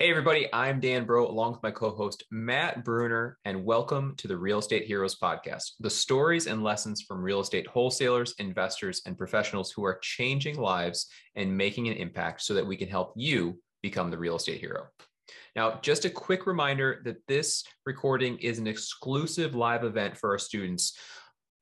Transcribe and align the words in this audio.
Hey, 0.00 0.10
everybody, 0.10 0.46
I'm 0.52 0.78
Dan 0.78 1.06
Bro, 1.06 1.26
along 1.26 1.54
with 1.54 1.62
my 1.64 1.72
co 1.72 1.90
host, 1.90 2.22
Matt 2.30 2.84
Bruner, 2.84 3.36
and 3.44 3.64
welcome 3.64 4.14
to 4.18 4.28
the 4.28 4.38
Real 4.38 4.60
Estate 4.60 4.84
Heroes 4.84 5.18
Podcast 5.18 5.72
the 5.80 5.90
stories 5.90 6.46
and 6.46 6.62
lessons 6.62 7.02
from 7.02 7.20
real 7.20 7.40
estate 7.40 7.66
wholesalers, 7.66 8.32
investors, 8.38 9.02
and 9.06 9.18
professionals 9.18 9.72
who 9.72 9.84
are 9.84 9.98
changing 10.00 10.56
lives 10.56 11.08
and 11.34 11.58
making 11.58 11.88
an 11.88 11.94
impact 11.94 12.42
so 12.42 12.54
that 12.54 12.64
we 12.64 12.76
can 12.76 12.86
help 12.86 13.12
you 13.16 13.60
become 13.82 14.08
the 14.08 14.16
real 14.16 14.36
estate 14.36 14.60
hero. 14.60 14.86
Now, 15.56 15.80
just 15.82 16.04
a 16.04 16.10
quick 16.10 16.46
reminder 16.46 17.02
that 17.04 17.26
this 17.26 17.64
recording 17.84 18.38
is 18.38 18.60
an 18.60 18.68
exclusive 18.68 19.56
live 19.56 19.82
event 19.82 20.16
for 20.16 20.30
our 20.30 20.38
students, 20.38 20.96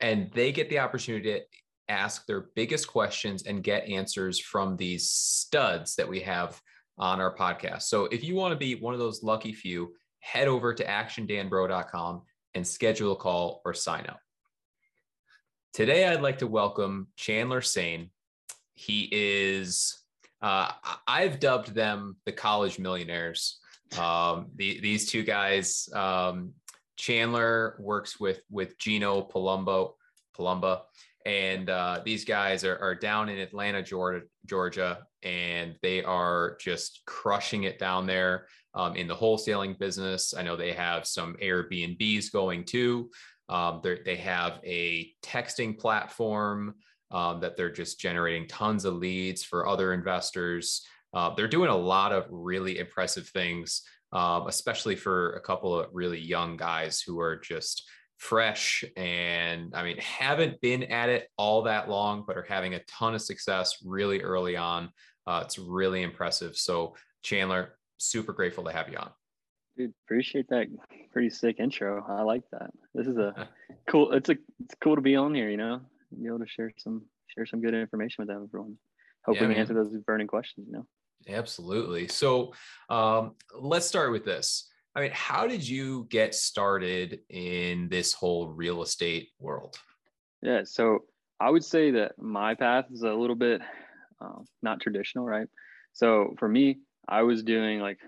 and 0.00 0.30
they 0.34 0.52
get 0.52 0.68
the 0.68 0.80
opportunity 0.80 1.32
to 1.32 1.40
ask 1.88 2.26
their 2.26 2.48
biggest 2.54 2.86
questions 2.86 3.44
and 3.44 3.64
get 3.64 3.88
answers 3.88 4.38
from 4.38 4.76
these 4.76 5.08
studs 5.08 5.94
that 5.94 6.06
we 6.06 6.20
have 6.20 6.60
on 6.98 7.20
our 7.20 7.34
podcast. 7.34 7.82
So 7.82 8.06
if 8.06 8.24
you 8.24 8.34
want 8.34 8.52
to 8.52 8.58
be 8.58 8.74
one 8.74 8.94
of 8.94 9.00
those 9.00 9.22
lucky 9.22 9.52
few, 9.52 9.94
head 10.20 10.48
over 10.48 10.74
to 10.74 10.84
actiondanbro.com 10.84 12.22
and 12.54 12.66
schedule 12.66 13.12
a 13.12 13.16
call 13.16 13.60
or 13.64 13.74
sign 13.74 14.06
up. 14.06 14.20
Today, 15.72 16.06
I'd 16.06 16.22
like 16.22 16.38
to 16.38 16.46
welcome 16.46 17.08
Chandler 17.16 17.60
Sane. 17.60 18.10
He 18.74 19.08
is, 19.12 19.98
uh, 20.40 20.72
I've 21.06 21.38
dubbed 21.38 21.74
them 21.74 22.16
the 22.24 22.32
college 22.32 22.78
millionaires. 22.78 23.58
Um, 23.98 24.46
the, 24.56 24.80
these 24.80 25.06
two 25.06 25.22
guys, 25.22 25.88
um, 25.94 26.54
Chandler 26.96 27.76
works 27.78 28.18
with 28.18 28.40
with 28.50 28.78
Gino 28.78 29.22
Palumbo, 29.22 29.92
Palumba, 30.36 30.80
and 31.26 31.68
uh, 31.68 32.00
these 32.04 32.24
guys 32.24 32.64
are, 32.64 32.78
are 32.78 32.94
down 32.94 33.28
in 33.28 33.38
Atlanta, 33.38 33.82
Georgia, 33.82 34.24
Georgia, 34.46 35.06
and 35.26 35.74
they 35.82 36.04
are 36.04 36.56
just 36.60 37.02
crushing 37.04 37.64
it 37.64 37.80
down 37.80 38.06
there 38.06 38.46
um, 38.74 38.94
in 38.94 39.08
the 39.08 39.14
wholesaling 39.14 39.76
business. 39.76 40.32
I 40.32 40.42
know 40.42 40.54
they 40.54 40.72
have 40.72 41.04
some 41.04 41.34
Airbnbs 41.42 42.30
going 42.32 42.64
too. 42.64 43.10
Um, 43.48 43.80
they 43.82 44.16
have 44.16 44.60
a 44.64 45.12
texting 45.24 45.76
platform 45.76 46.76
um, 47.10 47.40
that 47.40 47.56
they're 47.56 47.72
just 47.72 47.98
generating 47.98 48.46
tons 48.46 48.84
of 48.84 48.94
leads 48.94 49.42
for 49.42 49.66
other 49.66 49.92
investors. 49.92 50.86
Uh, 51.12 51.34
they're 51.34 51.48
doing 51.48 51.70
a 51.70 51.76
lot 51.76 52.12
of 52.12 52.26
really 52.30 52.78
impressive 52.78 53.28
things, 53.28 53.82
um, 54.12 54.46
especially 54.46 54.94
for 54.94 55.32
a 55.32 55.40
couple 55.40 55.78
of 55.78 55.88
really 55.92 56.20
young 56.20 56.56
guys 56.56 57.00
who 57.00 57.18
are 57.18 57.36
just 57.36 57.88
fresh 58.18 58.84
and 58.96 59.74
I 59.74 59.82
mean, 59.82 59.98
haven't 59.98 60.60
been 60.60 60.84
at 60.84 61.08
it 61.08 61.28
all 61.36 61.62
that 61.62 61.88
long, 61.88 62.24
but 62.26 62.36
are 62.36 62.46
having 62.48 62.74
a 62.74 62.84
ton 62.84 63.14
of 63.14 63.22
success 63.22 63.76
really 63.84 64.22
early 64.22 64.56
on. 64.56 64.90
Uh, 65.26 65.42
it's 65.44 65.58
really 65.58 66.02
impressive. 66.02 66.56
So, 66.56 66.94
Chandler, 67.22 67.74
super 67.98 68.32
grateful 68.32 68.64
to 68.64 68.72
have 68.72 68.88
you 68.88 68.98
on. 68.98 69.10
Dude, 69.76 69.92
appreciate 70.06 70.48
that 70.48 70.68
pretty 71.12 71.30
sick 71.30 71.56
intro. 71.58 72.04
I 72.08 72.22
like 72.22 72.42
that. 72.52 72.70
This 72.94 73.06
is 73.06 73.16
a 73.16 73.48
cool. 73.88 74.12
It's 74.12 74.28
a 74.28 74.36
it's 74.60 74.74
cool 74.82 74.94
to 74.94 75.02
be 75.02 75.16
on 75.16 75.34
here. 75.34 75.50
You 75.50 75.56
know, 75.56 75.80
be 76.20 76.28
able 76.28 76.38
to 76.38 76.46
share 76.46 76.72
some 76.78 77.02
share 77.26 77.46
some 77.46 77.60
good 77.60 77.74
information 77.74 78.22
with 78.22 78.30
everyone. 78.30 78.78
Hope 79.24 79.36
yeah, 79.36 79.42
we 79.42 79.54
can 79.54 79.60
answer 79.60 79.74
those 79.74 79.92
burning 80.06 80.28
questions. 80.28 80.66
You 80.68 80.78
know. 80.78 80.86
Absolutely. 81.28 82.08
So, 82.08 82.52
um, 82.88 83.34
let's 83.58 83.86
start 83.86 84.12
with 84.12 84.24
this. 84.24 84.68
I 84.94 85.00
mean, 85.00 85.10
how 85.12 85.46
did 85.46 85.68
you 85.68 86.06
get 86.08 86.34
started 86.34 87.20
in 87.28 87.88
this 87.90 88.14
whole 88.14 88.48
real 88.48 88.82
estate 88.82 89.28
world? 89.38 89.76
Yeah, 90.40 90.62
so 90.64 91.00
I 91.38 91.50
would 91.50 91.64
say 91.64 91.90
that 91.90 92.12
my 92.18 92.54
path 92.54 92.86
is 92.90 93.02
a 93.02 93.12
little 93.12 93.36
bit 93.36 93.60
uh, 94.20 94.42
not 94.62 94.80
traditional, 94.80 95.24
right? 95.24 95.48
So 95.92 96.34
for 96.38 96.48
me, 96.48 96.78
I 97.08 97.22
was 97.22 97.42
doing 97.42 97.80
like 97.80 97.98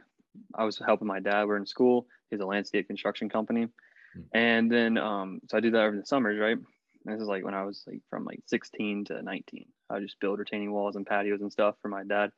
I 0.55 0.65
was 0.65 0.81
helping 0.85 1.09
my 1.09 1.21
dad. 1.21 1.47
We're 1.47 1.57
in 1.57 1.67
school. 1.67 2.07
He's 2.31 2.41
a 2.41 2.47
landscape 2.47 2.87
construction 2.87 3.29
company, 3.29 3.67
mm-hmm. 3.67 4.37
and 4.37 4.71
then 4.71 4.99
um, 4.99 5.41
so 5.49 5.57
I 5.57 5.61
do 5.61 5.71
that 5.71 5.83
over 5.83 5.97
the 5.97 6.07
summers, 6.07 6.39
right? 6.39 6.57
And 6.57 7.15
this 7.15 7.23
is 7.23 7.29
like 7.29 7.45
when 7.45 7.55
I 7.55 7.65
was 7.65 7.85
like 7.87 8.01
from 8.11 8.25
like 8.25 8.41
16 8.47 9.07
to 9.07 9.23
19. 9.23 9.67
I 9.91 10.01
just 10.01 10.21
build 10.21 10.39
retaining 10.39 10.73
walls 10.73 10.97
and 10.97 11.07
patios 11.07 11.41
and 11.41 11.51
stuff 11.51 11.77
for 11.81 11.89
my 11.89 12.03
dad. 12.05 12.31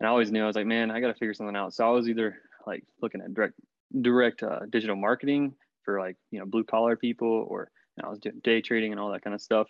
And 0.00 0.06
I 0.06 0.10
always 0.10 0.30
knew 0.30 0.42
I 0.42 0.46
was 0.46 0.56
like, 0.56 0.66
man, 0.66 0.90
I 0.90 1.00
got 1.00 1.08
to 1.08 1.14
figure 1.14 1.34
something 1.34 1.56
out. 1.56 1.74
So 1.74 1.86
I 1.86 1.90
was 1.90 2.08
either 2.08 2.38
like 2.66 2.84
looking 3.02 3.20
at 3.20 3.34
direct 3.34 3.54
direct 4.00 4.42
uh, 4.42 4.60
digital 4.70 4.96
marketing 4.96 5.54
for 5.84 5.98
like 6.00 6.16
you 6.30 6.38
know 6.38 6.46
blue 6.46 6.64
collar 6.64 6.96
people 6.96 7.46
or 7.48 7.70
you 7.96 8.02
know, 8.02 8.08
I 8.08 8.10
was 8.10 8.20
doing 8.20 8.40
day 8.42 8.60
trading 8.60 8.92
and 8.92 9.00
all 9.00 9.12
that 9.12 9.22
kind 9.22 9.34
of 9.34 9.42
stuff. 9.42 9.68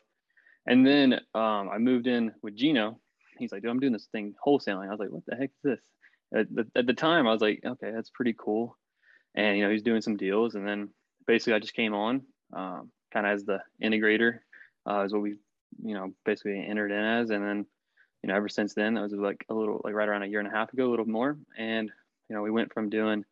And 0.67 0.87
then 0.87 1.15
um, 1.35 1.71
I 1.73 1.79
moved 1.79 2.07
in 2.07 2.33
with 2.43 2.55
Gino. 2.55 3.01
He's 3.39 3.53
like, 3.53 3.63
dude, 3.63 3.71
I'm 3.71 3.81
doing 3.81 3.93
this 3.93 4.09
thing 4.11 4.35
wholesaling. 4.45 4.87
I 4.87 4.91
was 4.91 5.01
like, 5.01 5.11
what 5.11 5.25
the 5.27 5.37
heck 5.37 5.51
is 5.51 5.63
this? 5.63 5.81
At 6.35 6.55
the, 6.55 6.67
at 6.77 6.87
the 6.87 6.95
time, 6.95 7.27
I 7.27 7.33
was 7.33 7.41
like, 7.41 7.61
okay, 7.65 7.91
that's 7.91 8.11
pretty 8.11 8.35
cool. 8.39 8.77
And 9.35 9.57
you 9.57 9.65
know, 9.65 9.71
he's 9.71 9.83
doing 9.83 10.03
some 10.03 10.17
deals. 10.17 10.55
And 10.55 10.67
then 10.67 10.91
basically, 11.27 11.55
I 11.55 11.59
just 11.59 11.75
came 11.75 11.95
on 11.95 12.23
um, 12.55 12.91
kind 13.13 13.27
of 13.27 13.33
as 13.33 13.45
the 13.45 13.61
integrator, 13.83 14.39
uh, 14.89 15.05
is 15.05 15.13
what 15.13 15.23
we 15.23 15.37
you 15.85 15.95
know 15.95 16.13
basically 16.25 16.59
entered 16.59 16.93
in 16.93 17.05
as. 17.05 17.31
And 17.31 17.45
then 17.45 17.67
you 18.23 18.29
know, 18.29 18.35
ever 18.35 18.49
since 18.49 18.75
then, 18.75 18.95
that 18.95 19.03
was 19.03 19.13
like 19.13 19.45
a 19.49 19.55
little 19.55 19.81
like 19.85 19.95
right 19.95 20.09
around 20.09 20.23
a 20.23 20.27
year 20.27 20.41
and 20.41 20.49
a 20.49 20.57
half 20.57 20.73
ago, 20.73 20.89
a 20.89 20.91
little 20.91 21.07
more. 21.07 21.39
And 21.57 21.91
you 22.29 22.37
know, 22.37 22.43
we 22.43 22.51
went 22.51 22.73
from 22.73 22.91
doing 22.91 23.25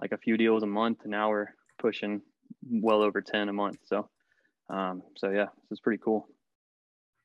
like 0.00 0.12
a 0.12 0.18
few 0.18 0.36
deals 0.36 0.62
a 0.62 0.66
month, 0.66 1.00
and 1.02 1.10
now 1.10 1.30
we're 1.30 1.54
pushing 1.78 2.22
well 2.70 3.02
over 3.02 3.20
ten 3.20 3.48
a 3.48 3.52
month. 3.52 3.78
So, 3.84 4.08
um, 4.70 5.02
so 5.16 5.30
yeah, 5.30 5.46
this 5.68 5.78
is 5.78 5.80
pretty 5.80 6.00
cool. 6.02 6.28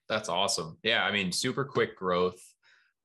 That's 0.09 0.27
awesome. 0.27 0.77
Yeah, 0.83 1.03
I 1.03 1.11
mean, 1.11 1.31
super 1.31 1.63
quick 1.63 1.95
growth. 1.95 2.41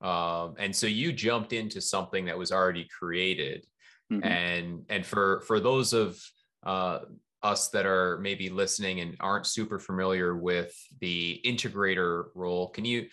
Um, 0.00 0.54
and 0.58 0.74
so 0.74 0.86
you 0.86 1.12
jumped 1.12 1.52
into 1.52 1.80
something 1.80 2.24
that 2.26 2.36
was 2.36 2.50
already 2.50 2.88
created, 2.98 3.66
mm-hmm. 4.12 4.24
and 4.24 4.82
and 4.88 5.06
for 5.06 5.42
for 5.46 5.60
those 5.60 5.92
of 5.92 6.20
uh, 6.64 7.00
us 7.42 7.68
that 7.70 7.86
are 7.86 8.18
maybe 8.18 8.48
listening 8.48 9.00
and 9.00 9.16
aren't 9.20 9.46
super 9.46 9.78
familiar 9.78 10.36
with 10.36 10.74
the 11.00 11.40
integrator 11.44 12.24
role, 12.34 12.68
can 12.68 12.84
you 12.84 13.06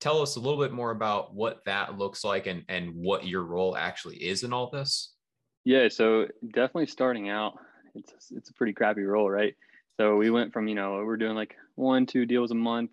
tell 0.00 0.20
us 0.20 0.36
a 0.36 0.40
little 0.40 0.58
bit 0.58 0.72
more 0.72 0.90
about 0.90 1.34
what 1.34 1.64
that 1.64 1.98
looks 1.98 2.24
like 2.24 2.46
and 2.46 2.64
and 2.68 2.92
what 2.94 3.26
your 3.26 3.42
role 3.42 3.76
actually 3.76 4.16
is 4.16 4.42
in 4.42 4.52
all 4.52 4.70
this? 4.70 5.14
Yeah, 5.64 5.88
so 5.88 6.26
definitely 6.54 6.86
starting 6.86 7.28
out, 7.28 7.54
it's 7.94 8.32
it's 8.32 8.50
a 8.50 8.54
pretty 8.54 8.72
crappy 8.72 9.02
role, 9.02 9.30
right? 9.30 9.54
So 10.00 10.16
we 10.16 10.30
went 10.30 10.52
from 10.52 10.66
you 10.66 10.74
know 10.74 11.04
we're 11.04 11.16
doing 11.16 11.36
like 11.36 11.54
one 11.76 12.06
two 12.06 12.26
deals 12.26 12.50
a 12.50 12.56
month, 12.56 12.90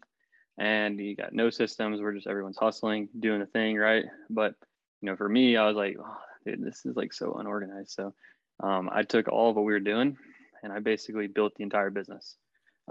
and 0.60 1.00
you 1.00 1.16
got 1.16 1.34
no 1.34 1.50
systems. 1.50 2.02
We're 2.02 2.14
just 2.14 2.28
everyone's 2.28 2.58
hustling, 2.58 3.08
doing 3.18 3.40
the 3.40 3.46
thing, 3.48 3.78
right? 3.78 4.06
But 4.30 4.54
you 5.02 5.10
know, 5.10 5.16
for 5.16 5.30
me, 5.30 5.56
I 5.56 5.66
was 5.66 5.78
like, 5.78 5.96
oh, 6.00 6.18
dude, 6.46 6.64
this 6.64 6.86
is 6.86 6.96
like 6.96 7.14
so 7.14 7.34
unorganized. 7.34 7.92
So 7.92 8.14
um, 8.62 8.90
I 8.92 9.04
took 9.04 9.30
all 9.30 9.50
of 9.50 9.56
what 9.56 9.66
we 9.66 9.72
were 9.72 9.80
doing, 9.80 10.18
and 10.62 10.74
I 10.74 10.80
basically 10.80 11.28
built 11.28 11.54
the 11.56 11.64
entire 11.64 11.90
business. 11.90 12.36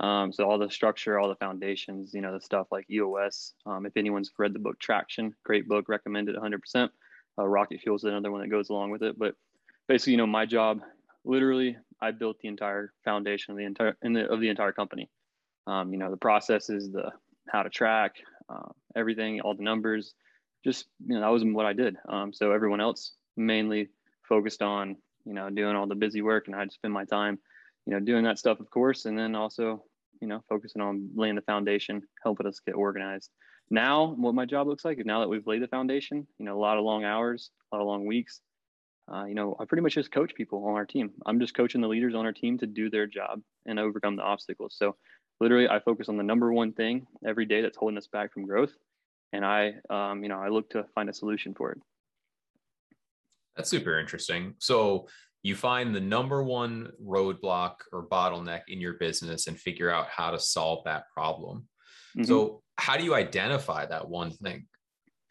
Um, 0.01 0.33
so 0.33 0.49
all 0.49 0.59
the 0.59 0.71
structure, 0.71 1.19
all 1.19 1.29
the 1.29 1.35
foundations, 1.35 2.15
you 2.15 2.23
know, 2.23 2.33
the 2.33 2.41
stuff 2.41 2.69
like 2.71 2.89
EOS. 2.91 3.53
Um, 3.67 3.85
if 3.85 3.97
anyone's 3.97 4.31
read 4.39 4.55
the 4.55 4.61
book 4.61 4.79
Traction, 4.79 5.35
great 5.45 5.69
book, 5.69 5.89
recommended 5.89 6.37
100%. 6.37 6.89
Uh, 7.37 7.47
Rocket 7.47 7.81
Fuel 7.81 7.97
is 7.97 8.05
another 8.05 8.33
one 8.33 8.41
that 8.41 8.49
goes 8.49 8.71
along 8.71 8.91
with 8.91 9.03
it, 9.03 9.19
but 9.19 9.35
basically, 9.89 10.13
you 10.13 10.17
know, 10.17 10.27
my 10.27 10.47
job, 10.47 10.81
literally, 11.25 11.77
I 12.01 12.13
built 12.13 12.39
the 12.41 12.49
entire 12.49 12.93
foundation 13.05 13.53
of 13.53 13.59
the 13.59 13.65
entire 13.65 13.97
the, 14.01 14.29
of 14.29 14.41
the 14.41 14.49
entire 14.49 14.73
company. 14.73 15.11
Um, 15.67 15.93
you 15.93 15.99
know, 15.99 16.11
the 16.11 16.17
processes, 16.17 16.91
the 16.91 17.13
how 17.51 17.63
to 17.63 17.71
track, 17.71 18.17
uh, 18.49 18.69
everything, 18.97 19.41
all 19.41 19.55
the 19.55 19.63
numbers. 19.63 20.15
Just 20.65 20.87
you 21.07 21.15
know, 21.15 21.21
that 21.21 21.29
was 21.29 21.45
what 21.45 21.67
I 21.67 21.73
did. 21.73 21.97
Um, 22.09 22.33
so 22.33 22.53
everyone 22.53 22.81
else 22.81 23.13
mainly 23.37 23.89
focused 24.29 24.63
on 24.63 24.97
you 25.25 25.35
know 25.35 25.51
doing 25.51 25.77
all 25.77 25.87
the 25.87 25.95
busy 25.95 26.23
work, 26.23 26.47
and 26.47 26.57
I'd 26.57 26.73
spend 26.73 26.93
my 26.93 27.05
time, 27.05 27.39
you 27.87 27.95
know, 27.95 28.01
doing 28.01 28.25
that 28.25 28.39
stuff, 28.39 28.61
of 28.61 28.71
course, 28.71 29.05
and 29.05 29.19
then 29.19 29.35
also 29.35 29.85
you 30.21 30.29
know 30.29 30.43
focusing 30.49 30.83
on 30.83 31.11
laying 31.15 31.37
the 31.37 31.43
foundation, 31.43 32.03
helping 32.23 32.47
us 32.47 32.61
get 32.65 32.75
organized. 32.75 33.31
Now, 33.71 34.15
what 34.17 34.35
my 34.35 34.47
job 34.47 34.67
looks 34.67 34.85
like 34.85 34.99
is 34.99 35.05
now 35.05 35.21
that 35.21 35.29
we've 35.29 35.47
laid 35.47 35.63
the 35.63 35.69
foundation, 35.69 36.27
you 36.39 36.47
know, 36.47 36.57
a 36.57 36.61
lot 36.61 36.79
of 36.79 36.85
long 36.85 37.05
hours, 37.05 37.51
a 37.71 37.77
lot 37.77 37.83
of 37.83 37.87
long 37.87 38.07
weeks 38.07 38.41
uh, 39.13 39.25
you 39.25 39.35
know, 39.35 39.57
I 39.59 39.65
pretty 39.65 39.83
much 39.83 39.95
just 39.95 40.13
coach 40.13 40.35
people 40.35 40.67
on 40.67 40.75
our 40.75 40.85
team. 40.85 41.11
I'm 41.25 41.41
just 41.41 41.55
coaching 41.55 41.81
the 41.81 41.89
leaders 41.89 42.15
on 42.15 42.27
our 42.27 42.33
team 42.33 42.59
to 42.59 42.67
do 42.67 42.91
their 42.91 43.07
job 43.07 43.41
and 43.67 43.79
overcome 43.79 44.17
the 44.17 44.23
obstacles. 44.23 44.75
So 44.77 44.97
literally 45.41 45.69
I 45.69 45.81
focus 45.81 46.09
on 46.09 46.17
the 46.17 46.23
number 46.23 46.53
one 46.53 46.73
thing 46.73 47.07
every 47.27 47.47
day 47.47 47.61
that's 47.61 47.77
holding 47.77 47.99
us 47.99 48.09
back 48.09 48.33
from 48.33 48.47
growth. 48.47 48.73
And 49.33 49.45
I, 49.45 49.75
um, 49.91 50.23
you 50.23 50.29
know, 50.29 50.41
I 50.41 50.49
look 50.49 50.71
to 50.71 50.85
find 50.95 51.09
a 51.09 51.13
solution 51.13 51.55
for 51.55 51.73
it. 51.73 51.79
That's 53.57 53.71
super 53.71 53.99
interesting. 53.99 54.55
So 54.59 55.09
you 55.43 55.55
find 55.55 55.95
the 55.95 56.01
number 56.01 56.43
one 56.43 56.91
roadblock 57.05 57.75
or 57.93 58.07
bottleneck 58.07 58.63
in 58.69 58.81
your 58.81 58.95
business 58.95 59.47
and 59.47 59.59
figure 59.59 59.91
out 59.91 60.09
how 60.09 60.31
to 60.31 60.39
solve 60.39 60.85
that 60.85 61.05
problem. 61.13 61.69
Mm-hmm. 62.17 62.25
So 62.25 62.63
how 62.77 62.97
do 62.97 63.05
you 63.05 63.15
identify 63.15 63.87
that 63.87 64.09
one 64.09 64.31
thing? 64.31 64.67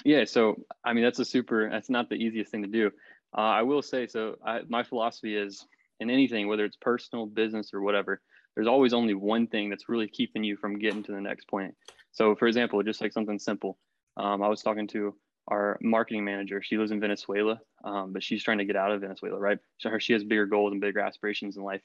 Yeah. 0.05 0.25
So, 0.25 0.55
I 0.85 0.93
mean, 0.93 1.03
that's 1.03 1.19
a 1.19 1.25
super, 1.25 1.69
that's 1.69 1.89
not 1.89 2.09
the 2.09 2.15
easiest 2.15 2.51
thing 2.51 2.61
to 2.63 2.69
do. 2.69 2.91
Uh, 3.37 3.41
I 3.41 3.61
will 3.63 3.81
say 3.81 4.07
so. 4.07 4.35
I, 4.45 4.61
my 4.69 4.83
philosophy 4.83 5.35
is 5.35 5.65
in 5.99 6.09
anything, 6.09 6.47
whether 6.47 6.63
it's 6.65 6.77
personal, 6.77 7.25
business, 7.25 7.73
or 7.73 7.81
whatever, 7.81 8.21
there's 8.57 8.67
always 8.67 8.91
only 8.91 9.13
one 9.13 9.45
thing 9.45 9.69
that's 9.69 9.87
really 9.87 10.07
keeping 10.07 10.43
you 10.43 10.57
from 10.57 10.79
getting 10.79 11.03
to 11.03 11.11
the 11.11 11.21
next 11.21 11.47
point. 11.47 11.75
So, 12.11 12.33
for 12.33 12.47
example, 12.47 12.81
just 12.81 13.01
like 13.01 13.13
something 13.13 13.37
simple, 13.37 13.77
um, 14.17 14.41
I 14.41 14.47
was 14.47 14.63
talking 14.63 14.87
to 14.87 15.13
our 15.47 15.77
marketing 15.79 16.25
manager. 16.25 16.63
She 16.63 16.75
lives 16.75 16.89
in 16.89 16.99
Venezuela, 16.99 17.61
um, 17.83 18.13
but 18.13 18.23
she's 18.23 18.41
trying 18.41 18.57
to 18.57 18.65
get 18.65 18.75
out 18.75 18.91
of 18.91 19.01
Venezuela, 19.01 19.37
right? 19.37 19.59
So 19.77 19.91
her, 19.91 19.99
she 19.99 20.13
has 20.13 20.23
bigger 20.23 20.47
goals 20.47 20.71
and 20.71 20.81
bigger 20.81 21.01
aspirations 21.01 21.55
in 21.55 21.61
life. 21.61 21.81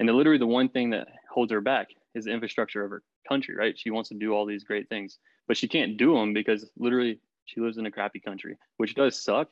And 0.00 0.08
the, 0.08 0.12
literally 0.14 0.40
the 0.40 0.48
one 0.48 0.68
thing 0.68 0.90
that 0.90 1.06
holds 1.32 1.52
her 1.52 1.60
back 1.60 1.90
is 2.16 2.24
the 2.24 2.32
infrastructure 2.32 2.84
of 2.84 2.90
her 2.90 3.04
country, 3.28 3.54
right? 3.54 3.78
She 3.78 3.90
wants 3.90 4.08
to 4.08 4.16
do 4.16 4.32
all 4.32 4.46
these 4.46 4.64
great 4.64 4.88
things, 4.88 5.20
but 5.46 5.56
she 5.56 5.68
can't 5.68 5.96
do 5.96 6.14
them 6.14 6.34
because 6.34 6.68
literally 6.76 7.20
she 7.44 7.60
lives 7.60 7.78
in 7.78 7.86
a 7.86 7.90
crappy 7.92 8.18
country, 8.18 8.56
which 8.78 8.96
does 8.96 9.22
suck, 9.22 9.48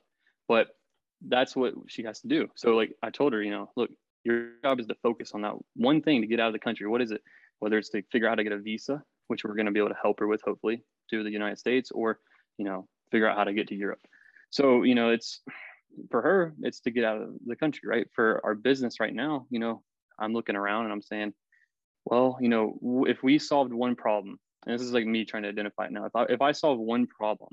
but 0.48 0.70
that's 1.28 1.54
what 1.54 1.74
she 1.86 2.02
has 2.02 2.20
to 2.22 2.26
do. 2.26 2.48
So 2.56 2.70
like 2.70 2.96
I 3.00 3.10
told 3.10 3.32
her, 3.32 3.40
you 3.40 3.52
know, 3.52 3.70
look, 3.76 3.90
your 4.24 4.50
job 4.62 4.80
is 4.80 4.86
to 4.86 4.94
focus 5.02 5.32
on 5.34 5.42
that 5.42 5.54
one 5.76 6.02
thing 6.02 6.20
to 6.22 6.26
get 6.26 6.40
out 6.40 6.48
of 6.48 6.52
the 6.52 6.58
country. 6.58 6.86
What 6.86 7.02
is 7.02 7.10
it? 7.10 7.22
Whether 7.58 7.78
it's 7.78 7.90
to 7.90 8.02
figure 8.10 8.26
out 8.26 8.32
how 8.32 8.36
to 8.36 8.44
get 8.44 8.52
a 8.52 8.58
visa, 8.58 9.02
which 9.28 9.44
we're 9.44 9.54
going 9.54 9.66
to 9.66 9.72
be 9.72 9.78
able 9.78 9.90
to 9.90 9.96
help 10.00 10.20
her 10.20 10.26
with, 10.26 10.42
hopefully, 10.42 10.82
to 11.10 11.22
the 11.22 11.30
United 11.30 11.58
States, 11.58 11.90
or 11.90 12.18
you 12.58 12.64
know, 12.64 12.88
figure 13.10 13.28
out 13.28 13.36
how 13.36 13.44
to 13.44 13.52
get 13.52 13.68
to 13.68 13.74
Europe. 13.74 14.00
So 14.50 14.82
you 14.82 14.94
know, 14.94 15.10
it's 15.10 15.40
for 16.10 16.22
her, 16.22 16.54
it's 16.62 16.80
to 16.80 16.90
get 16.90 17.04
out 17.04 17.22
of 17.22 17.28
the 17.46 17.56
country, 17.56 17.88
right? 17.88 18.06
For 18.14 18.40
our 18.44 18.54
business 18.54 19.00
right 19.00 19.14
now, 19.14 19.46
you 19.50 19.58
know, 19.58 19.82
I'm 20.18 20.32
looking 20.32 20.56
around 20.56 20.84
and 20.84 20.92
I'm 20.92 21.02
saying, 21.02 21.34
well, 22.04 22.38
you 22.40 22.48
know, 22.48 23.04
if 23.06 23.22
we 23.22 23.38
solved 23.38 23.72
one 23.72 23.96
problem, 23.96 24.38
and 24.66 24.74
this 24.74 24.86
is 24.86 24.92
like 24.92 25.06
me 25.06 25.24
trying 25.24 25.42
to 25.44 25.48
identify 25.48 25.86
it 25.86 25.92
now. 25.92 26.06
If 26.06 26.16
I 26.16 26.24
if 26.24 26.40
I 26.40 26.52
solve 26.52 26.78
one 26.78 27.06
problem, 27.06 27.50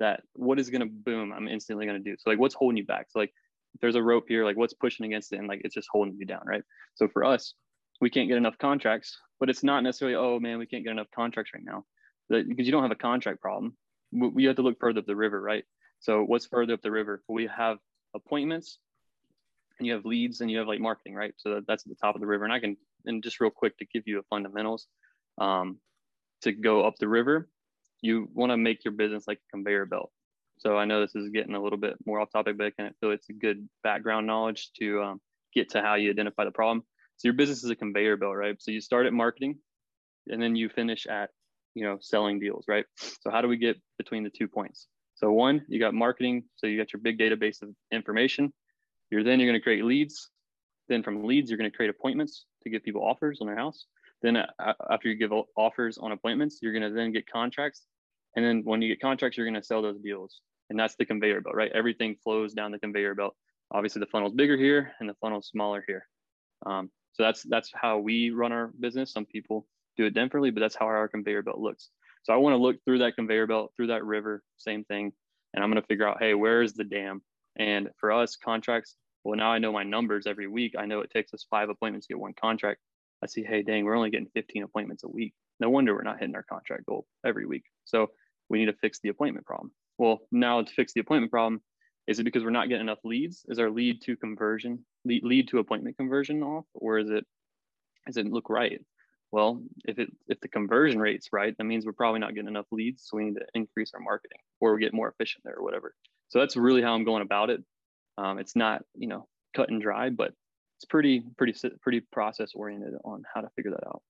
that 0.00 0.22
what 0.34 0.58
is 0.58 0.70
going 0.70 0.82
to 0.82 0.86
boom, 0.86 1.32
I'm 1.32 1.48
instantly 1.48 1.86
going 1.86 2.02
to 2.02 2.10
do. 2.10 2.16
So 2.18 2.30
like, 2.30 2.38
what's 2.38 2.54
holding 2.54 2.76
you 2.76 2.86
back? 2.86 3.06
So 3.10 3.18
like, 3.18 3.32
there's 3.80 3.94
a 3.94 4.02
rope 4.02 4.24
here, 4.28 4.44
like 4.44 4.56
what's 4.56 4.74
pushing 4.74 5.06
against 5.06 5.32
it, 5.32 5.38
and 5.38 5.48
like 5.48 5.62
it's 5.64 5.74
just 5.74 5.88
holding 5.90 6.16
you 6.18 6.26
down, 6.26 6.42
right? 6.46 6.62
So 6.94 7.08
for 7.08 7.24
us, 7.24 7.54
we 8.00 8.10
can't 8.10 8.28
get 8.28 8.36
enough 8.36 8.58
contracts, 8.58 9.18
but 9.40 9.50
it's 9.50 9.64
not 9.64 9.82
necessarily, 9.82 10.16
oh 10.16 10.38
man, 10.40 10.58
we 10.58 10.66
can't 10.66 10.84
get 10.84 10.90
enough 10.92 11.10
contracts 11.14 11.52
right 11.54 11.64
now, 11.64 11.84
because 12.28 12.66
you 12.66 12.72
don't 12.72 12.82
have 12.82 12.92
a 12.92 12.96
contract 12.96 13.40
problem. 13.40 13.76
We 14.12 14.44
have 14.44 14.56
to 14.56 14.62
look 14.62 14.78
further 14.80 15.00
up 15.00 15.06
the 15.06 15.16
river, 15.16 15.40
right? 15.40 15.64
So 16.00 16.22
what's 16.22 16.46
further 16.46 16.74
up 16.74 16.82
the 16.82 16.90
river? 16.90 17.22
We 17.28 17.46
have 17.48 17.78
appointments, 18.14 18.78
and 19.78 19.86
you 19.86 19.92
have 19.94 20.04
leads, 20.04 20.40
and 20.40 20.50
you 20.50 20.58
have 20.58 20.68
like 20.68 20.80
marketing, 20.80 21.14
right? 21.14 21.34
So 21.36 21.60
that's 21.66 21.84
at 21.84 21.88
the 21.88 21.96
top 21.96 22.14
of 22.14 22.20
the 22.20 22.26
river. 22.26 22.44
And 22.44 22.52
I 22.52 22.60
can, 22.60 22.76
and 23.04 23.22
just 23.22 23.40
real 23.40 23.50
quick 23.50 23.76
to 23.78 23.84
give 23.84 24.04
you 24.06 24.18
a 24.18 24.22
fundamentals, 24.30 24.86
um, 25.38 25.78
to 26.42 26.52
go 26.52 26.84
up 26.84 26.96
the 26.98 27.08
river, 27.08 27.48
you 28.00 28.28
want 28.32 28.50
to 28.50 28.56
make 28.56 28.84
your 28.84 28.92
business 28.92 29.26
like 29.26 29.38
a 29.38 29.50
conveyor 29.56 29.86
belt. 29.86 30.10
So 30.58 30.76
I 30.76 30.84
know 30.84 31.00
this 31.00 31.14
is 31.14 31.30
getting 31.30 31.54
a 31.54 31.62
little 31.62 31.78
bit 31.78 31.94
more 32.04 32.20
off 32.20 32.30
topic, 32.30 32.58
but 32.58 32.72
I 32.78 32.90
feel 33.00 33.10
it's 33.12 33.28
a 33.28 33.32
good 33.32 33.68
background 33.82 34.26
knowledge 34.26 34.70
to 34.80 35.02
um, 35.02 35.20
get 35.54 35.70
to 35.70 35.82
how 35.82 35.94
you 35.94 36.10
identify 36.10 36.44
the 36.44 36.50
problem. 36.50 36.82
So 37.16 37.28
your 37.28 37.34
business 37.34 37.64
is 37.64 37.70
a 37.70 37.76
conveyor 37.76 38.16
belt, 38.16 38.36
right? 38.36 38.56
So 38.60 38.70
you 38.70 38.80
start 38.80 39.06
at 39.06 39.12
marketing, 39.12 39.58
and 40.28 40.42
then 40.42 40.56
you 40.56 40.68
finish 40.68 41.06
at 41.06 41.30
you 41.74 41.84
know 41.84 41.98
selling 42.00 42.38
deals, 42.40 42.64
right? 42.68 42.84
So 42.96 43.30
how 43.30 43.40
do 43.40 43.48
we 43.48 43.56
get 43.56 43.80
between 43.98 44.24
the 44.24 44.30
two 44.30 44.48
points? 44.48 44.86
So 45.14 45.32
one, 45.32 45.64
you 45.68 45.80
got 45.80 45.94
marketing, 45.94 46.44
so 46.56 46.66
you 46.66 46.78
got 46.78 46.92
your 46.92 47.00
big 47.00 47.18
database 47.18 47.62
of 47.62 47.70
information. 47.90 48.52
You're 49.10 49.24
then 49.24 49.40
you're 49.40 49.48
going 49.48 49.60
to 49.60 49.64
create 49.64 49.84
leads. 49.84 50.30
Then 50.88 51.02
from 51.02 51.24
leads, 51.24 51.50
you're 51.50 51.58
going 51.58 51.70
to 51.70 51.76
create 51.76 51.90
appointments 51.90 52.46
to 52.62 52.70
give 52.70 52.84
people 52.84 53.02
offers 53.04 53.38
on 53.40 53.46
their 53.46 53.56
house. 53.56 53.86
Then 54.22 54.36
uh, 54.36 54.72
after 54.90 55.08
you 55.08 55.16
give 55.16 55.32
offers 55.56 55.98
on 55.98 56.12
appointments, 56.12 56.58
you're 56.62 56.72
going 56.72 56.82
to 56.82 56.94
then 56.94 57.12
get 57.12 57.30
contracts. 57.30 57.82
And 58.38 58.46
then 58.46 58.62
when 58.62 58.80
you 58.80 58.88
get 58.88 59.00
contracts, 59.00 59.36
you're 59.36 59.48
going 59.48 59.60
to 59.60 59.66
sell 59.66 59.82
those 59.82 59.98
deals. 59.98 60.42
And 60.70 60.78
that's 60.78 60.94
the 60.94 61.04
conveyor 61.04 61.40
belt, 61.40 61.56
right? 61.56 61.72
Everything 61.74 62.14
flows 62.22 62.54
down 62.54 62.70
the 62.70 62.78
conveyor 62.78 63.16
belt. 63.16 63.34
Obviously, 63.72 63.98
the 63.98 64.06
funnel's 64.06 64.32
bigger 64.32 64.56
here 64.56 64.92
and 65.00 65.08
the 65.08 65.16
funnel's 65.20 65.48
smaller 65.48 65.82
here. 65.88 66.06
Um, 66.64 66.88
so 67.14 67.24
that's 67.24 67.42
that's 67.42 67.72
how 67.74 67.98
we 67.98 68.30
run 68.30 68.52
our 68.52 68.68
business. 68.78 69.12
Some 69.12 69.26
people 69.26 69.66
do 69.96 70.04
it 70.04 70.14
differently, 70.14 70.52
but 70.52 70.60
that's 70.60 70.76
how 70.76 70.86
our 70.86 71.08
conveyor 71.08 71.42
belt 71.42 71.58
looks. 71.58 71.88
So 72.22 72.32
I 72.32 72.36
want 72.36 72.52
to 72.52 72.58
look 72.58 72.76
through 72.84 72.98
that 72.98 73.16
conveyor 73.16 73.48
belt, 73.48 73.72
through 73.74 73.88
that 73.88 74.04
river, 74.04 74.44
same 74.56 74.84
thing, 74.84 75.12
and 75.52 75.64
I'm 75.64 75.70
going 75.70 75.82
to 75.82 75.86
figure 75.88 76.06
out, 76.06 76.18
hey, 76.20 76.34
where 76.34 76.62
is 76.62 76.74
the 76.74 76.84
dam? 76.84 77.22
And 77.56 77.88
for 77.98 78.12
us, 78.12 78.36
contracts. 78.36 78.94
Well, 79.24 79.36
now 79.36 79.50
I 79.50 79.58
know 79.58 79.72
my 79.72 79.82
numbers 79.82 80.28
every 80.28 80.46
week. 80.46 80.74
I 80.78 80.86
know 80.86 81.00
it 81.00 81.10
takes 81.10 81.34
us 81.34 81.44
five 81.50 81.70
appointments 81.70 82.06
to 82.06 82.14
get 82.14 82.20
one 82.20 82.34
contract. 82.40 82.78
I 83.20 83.26
see, 83.26 83.42
hey, 83.42 83.62
dang, 83.62 83.84
we're 83.84 83.96
only 83.96 84.10
getting 84.10 84.28
15 84.32 84.62
appointments 84.62 85.02
a 85.02 85.08
week. 85.08 85.34
No 85.58 85.70
wonder 85.70 85.92
we're 85.92 86.02
not 86.02 86.20
hitting 86.20 86.36
our 86.36 86.44
contract 86.44 86.86
goal 86.86 87.04
every 87.26 87.46
week. 87.46 87.64
So 87.84 88.08
we 88.48 88.58
need 88.58 88.66
to 88.66 88.74
fix 88.74 89.00
the 89.00 89.08
appointment 89.08 89.46
problem. 89.46 89.72
Well, 89.98 90.20
now 90.30 90.62
to 90.62 90.72
fix 90.72 90.92
the 90.92 91.00
appointment 91.00 91.32
problem, 91.32 91.60
is 92.06 92.18
it 92.18 92.24
because 92.24 92.44
we're 92.44 92.50
not 92.50 92.68
getting 92.68 92.82
enough 92.82 93.04
leads? 93.04 93.44
Is 93.48 93.58
our 93.58 93.70
lead 93.70 94.00
to 94.02 94.16
conversion, 94.16 94.84
lead, 95.04 95.24
lead 95.24 95.48
to 95.48 95.58
appointment 95.58 95.96
conversion 95.96 96.42
off, 96.42 96.64
or 96.74 96.98
is 96.98 97.10
it, 97.10 97.24
does 98.06 98.16
it 98.16 98.26
look 98.26 98.48
right? 98.48 98.80
Well, 99.30 99.62
if 99.84 99.98
it 99.98 100.08
if 100.28 100.40
the 100.40 100.48
conversion 100.48 100.98
rate's 100.98 101.28
right, 101.32 101.54
that 101.58 101.64
means 101.64 101.84
we're 101.84 101.92
probably 101.92 102.20
not 102.20 102.34
getting 102.34 102.48
enough 102.48 102.64
leads. 102.72 103.04
So 103.04 103.18
we 103.18 103.24
need 103.24 103.34
to 103.34 103.46
increase 103.54 103.90
our 103.94 104.00
marketing 104.00 104.38
or 104.60 104.74
we 104.74 104.80
get 104.80 104.94
more 104.94 105.10
efficient 105.10 105.44
there 105.44 105.56
or 105.56 105.62
whatever. 105.62 105.94
So 106.28 106.38
that's 106.38 106.56
really 106.56 106.80
how 106.80 106.94
I'm 106.94 107.04
going 107.04 107.22
about 107.22 107.50
it. 107.50 107.62
Um, 108.16 108.38
it's 108.38 108.56
not, 108.56 108.82
you 108.94 109.06
know, 109.06 109.28
cut 109.54 109.68
and 109.68 109.82
dry, 109.82 110.08
but 110.08 110.32
it's 110.78 110.86
pretty 110.88 111.22
pretty 111.36 111.54
pretty 111.82 112.00
process 112.10 112.52
oriented 112.54 112.94
on 113.04 113.22
how 113.32 113.42
to 113.42 113.50
figure 113.54 113.72
that 113.72 113.86
out 113.86 114.02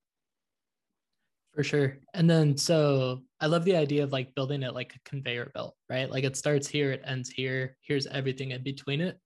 for 1.55 1.63
sure. 1.65 1.99
And 2.15 2.29
then 2.29 2.57
so 2.57 3.23
i 3.41 3.47
love 3.47 3.65
the 3.65 3.77
idea 3.77 4.03
of 4.03 4.13
like 4.13 4.35
building 4.35 4.63
it 4.65 4.75
like 4.75 4.95
a 4.95 5.09
conveyor 5.09 5.51
belt 5.55 5.77
right? 5.89 6.11
Like 6.11 6.25
it 6.25 6.37
starts 6.37 6.69
here 6.69 6.93
it 6.93 7.03
ends 7.05 7.31
here 7.31 7.77
here's 7.83 8.07
everything 8.07 8.53
in 8.53 8.63
between 8.63 9.01
it. 9.01 9.19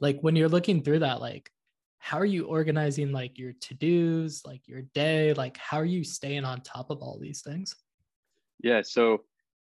Like 0.00 0.20
when 0.20 0.36
you're 0.36 0.48
looking 0.48 0.82
through 0.82 1.00
that 1.00 1.20
like 1.20 1.50
how 1.98 2.18
are 2.18 2.24
you 2.24 2.46
organizing 2.46 3.12
like 3.12 3.38
your 3.38 3.52
to-dos 3.52 4.42
like 4.44 4.66
your 4.66 4.82
day? 4.94 5.32
Like 5.34 5.56
how 5.56 5.78
are 5.78 5.84
you 5.84 6.04
staying 6.04 6.44
on 6.44 6.60
top 6.60 6.90
of 6.90 6.98
all 6.98 7.18
these 7.20 7.42
things? 7.42 7.74
Yeah 8.62 8.82
so 8.82 9.22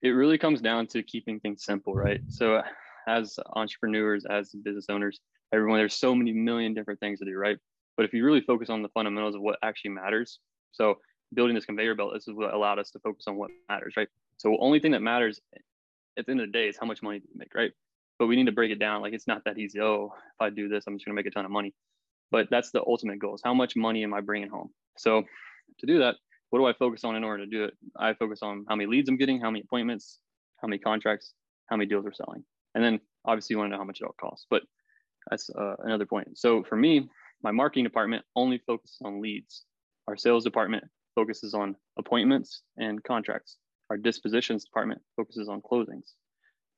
it 0.02 0.10
really 0.10 0.38
comes 0.38 0.62
down 0.62 0.88
to 0.88 1.02
keeping 1.04 1.40
things 1.40 1.64
simple 1.64 1.94
right? 1.94 2.22
So 2.28 2.62
as 3.08 3.40
entrepreneurs 3.54 4.26
as 4.26 4.52
business 4.52 4.86
owners 4.90 5.20
everyone 5.54 5.78
there's 5.78 5.94
so 5.94 6.14
many 6.14 6.34
million 6.34 6.74
different 6.74 7.00
things 7.00 7.20
to 7.20 7.26
do 7.26 7.38
right? 7.38 7.58
But 7.98 8.06
if 8.06 8.14
you 8.14 8.26
really 8.26 8.42
focus 8.42 8.70
on 8.70 8.82
the 8.82 8.90
fundamentals 8.90 9.36
of 9.36 9.42
what 9.42 9.58
actually 9.64 9.92
matters 9.92 10.40
so 10.72 10.98
building 11.34 11.56
this 11.56 11.66
conveyor 11.66 11.96
belt 11.96 12.14
this 12.14 12.28
is 12.28 12.34
what 12.34 12.54
allowed 12.54 12.80
us 12.80 12.92
to 12.92 13.00
focus 13.00 13.26
on 13.28 13.36
what 13.36 13.52
matters 13.70 13.96
right? 13.98 14.08
So 14.38 14.58
only 14.60 14.80
thing 14.80 14.92
that 14.92 15.02
matters 15.02 15.40
at 16.18 16.26
the 16.26 16.32
end 16.32 16.42
of 16.42 16.48
the 16.48 16.52
day 16.52 16.68
is 16.68 16.78
how 16.80 16.86
much 16.86 17.02
money 17.02 17.20
do 17.20 17.26
you 17.32 17.38
make 17.38 17.54
right? 17.56 17.72
But 18.18 18.28
we 18.28 18.36
need 18.36 18.46
to 18.46 18.52
break 18.54 18.72
it 18.72 18.80
down. 18.80 19.02
Like 19.02 19.14
it's 19.14 19.28
not 19.28 19.44
that 19.46 19.58
easy. 19.58 19.80
Oh 19.80 20.12
if 20.16 20.42
i 20.42 20.50
do 20.50 20.68
this 20.68 20.86
i'm 20.88 20.96
just 20.96 21.06
going 21.06 21.16
to 21.16 21.20
make 21.20 21.28
a 21.28 21.32
ton 21.32 21.46
of 21.46 21.52
money. 21.52 21.74
But 22.32 22.48
that's 22.50 22.72
the 22.72 22.82
ultimate 22.86 23.20
goal 23.20 23.36
is 23.36 23.42
how 23.44 23.54
much 23.54 23.76
money 23.76 24.04
am 24.04 24.14
i 24.14 24.22
bringing 24.22 24.50
home? 24.50 24.70
So 24.98 25.24
to 25.80 25.86
do 25.86 26.00
that 26.00 26.16
what 26.52 26.60
do 26.60 26.66
i 26.68 26.74
focus 26.74 27.04
on 27.04 27.16
in 27.16 27.24
order 27.24 27.44
to 27.44 27.50
do 27.50 27.64
it? 27.66 27.74
I 27.98 28.14
focus 28.14 28.40
on 28.42 28.66
how 28.70 28.76
many 28.76 28.88
leads 28.90 29.10
i'm 29.10 29.18
getting 29.18 29.40
how 29.42 29.50
many 29.50 29.62
appointments 29.62 30.20
how 30.62 30.68
many 30.68 30.80
contracts 30.80 31.34
how 31.68 31.76
many 31.76 31.88
deals 31.88 32.06
we're 32.06 32.14
selling. 32.14 32.44
And 32.76 32.84
then 32.84 33.00
obviously 33.26 33.54
you 33.54 33.58
want 33.58 33.70
to 33.70 33.72
know 33.72 33.80
how 33.80 33.86
much 33.86 34.02
it 34.02 34.06
all 34.06 34.16
costs 34.20 34.46
but 34.50 34.62
that's 35.30 35.50
uh, 35.50 35.76
another 35.80 36.06
point. 36.06 36.38
So 36.38 36.64
for 36.64 36.76
me, 36.76 37.10
my 37.44 37.52
marketing 37.52 37.84
department 37.84 38.24
only 38.36 38.60
focuses 38.66 38.98
on 39.04 39.22
leads. 39.22 39.64
Our 40.08 40.18
sales 40.18 40.44
department 40.44 40.84
focuses 41.16 41.54
on 41.54 41.76
appointments 41.98 42.62
and 42.78 43.04
contracts. 43.04 43.58
Our 43.90 43.98
dispositions 43.98 44.66
department 44.66 45.02
focuses 45.16 45.50
on 45.50 45.62
closings. 45.62 46.14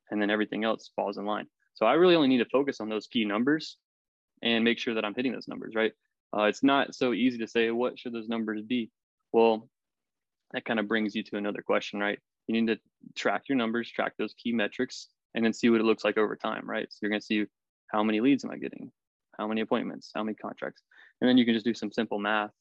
And 0.09 0.21
then 0.21 0.29
everything 0.29 0.63
else 0.63 0.91
falls 0.95 1.17
in 1.17 1.25
line. 1.25 1.47
So 1.73 1.85
I 1.85 1.93
really 1.93 2.15
only 2.15 2.29
need 2.29 2.37
to 2.37 2.45
focus 2.45 2.79
on 2.79 2.89
those 2.89 3.07
key 3.07 3.25
numbers 3.25 3.77
and 4.41 4.63
make 4.63 4.79
sure 4.79 4.93
that 4.93 5.03
I'm 5.03 5.15
hitting 5.15 5.33
those 5.33 5.47
numbers, 5.47 5.73
right? 5.75 5.91
Uh, 6.35 6.43
it's 6.43 6.63
not 6.63 6.95
so 6.95 7.13
easy 7.13 7.37
to 7.39 7.47
say, 7.47 7.71
what 7.71 7.99
should 7.99 8.13
those 8.13 8.29
numbers 8.29 8.61
be? 8.61 8.91
Well, 9.33 9.69
that 10.51 10.65
kind 10.65 10.79
of 10.79 10.87
brings 10.87 11.15
you 11.15 11.23
to 11.23 11.37
another 11.37 11.61
question, 11.61 11.99
right? 11.99 12.19
You 12.47 12.61
need 12.61 12.67
to 12.67 12.79
track 13.15 13.43
your 13.49 13.57
numbers, 13.57 13.89
track 13.89 14.13
those 14.17 14.33
key 14.33 14.53
metrics, 14.53 15.07
and 15.35 15.43
then 15.43 15.53
see 15.53 15.69
what 15.69 15.81
it 15.81 15.85
looks 15.85 16.03
like 16.03 16.17
over 16.17 16.35
time, 16.35 16.69
right? 16.69 16.87
So 16.89 16.99
you're 17.01 17.09
going 17.09 17.21
to 17.21 17.25
see 17.25 17.45
how 17.91 18.03
many 18.03 18.21
leads 18.21 18.45
am 18.45 18.51
I 18.51 18.57
getting? 18.57 18.91
How 19.37 19.47
many 19.47 19.61
appointments? 19.61 20.11
How 20.15 20.23
many 20.23 20.35
contracts? 20.35 20.81
And 21.21 21.29
then 21.29 21.37
you 21.37 21.45
can 21.45 21.53
just 21.53 21.65
do 21.65 21.73
some 21.73 21.91
simple 21.91 22.19
math 22.19 22.51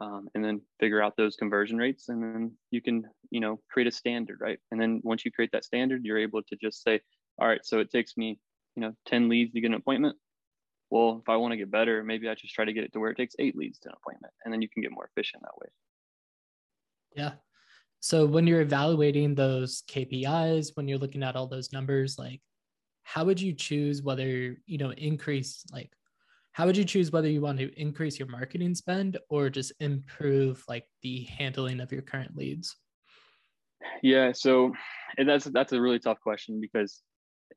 um, 0.00 0.28
and 0.34 0.44
then 0.44 0.60
figure 0.78 1.02
out 1.02 1.16
those 1.16 1.36
conversion 1.36 1.76
rates. 1.76 2.08
And 2.08 2.22
then 2.22 2.52
you 2.70 2.80
can, 2.80 3.04
you 3.30 3.40
know, 3.40 3.60
create 3.70 3.86
a 3.86 3.92
standard, 3.92 4.38
right? 4.40 4.58
And 4.70 4.80
then 4.80 5.00
once 5.04 5.24
you 5.24 5.30
create 5.30 5.50
that 5.52 5.64
standard, 5.64 6.04
you're 6.04 6.18
able 6.18 6.42
to 6.42 6.56
just 6.56 6.82
say, 6.82 7.00
all 7.38 7.46
right, 7.46 7.64
so 7.64 7.78
it 7.78 7.90
takes 7.90 8.16
me, 8.16 8.38
you 8.76 8.82
know, 8.82 8.92
10 9.06 9.28
leads 9.28 9.52
to 9.52 9.60
get 9.60 9.68
an 9.68 9.74
appointment. 9.74 10.16
Well, 10.90 11.20
if 11.22 11.28
I 11.28 11.36
want 11.36 11.52
to 11.52 11.56
get 11.56 11.70
better, 11.70 12.02
maybe 12.02 12.28
I 12.28 12.34
just 12.34 12.54
try 12.54 12.64
to 12.64 12.72
get 12.72 12.84
it 12.84 12.92
to 12.94 13.00
where 13.00 13.10
it 13.10 13.16
takes 13.16 13.34
eight 13.38 13.56
leads 13.56 13.78
to 13.80 13.90
an 13.90 13.94
appointment. 14.02 14.32
And 14.44 14.52
then 14.52 14.62
you 14.62 14.68
can 14.68 14.82
get 14.82 14.90
more 14.90 15.08
efficient 15.14 15.42
that 15.42 15.58
way. 15.60 15.68
Yeah. 17.14 17.32
So 18.00 18.26
when 18.26 18.46
you're 18.46 18.62
evaluating 18.62 19.34
those 19.34 19.82
KPIs, 19.88 20.70
when 20.74 20.88
you're 20.88 20.98
looking 20.98 21.22
at 21.22 21.36
all 21.36 21.46
those 21.46 21.72
numbers, 21.72 22.18
like 22.18 22.40
how 23.02 23.24
would 23.24 23.40
you 23.40 23.52
choose 23.52 24.02
whether 24.02 24.56
you 24.66 24.78
know 24.78 24.92
increase 24.92 25.64
like 25.72 25.90
how 26.60 26.66
would 26.66 26.76
you 26.76 26.84
choose 26.84 27.10
whether 27.10 27.26
you 27.26 27.40
want 27.40 27.58
to 27.58 27.72
increase 27.80 28.18
your 28.18 28.28
marketing 28.28 28.74
spend 28.74 29.16
or 29.30 29.48
just 29.48 29.72
improve 29.80 30.62
like 30.68 30.84
the 31.00 31.22
handling 31.22 31.80
of 31.80 31.90
your 31.90 32.02
current 32.02 32.36
leads 32.36 32.76
yeah 34.02 34.30
so 34.30 34.70
that's 35.24 35.46
that's 35.46 35.72
a 35.72 35.80
really 35.80 35.98
tough 35.98 36.20
question 36.20 36.60
because 36.60 37.00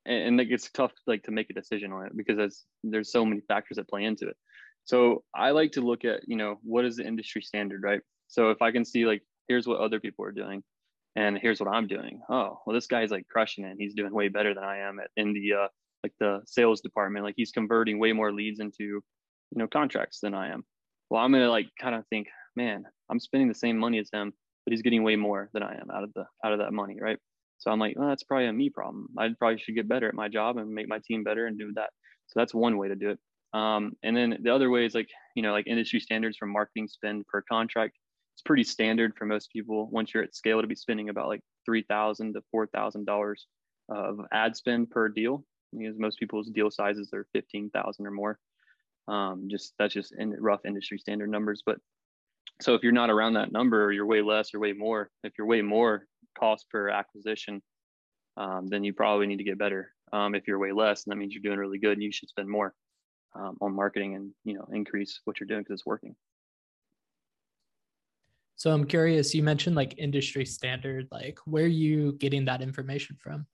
and 0.05 0.37
like 0.37 0.47
it's 0.49 0.71
tough 0.71 0.93
like 1.05 1.21
to 1.21 1.31
make 1.31 1.49
a 1.49 1.53
decision 1.53 1.91
on 1.91 2.05
it 2.05 2.15
because 2.15 2.37
there's 2.37 2.63
there's 2.85 3.11
so 3.11 3.25
many 3.25 3.41
factors 3.41 3.75
that 3.75 3.89
play 3.89 4.05
into 4.05 4.25
it 4.25 4.37
so 4.85 5.21
i 5.35 5.51
like 5.51 5.73
to 5.73 5.81
look 5.81 6.05
at 6.05 6.21
you 6.25 6.37
know 6.37 6.55
what 6.63 6.85
is 6.85 6.95
the 6.95 7.05
industry 7.05 7.41
standard 7.41 7.83
right 7.83 7.99
so 8.29 8.51
if 8.51 8.61
i 8.61 8.71
can 8.71 8.85
see 8.85 9.05
like 9.05 9.21
here's 9.49 9.67
what 9.67 9.81
other 9.81 9.99
people 9.99 10.23
are 10.23 10.31
doing 10.31 10.63
and 11.15 11.37
here's 11.37 11.59
what 11.59 11.69
I'm 11.69 11.85
doing. 11.85 12.21
Oh, 12.27 12.59
well, 12.65 12.73
this 12.73 12.87
guy's 12.87 13.11
like 13.11 13.27
crushing 13.27 13.65
it. 13.65 13.75
He's 13.77 13.93
doing 13.93 14.11
way 14.11 14.29
better 14.29 14.55
than 14.55 14.63
I 14.63 14.79
am 14.79 14.99
at, 14.99 15.11
in 15.15 15.33
the 15.33 15.53
uh, 15.53 15.67
like 16.03 16.13
the 16.19 16.41
sales 16.45 16.81
department. 16.81 17.25
Like 17.25 17.35
he's 17.37 17.51
converting 17.51 17.99
way 17.99 18.13
more 18.13 18.31
leads 18.31 18.59
into, 18.59 18.83
you 18.83 19.01
know, 19.55 19.67
contracts 19.67 20.19
than 20.19 20.33
I 20.33 20.51
am. 20.51 20.63
Well, 21.09 21.21
I'm 21.21 21.31
gonna 21.31 21.49
like 21.49 21.67
kind 21.79 21.95
of 21.95 22.05
think, 22.07 22.27
man, 22.55 22.85
I'm 23.09 23.19
spending 23.19 23.47
the 23.47 23.55
same 23.55 23.77
money 23.77 23.99
as 23.99 24.09
him, 24.11 24.33
but 24.65 24.71
he's 24.71 24.81
getting 24.81 25.03
way 25.03 25.15
more 25.15 25.49
than 25.53 25.63
I 25.63 25.73
am 25.73 25.89
out 25.93 26.03
of 26.03 26.13
the 26.13 26.25
out 26.43 26.53
of 26.53 26.59
that 26.59 26.73
money, 26.73 26.97
right? 26.99 27.17
So 27.59 27.71
I'm 27.71 27.79
like, 27.79 27.97
well, 27.97 28.09
that's 28.09 28.23
probably 28.23 28.47
a 28.47 28.53
me 28.53 28.69
problem. 28.69 29.07
I 29.17 29.29
probably 29.37 29.59
should 29.59 29.75
get 29.75 29.87
better 29.87 30.07
at 30.07 30.15
my 30.15 30.27
job 30.27 30.57
and 30.57 30.69
make 30.73 30.87
my 30.87 30.99
team 31.05 31.23
better 31.23 31.45
and 31.45 31.57
do 31.57 31.71
that. 31.75 31.91
So 32.27 32.39
that's 32.39 32.53
one 32.53 32.77
way 32.77 32.89
to 32.89 32.95
do 32.95 33.11
it. 33.11 33.19
Um, 33.57 33.93
and 34.03 34.17
then 34.17 34.39
the 34.41 34.53
other 34.53 34.69
way 34.69 34.85
is 34.85 34.95
like, 34.95 35.09
you 35.35 35.43
know, 35.43 35.51
like 35.51 35.67
industry 35.67 35.99
standards 35.99 36.37
for 36.37 36.47
marketing 36.47 36.87
spend 36.87 37.25
per 37.27 37.41
contract 37.41 37.97
it's 38.33 38.41
pretty 38.41 38.63
standard 38.63 39.13
for 39.15 39.25
most 39.25 39.51
people 39.51 39.87
once 39.91 40.13
you're 40.13 40.23
at 40.23 40.35
scale 40.35 40.61
to 40.61 40.67
be 40.67 40.75
spending 40.75 41.09
about 41.09 41.27
like 41.27 41.41
three 41.65 41.83
thousand 41.83 42.33
to 42.33 42.41
four 42.51 42.67
thousand 42.67 43.05
dollars 43.05 43.47
of 43.89 44.19
ad 44.31 44.55
spend 44.55 44.89
per 44.89 45.07
deal 45.07 45.43
because 45.77 45.97
most 45.97 46.19
people's 46.19 46.49
deal 46.49 46.71
sizes 46.71 47.09
are 47.13 47.25
fifteen 47.33 47.69
thousand 47.69 48.07
or 48.07 48.11
more. 48.11 48.39
Um, 49.07 49.47
just 49.49 49.73
that's 49.77 49.93
just 49.93 50.13
in 50.17 50.31
rough 50.31 50.65
industry 50.65 50.97
standard 50.97 51.29
numbers. 51.29 51.63
But 51.65 51.77
so 52.61 52.75
if 52.75 52.83
you're 52.83 52.91
not 52.91 53.09
around 53.09 53.33
that 53.33 53.51
number, 53.51 53.83
or 53.83 53.91
you're 53.91 54.05
way 54.05 54.21
less 54.21 54.53
or 54.53 54.59
way 54.59 54.73
more. 54.73 55.09
If 55.23 55.33
you're 55.37 55.47
way 55.47 55.61
more 55.61 56.05
cost 56.37 56.69
per 56.69 56.89
acquisition, 56.89 57.61
um, 58.37 58.67
then 58.67 58.83
you 58.83 58.93
probably 58.93 59.27
need 59.27 59.37
to 59.37 59.43
get 59.43 59.57
better. 59.57 59.91
Um, 60.11 60.35
if 60.35 60.47
you're 60.47 60.59
way 60.59 60.71
less, 60.71 61.05
and 61.05 61.11
that 61.11 61.17
means 61.17 61.33
you're 61.33 61.41
doing 61.41 61.57
really 61.57 61.79
good, 61.79 61.93
and 61.93 62.03
you 62.03 62.11
should 62.11 62.29
spend 62.29 62.49
more 62.49 62.73
um, 63.35 63.57
on 63.61 63.75
marketing 63.75 64.15
and 64.15 64.31
you 64.43 64.53
know 64.53 64.67
increase 64.71 65.19
what 65.25 65.39
you're 65.39 65.47
doing 65.47 65.61
because 65.61 65.79
it's 65.79 65.85
working. 65.85 66.15
So 68.55 68.71
I'm 68.71 68.85
curious, 68.85 69.35
you 69.35 69.43
mentioned 69.43 69.75
like 69.75 69.95
industry 69.97 70.45
standard, 70.45 71.07
like 71.11 71.39
where 71.45 71.65
are 71.65 71.67
you 71.67 72.13
getting 72.13 72.45
that 72.45 72.61
information 72.61 73.17
from? 73.19 73.45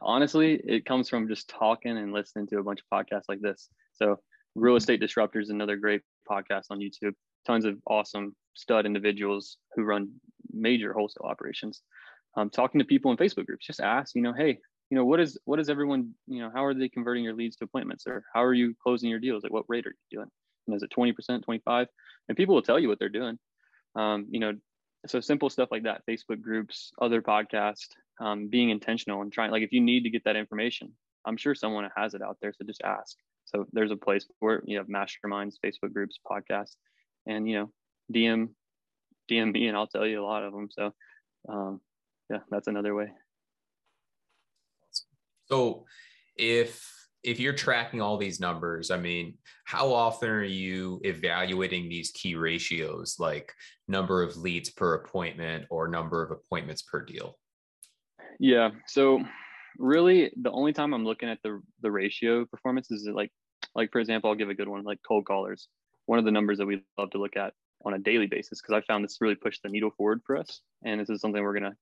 Honestly, 0.00 0.60
it 0.64 0.84
comes 0.84 1.08
from 1.08 1.28
just 1.28 1.48
talking 1.48 1.96
and 1.96 2.12
listening 2.12 2.46
to 2.48 2.58
a 2.58 2.62
bunch 2.62 2.80
of 2.80 2.86
podcasts 2.92 3.24
like 3.28 3.40
this. 3.40 3.68
So 3.92 4.18
Real 4.54 4.76
Estate 4.76 5.00
Disruptors, 5.00 5.50
another 5.50 5.76
great 5.76 6.02
podcast 6.28 6.64
on 6.70 6.80
YouTube. 6.80 7.14
Tons 7.46 7.64
of 7.64 7.78
awesome 7.86 8.34
stud 8.54 8.86
individuals 8.86 9.58
who 9.74 9.82
run 9.82 10.12
major 10.52 10.92
wholesale 10.92 11.26
operations. 11.26 11.82
Um, 12.36 12.48
talking 12.48 12.78
to 12.78 12.84
people 12.84 13.10
in 13.10 13.16
Facebook 13.16 13.46
groups, 13.46 13.66
just 13.66 13.80
ask, 13.80 14.14
you 14.14 14.22
know, 14.22 14.32
hey, 14.32 14.58
you 14.90 14.96
know, 14.96 15.04
what 15.04 15.20
is 15.20 15.38
what 15.44 15.58
is 15.60 15.68
everyone, 15.68 16.12
you 16.26 16.40
know, 16.40 16.50
how 16.54 16.64
are 16.64 16.74
they 16.74 16.88
converting 16.88 17.24
your 17.24 17.34
leads 17.34 17.56
to 17.56 17.64
appointments, 17.64 18.04
or 18.06 18.24
how 18.34 18.42
are 18.42 18.54
you 18.54 18.74
closing 18.82 19.10
your 19.10 19.18
deals? 19.18 19.42
Like, 19.42 19.52
what 19.52 19.64
rate 19.68 19.86
are 19.86 19.94
you 20.10 20.18
doing? 20.18 20.30
And 20.66 20.76
is 20.76 20.82
it 20.82 20.90
twenty 20.90 21.12
percent, 21.12 21.44
twenty 21.44 21.60
five? 21.64 21.88
And 22.28 22.36
people 22.36 22.54
will 22.54 22.62
tell 22.62 22.78
you 22.78 22.88
what 22.88 22.98
they're 22.98 23.08
doing 23.08 23.38
um, 23.94 24.26
you 24.30 24.40
know 24.40 24.52
so 25.06 25.20
simple 25.20 25.50
stuff 25.50 25.68
like 25.70 25.82
that 25.82 26.02
facebook 26.08 26.40
groups 26.40 26.92
other 27.00 27.22
podcasts 27.22 27.88
um, 28.20 28.48
being 28.48 28.70
intentional 28.70 29.22
and 29.22 29.32
trying 29.32 29.50
like 29.50 29.62
if 29.62 29.72
you 29.72 29.80
need 29.80 30.02
to 30.02 30.10
get 30.10 30.24
that 30.24 30.36
information 30.36 30.92
i'm 31.26 31.36
sure 31.36 31.54
someone 31.54 31.88
has 31.96 32.14
it 32.14 32.22
out 32.22 32.36
there 32.40 32.52
so 32.52 32.64
just 32.64 32.82
ask. 32.82 33.16
So 33.44 33.66
there's 33.72 33.90
a 33.90 33.96
place 33.96 34.26
where 34.38 34.62
you 34.64 34.78
have 34.78 34.86
masterminds 34.86 35.54
facebook 35.64 35.92
groups 35.92 36.18
podcasts 36.24 36.76
and 37.26 37.48
you 37.48 37.58
know 37.58 37.70
dm 38.14 38.50
dm 39.30 39.52
me 39.52 39.66
and 39.66 39.76
i'll 39.76 39.86
tell 39.86 40.06
you 40.06 40.22
a 40.22 40.24
lot 40.24 40.44
of 40.44 40.52
them 40.52 40.68
so 40.70 40.94
um, 41.48 41.80
yeah 42.30 42.38
that's 42.50 42.68
another 42.68 42.94
way. 42.94 43.08
So 45.46 45.84
if 46.36 47.01
if 47.22 47.38
you're 47.38 47.52
tracking 47.52 48.00
all 48.00 48.16
these 48.16 48.40
numbers, 48.40 48.90
I 48.90 48.98
mean, 48.98 49.34
how 49.64 49.92
often 49.92 50.28
are 50.28 50.44
you 50.44 51.00
evaluating 51.04 51.88
these 51.88 52.10
key 52.10 52.34
ratios 52.34 53.16
like 53.18 53.52
number 53.86 54.22
of 54.22 54.36
leads 54.36 54.70
per 54.70 54.94
appointment 54.94 55.66
or 55.70 55.88
number 55.88 56.22
of 56.22 56.30
appointments 56.30 56.82
per 56.82 57.04
deal? 57.04 57.38
Yeah. 58.40 58.70
So 58.88 59.22
really 59.78 60.32
the 60.40 60.50
only 60.50 60.72
time 60.72 60.92
I'm 60.92 61.04
looking 61.04 61.28
at 61.28 61.38
the 61.42 61.62
the 61.80 61.90
ratio 61.90 62.44
performance 62.44 62.90
is 62.90 63.08
like 63.12 63.30
like 63.74 63.92
for 63.92 64.00
example, 64.00 64.30
I'll 64.30 64.36
give 64.36 64.50
a 64.50 64.54
good 64.54 64.68
one 64.68 64.82
like 64.82 64.98
cold 65.06 65.24
callers. 65.24 65.68
One 66.06 66.18
of 66.18 66.24
the 66.24 66.32
numbers 66.32 66.58
that 66.58 66.66
we 66.66 66.82
love 66.98 67.10
to 67.10 67.18
look 67.18 67.36
at 67.36 67.54
on 67.84 67.94
a 67.94 67.98
daily 67.98 68.26
basis 68.26 68.60
because 68.60 68.74
I 68.74 68.84
found 68.86 69.04
this 69.04 69.18
really 69.20 69.34
pushed 69.34 69.62
the 69.62 69.68
needle 69.68 69.90
forward 69.96 70.22
for 70.26 70.36
us. 70.36 70.60
And 70.84 71.00
this 71.00 71.10
is 71.10 71.20
something 71.20 71.42
we're 71.42 71.54
gonna, 71.54 71.76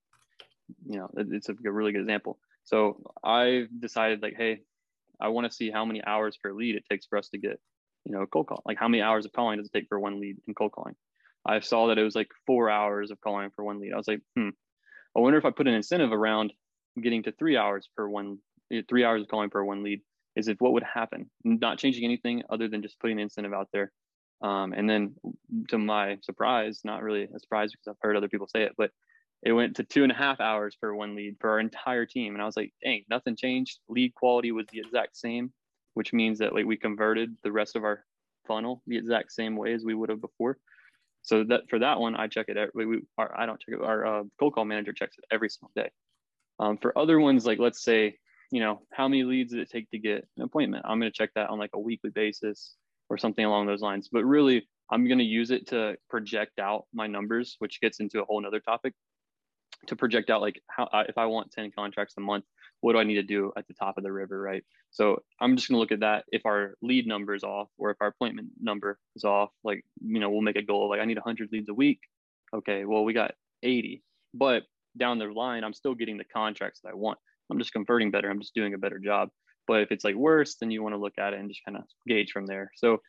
you 0.86 0.98
know, 0.98 1.10
it's 1.16 1.48
a 1.48 1.54
really 1.64 1.92
good 1.92 2.02
example. 2.02 2.38
So 2.64 3.02
I've 3.24 3.68
decided 3.80 4.22
like, 4.22 4.34
hey, 4.36 4.60
I 5.20 5.28
want 5.28 5.46
to 5.46 5.54
see 5.54 5.70
how 5.70 5.84
many 5.84 6.02
hours 6.04 6.36
per 6.42 6.52
lead 6.52 6.76
it 6.76 6.84
takes 6.90 7.06
for 7.06 7.18
us 7.18 7.28
to 7.30 7.38
get, 7.38 7.58
you 8.04 8.12
know, 8.12 8.22
a 8.22 8.26
cold 8.26 8.46
call. 8.46 8.62
Like 8.64 8.78
how 8.78 8.88
many 8.88 9.02
hours 9.02 9.26
of 9.26 9.32
calling 9.32 9.58
does 9.58 9.66
it 9.66 9.72
take 9.72 9.88
for 9.88 9.98
one 9.98 10.20
lead 10.20 10.36
in 10.46 10.54
cold 10.54 10.72
calling? 10.72 10.94
I 11.46 11.60
saw 11.60 11.88
that 11.88 11.98
it 11.98 12.02
was 12.02 12.14
like 12.14 12.28
four 12.46 12.70
hours 12.70 13.10
of 13.10 13.20
calling 13.20 13.50
for 13.54 13.64
one 13.64 13.80
lead. 13.80 13.92
I 13.92 13.96
was 13.96 14.08
like, 14.08 14.20
hmm, 14.36 14.50
I 15.16 15.20
wonder 15.20 15.38
if 15.38 15.44
I 15.44 15.50
put 15.50 15.68
an 15.68 15.74
incentive 15.74 16.12
around 16.12 16.52
getting 17.00 17.22
to 17.24 17.32
three 17.32 17.56
hours 17.56 17.88
per 17.96 18.08
one, 18.08 18.38
eh, 18.72 18.82
three 18.88 19.04
hours 19.04 19.22
of 19.22 19.28
calling 19.28 19.50
per 19.50 19.64
one 19.64 19.82
lead, 19.82 20.02
is 20.36 20.48
if 20.48 20.60
what 20.60 20.72
would 20.72 20.82
happen? 20.82 21.30
Not 21.44 21.78
changing 21.78 22.04
anything 22.04 22.42
other 22.50 22.68
than 22.68 22.82
just 22.82 23.00
putting 23.00 23.18
an 23.18 23.24
incentive 23.24 23.52
out 23.52 23.68
there. 23.72 23.92
Um, 24.42 24.72
and 24.72 24.88
then 24.88 25.14
to 25.68 25.78
my 25.78 26.16
surprise, 26.22 26.80
not 26.84 27.02
really 27.02 27.24
a 27.24 27.38
surprise 27.38 27.72
because 27.72 27.88
I've 27.88 28.00
heard 28.00 28.16
other 28.16 28.28
people 28.28 28.46
say 28.46 28.62
it, 28.62 28.72
but 28.76 28.90
it 29.42 29.52
went 29.52 29.76
to 29.76 29.84
two 29.84 30.02
and 30.02 30.12
a 30.12 30.14
half 30.14 30.40
hours 30.40 30.76
for 30.78 30.94
one 30.94 31.14
lead 31.14 31.36
for 31.40 31.50
our 31.50 31.60
entire 31.60 32.04
team. 32.04 32.34
And 32.34 32.42
I 32.42 32.46
was 32.46 32.56
like, 32.56 32.72
dang, 32.82 33.04
nothing 33.08 33.36
changed. 33.36 33.78
Lead 33.88 34.14
quality 34.14 34.52
was 34.52 34.66
the 34.70 34.80
exact 34.80 35.16
same, 35.16 35.52
which 35.94 36.12
means 36.12 36.38
that 36.38 36.54
like 36.54 36.66
we 36.66 36.76
converted 36.76 37.34
the 37.42 37.52
rest 37.52 37.76
of 37.76 37.84
our 37.84 38.04
funnel 38.46 38.82
the 38.86 38.98
exact 38.98 39.32
same 39.32 39.56
way 39.56 39.72
as 39.72 39.84
we 39.84 39.94
would 39.94 40.10
have 40.10 40.20
before. 40.20 40.58
So 41.22 41.44
that 41.44 41.62
for 41.68 41.78
that 41.78 41.98
one, 41.98 42.16
I 42.16 42.26
check 42.26 42.46
it. 42.48 42.56
Every, 42.56 42.86
we, 42.86 43.02
our, 43.16 43.38
I 43.38 43.46
don't 43.46 43.60
check 43.60 43.74
it. 43.74 43.82
Our 43.82 44.06
uh, 44.06 44.22
cold 44.38 44.54
call 44.54 44.64
manager 44.64 44.92
checks 44.92 45.16
it 45.18 45.24
every 45.30 45.48
single 45.48 45.72
day. 45.74 45.90
Um, 46.58 46.76
for 46.76 46.96
other 46.98 47.18
ones, 47.18 47.46
like 47.46 47.58
let's 47.58 47.82
say, 47.82 48.18
you 48.50 48.60
know, 48.60 48.82
how 48.92 49.08
many 49.08 49.22
leads 49.22 49.52
did 49.52 49.60
it 49.60 49.70
take 49.70 49.90
to 49.90 49.98
get 49.98 50.26
an 50.36 50.42
appointment? 50.42 50.84
I'm 50.86 50.98
going 51.00 51.10
to 51.10 51.16
check 51.16 51.30
that 51.34 51.48
on 51.48 51.58
like 51.58 51.70
a 51.74 51.78
weekly 51.78 52.10
basis 52.10 52.74
or 53.08 53.16
something 53.16 53.44
along 53.44 53.66
those 53.66 53.80
lines. 53.80 54.08
But 54.10 54.24
really, 54.24 54.68
I'm 54.90 55.06
going 55.06 55.18
to 55.18 55.24
use 55.24 55.50
it 55.50 55.68
to 55.68 55.96
project 56.08 56.58
out 56.58 56.84
my 56.92 57.06
numbers, 57.06 57.56
which 57.58 57.80
gets 57.80 58.00
into 58.00 58.20
a 58.20 58.24
whole 58.24 58.40
nother 58.40 58.60
topic 58.60 58.94
to 59.86 59.96
project 59.96 60.30
out 60.30 60.40
like 60.40 60.60
how 60.68 60.84
uh, 60.84 61.04
if 61.08 61.18
I 61.18 61.26
want 61.26 61.52
10 61.52 61.72
contracts 61.76 62.14
a 62.16 62.20
month, 62.20 62.44
what 62.80 62.92
do 62.92 62.98
I 62.98 63.04
need 63.04 63.14
to 63.14 63.22
do 63.22 63.52
at 63.56 63.66
the 63.66 63.74
top 63.74 63.98
of 63.98 64.04
the 64.04 64.12
river, 64.12 64.40
right? 64.40 64.64
So 64.90 65.22
I'm 65.40 65.56
just 65.56 65.68
gonna 65.68 65.78
look 65.78 65.92
at 65.92 66.00
that. 66.00 66.24
If 66.28 66.46
our 66.46 66.74
lead 66.82 67.06
number 67.06 67.34
is 67.34 67.44
off, 67.44 67.68
or 67.78 67.90
if 67.90 67.96
our 68.00 68.08
appointment 68.08 68.48
number 68.60 68.98
is 69.16 69.24
off, 69.24 69.50
like 69.64 69.84
you 70.00 70.20
know, 70.20 70.30
we'll 70.30 70.42
make 70.42 70.56
a 70.56 70.62
goal 70.62 70.88
like 70.88 71.00
I 71.00 71.04
need 71.04 71.16
100 71.16 71.50
leads 71.52 71.68
a 71.68 71.74
week. 71.74 72.00
Okay, 72.54 72.84
well 72.84 73.04
we 73.04 73.12
got 73.12 73.34
80, 73.62 74.02
but 74.34 74.64
down 74.98 75.18
the 75.18 75.26
line, 75.26 75.64
I'm 75.64 75.74
still 75.74 75.94
getting 75.94 76.18
the 76.18 76.24
contracts 76.24 76.80
that 76.82 76.90
I 76.90 76.94
want. 76.94 77.18
I'm 77.50 77.58
just 77.58 77.72
converting 77.72 78.10
better. 78.10 78.30
I'm 78.30 78.40
just 78.40 78.54
doing 78.54 78.74
a 78.74 78.78
better 78.78 78.98
job. 78.98 79.30
But 79.66 79.82
if 79.82 79.92
it's 79.92 80.04
like 80.04 80.14
worse, 80.14 80.56
then 80.56 80.70
you 80.70 80.82
want 80.82 80.94
to 80.94 81.00
look 81.00 81.18
at 81.18 81.32
it 81.32 81.38
and 81.38 81.48
just 81.48 81.64
kind 81.64 81.76
of 81.76 81.84
gauge 82.06 82.32
from 82.32 82.46
there. 82.46 82.70
So 82.76 83.00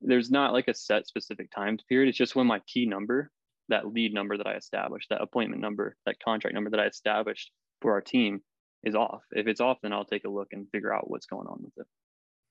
there's 0.00 0.30
not 0.30 0.52
like 0.52 0.68
a 0.68 0.74
set 0.74 1.06
specific 1.06 1.50
time 1.54 1.78
period. 1.88 2.08
It's 2.08 2.18
just 2.18 2.36
when 2.36 2.46
my 2.46 2.60
key 2.66 2.86
number 2.86 3.30
that 3.68 3.92
lead 3.92 4.14
number 4.14 4.36
that 4.36 4.46
I 4.46 4.54
established, 4.54 5.08
that 5.10 5.22
appointment 5.22 5.60
number, 5.60 5.96
that 6.06 6.22
contract 6.22 6.54
number 6.54 6.70
that 6.70 6.80
I 6.80 6.86
established 6.86 7.50
for 7.80 7.92
our 7.92 8.00
team 8.00 8.40
is 8.84 8.94
off. 8.94 9.22
If 9.32 9.46
it's 9.46 9.60
off, 9.60 9.78
then 9.82 9.92
I'll 9.92 10.04
take 10.04 10.24
a 10.24 10.30
look 10.30 10.48
and 10.52 10.68
figure 10.70 10.92
out 10.92 11.10
what's 11.10 11.26
going 11.26 11.46
on 11.46 11.58
with 11.62 11.72
it. 11.76 11.86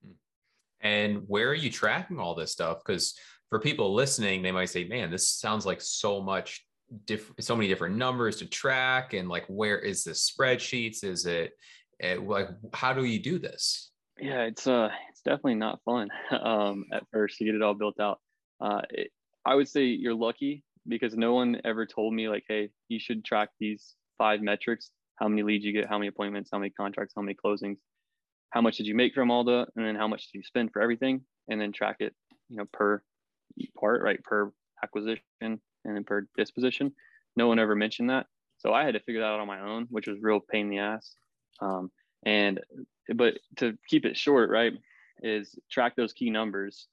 Hmm. 0.05 0.11
And 0.81 1.23
where 1.27 1.49
are 1.49 1.55
you 1.55 1.71
tracking 1.71 2.19
all 2.19 2.35
this 2.35 2.51
stuff? 2.51 2.79
Because 2.85 3.15
for 3.49 3.59
people 3.59 3.93
listening, 3.93 4.41
they 4.41 4.51
might 4.51 4.69
say, 4.69 4.83
man, 4.85 5.09
this 5.09 5.29
sounds 5.29 5.65
like 5.65 5.81
so 5.81 6.21
much 6.21 6.65
different, 7.05 7.43
so 7.43 7.55
many 7.55 7.67
different 7.67 7.95
numbers 7.95 8.37
to 8.37 8.45
track. 8.45 9.13
And 9.13 9.29
like, 9.29 9.45
where 9.47 9.79
is 9.79 10.03
this 10.03 10.29
spreadsheets? 10.29 11.03
Is 11.03 11.25
it 11.25 11.51
eh, 11.99 12.17
like, 12.21 12.49
how 12.73 12.93
do 12.93 13.03
you 13.05 13.19
do 13.19 13.39
this? 13.39 13.91
Yeah, 14.19 14.43
it's 14.43 14.65
uh, 14.65 14.89
it's 15.09 15.21
definitely 15.21 15.55
not 15.55 15.79
fun 15.85 16.09
um, 16.41 16.85
at 16.91 17.03
first 17.11 17.37
to 17.37 17.45
get 17.45 17.55
it 17.55 17.61
all 17.61 17.75
built 17.75 17.99
out. 17.99 18.19
Uh, 18.59 18.81
it, 18.89 19.11
I 19.45 19.55
would 19.55 19.69
say 19.69 19.83
you're 19.85 20.15
lucky 20.15 20.63
because 20.87 21.15
no 21.15 21.33
one 21.33 21.59
ever 21.65 21.85
told 21.85 22.13
me 22.13 22.29
like, 22.29 22.45
hey, 22.47 22.69
you 22.87 22.99
should 22.99 23.25
track 23.25 23.49
these 23.59 23.95
five 24.17 24.41
metrics: 24.41 24.91
how 25.15 25.27
many 25.27 25.43
leads 25.43 25.65
you 25.65 25.73
get, 25.73 25.87
how 25.87 25.97
many 25.97 26.07
appointments, 26.07 26.49
how 26.51 26.59
many 26.59 26.69
contracts, 26.69 27.13
how 27.15 27.21
many 27.21 27.35
closings, 27.35 27.77
how 28.51 28.61
much 28.61 28.77
did 28.77 28.87
you 28.87 28.95
make 28.95 29.13
from 29.13 29.31
all 29.31 29.43
the, 29.43 29.65
and 29.75 29.85
then 29.85 29.95
how 29.95 30.07
much 30.07 30.31
did 30.31 30.37
you 30.37 30.43
spend 30.43 30.71
for 30.71 30.81
everything, 30.81 31.21
and 31.49 31.59
then 31.59 31.71
track 31.71 31.97
it, 31.99 32.13
you 32.49 32.57
know, 32.57 32.65
per 32.71 33.01
part, 33.79 34.01
right, 34.01 34.23
per 34.23 34.51
acquisition 34.83 35.21
and 35.41 35.59
then 35.83 36.03
per 36.03 36.27
disposition. 36.37 36.91
No 37.35 37.47
one 37.47 37.59
ever 37.59 37.75
mentioned 37.75 38.09
that, 38.09 38.27
so 38.57 38.73
I 38.73 38.83
had 38.83 38.93
to 38.93 38.99
figure 38.99 39.21
that 39.21 39.27
out 39.27 39.39
on 39.39 39.47
my 39.47 39.61
own, 39.61 39.87
which 39.89 40.07
was 40.07 40.17
real 40.21 40.39
pain 40.39 40.65
in 40.65 40.69
the 40.69 40.79
ass. 40.79 41.13
Um, 41.61 41.91
and 42.25 42.59
but 43.15 43.35
to 43.57 43.77
keep 43.87 44.05
it 44.05 44.17
short, 44.17 44.49
right, 44.49 44.73
is 45.21 45.57
track 45.71 45.95
those 45.95 46.13
key 46.13 46.29
numbers, 46.29 46.87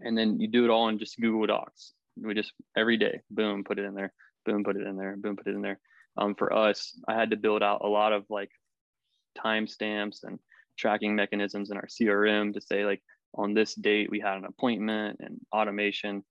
and 0.00 0.16
then 0.16 0.40
you 0.40 0.48
do 0.48 0.64
it 0.64 0.70
all 0.70 0.88
in 0.88 0.98
just 0.98 1.20
Google 1.20 1.46
Docs 1.46 1.94
we 2.16 2.34
just 2.34 2.52
every 2.76 2.96
day, 2.96 3.20
boom, 3.30 3.64
put 3.64 3.78
it 3.78 3.84
in 3.84 3.94
there, 3.94 4.12
boom, 4.44 4.64
put 4.64 4.76
it 4.76 4.86
in 4.86 4.96
there, 4.96 5.16
boom, 5.16 5.36
put 5.36 5.46
it 5.46 5.54
in 5.54 5.62
there. 5.62 5.80
Um, 6.16 6.34
for 6.34 6.52
us, 6.52 6.98
I 7.08 7.14
had 7.14 7.30
to 7.30 7.36
build 7.36 7.62
out 7.62 7.82
a 7.84 7.88
lot 7.88 8.12
of 8.12 8.24
like 8.28 8.50
timestamps 9.38 10.24
and 10.24 10.38
tracking 10.78 11.14
mechanisms 11.14 11.70
in 11.70 11.76
our 11.76 11.86
CRM 11.86 12.54
to 12.54 12.60
say 12.60 12.84
like 12.84 13.02
on 13.34 13.54
this 13.54 13.74
date 13.74 14.10
we 14.10 14.20
had 14.20 14.36
an 14.36 14.44
appointment 14.44 15.18
and 15.20 15.40
automation. 15.54 16.24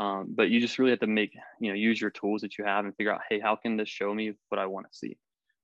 Um, 0.00 0.26
but 0.28 0.50
you 0.50 0.60
just 0.60 0.78
really 0.78 0.90
have 0.90 1.00
to 1.00 1.06
make, 1.06 1.32
you 1.60 1.70
know, 1.70 1.76
use 1.76 2.00
your 2.00 2.10
tools 2.10 2.42
that 2.42 2.58
you 2.58 2.64
have 2.64 2.84
and 2.84 2.94
figure 2.96 3.12
out, 3.12 3.20
hey, 3.28 3.38
how 3.38 3.54
can 3.56 3.76
this 3.76 3.88
show 3.88 4.12
me 4.12 4.32
what 4.48 4.58
I 4.58 4.66
want 4.66 4.86
to 4.90 4.96
see? 4.96 5.16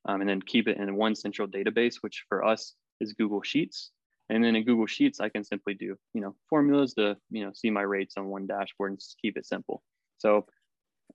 Um, 0.06 0.20
and 0.20 0.30
then 0.30 0.40
keep 0.40 0.68
it 0.68 0.78
in 0.78 0.94
one 0.94 1.14
central 1.14 1.48
database, 1.48 1.96
which 2.00 2.24
for 2.28 2.44
us 2.44 2.74
is 3.00 3.12
Google 3.12 3.42
Sheets. 3.42 3.90
And 4.30 4.44
then 4.44 4.54
in 4.54 4.64
Google 4.64 4.86
Sheets, 4.86 5.18
I 5.18 5.28
can 5.28 5.42
simply 5.42 5.74
do, 5.74 5.96
you 6.14 6.20
know, 6.20 6.36
formulas 6.48 6.94
to, 6.94 7.16
you 7.30 7.44
know, 7.44 7.50
see 7.52 7.68
my 7.68 7.82
rates 7.82 8.14
on 8.16 8.26
one 8.26 8.46
dashboard 8.46 8.92
and 8.92 9.00
just 9.00 9.18
keep 9.20 9.36
it 9.36 9.44
simple. 9.44 9.82
So 10.18 10.46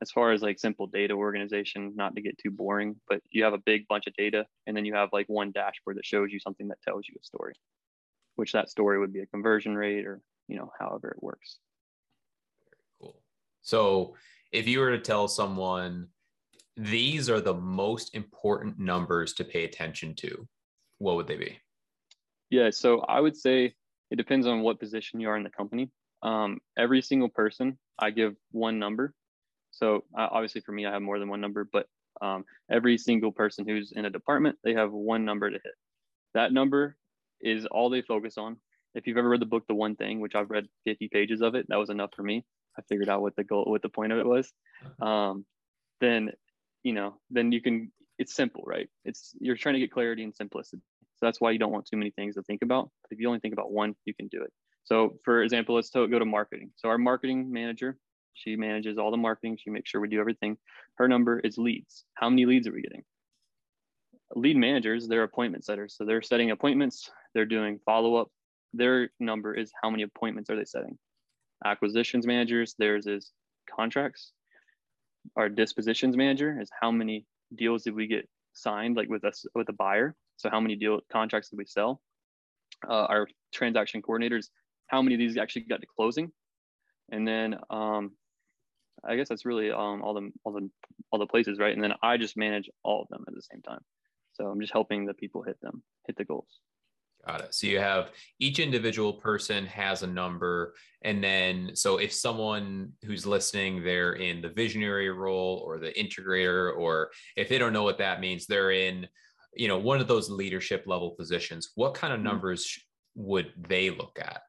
as 0.02 0.12
far 0.12 0.34
as 0.34 0.42
like 0.42 0.60
simple 0.60 0.86
data 0.86 1.14
organization, 1.14 1.94
not 1.96 2.14
to 2.16 2.22
get 2.22 2.38
too 2.38 2.52
boring, 2.52 2.98
but 3.08 3.22
you 3.30 3.46
have 3.46 3.54
a 3.54 3.58
big 3.66 3.88
bunch 3.88 4.08
of 4.08 4.14
data 4.16 4.46
and 4.68 4.76
then 4.76 4.84
you 4.84 4.94
have 4.96 5.10
like 5.14 5.28
one 5.30 5.54
dashboard 5.54 5.96
that 5.96 6.06
shows 6.06 6.34
you 6.34 6.42
something 6.42 6.68
that 6.68 6.82
tells 6.82 7.08
you 7.08 7.16
a 7.18 7.24
story, 7.24 7.54
which 8.36 8.52
that 8.52 8.70
story 8.70 9.00
would 9.00 9.14
be 9.14 9.22
a 9.22 9.28
conversion 9.28 9.78
rate 9.78 10.06
or, 10.06 10.20
you 10.50 10.58
know, 10.58 10.70
however 10.78 11.16
it 11.16 11.24
works. 11.24 11.60
Cool. 13.00 13.24
So 13.62 14.18
if 14.52 14.68
you 14.68 14.80
were 14.80 14.92
to 14.92 15.00
tell 15.00 15.30
someone 15.30 16.10
these 16.76 17.30
are 17.30 17.40
the 17.40 17.54
most 17.54 18.14
important 18.14 18.78
numbers 18.78 19.34
to 19.36 19.46
pay 19.46 19.64
attention 19.64 20.16
to, 20.16 20.46
what 20.98 21.16
would 21.16 21.28
they 21.28 21.38
be? 21.38 21.58
Yeah, 22.50 22.70
so 22.70 23.02
I 23.02 23.20
would 23.20 23.36
say 23.36 23.74
it 24.12 24.16
depends 24.16 24.48
on 24.48 24.62
what 24.62 24.80
position 24.80 25.20
you 25.20 25.30
are 25.30 25.38
in 25.38 25.44
the 25.44 25.50
company. 25.50 25.90
Um, 26.22 26.60
every 26.78 27.02
single 27.02 27.30
person, 27.30 27.78
I 28.00 28.12
give 28.12 28.36
one 28.52 28.80
number 28.80 29.14
so 29.76 30.06
uh, 30.18 30.28
obviously 30.32 30.62
for 30.62 30.72
me, 30.72 30.86
I 30.86 30.94
have 30.94 31.02
more 31.02 31.20
than 31.20 31.30
one 31.30 31.42
number, 31.42 31.68
but 31.72 31.88
um, 32.22 32.46
every 32.72 32.98
single 32.98 33.32
person 33.32 33.68
who's 33.68 33.92
in 33.92 34.06
a 34.06 34.10
department, 34.10 34.58
they 34.64 34.74
have 34.74 34.92
one 34.92 35.26
number 35.26 35.50
to 35.50 35.56
hit. 35.56 35.74
That 36.34 36.54
number 36.54 36.96
is 37.42 37.66
all 37.66 37.90
they 37.90 38.02
focus 38.02 38.38
on. 38.38 38.58
If 38.96 39.06
you've 39.06 39.18
ever 39.18 39.28
read 39.28 39.42
the 39.42 39.46
book, 39.46 39.66
The 39.68 39.76
One 39.76 39.98
Thing, 39.98 40.22
which 40.22 40.34
I've 40.34 40.50
read 40.50 40.68
50 40.86 41.10
pages 41.10 41.42
of 41.42 41.56
it, 41.56 41.66
that 41.68 41.78
was 41.78 41.90
enough 41.90 42.12
for 42.16 42.24
me. 42.24 42.46
I 42.78 42.82
figured 42.88 43.10
out 43.10 43.22
what 43.22 43.36
the 43.36 43.44
goal, 43.44 43.66
what 43.66 43.82
the 43.82 43.90
point 43.90 44.14
of 44.14 44.20
it 44.20 44.26
was. 44.26 44.52
Um, 45.02 45.46
then, 46.00 46.32
you 46.84 46.94
know, 46.94 47.18
then 47.30 47.52
you 47.52 47.62
can, 47.62 47.92
it's 48.18 48.34
simple, 48.34 48.64
right? 48.66 48.88
It's, 49.04 49.34
you're 49.40 49.58
trying 49.58 49.74
to 49.74 49.80
get 49.80 49.92
clarity 49.92 50.24
and 50.24 50.34
simplicity. 50.34 50.84
So 51.18 51.26
that's 51.26 51.40
why 51.40 51.52
you 51.52 51.60
don't 51.60 51.72
want 51.72 51.86
too 51.86 51.98
many 51.98 52.12
things 52.12 52.36
to 52.36 52.44
think 52.44 52.62
about. 52.62 52.90
If 53.10 53.20
you 53.20 53.28
only 53.28 53.40
think 53.40 53.54
about 53.54 53.72
one, 53.72 53.96
you 54.06 54.14
can 54.14 54.28
do 54.28 54.42
it. 54.42 54.52
So 54.84 55.18
for 55.24 55.42
example, 55.42 55.76
let's 55.76 55.90
go 55.90 56.08
to 56.08 56.26
marketing. 56.26 56.72
So 56.76 56.90
our 56.90 56.98
marketing 56.98 57.52
manager, 57.52 57.98
she 58.34 58.56
manages 58.56 58.98
all 58.98 59.12
the 59.12 59.18
marketing. 59.18 59.58
She 59.60 59.70
makes 59.70 59.90
sure 59.90 60.02
we 60.02 60.10
do 60.10 60.20
everything. 60.20 60.58
Her 60.98 61.08
number 61.08 61.40
is 61.40 61.58
leads. 61.58 62.06
How 62.16 62.30
many 62.30 62.46
leads 62.46 62.68
are 62.68 62.74
we 62.74 62.82
getting? 62.82 63.04
Lead 64.36 64.58
managers, 64.58 65.08
they're 65.08 65.24
appointment 65.24 65.64
setters. 65.64 65.96
So 65.98 66.06
they're 66.06 66.22
setting 66.22 66.52
appointments, 66.52 67.10
they're 67.34 67.46
doing 67.46 67.80
follow 67.86 68.16
up. 68.16 68.30
Their 68.74 69.10
number 69.20 69.54
is 69.54 69.72
how 69.82 69.90
many 69.90 70.04
appointments 70.04 70.50
are 70.50 70.56
they 70.58 70.66
setting? 70.66 70.98
Acquisitions 71.64 72.28
managers, 72.28 72.76
theirs 72.78 73.08
is 73.08 73.32
contracts. 73.74 74.34
Our 75.38 75.48
dispositions 75.48 76.18
manager 76.18 76.60
is 76.60 76.70
how 76.80 76.92
many 76.92 77.26
deals 77.56 77.84
did 77.84 77.96
we 77.96 78.08
get 78.08 78.28
signed, 78.54 78.98
like 78.98 79.10
with 79.10 79.24
us 79.24 79.46
with 79.56 79.70
a 79.70 79.74
buyer? 79.74 80.16
So 80.38 80.50
how 80.50 80.60
many 80.60 80.76
deal 80.76 81.00
contracts 81.12 81.50
did 81.50 81.58
we 81.58 81.66
sell? 81.66 82.02
Uh, 82.88 83.06
our 83.06 83.28
transaction 83.54 84.02
coordinators, 84.02 84.48
how 84.88 85.02
many 85.02 85.16
of 85.16 85.20
these 85.20 85.38
actually 85.38 85.64
got 85.64 85.82
to 85.82 85.88
closing? 85.96 86.32
And 87.12 87.28
then 87.28 87.56
um, 87.70 88.12
I 89.04 89.16
guess 89.16 89.30
that's 89.30 89.46
really 89.46 89.72
um, 89.72 90.02
all 90.02 90.14
the 90.14 90.32
all 90.44 90.54
the 90.54 90.70
all 91.12 91.20
the 91.20 91.28
places, 91.28 91.60
right? 91.60 91.74
And 91.74 91.84
then 91.84 91.94
I 92.02 92.18
just 92.18 92.38
manage 92.38 92.70
all 92.84 93.02
of 93.02 93.08
them 93.10 93.24
at 93.28 93.34
the 93.34 93.42
same 93.42 93.62
time. 93.62 93.82
So 94.34 94.48
I'm 94.48 94.60
just 94.60 94.74
helping 94.74 95.06
the 95.06 95.14
people 95.14 95.44
hit 95.44 95.60
them, 95.62 95.84
hit 96.08 96.18
the 96.18 96.26
goals. 96.26 96.60
Got 97.26 97.42
it. 97.42 97.56
So 97.56 97.68
you 97.68 97.80
have 97.80 98.12
each 98.40 98.60
individual 98.60 99.14
person 99.14 99.66
has 99.66 100.04
a 100.04 100.08
number. 100.08 100.76
And 101.02 101.24
then, 101.24 101.72
so 101.74 101.98
if 101.98 102.14
someone 102.14 102.92
who's 103.04 103.26
listening, 103.26 103.84
they're 103.84 104.14
in 104.14 104.42
the 104.42 104.50
visionary 104.50 105.10
role 105.10 105.64
or 105.66 105.80
the 105.80 105.92
integrator, 105.94 106.78
or 106.78 107.10
if 107.36 107.50
they 107.50 107.58
don't 107.58 107.74
know 107.74 107.84
what 107.84 107.98
that 107.98 108.20
means, 108.20 108.46
they're 108.46 108.72
in, 108.72 109.08
you 109.56 109.68
know, 109.68 109.78
one 109.78 110.02
of 110.02 110.08
those 110.08 110.30
leadership 110.30 110.84
level 110.86 111.12
positions. 111.12 111.72
What 111.76 111.94
kind 111.94 112.14
of 112.14 112.20
mm-hmm. 112.20 112.28
numbers 112.28 112.80
would 113.16 113.52
they 113.68 113.90
look 113.90 114.20
at? 114.22 114.42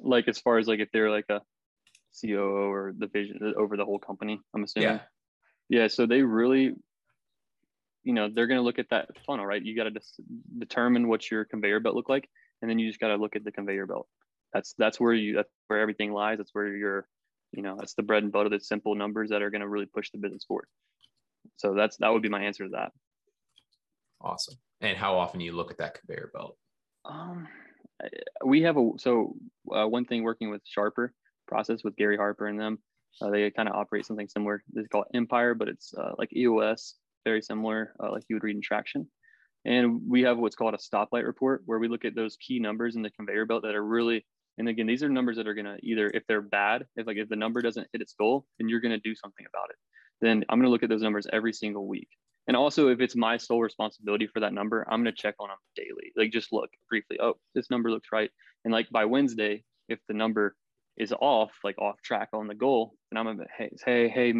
Like, 0.00 0.28
as 0.28 0.38
far 0.38 0.58
as 0.58 0.66
like 0.66 0.80
if 0.80 0.90
they're 0.92 1.10
like 1.10 1.26
a 1.28 1.40
COO 2.20 2.70
or 2.70 2.92
the 2.96 3.06
vision 3.06 3.54
over 3.56 3.76
the 3.76 3.84
whole 3.84 3.98
company. 3.98 4.40
I'm 4.54 4.64
assuming. 4.64 4.88
Yeah. 4.88 5.00
Yeah. 5.68 5.88
So 5.88 6.06
they 6.06 6.22
really, 6.22 6.74
you 8.04 8.12
know, 8.12 8.28
they're 8.32 8.46
going 8.46 8.58
to 8.58 8.64
look 8.64 8.78
at 8.78 8.90
that 8.90 9.08
funnel, 9.26 9.46
right? 9.46 9.62
You 9.62 9.76
got 9.76 9.84
to 9.84 9.90
dis- 9.90 10.20
determine 10.58 11.08
what 11.08 11.30
your 11.30 11.44
conveyor 11.44 11.80
belt 11.80 11.94
look 11.94 12.08
like, 12.08 12.28
and 12.60 12.70
then 12.70 12.78
you 12.78 12.88
just 12.88 13.00
got 13.00 13.08
to 13.08 13.16
look 13.16 13.36
at 13.36 13.44
the 13.44 13.52
conveyor 13.52 13.86
belt. 13.86 14.08
That's 14.52 14.74
that's 14.76 15.00
where 15.00 15.14
you 15.14 15.34
that's 15.34 15.48
where 15.68 15.80
everything 15.80 16.12
lies. 16.12 16.38
That's 16.38 16.50
where 16.52 16.68
you're, 16.76 17.06
you 17.52 17.62
know, 17.62 17.76
that's 17.78 17.94
the 17.94 18.02
bread 18.02 18.22
and 18.22 18.32
butter. 18.32 18.50
The 18.50 18.60
simple 18.60 18.94
numbers 18.94 19.30
that 19.30 19.42
are 19.42 19.50
going 19.50 19.62
to 19.62 19.68
really 19.68 19.86
push 19.86 20.10
the 20.10 20.18
business 20.18 20.44
forward. 20.44 20.66
So 21.56 21.74
that's 21.74 21.96
that 21.98 22.12
would 22.12 22.22
be 22.22 22.28
my 22.28 22.42
answer 22.42 22.64
to 22.64 22.70
that. 22.70 22.92
Awesome. 24.22 24.54
And 24.80 24.96
how 24.96 25.16
often 25.18 25.40
you 25.40 25.52
look 25.52 25.70
at 25.70 25.78
that 25.78 25.94
conveyor 25.94 26.30
belt? 26.32 26.56
Um, 27.04 27.48
we 28.44 28.62
have 28.62 28.76
a 28.76 28.90
so 28.98 29.34
uh, 29.72 29.86
one 29.86 30.04
thing 30.04 30.22
working 30.22 30.50
with 30.50 30.62
Sharper 30.64 31.12
process 31.46 31.84
with 31.84 31.96
Gary 31.96 32.16
Harper 32.16 32.46
and 32.46 32.58
them. 32.58 32.78
Uh, 33.20 33.30
they 33.30 33.50
kind 33.50 33.68
of 33.68 33.74
operate 33.74 34.06
something 34.06 34.28
similar. 34.28 34.62
They 34.72 34.84
call 34.84 35.02
it 35.02 35.16
Empire, 35.16 35.54
but 35.54 35.68
it's 35.68 35.92
uh, 35.94 36.12
like 36.18 36.34
EOS, 36.34 36.94
very 37.24 37.42
similar, 37.42 37.94
uh, 38.02 38.10
like 38.10 38.24
you 38.28 38.36
would 38.36 38.44
read 38.44 38.56
in 38.56 38.62
Traction. 38.62 39.06
And 39.64 40.00
we 40.08 40.22
have 40.22 40.38
what's 40.38 40.56
called 40.56 40.74
a 40.74 40.78
stoplight 40.78 41.24
report, 41.24 41.62
where 41.66 41.78
we 41.78 41.88
look 41.88 42.04
at 42.04 42.14
those 42.14 42.36
key 42.36 42.58
numbers 42.58 42.96
in 42.96 43.02
the 43.02 43.10
conveyor 43.10 43.46
belt 43.46 43.62
that 43.62 43.74
are 43.74 43.84
really, 43.84 44.26
and 44.58 44.68
again, 44.68 44.86
these 44.86 45.02
are 45.02 45.08
numbers 45.08 45.36
that 45.36 45.46
are 45.46 45.54
going 45.54 45.66
to 45.66 45.76
either, 45.82 46.10
if 46.14 46.24
they're 46.26 46.40
bad, 46.40 46.86
if 46.96 47.06
like 47.06 47.16
if 47.16 47.28
the 47.28 47.36
number 47.36 47.60
doesn't 47.60 47.86
hit 47.92 48.00
its 48.00 48.14
goal, 48.14 48.46
then 48.58 48.68
you're 48.68 48.80
going 48.80 48.98
to 48.98 49.08
do 49.08 49.14
something 49.14 49.46
about 49.46 49.70
it. 49.70 49.76
Then 50.20 50.44
I'm 50.48 50.58
going 50.58 50.66
to 50.66 50.70
look 50.70 50.82
at 50.82 50.88
those 50.88 51.02
numbers 51.02 51.26
every 51.32 51.52
single 51.52 51.86
week. 51.86 52.08
And 52.48 52.56
also, 52.56 52.88
if 52.88 53.00
it's 53.00 53.14
my 53.14 53.36
sole 53.36 53.60
responsibility 53.60 54.26
for 54.26 54.40
that 54.40 54.52
number, 54.52 54.84
I'm 54.90 55.02
going 55.02 55.14
to 55.14 55.22
check 55.22 55.36
on 55.38 55.48
them 55.48 55.58
daily. 55.76 56.12
Like 56.16 56.32
just 56.32 56.52
look 56.52 56.70
briefly. 56.88 57.18
Oh, 57.20 57.34
this 57.54 57.70
number 57.70 57.90
looks 57.90 58.08
right. 58.12 58.30
And 58.64 58.72
like 58.72 58.90
by 58.90 59.04
Wednesday, 59.04 59.64
if 59.88 60.00
the 60.08 60.14
number 60.14 60.56
is 60.96 61.12
off, 61.12 61.52
like 61.62 61.78
off 61.78 62.00
track 62.02 62.30
on 62.32 62.48
the 62.48 62.54
goal, 62.54 62.94
and 63.10 63.18
I'm 63.18 63.28
a 63.28 63.44
hey, 63.56 63.70
hey, 63.84 64.08
hey, 64.08 64.34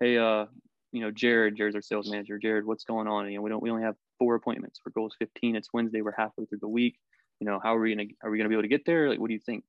hey, 0.00 0.18
uh, 0.18 0.46
you 0.92 1.02
know, 1.02 1.10
Jared, 1.10 1.56
Jared's 1.56 1.76
our 1.76 1.82
sales 1.82 2.10
manager. 2.10 2.38
Jared, 2.38 2.64
what's 2.64 2.84
going 2.84 3.08
on? 3.08 3.28
You 3.30 3.38
know, 3.38 3.42
we 3.42 3.50
don't, 3.50 3.62
we 3.62 3.70
only 3.70 3.82
have 3.82 3.96
four 4.18 4.36
appointments 4.36 4.80
for 4.82 4.90
goals 4.90 5.14
15. 5.18 5.56
It's 5.56 5.68
Wednesday. 5.72 6.00
We're 6.00 6.14
halfway 6.16 6.46
through 6.46 6.60
the 6.60 6.68
week. 6.68 6.98
You 7.40 7.46
know, 7.46 7.60
how 7.62 7.76
are 7.76 7.80
we 7.80 7.94
gonna, 7.94 8.08
are 8.22 8.30
we 8.30 8.38
gonna 8.38 8.48
be 8.48 8.54
able 8.54 8.62
to 8.62 8.68
get 8.68 8.86
there? 8.86 9.08
Like, 9.08 9.20
what 9.20 9.28
do 9.28 9.34
you 9.34 9.40
think? 9.40 9.64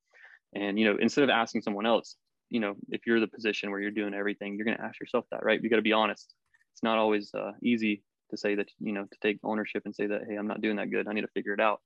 And 0.53 0.79
you 0.79 0.85
know, 0.85 0.97
instead 0.99 1.23
of 1.23 1.29
asking 1.29 1.61
someone 1.61 1.85
else, 1.85 2.15
you 2.49 2.59
know, 2.59 2.75
if 2.89 3.05
you're 3.05 3.19
the 3.19 3.27
position 3.27 3.69
where 3.69 3.79
you're 3.79 3.91
doing 3.91 4.13
everything, 4.13 4.55
you're 4.55 4.65
gonna 4.65 4.81
ask 4.81 4.99
yourself 4.99 5.25
that, 5.31 5.43
right? 5.43 5.61
You 5.61 5.69
got 5.69 5.75
to 5.75 5.81
be 5.81 5.93
honest. 5.93 6.33
It's 6.79 6.83
not 6.83 6.97
always 6.97 7.29
uh, 7.33 7.51
easy 7.61 8.03
to 8.31 8.37
say 8.37 8.55
that, 8.55 8.69
you 8.79 8.93
know, 8.93 9.03
to 9.03 9.17
take 9.21 9.37
ownership 9.43 9.81
and 9.83 9.93
say 9.93 10.07
that, 10.07 10.21
hey, 10.29 10.35
I'm 10.35 10.47
not 10.47 10.61
doing 10.61 10.77
that 10.77 10.91
good. 10.91 11.09
I 11.09 11.13
need 11.13 11.21
to 11.21 11.27
figure 11.35 11.53
it 11.53 11.59
out 11.59 11.81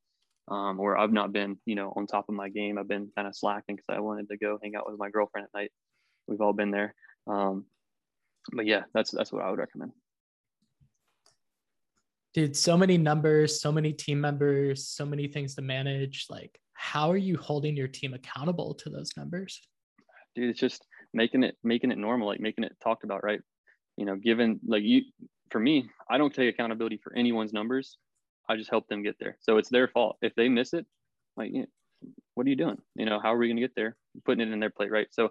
um, 0.49 0.79
or 0.79 0.97
I've 0.97 1.11
not 1.11 1.31
been, 1.31 1.57
you 1.65 1.73
know, 1.73 1.91
on 1.95 2.05
top 2.05 2.29
of 2.29 2.35
my 2.35 2.47
game. 2.47 2.77
I've 2.77 2.87
been 2.87 3.09
kind 3.15 3.27
of 3.27 3.35
slacking 3.35 3.75
because 3.75 3.85
I 3.89 4.01
wanted 4.01 4.29
to 4.29 4.37
go 4.37 4.59
hang 4.61 4.75
out 4.75 4.87
with 4.87 4.99
my 4.99 5.09
girlfriend 5.09 5.47
at 5.47 5.57
night. 5.57 5.71
We've 6.27 6.41
all 6.41 6.53
been 6.53 6.69
there. 6.69 6.93
Um, 7.25 7.65
but 8.51 8.67
yeah, 8.67 8.83
that's 8.93 9.09
that's 9.09 9.31
what 9.31 9.43
I 9.43 9.49
would 9.49 9.59
recommend. 9.59 9.93
Dude, 12.35 12.55
so 12.55 12.77
many 12.77 12.99
numbers, 12.99 13.59
so 13.59 13.71
many 13.71 13.93
team 13.93 14.21
members, 14.21 14.87
so 14.87 15.07
many 15.07 15.27
things 15.27 15.55
to 15.55 15.63
manage. 15.63 16.27
Like, 16.29 16.59
how 16.73 17.09
are 17.09 17.17
you 17.17 17.37
holding 17.37 17.75
your 17.75 17.87
team 17.87 18.13
accountable 18.13 18.73
to 18.75 18.89
those 18.89 19.11
numbers? 19.15 19.61
Dude, 20.35 20.49
it's 20.49 20.59
just 20.59 20.85
making 21.13 21.43
it 21.43 21.55
making 21.63 21.91
it 21.91 21.97
normal, 21.97 22.27
like 22.27 22.41
making 22.41 22.63
it 22.63 22.75
talked 22.83 23.03
about, 23.03 23.23
right? 23.23 23.39
You 23.97 24.05
know, 24.05 24.15
given 24.15 24.59
like 24.65 24.83
you 24.83 25.03
for 25.49 25.59
me, 25.59 25.89
I 26.09 26.17
don't 26.17 26.33
take 26.33 26.53
accountability 26.53 26.99
for 27.03 27.15
anyone's 27.15 27.53
numbers 27.53 27.97
I 28.49 28.55
just 28.55 28.69
help 28.69 28.87
them 28.87 29.03
get 29.03 29.17
there. 29.19 29.37
So 29.41 29.57
it's 29.57 29.69
their 29.69 29.87
fault 29.87 30.17
if 30.21 30.35
they 30.35 30.49
miss 30.49 30.73
it. 30.73 30.85
Like, 31.37 31.51
you 31.53 31.61
know, 31.61 32.11
what 32.35 32.45
are 32.45 32.49
you 32.49 32.55
doing? 32.55 32.77
You 32.95 33.05
know, 33.05 33.19
how 33.19 33.33
are 33.33 33.37
we 33.37 33.47
going 33.47 33.57
to 33.57 33.61
get 33.61 33.75
there? 33.75 33.95
Putting 34.25 34.47
it 34.47 34.51
in 34.51 34.59
their 34.59 34.69
plate, 34.69 34.91
right? 34.91 35.07
So 35.11 35.29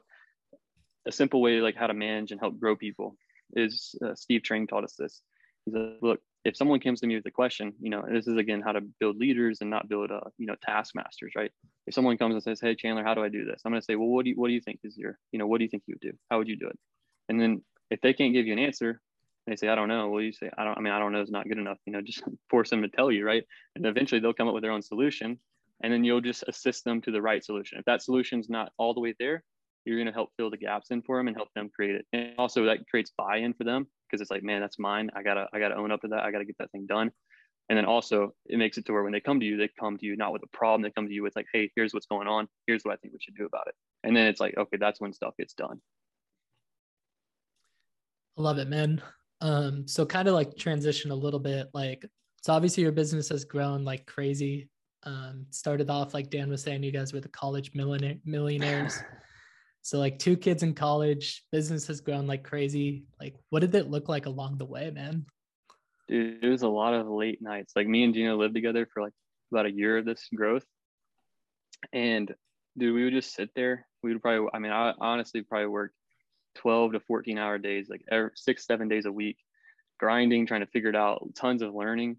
a 1.07 1.13
simple 1.13 1.41
way 1.41 1.61
like 1.61 1.77
how 1.77 1.87
to 1.87 1.95
manage 1.95 2.31
and 2.31 2.41
help 2.41 2.59
grow 2.59 2.77
people 2.77 3.17
is 3.55 3.95
uh, 4.05 4.15
Steve 4.15 4.43
Trang 4.43 4.69
taught 4.69 4.85
us 4.85 4.95
this. 4.99 5.21
He 5.67 5.73
said, 5.73 5.97
look, 6.01 6.21
if 6.45 6.57
someone 6.57 6.81
comes 6.81 7.01
to 7.01 7.07
me 7.07 7.15
with 7.15 7.27
a 7.27 7.31
question, 7.31 7.73
you 7.81 7.91
know, 7.91 8.03
this 8.11 8.27
is 8.27 8.37
again 8.37 8.63
how 8.63 8.73
to 8.73 8.81
build 8.99 9.17
leaders 9.17 9.59
and 9.61 9.71
not 9.71 9.89
build, 9.89 10.11
uh, 10.11 10.21
you 10.39 10.47
know, 10.47 10.57
taskmasters, 10.65 11.33
right? 11.37 11.53
If 11.87 11.95
someone 11.95 12.19
comes 12.19 12.35
and 12.35 12.43
says, 12.43 12.61
"Hey, 12.61 12.75
Chandler, 12.75 13.05
how 13.05 13.15
do 13.15 13.23
I 13.23 13.29
do 13.29 13.45
this?" 13.45 13.63
I'm 13.65 13.71
going 13.71 13.81
to 13.81 13.85
say, 13.85 13.95
"Well, 13.95 14.09
what 14.09 14.25
do 14.25 14.31
you 14.31 14.37
what 14.37 14.49
do 14.49 14.55
you 14.55 14.61
think 14.61 14.81
is 14.83 14.97
your, 14.97 15.19
you 15.31 15.39
know, 15.39 15.47
what 15.47 15.59
do 15.59 15.65
you 15.65 15.71
think 15.71 15.85
you 15.87 15.95
would 15.95 16.11
do? 16.11 16.19
How 16.31 16.39
would 16.39 16.49
you 16.49 16.57
do 16.57 16.67
it?" 16.67 16.77
And 17.29 17.41
then 17.41 17.63
if 17.93 18.01
they 18.01 18.15
can't 18.15 18.33
give 18.33 18.47
you 18.47 18.55
an 18.55 18.59
answer, 18.59 19.01
they 19.47 19.57
say, 19.57 19.69
I 19.69 19.75
don't 19.75 19.89
know. 19.89 20.09
Well, 20.09 20.23
you 20.23 20.33
say, 20.33 20.51
I 20.57 20.65
don't, 20.65 20.79
I 20.79 20.81
mean, 20.81 20.93
I 20.93 20.99
don't 20.99 21.13
know 21.13 21.21
is 21.21 21.31
not 21.31 21.47
good 21.47 21.59
enough. 21.59 21.79
You 21.85 21.93
know, 21.93 22.01
just 22.01 22.23
force 22.51 22.71
them 22.71 22.83
to 22.83 22.89
tell 22.89 23.11
you, 23.11 23.25
right? 23.25 23.45
And 23.77 23.85
eventually 23.85 24.21
they'll 24.21 24.33
come 24.33 24.49
up 24.49 24.55
with 24.55 24.63
their 24.63 24.73
own 24.73 24.83
solution. 24.83 25.39
And 25.83 25.93
then 25.93 26.05
you'll 26.05 26.21
just 26.21 26.45
assist 26.47 26.85
them 26.85 27.01
to 27.03 27.11
the 27.11 27.21
right 27.21 27.45
solution. 27.45 27.79
If 27.79 27.85
that 27.87 28.03
solution's 28.03 28.49
not 28.49 28.73
all 28.79 28.95
the 28.95 29.01
way 29.01 29.15
there, 29.19 29.43
you're 29.85 29.97
going 29.97 30.07
to 30.07 30.13
help 30.13 30.31
fill 30.37 30.49
the 30.49 30.57
gaps 30.57 30.91
in 30.91 31.03
for 31.03 31.19
them 31.19 31.27
and 31.27 31.37
help 31.37 31.49
them 31.55 31.69
create 31.75 31.97
it. 31.97 32.07
And 32.13 32.35
also 32.39 32.65
that 32.67 32.89
creates 32.89 33.13
buy-in 33.19 33.53
for 33.55 33.65
them 33.65 33.89
because 34.09 34.21
it's 34.21 34.31
like, 34.31 34.45
man, 34.45 34.61
that's 34.61 34.79
mine. 34.79 35.11
I 35.17 35.25
gotta, 35.25 35.49
I 35.53 35.59
gotta 35.59 35.75
own 35.75 35.91
up 35.91 36.03
to 36.03 36.09
that. 36.09 36.23
I 36.23 36.31
gotta 36.31 36.45
get 36.45 36.57
that 36.59 36.71
thing 36.71 36.87
done. 36.87 37.11
And 37.69 37.77
then 37.77 37.85
also 37.85 38.33
it 38.47 38.59
makes 38.59 38.79
it 38.79 38.87
to 38.87 38.93
where 38.93 39.03
when 39.03 39.13
they 39.13 39.21
come 39.21 39.41
to 39.41 39.47
you, 39.47 39.57
they 39.57 39.69
come 39.81 39.99
to 39.99 40.07
you 40.07 40.17
not 40.17 40.33
with 40.33 40.43
a 40.45 40.57
problem. 40.57 40.83
They 40.83 40.91
come 40.91 41.09
to 41.09 41.13
you 41.13 41.25
with 41.25 41.35
like, 41.35 41.47
hey, 41.53 41.71
here's 41.75 41.93
what's 41.93 42.07
going 42.07 42.29
on. 42.29 42.47
Here's 42.69 42.85
what 42.85 42.93
I 42.93 42.97
think 42.97 43.13
we 43.13 43.21
should 43.21 43.35
do 43.35 43.47
about 43.47 43.67
it. 43.67 43.75
And 44.05 44.17
then 44.17 44.27
it's 44.27 44.41
like, 44.41 44.57
okay, 44.57 44.77
that's 44.79 45.01
when 45.01 45.13
stuff 45.13 45.35
gets 45.37 45.55
done. 45.55 45.81
I 48.39 48.43
love 48.43 48.59
it, 48.59 48.69
man. 48.69 49.03
Um, 49.41 49.87
so 49.87 50.07
kind 50.07 50.29
of 50.29 50.35
like 50.35 50.57
transition 50.57 51.11
a 51.11 51.15
little 51.17 51.41
bit, 51.41 51.69
like 51.75 52.05
so 52.43 52.53
obviously 52.53 52.83
your 52.83 52.93
business 52.93 53.29
has 53.29 53.45
grown 53.45 53.85
like 53.85 54.07
crazy. 54.07 54.69
Um, 55.05 55.47
started 55.51 55.91
off 55.91 56.15
like 56.15 56.31
Dan 56.31 56.49
was 56.49 56.63
saying, 56.63 56.83
you 56.83 56.93
guys 56.93 57.13
were 57.13 57.21
the 57.21 57.29
college 57.29 57.73
millionaire 57.75 58.17
millionaires. 58.25 58.99
so 59.83 59.99
like 59.99 60.19
two 60.19 60.37
kids 60.37 60.63
in 60.63 60.75
college, 60.75 61.45
business 61.53 61.87
has 61.87 62.01
grown 62.01 62.27
like 62.27 62.43
crazy. 62.45 63.05
Like 63.21 63.35
what 63.51 63.61
did 63.61 63.75
it 63.75 63.91
look 63.91 64.09
like 64.09 64.27
along 64.27 64.59
the 64.59 64.65
way, 64.65 64.91
man? 64.91 65.27
Dude, 66.09 66.43
it 66.43 66.49
was 66.49 66.63
a 66.63 66.69
lot 66.69 66.95
of 66.95 67.09
late 67.09 67.41
nights. 67.41 67.75
Like 67.77 67.87
me 67.87 68.05
and 68.05 68.13
Gino 68.15 68.37
lived 68.37 68.55
together 68.55 68.89
for 68.93 69.03
like 69.03 69.15
about 69.53 69.67
a 69.67 69.73
year 69.73 69.99
of 69.99 70.05
this 70.05 70.29
growth. 70.35 70.65
And 71.93 72.33
dude, 72.77 72.95
we 72.95 73.05
would 73.05 73.13
just 73.13 73.35
sit 73.35 73.51
there. 73.55 73.87
We 74.03 74.13
would 74.13 74.23
probably, 74.23 74.49
I 74.53 74.59
mean, 74.59 74.73
I 74.73 74.95
honestly 74.99 75.43
probably 75.43 75.69
worked 75.69 75.95
12 76.57 76.93
to 76.93 77.01
14 77.01 77.39
hour 77.39 77.59
days, 77.59 77.89
like 77.89 78.03
six, 78.35 78.67
seven 78.67 78.89
days 78.89 79.07
a 79.07 79.13
week, 79.13 79.39
grinding, 79.99 80.47
trying 80.47 80.61
to 80.61 80.67
figure 80.67 80.91
it 80.91 80.97
out, 80.97 81.23
tons 81.35 81.63
of 81.63 81.75
learning. 81.75 82.17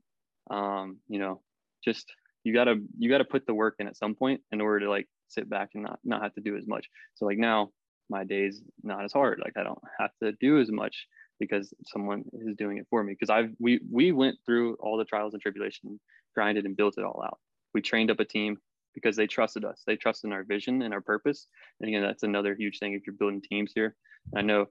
Um, 0.50 0.98
you 1.08 1.19
know, 1.19 1.41
just 1.84 2.12
you 2.43 2.54
gotta 2.54 2.76
you 2.98 3.10
gotta 3.10 3.26
put 3.26 3.46
the 3.46 3.54
work 3.54 3.76
in 3.80 3.88
at 3.88 3.98
some 3.98 4.15
point 4.15 4.41
in 4.52 4.62
order 4.62 4.82
to 4.82 4.89
like 4.89 5.08
sit 5.30 5.50
back 5.50 5.72
and 5.74 5.84
not 5.84 6.00
not 6.04 6.22
have 6.22 6.34
to 6.36 6.41
do 6.41 6.58
as 6.58 6.67
much. 6.67 6.89
So 7.15 7.26
like 7.26 7.38
now 7.38 7.69
my 8.10 8.24
days 8.24 8.62
not 8.84 9.04
as 9.04 9.13
hard. 9.13 9.41
Like 9.43 9.58
I 9.58 9.63
don't 9.63 9.82
have 10.00 10.12
to 10.22 10.34
do 10.34 10.60
as 10.60 10.72
much 10.72 11.08
because 11.39 11.74
someone 11.88 12.24
is 12.34 12.56
doing 12.56 12.78
it 12.78 12.88
for 12.89 13.04
me. 13.04 13.13
Because 13.13 13.30
I've 13.30 13.52
we 13.60 13.80
we 13.89 14.12
went 14.12 14.38
through 14.46 14.76
all 14.76 14.98
the 14.98 15.06
trials 15.06 15.34
and 15.34 15.41
tribulation, 15.41 16.00
grinded 16.36 16.65
and 16.65 16.78
built 16.78 16.98
it 16.98 17.04
all 17.04 17.22
out. 17.24 17.39
We 17.74 17.82
trained 17.82 18.12
up 18.12 18.19
a 18.19 18.26
team 18.26 18.58
because 18.93 19.15
they 19.15 19.27
trusted 19.27 19.65
us. 19.65 19.84
They 19.86 19.95
trusted 19.95 20.32
our 20.32 20.43
vision 20.43 20.82
and 20.82 20.93
our 20.93 21.01
purpose. 21.01 21.47
And 21.79 21.89
again, 21.89 22.01
that's 22.03 22.23
another 22.23 22.56
huge 22.56 22.79
thing 22.79 22.93
if 22.93 23.03
you're 23.06 23.15
building 23.15 23.41
teams 23.41 23.71
here. 23.73 23.95
I 24.36 24.41
know 24.41 24.67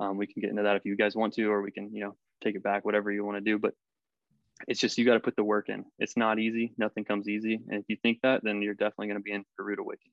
um, 0.00 0.16
we 0.16 0.26
can 0.26 0.40
get 0.40 0.50
into 0.50 0.62
that 0.62 0.76
if 0.76 0.84
you 0.84 0.96
guys 0.96 1.16
want 1.16 1.34
to, 1.34 1.50
or 1.50 1.62
we 1.62 1.70
can, 1.70 1.94
you 1.94 2.04
know, 2.04 2.16
take 2.42 2.54
it 2.54 2.62
back, 2.62 2.84
whatever 2.84 3.10
you 3.10 3.24
want 3.24 3.36
to 3.36 3.40
do. 3.40 3.58
But 3.58 3.74
it's 4.68 4.80
just 4.80 4.96
you 4.98 5.04
got 5.04 5.14
to 5.14 5.20
put 5.20 5.36
the 5.36 5.44
work 5.44 5.68
in. 5.68 5.84
It's 5.98 6.16
not 6.16 6.38
easy. 6.38 6.72
Nothing 6.78 7.04
comes 7.04 7.28
easy. 7.28 7.60
And 7.68 7.80
if 7.80 7.84
you 7.88 7.96
think 8.02 8.20
that, 8.22 8.42
then 8.42 8.62
you're 8.62 8.74
definitely 8.74 9.08
going 9.08 9.18
to 9.18 9.22
be 9.22 9.32
in 9.32 9.44
for 9.54 9.64
rude 9.64 9.78
awakening. 9.78 10.12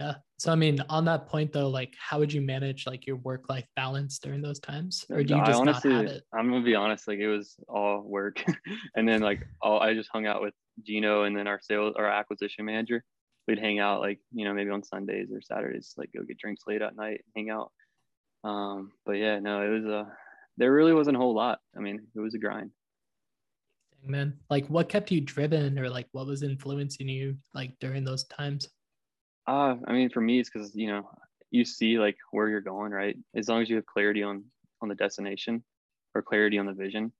Yeah. 0.00 0.14
So 0.38 0.50
I 0.50 0.54
mean, 0.54 0.80
on 0.88 1.04
that 1.04 1.28
point 1.28 1.52
though, 1.52 1.68
like 1.68 1.94
how 1.98 2.18
would 2.18 2.32
you 2.32 2.40
manage 2.40 2.86
like 2.86 3.06
your 3.06 3.16
work 3.16 3.50
life 3.50 3.66
balance 3.76 4.18
during 4.18 4.40
those 4.40 4.58
times? 4.58 5.04
Or 5.10 5.22
do 5.22 5.36
you 5.36 5.44
just 5.44 5.60
honestly, 5.60 5.92
not 5.92 6.04
have 6.06 6.12
it? 6.14 6.22
I'm 6.32 6.48
gonna 6.48 6.64
be 6.64 6.74
honest, 6.74 7.06
like 7.06 7.18
it 7.18 7.28
was 7.28 7.56
all 7.68 8.02
work. 8.02 8.42
and 8.96 9.06
then 9.06 9.20
like 9.20 9.46
all 9.60 9.80
I 9.80 9.92
just 9.92 10.08
hung 10.10 10.26
out 10.26 10.40
with 10.40 10.54
Gino 10.82 11.24
and 11.24 11.36
then 11.36 11.46
our 11.46 11.60
sales 11.62 11.94
our 11.98 12.08
acquisition 12.08 12.64
manager. 12.64 13.04
We'd 13.46 13.58
hang 13.58 13.78
out 13.78 14.00
like, 14.00 14.20
you 14.32 14.46
know, 14.46 14.54
maybe 14.54 14.70
on 14.70 14.82
Sundays 14.82 15.28
or 15.30 15.42
Saturdays, 15.42 15.92
like 15.98 16.10
go 16.16 16.22
get 16.22 16.38
drinks 16.38 16.62
late 16.66 16.80
at 16.80 16.96
night, 16.96 17.22
hang 17.36 17.50
out. 17.50 17.70
Um, 18.42 18.92
but 19.04 19.12
yeah, 19.12 19.38
no, 19.38 19.60
it 19.60 19.68
was 19.68 19.84
a 19.84 20.10
there 20.56 20.72
really 20.72 20.94
wasn't 20.94 21.16
a 21.16 21.20
whole 21.20 21.34
lot. 21.34 21.58
I 21.76 21.80
mean, 21.80 22.06
it 22.16 22.20
was 22.20 22.34
a 22.34 22.38
grind. 22.38 22.70
Dang, 24.00 24.10
man. 24.10 24.38
Like 24.48 24.66
what 24.68 24.88
kept 24.88 25.10
you 25.10 25.20
driven 25.20 25.78
or 25.78 25.90
like 25.90 26.06
what 26.12 26.26
was 26.26 26.42
influencing 26.42 27.08
you 27.10 27.36
like 27.52 27.78
during 27.80 28.02
those 28.02 28.24
times? 28.24 28.66
Uh, 29.50 29.74
I 29.88 29.92
mean, 29.92 30.10
for 30.10 30.20
me, 30.20 30.38
it's 30.38 30.48
because, 30.48 30.76
you 30.76 30.86
know, 30.86 31.10
you 31.50 31.64
see 31.64 31.98
like 31.98 32.16
where 32.30 32.48
you're 32.48 32.60
going, 32.60 32.92
right? 32.92 33.16
As 33.34 33.48
long 33.48 33.62
as 33.62 33.68
you 33.68 33.74
have 33.74 33.86
clarity 33.86 34.22
on, 34.22 34.44
on 34.80 34.88
the 34.88 34.94
destination 34.94 35.64
or 36.14 36.22
clarity 36.22 36.56
on 36.56 36.66
the 36.66 36.72
vision, 36.72 37.12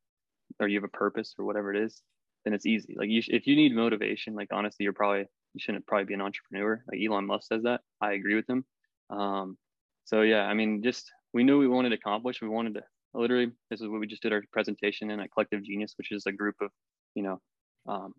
or 0.61 0.69
you 0.69 0.77
have 0.77 0.85
a 0.85 0.97
purpose 0.97 1.35
or 1.39 1.45
whatever 1.45 1.75
it 1.75 1.83
is, 1.83 2.03
then 2.45 2.55
it's 2.55 2.67
easy. 2.67 2.95
Like 2.97 3.09
you, 3.09 3.21
if 3.27 3.49
you 3.49 3.57
need 3.57 3.75
motivation, 3.75 4.37
like 4.37 4.49
honestly, 4.53 4.85
you're 4.85 4.93
probably, 4.93 5.25
you 5.55 5.59
shouldn't 5.59 5.89
probably 5.89 6.05
be 6.05 6.15
an 6.15 6.21
entrepreneur. 6.21 6.85
Like 6.89 7.01
Elon 7.05 7.27
Musk 7.27 7.49
says 7.49 7.65
that. 7.65 7.81
I 8.01 8.13
agree 8.13 8.37
with 8.37 8.49
him. 8.49 8.65
Um, 9.11 9.59
so 10.05 10.23
yeah, 10.23 10.45
I 10.45 10.55
mean, 10.55 10.85
just, 10.85 11.11
we 11.35 11.43
knew 11.43 11.59
we 11.59 11.67
wanted 11.67 11.89
to 11.89 11.97
accomplish. 11.97 12.41
We 12.41 12.49
wanted 12.49 12.75
to 12.75 12.83
literally, 13.13 13.51
this 13.71 13.81
is 13.81 13.89
what 13.89 13.99
we 13.99 14.07
just 14.07 14.23
did 14.23 14.33
our 14.33 14.45
presentation 14.53 15.11
in 15.11 15.19
at 15.19 15.33
Collective 15.33 15.65
Genius, 15.65 15.95
which 15.99 16.13
is 16.13 16.27
a 16.27 16.33
group 16.33 16.55
of, 16.61 16.71
you 17.17 17.25
know, 17.25 17.41
um, 17.89 18.13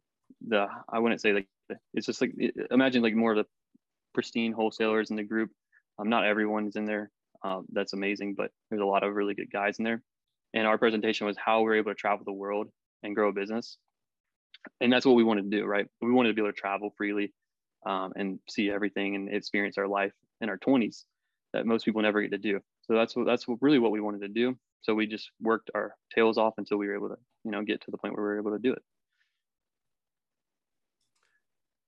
the, 0.45 0.67
I 0.91 0.99
wouldn't 0.99 1.21
say 1.21 1.31
like, 1.31 1.47
it's 1.93 2.07
just 2.07 2.19
like, 2.19 2.33
imagine 2.71 3.01
like 3.01 3.15
more 3.15 3.31
of 3.31 3.37
the 3.37 3.45
pristine 4.13 4.51
wholesalers 4.51 5.09
in 5.09 5.15
the 5.15 5.23
group. 5.23 5.51
Um, 5.99 6.09
not 6.09 6.25
everyone's 6.25 6.75
in 6.75 6.85
there. 6.85 7.11
Um, 7.43 7.65
that's 7.71 7.93
amazing, 7.93 8.35
but 8.35 8.51
there's 8.69 8.81
a 8.81 8.85
lot 8.85 9.03
of 9.03 9.15
really 9.15 9.33
good 9.33 9.51
guys 9.51 9.79
in 9.79 9.85
there. 9.85 10.01
And 10.53 10.67
our 10.67 10.77
presentation 10.77 11.27
was 11.27 11.37
how 11.37 11.61
we're 11.61 11.75
able 11.75 11.91
to 11.91 11.95
travel 11.95 12.25
the 12.25 12.33
world 12.33 12.67
and 13.03 13.15
grow 13.15 13.29
a 13.29 13.33
business. 13.33 13.77
And 14.79 14.91
that's 14.91 15.05
what 15.05 15.15
we 15.15 15.23
wanted 15.23 15.49
to 15.49 15.57
do, 15.57 15.65
right? 15.65 15.87
We 16.01 16.11
wanted 16.11 16.29
to 16.29 16.35
be 16.35 16.41
able 16.41 16.51
to 16.51 16.59
travel 16.59 16.93
freely 16.97 17.33
um, 17.85 18.13
and 18.15 18.39
see 18.49 18.69
everything 18.69 19.15
and 19.15 19.33
experience 19.33 19.77
our 19.77 19.87
life 19.87 20.13
in 20.39 20.49
our 20.49 20.57
20s 20.57 21.05
that 21.53 21.65
most 21.65 21.85
people 21.85 22.01
never 22.01 22.21
get 22.21 22.31
to 22.31 22.37
do. 22.37 22.59
So 22.83 22.93
that's 22.93 23.15
what 23.15 23.25
that's 23.25 23.45
really 23.61 23.79
what 23.79 23.91
we 23.91 24.01
wanted 24.01 24.21
to 24.21 24.27
do. 24.27 24.57
So 24.81 24.93
we 24.93 25.07
just 25.07 25.29
worked 25.39 25.69
our 25.75 25.95
tails 26.13 26.37
off 26.37 26.53
until 26.57 26.77
we 26.77 26.87
were 26.87 26.95
able 26.95 27.09
to, 27.09 27.17
you 27.43 27.51
know, 27.51 27.61
get 27.61 27.81
to 27.81 27.91
the 27.91 27.97
point 27.97 28.15
where 28.15 28.23
we 28.23 28.33
were 28.33 28.39
able 28.39 28.51
to 28.51 28.59
do 28.59 28.73
it. 28.73 28.81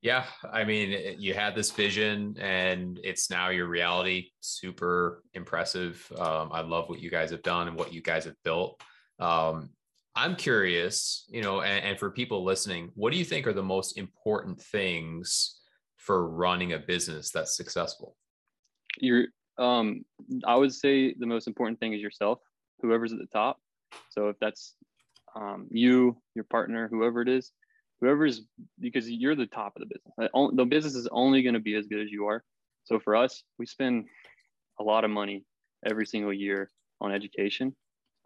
Yeah, 0.04 0.26
I 0.52 0.66
mean, 0.66 1.16
you 1.18 1.34
had 1.34 1.56
this 1.56 1.72
vision 1.72 2.36
and 2.38 3.00
it's 3.06 3.30
now 3.30 3.50
your 3.50 3.68
reality. 3.68 4.32
Super 4.42 5.24
impressive. 5.34 6.06
Um, 6.20 6.50
I 6.52 6.60
love 6.60 6.90
what 6.90 7.00
you 7.00 7.10
guys 7.10 7.32
have 7.32 7.42
done 7.42 7.70
and 7.70 7.78
what 7.78 7.94
you 7.94 8.02
guys 8.02 8.26
have 8.26 8.36
built. 8.44 8.82
Um, 9.20 9.70
I'm 10.14 10.36
curious, 10.36 11.26
you 11.30 11.42
know, 11.42 11.62
and, 11.62 11.86
and, 11.86 11.98
for 11.98 12.12
people 12.12 12.44
listening, 12.44 12.92
what 12.96 13.14
do 13.14 13.18
you 13.18 13.24
think 13.24 13.48
are 13.48 13.54
the 13.54 13.64
most 13.64 13.98
important 13.98 14.62
things 14.62 15.62
for 15.96 16.28
running 16.28 16.74
a 16.74 16.80
business 16.80 17.32
that's 17.32 17.56
successful? 17.56 18.18
You're, 19.00 19.28
um, 19.58 20.04
I 20.46 20.56
would 20.56 20.74
say 20.74 21.14
the 21.18 21.26
most 21.26 21.48
important 21.48 21.80
thing 21.80 21.94
is 21.94 22.02
yourself, 22.02 22.40
whoever's 22.82 23.14
at 23.14 23.20
the 23.20 23.28
top. 23.28 23.58
So 24.10 24.28
if 24.28 24.36
that's 24.42 24.76
um, 25.34 25.68
you, 25.72 26.18
your 26.36 26.44
partner, 26.44 26.90
whoever 26.90 27.22
it 27.22 27.30
is, 27.30 27.54
whoever's 28.04 28.42
because 28.80 29.10
you're 29.10 29.36
the 29.36 29.46
top 29.46 29.74
of 29.78 29.82
the 29.82 29.86
business. 29.86 30.30
The 30.56 30.66
business 30.66 30.96
is 30.96 31.08
only 31.12 31.42
going 31.42 31.54
to 31.54 31.62
be 31.62 31.76
as 31.76 31.88
good 31.88 32.02
as 32.02 32.12
you 32.12 32.28
are. 32.28 32.44
So 32.84 33.00
for 33.00 33.16
us, 33.16 33.44
we 33.58 33.66
spend 33.66 34.06
a 34.80 34.84
lot 34.84 35.06
of 35.06 35.12
money 35.12 35.46
every 35.86 36.06
single 36.06 36.34
year 36.34 36.70
on 37.00 37.14
education 37.14 37.74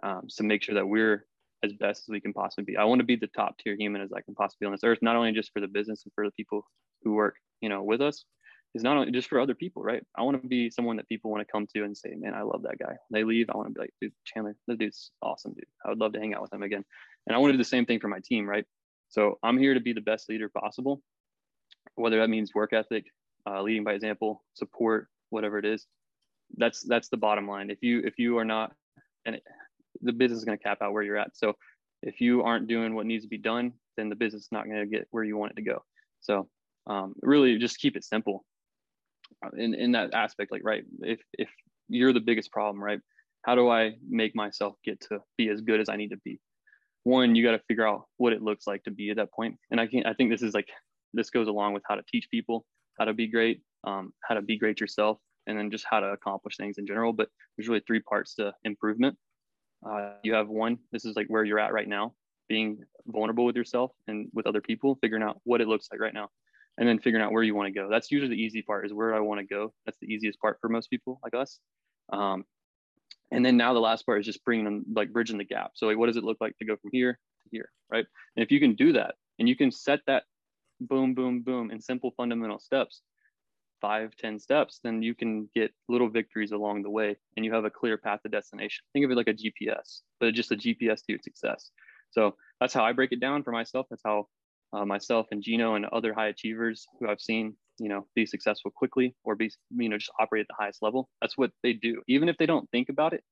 um, 0.02 0.24
to 0.36 0.44
make 0.44 0.64
sure 0.64 0.76
that 0.76 0.88
we're 0.88 1.26
as 1.64 1.74
best 1.74 2.04
as 2.04 2.10
we 2.10 2.20
can 2.20 2.34
possibly 2.34 2.64
be. 2.64 2.78
I 2.78 2.86
want 2.86 3.00
to 3.00 3.06
be 3.06 3.16
the 3.16 3.28
top 3.28 3.60
tier 3.60 3.76
human 3.76 4.02
as 4.02 4.12
I 4.12 4.22
can 4.22 4.34
possibly 4.34 4.66
be 4.66 4.68
on 4.68 4.72
this 4.72 4.84
earth, 4.84 5.00
not 5.02 5.16
only 5.16 5.32
just 5.32 5.52
for 5.54 5.60
the 5.60 5.68
business 5.68 6.04
and 6.06 6.14
for 6.14 6.26
the 6.26 6.32
people 6.32 6.66
who 7.04 7.14
work, 7.14 7.36
you 7.62 7.70
know, 7.70 7.84
with 7.84 8.02
us, 8.02 8.26
is 8.74 8.84
not 8.84 8.98
only 8.98 9.12
just 9.12 9.30
for 9.30 9.40
other 9.40 9.56
people, 9.56 9.84
right? 9.84 10.04
I 10.18 10.24
want 10.24 10.42
to 10.42 10.48
be 10.48 10.72
someone 10.72 10.98
that 10.98 11.08
people 11.08 11.30
want 11.32 11.42
to 11.42 11.52
come 11.52 11.68
to 11.76 11.84
and 11.84 11.96
say, 11.96 12.16
man, 12.16 12.34
I 12.34 12.42
love 12.42 12.64
that 12.64 12.80
guy. 12.80 12.96
When 13.08 13.20
they 13.20 13.24
leave, 13.24 13.50
I 13.50 13.58
want 13.58 13.70
to 13.70 13.74
be 13.74 13.82
like, 13.82 13.94
dude, 14.02 14.12
Chandler, 14.26 14.56
this 14.68 14.78
dude's 14.78 15.12
awesome, 15.22 15.54
dude. 15.54 15.66
I 15.86 15.90
would 15.90 16.00
love 16.00 16.14
to 16.14 16.20
hang 16.20 16.34
out 16.34 16.42
with 16.42 16.54
him 16.54 16.64
again. 16.64 16.84
And 17.26 17.36
I 17.36 17.40
want 17.40 17.50
to 17.50 17.54
do 17.54 17.60
the 17.60 17.64
same 17.64 17.86
thing 17.86 18.00
for 18.00 18.08
my 18.08 18.20
team, 18.24 18.48
right? 18.48 18.66
So 19.10 19.40
I'm 19.44 19.58
here 19.58 19.74
to 19.74 19.80
be 19.80 19.94
the 19.94 20.02
best 20.02 20.30
leader 20.30 20.50
possible, 20.50 21.02
whether 21.96 22.20
that 22.20 22.30
means 22.30 22.54
work 22.54 22.74
ethic, 22.74 23.06
uh, 23.50 23.62
leading 23.62 23.84
by 23.84 23.94
example, 23.94 24.44
support, 24.54 25.08
whatever 25.30 25.58
it 25.58 25.66
is. 25.66 25.86
That's 26.58 26.82
that's 26.82 27.10
the 27.10 27.18
bottom 27.18 27.48
line. 27.48 27.70
If 27.70 27.80
you 27.82 28.02
if 28.06 28.18
you 28.18 28.38
are 28.38 28.46
not, 28.46 28.74
and 29.26 29.36
it, 29.36 29.44
the 30.02 30.14
business 30.14 30.40
is 30.40 30.46
going 30.46 30.58
to 30.58 30.64
cap 30.64 30.82
out 30.82 30.94
where 30.94 31.04
you're 31.04 31.18
at. 31.18 31.36
So 31.36 31.54
if 32.02 32.22
you 32.22 32.44
aren't 32.44 32.68
doing 32.68 32.96
what 32.96 33.06
needs 33.06 33.24
to 33.24 33.30
be 33.30 33.38
done, 33.38 33.74
then 33.96 34.10
the 34.10 34.16
business 34.16 34.44
is 34.44 34.52
not 34.52 34.66
going 34.66 34.80
to 34.80 34.86
get 34.86 35.08
where 35.12 35.24
you 35.24 35.38
want 35.38 35.54
it 35.54 35.56
to 35.56 35.62
go. 35.62 35.84
So 36.22 36.48
um, 36.86 37.16
really, 37.22 37.58
just 37.58 37.80
keep 37.80 37.96
it 37.98 38.04
simple. 38.04 38.46
Uh, 39.46 39.50
in 39.58 39.74
in 39.74 39.92
that 39.94 40.14
aspect, 40.14 40.52
like 40.52 40.62
right, 40.64 40.84
if 41.02 41.20
if 41.34 41.50
you're 41.90 42.14
the 42.14 42.20
biggest 42.20 42.52
problem, 42.52 42.84
right? 42.84 43.00
How 43.44 43.56
do 43.56 43.70
I 43.70 43.96
make 44.08 44.36
myself 44.36 44.76
get 44.84 45.00
to 45.10 45.20
be 45.38 45.50
as 45.50 45.62
good 45.62 45.80
as 45.80 45.90
I 45.90 45.96
need 45.96 46.10
to 46.10 46.18
be? 46.18 46.40
One 47.08 47.36
you 47.36 47.44
got 47.44 47.52
to 47.52 47.64
figure 47.68 47.88
out 47.88 48.06
what 48.18 48.34
it 48.34 48.42
looks 48.42 48.68
like 48.68 48.84
to 48.84 48.92
be 48.92 49.10
at 49.10 49.18
that 49.18 49.32
point. 49.32 49.58
And 49.72 49.80
i 49.80 49.88
can 49.88 50.06
i 50.06 50.14
think 50.14 50.30
this 50.30 50.42
is 50.42 50.54
like 50.54 50.70
this 51.14 51.30
goes 51.30 51.48
along 51.48 51.74
with 51.74 51.84
how 51.88 51.96
to 51.96 52.04
teach 52.12 52.28
people 52.30 52.66
how 53.00 53.06
to 53.06 53.14
be 53.14 53.28
great 53.28 53.62
um, 53.86 54.14
how 54.28 54.36
to 54.36 54.42
be 54.42 54.58
great 54.58 54.80
yourself 54.80 55.18
and 55.48 55.58
then 55.58 55.72
just 55.72 55.86
how 55.90 56.00
to 56.00 56.08
accomplish 56.08 56.58
things 56.58 56.78
in 56.78 56.86
general. 56.86 57.14
But 57.14 57.30
there's 57.56 57.70
really 57.70 57.84
three 57.88 58.02
parts 58.02 58.36
to 58.36 58.54
improvement. 58.64 59.18
Uh, 59.88 60.12
you 60.24 60.34
have 60.34 60.50
one 60.50 60.78
this 60.92 61.06
is 61.06 61.16
like 61.16 61.28
where 61.28 61.44
you're 61.44 61.60
at 61.60 61.72
right 61.72 61.88
now 61.88 62.14
being 62.50 62.80
vulnerable 63.06 63.46
with 63.46 63.56
yourself 63.56 63.92
and 64.08 64.28
with 64.34 64.48
other 64.48 64.62
people 64.62 64.98
figuring 65.02 65.22
out 65.22 65.40
what 65.44 65.62
it 65.62 65.68
looks 65.68 65.88
like 65.92 66.00
right 66.00 66.14
now 66.14 66.30
and 66.78 66.88
then 66.88 66.98
figuring 66.98 67.24
out 67.24 67.32
where 67.32 67.44
you 67.44 67.54
want 67.54 67.68
to 67.68 67.74
go. 67.74 67.88
That's 67.90 68.12
usually 68.12 68.36
the 68.36 68.42
easy 68.42 68.62
part 68.62 68.86
is 68.86 68.94
where 68.94 69.14
i 69.14 69.20
want 69.20 69.40
to 69.40 69.46
go. 69.46 69.74
That's 69.86 69.98
the 70.00 70.08
easiest 70.08 70.40
part 70.40 70.58
for 70.62 70.70
most 70.70 70.90
people 70.90 71.20
like 71.24 71.36
us. 71.36 71.60
Um, 72.12 72.44
and 73.32 73.46
then 73.46 73.58
now 73.58 73.74
the 73.74 73.80
last 73.80 74.06
part 74.06 74.20
is 74.20 74.26
just 74.26 74.44
bringing 74.46 74.66
them 74.66 74.86
like 74.94 75.12
bridging 75.12 75.38
the 75.38 75.44
gap. 75.44 75.72
So 75.76 75.88
like, 75.88 75.98
what 75.98 76.08
does 76.08 76.18
it 76.18 76.24
look 76.24 76.38
like 76.40 76.58
to 76.58 76.66
go 76.66 76.76
from 76.78 76.92
here 76.94 77.14
to 77.14 77.50
here, 77.52 77.70
right? 77.92 78.06
And 78.36 78.44
if 78.44 78.52
you 78.52 78.60
can 78.60 78.76
do 78.76 78.94
that 78.94 79.16
and 79.40 79.48
you 79.48 79.56
can 79.56 79.72
set 79.72 80.00
that 80.08 80.24
boom, 80.80 81.14
boom, 81.14 81.42
boom 81.42 81.72
in 81.72 81.82
simple 81.82 82.12
fundamental 82.16 82.60
steps, 82.60 83.02
five, 83.82 84.16
ten 84.18 84.40
steps, 84.40 84.80
then 84.84 85.02
you 85.02 85.14
can 85.14 85.50
get 85.56 85.72
little 85.90 86.10
victories 86.10 86.52
along 86.52 86.84
the 86.84 86.90
way 86.90 87.16
and 87.36 87.46
you 87.46 87.54
have 87.54 87.66
a 87.66 87.70
clear 87.70 87.98
path 87.98 88.22
to 88.24 88.30
destination. 88.30 88.84
Think 88.94 89.06
of 89.06 89.12
it 89.12 89.18
like 89.18 89.28
a 89.28 89.34
GPS, 89.34 90.02
but 90.20 90.34
just 90.34 90.52
a 90.52 90.56
GPS 90.56 91.00
to 91.02 91.14
your 91.14 91.20
success. 91.22 91.72
So 92.12 92.36
that's 92.60 92.74
how 92.74 92.84
I 92.84 92.94
break 92.94 93.12
it 93.12 93.20
down 93.20 93.44
for 93.44 93.52
myself. 93.52 93.88
That's 93.90 94.04
how 94.06 94.28
uh, 94.74 94.86
myself 94.86 95.28
and 95.32 95.44
Gino 95.44 95.76
and 95.76 95.86
other 95.86 96.14
high 96.14 96.28
achievers 96.28 96.86
who 97.00 97.10
I've 97.10 97.22
seen, 97.22 97.56
you 97.80 97.90
know, 97.90 98.06
be 98.16 98.26
successful 98.26 98.72
quickly 98.72 99.16
or 99.24 99.36
be, 99.36 99.52
you 99.76 99.90
know, 99.90 99.98
just 99.98 100.12
operate 100.20 100.42
at 100.42 100.48
the 100.48 100.56
highest 100.58 100.82
level. 100.82 101.10
That's 101.22 101.38
what 101.38 101.52
they 101.64 101.74
do. 101.74 102.02
Even 102.08 102.30
if 102.30 102.38
they 102.38 102.46
don't 102.46 102.70
think 102.72 102.90
about 102.90 103.14
it 103.14 103.24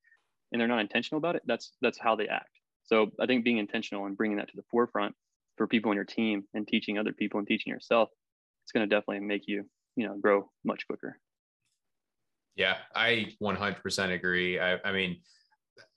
and 0.52 0.60
they're 0.60 0.68
not 0.68 0.80
intentional 0.82 1.18
about 1.18 1.36
it, 1.36 1.44
that's 1.46 1.74
that's 1.82 2.00
how 2.00 2.16
they 2.16 2.28
act. 2.28 2.50
So 2.84 3.12
I 3.20 3.26
think 3.26 3.44
being 3.44 3.58
intentional 3.58 4.06
and 4.06 4.16
bringing 4.16 4.38
that 4.38 4.50
to 4.50 4.56
the 4.56 4.64
forefront 4.70 5.16
for 5.58 5.68
people 5.68 5.90
on 5.90 5.96
your 5.96 6.06
team 6.06 6.44
and 6.54 6.68
teaching 6.68 6.98
other 6.98 7.14
people 7.14 7.40
and 7.40 7.48
teaching 7.48 7.72
yourself, 7.72 8.10
it's 8.64 8.72
going 8.72 8.88
to 8.88 8.96
definitely 8.96 9.26
make 9.26 9.44
you, 9.48 9.66
you 9.96 10.08
know, 10.08 10.16
grow 10.18 10.50
much 10.64 10.86
quicker. 10.88 11.20
Yeah, 12.56 12.76
I 12.96 13.34
100% 13.42 14.14
agree. 14.14 14.60
I, 14.60 14.78
I 14.86 14.92
mean, 14.92 15.18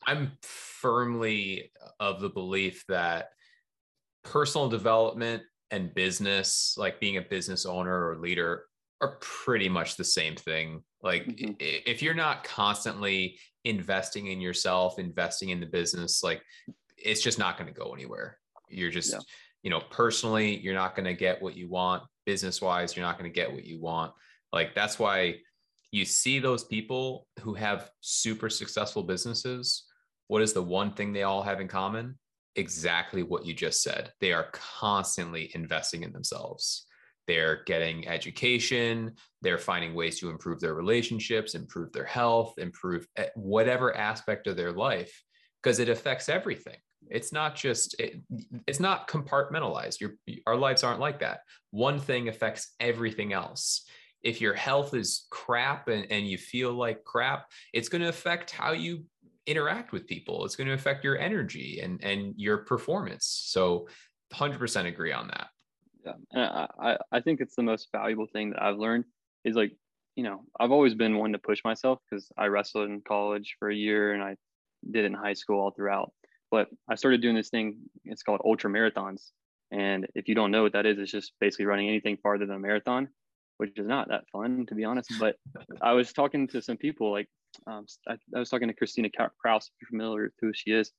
I'm 0.07 0.33
firmly 0.43 1.71
of 2.01 2.21
the 2.21 2.29
belief 2.29 2.85
that 2.89 3.31
personal 4.25 4.69
development 4.69 5.43
and 5.71 5.95
business, 5.95 6.75
like 6.77 7.01
being 7.01 7.17
a 7.17 7.23
business 7.23 7.67
owner 7.67 8.09
or 8.09 8.17
leader, 8.17 8.65
are 9.01 9.19
pretty 9.21 9.69
much 9.69 9.97
the 9.97 10.05
same 10.05 10.35
thing. 10.35 10.83
Like 11.03 11.27
mm-hmm. 11.27 11.53
if 11.61 12.03
you're 12.03 12.15
not 12.15 12.45
constantly 12.45 13.39
investing 13.65 14.29
in 14.29 14.41
yourself, 14.41 14.99
investing 14.99 15.51
in 15.51 15.61
the 15.61 15.67
business, 15.67 16.23
like 16.23 16.43
it's 16.97 17.23
just 17.23 17.39
not 17.39 17.59
going 17.59 17.73
to 17.73 17.79
go 17.79 17.93
anywhere. 17.93 18.39
You're 18.69 18.91
just, 18.91 19.13
yeah. 19.13 19.21
you 19.63 19.71
know, 19.71 19.81
personally, 19.91 20.59
you're 20.59 20.75
not 20.75 20.97
going 20.97 21.07
to 21.07 21.15
get 21.15 21.41
what 21.41 21.57
you 21.57 21.69
want. 21.69 22.03
Business 22.27 22.61
wise, 22.61 22.97
you're 22.97 23.07
not 23.07 23.19
going 23.19 23.31
to 23.31 23.35
get 23.35 23.53
what 23.53 23.65
you 23.65 23.81
want. 23.81 24.13
Like 24.53 24.75
that's 24.75 24.99
why 24.99 25.37
you 25.91 26.05
see 26.05 26.39
those 26.39 26.65
people 26.65 27.27
who 27.41 27.55
have 27.55 27.91
super 28.01 28.51
successful 28.51 29.03
businesses. 29.03 29.85
What 30.27 30.43
is 30.43 30.53
the 30.53 30.63
one 30.63 30.93
thing 30.93 31.13
they 31.13 31.23
all 31.23 31.43
have 31.43 31.61
in 31.61 31.69
common? 31.69 32.19
Exactly 32.59 33.23
what 33.23 33.47
you 33.47 33.55
just 33.55 33.83
said. 33.83 34.13
They 34.21 34.33
are 34.33 34.49
constantly 34.53 35.53
investing 35.55 36.03
in 36.03 36.13
themselves. 36.13 36.87
They're 37.29 37.63
getting 37.67 38.09
education. 38.09 39.13
They're 39.43 39.59
finding 39.59 39.95
ways 39.95 40.19
to 40.19 40.31
improve 40.31 40.59
their 40.59 40.75
relationships, 40.75 41.55
improve 41.55 41.93
their 41.93 42.05
health, 42.05 42.55
improve 42.59 43.07
eh, 43.17 43.29
whatever 43.37 43.97
aspect 43.97 44.49
of 44.49 44.57
their 44.57 44.73
life, 44.73 45.23
because 45.63 45.79
it 45.79 45.89
affects 45.89 46.29
everything. 46.29 46.79
It's 47.09 47.33
not 47.33 47.55
just 47.55 47.95
it, 48.01 48.21
it's 48.67 48.81
not 48.81 49.07
compartmentalized. 49.07 50.01
Your 50.01 50.15
our 50.47 50.57
lives 50.57 50.83
aren't 50.83 51.01
like 51.01 51.21
that. 51.21 51.41
One 51.71 52.01
thing 52.01 52.29
affects 52.29 52.75
everything 52.81 53.33
else. 53.33 53.85
If 54.23 54.41
your 54.41 54.55
health 54.55 54.95
is 54.95 55.27
crap 55.31 55.87
and, 55.87 56.07
and 56.11 56.27
you 56.27 56.39
feel 56.39 56.73
like 56.73 57.05
crap, 57.05 57.47
it's 57.73 57.89
going 57.89 58.03
to 58.03 58.09
affect 58.09 58.51
how 58.51 58.73
you 58.73 59.05
interact 59.49 59.93
with 59.93 60.07
people. 60.07 60.45
It's 60.45 60.57
going 60.57 60.69
to 60.69 60.75
affect 60.75 61.05
your 61.05 61.19
energy 61.19 61.81
and 61.83 62.03
and 62.05 62.35
your 62.37 62.59
performance. 62.59 63.27
So 63.47 63.89
100% 64.33 64.87
agree 64.87 65.13
on 65.13 65.29
that 65.29 65.49
yeah 66.05 66.13
and 66.33 66.69
I, 66.79 66.97
I 67.13 67.21
think 67.21 67.41
it's 67.41 67.57
the 67.57 67.63
most 67.63 67.89
valuable 67.93 68.27
thing 68.27 68.51
that 68.51 68.63
i've 68.63 68.79
learned 68.79 69.05
is 69.45 69.57
like 69.57 69.73
you 70.17 70.23
know 70.23 70.43
i've 70.59 70.73
always 70.73 70.95
been 70.95 71.19
one 71.19 71.33
to 71.33 71.39
push 71.39 71.61
myself 71.65 71.99
because 72.09 72.31
i 72.37 72.47
wrestled 72.47 72.89
in 72.89 73.01
college 73.01 73.57
for 73.59 73.71
a 73.71 73.75
year 73.75 74.13
and 74.13 74.23
i 74.23 74.37
did 74.91 75.05
it 75.05 75.07
in 75.07 75.15
high 75.15 75.35
school 75.35 75.61
all 75.61 75.71
throughout 75.71 76.13
but 76.51 76.69
i 76.89 76.95
started 76.95 77.21
doing 77.21 77.35
this 77.35 77.51
thing 77.51 77.77
it's 78.05 78.23
called 78.23 78.41
ultra 78.45 78.71
marathons 78.71 79.31
and 79.71 80.07
if 80.15 80.29
you 80.29 80.35
don't 80.35 80.51
know 80.51 80.63
what 80.63 80.73
that 80.73 80.87
is 80.87 80.99
it's 80.99 81.13
just 81.13 81.33
basically 81.41 81.67
running 81.67 81.89
anything 81.89 82.17
farther 82.23 82.47
than 82.47 82.57
a 82.57 82.61
marathon 82.61 83.09
which 83.59 83.77
is 83.77 83.87
not 83.87 84.09
that 84.09 84.25
fun 84.31 84.67
to 84.67 84.75
be 84.75 84.85
honest 84.85 85.13
but 85.19 85.37
i 85.83 85.93
was 85.93 86.13
talking 86.13 86.47
to 86.47 86.63
some 86.63 86.77
people 86.77 87.11
like 87.11 87.29
um, 87.67 87.87
I, 88.07 88.17
I, 88.35 88.39
was 88.39 88.51
talking 88.51 88.69
to 88.69 88.75
christina 88.75 89.09
kraus 89.11 89.67
if 89.67 89.73
you're 89.81 89.89
familiar 89.89 90.25
with 90.25 90.33
who 90.41 90.53
she 90.55 90.71
is 90.71 90.93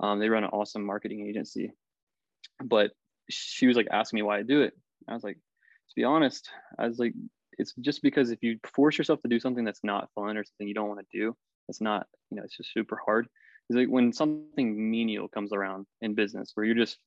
um, 0.00 0.18
they 0.18 0.28
run 0.28 0.44
an 0.44 0.50
awesome 0.50 0.84
marketing 0.84 1.26
agency 1.26 1.72
but 2.64 2.92
she 3.28 3.66
was 3.66 3.76
like 3.76 3.88
asking 3.90 4.18
me 4.18 4.22
why 4.22 4.38
I 4.38 4.42
do 4.42 4.62
it. 4.62 4.74
I 5.08 5.14
was 5.14 5.24
like, 5.24 5.36
to 5.36 5.94
be 5.94 6.04
honest, 6.04 6.48
I 6.78 6.86
was 6.86 6.98
like, 6.98 7.14
it's 7.58 7.74
just 7.80 8.02
because 8.02 8.30
if 8.30 8.42
you 8.42 8.58
force 8.74 8.98
yourself 8.98 9.20
to 9.22 9.28
do 9.28 9.40
something 9.40 9.64
that's 9.64 9.84
not 9.84 10.10
fun 10.14 10.36
or 10.36 10.44
something 10.44 10.68
you 10.68 10.74
don't 10.74 10.88
want 10.88 11.00
to 11.00 11.18
do, 11.18 11.36
it's 11.68 11.80
not, 11.80 12.06
you 12.30 12.36
know, 12.36 12.44
it's 12.44 12.56
just 12.56 12.72
super 12.72 13.00
hard. 13.04 13.26
It's 13.68 13.76
like 13.76 13.88
when 13.88 14.12
something 14.12 14.90
menial 14.90 15.28
comes 15.28 15.52
around 15.52 15.86
in 16.00 16.14
business 16.14 16.52
where 16.54 16.64
you're 16.64 16.74
just 16.74 16.98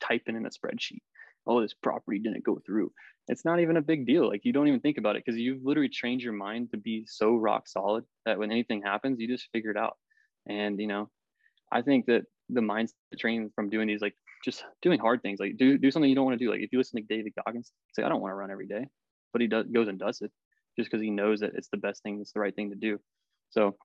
typing 0.00 0.36
in 0.36 0.46
a 0.46 0.50
spreadsheet, 0.50 1.02
oh, 1.50 1.60
this 1.60 1.74
property 1.74 2.18
didn't 2.18 2.44
go 2.44 2.60
through. 2.64 2.92
It's 3.28 3.44
not 3.44 3.60
even 3.60 3.76
a 3.76 3.82
big 3.82 4.06
deal. 4.06 4.28
Like 4.28 4.44
you 4.44 4.52
don't 4.52 4.68
even 4.68 4.80
think 4.80 4.98
about 4.98 5.16
it 5.16 5.24
because 5.24 5.38
you've 5.38 5.64
literally 5.64 5.88
trained 5.88 6.22
your 6.22 6.32
mind 6.32 6.70
to 6.70 6.76
be 6.76 7.04
so 7.06 7.36
rock 7.36 7.68
solid 7.68 8.04
that 8.24 8.38
when 8.38 8.50
anything 8.50 8.82
happens, 8.82 9.20
you 9.20 9.28
just 9.28 9.48
figure 9.52 9.70
it 9.70 9.76
out. 9.76 9.96
And, 10.48 10.80
you 10.80 10.86
know, 10.86 11.10
I 11.70 11.82
think 11.82 12.06
that 12.06 12.22
the 12.48 12.60
mindset 12.60 12.94
training 13.18 13.50
from 13.54 13.70
doing 13.70 13.88
these 13.88 14.00
like 14.00 14.14
just 14.44 14.64
doing 14.82 14.98
hard 14.98 15.22
things 15.22 15.38
like 15.38 15.56
do 15.56 15.78
do 15.78 15.90
something 15.90 16.08
you 16.08 16.16
don't 16.16 16.24
want 16.24 16.38
to 16.38 16.44
do 16.44 16.50
like 16.50 16.60
if 16.60 16.72
you 16.72 16.78
listen 16.78 17.00
to 17.00 17.14
david 17.14 17.32
goggins 17.44 17.72
say 17.92 18.02
i 18.02 18.08
don't 18.08 18.20
want 18.20 18.32
to 18.32 18.36
run 18.36 18.50
every 18.50 18.66
day 18.66 18.86
but 19.32 19.40
he 19.40 19.46
does 19.46 19.66
goes 19.66 19.88
and 19.88 19.98
does 19.98 20.20
it 20.20 20.32
just 20.78 20.90
because 20.90 21.02
he 21.02 21.10
knows 21.10 21.40
that 21.40 21.52
it's 21.54 21.68
the 21.68 21.76
best 21.76 22.02
thing 22.02 22.18
it's 22.20 22.32
the 22.32 22.40
right 22.40 22.56
thing 22.56 22.70
to 22.70 22.76
do 22.76 22.98
so 23.50 23.76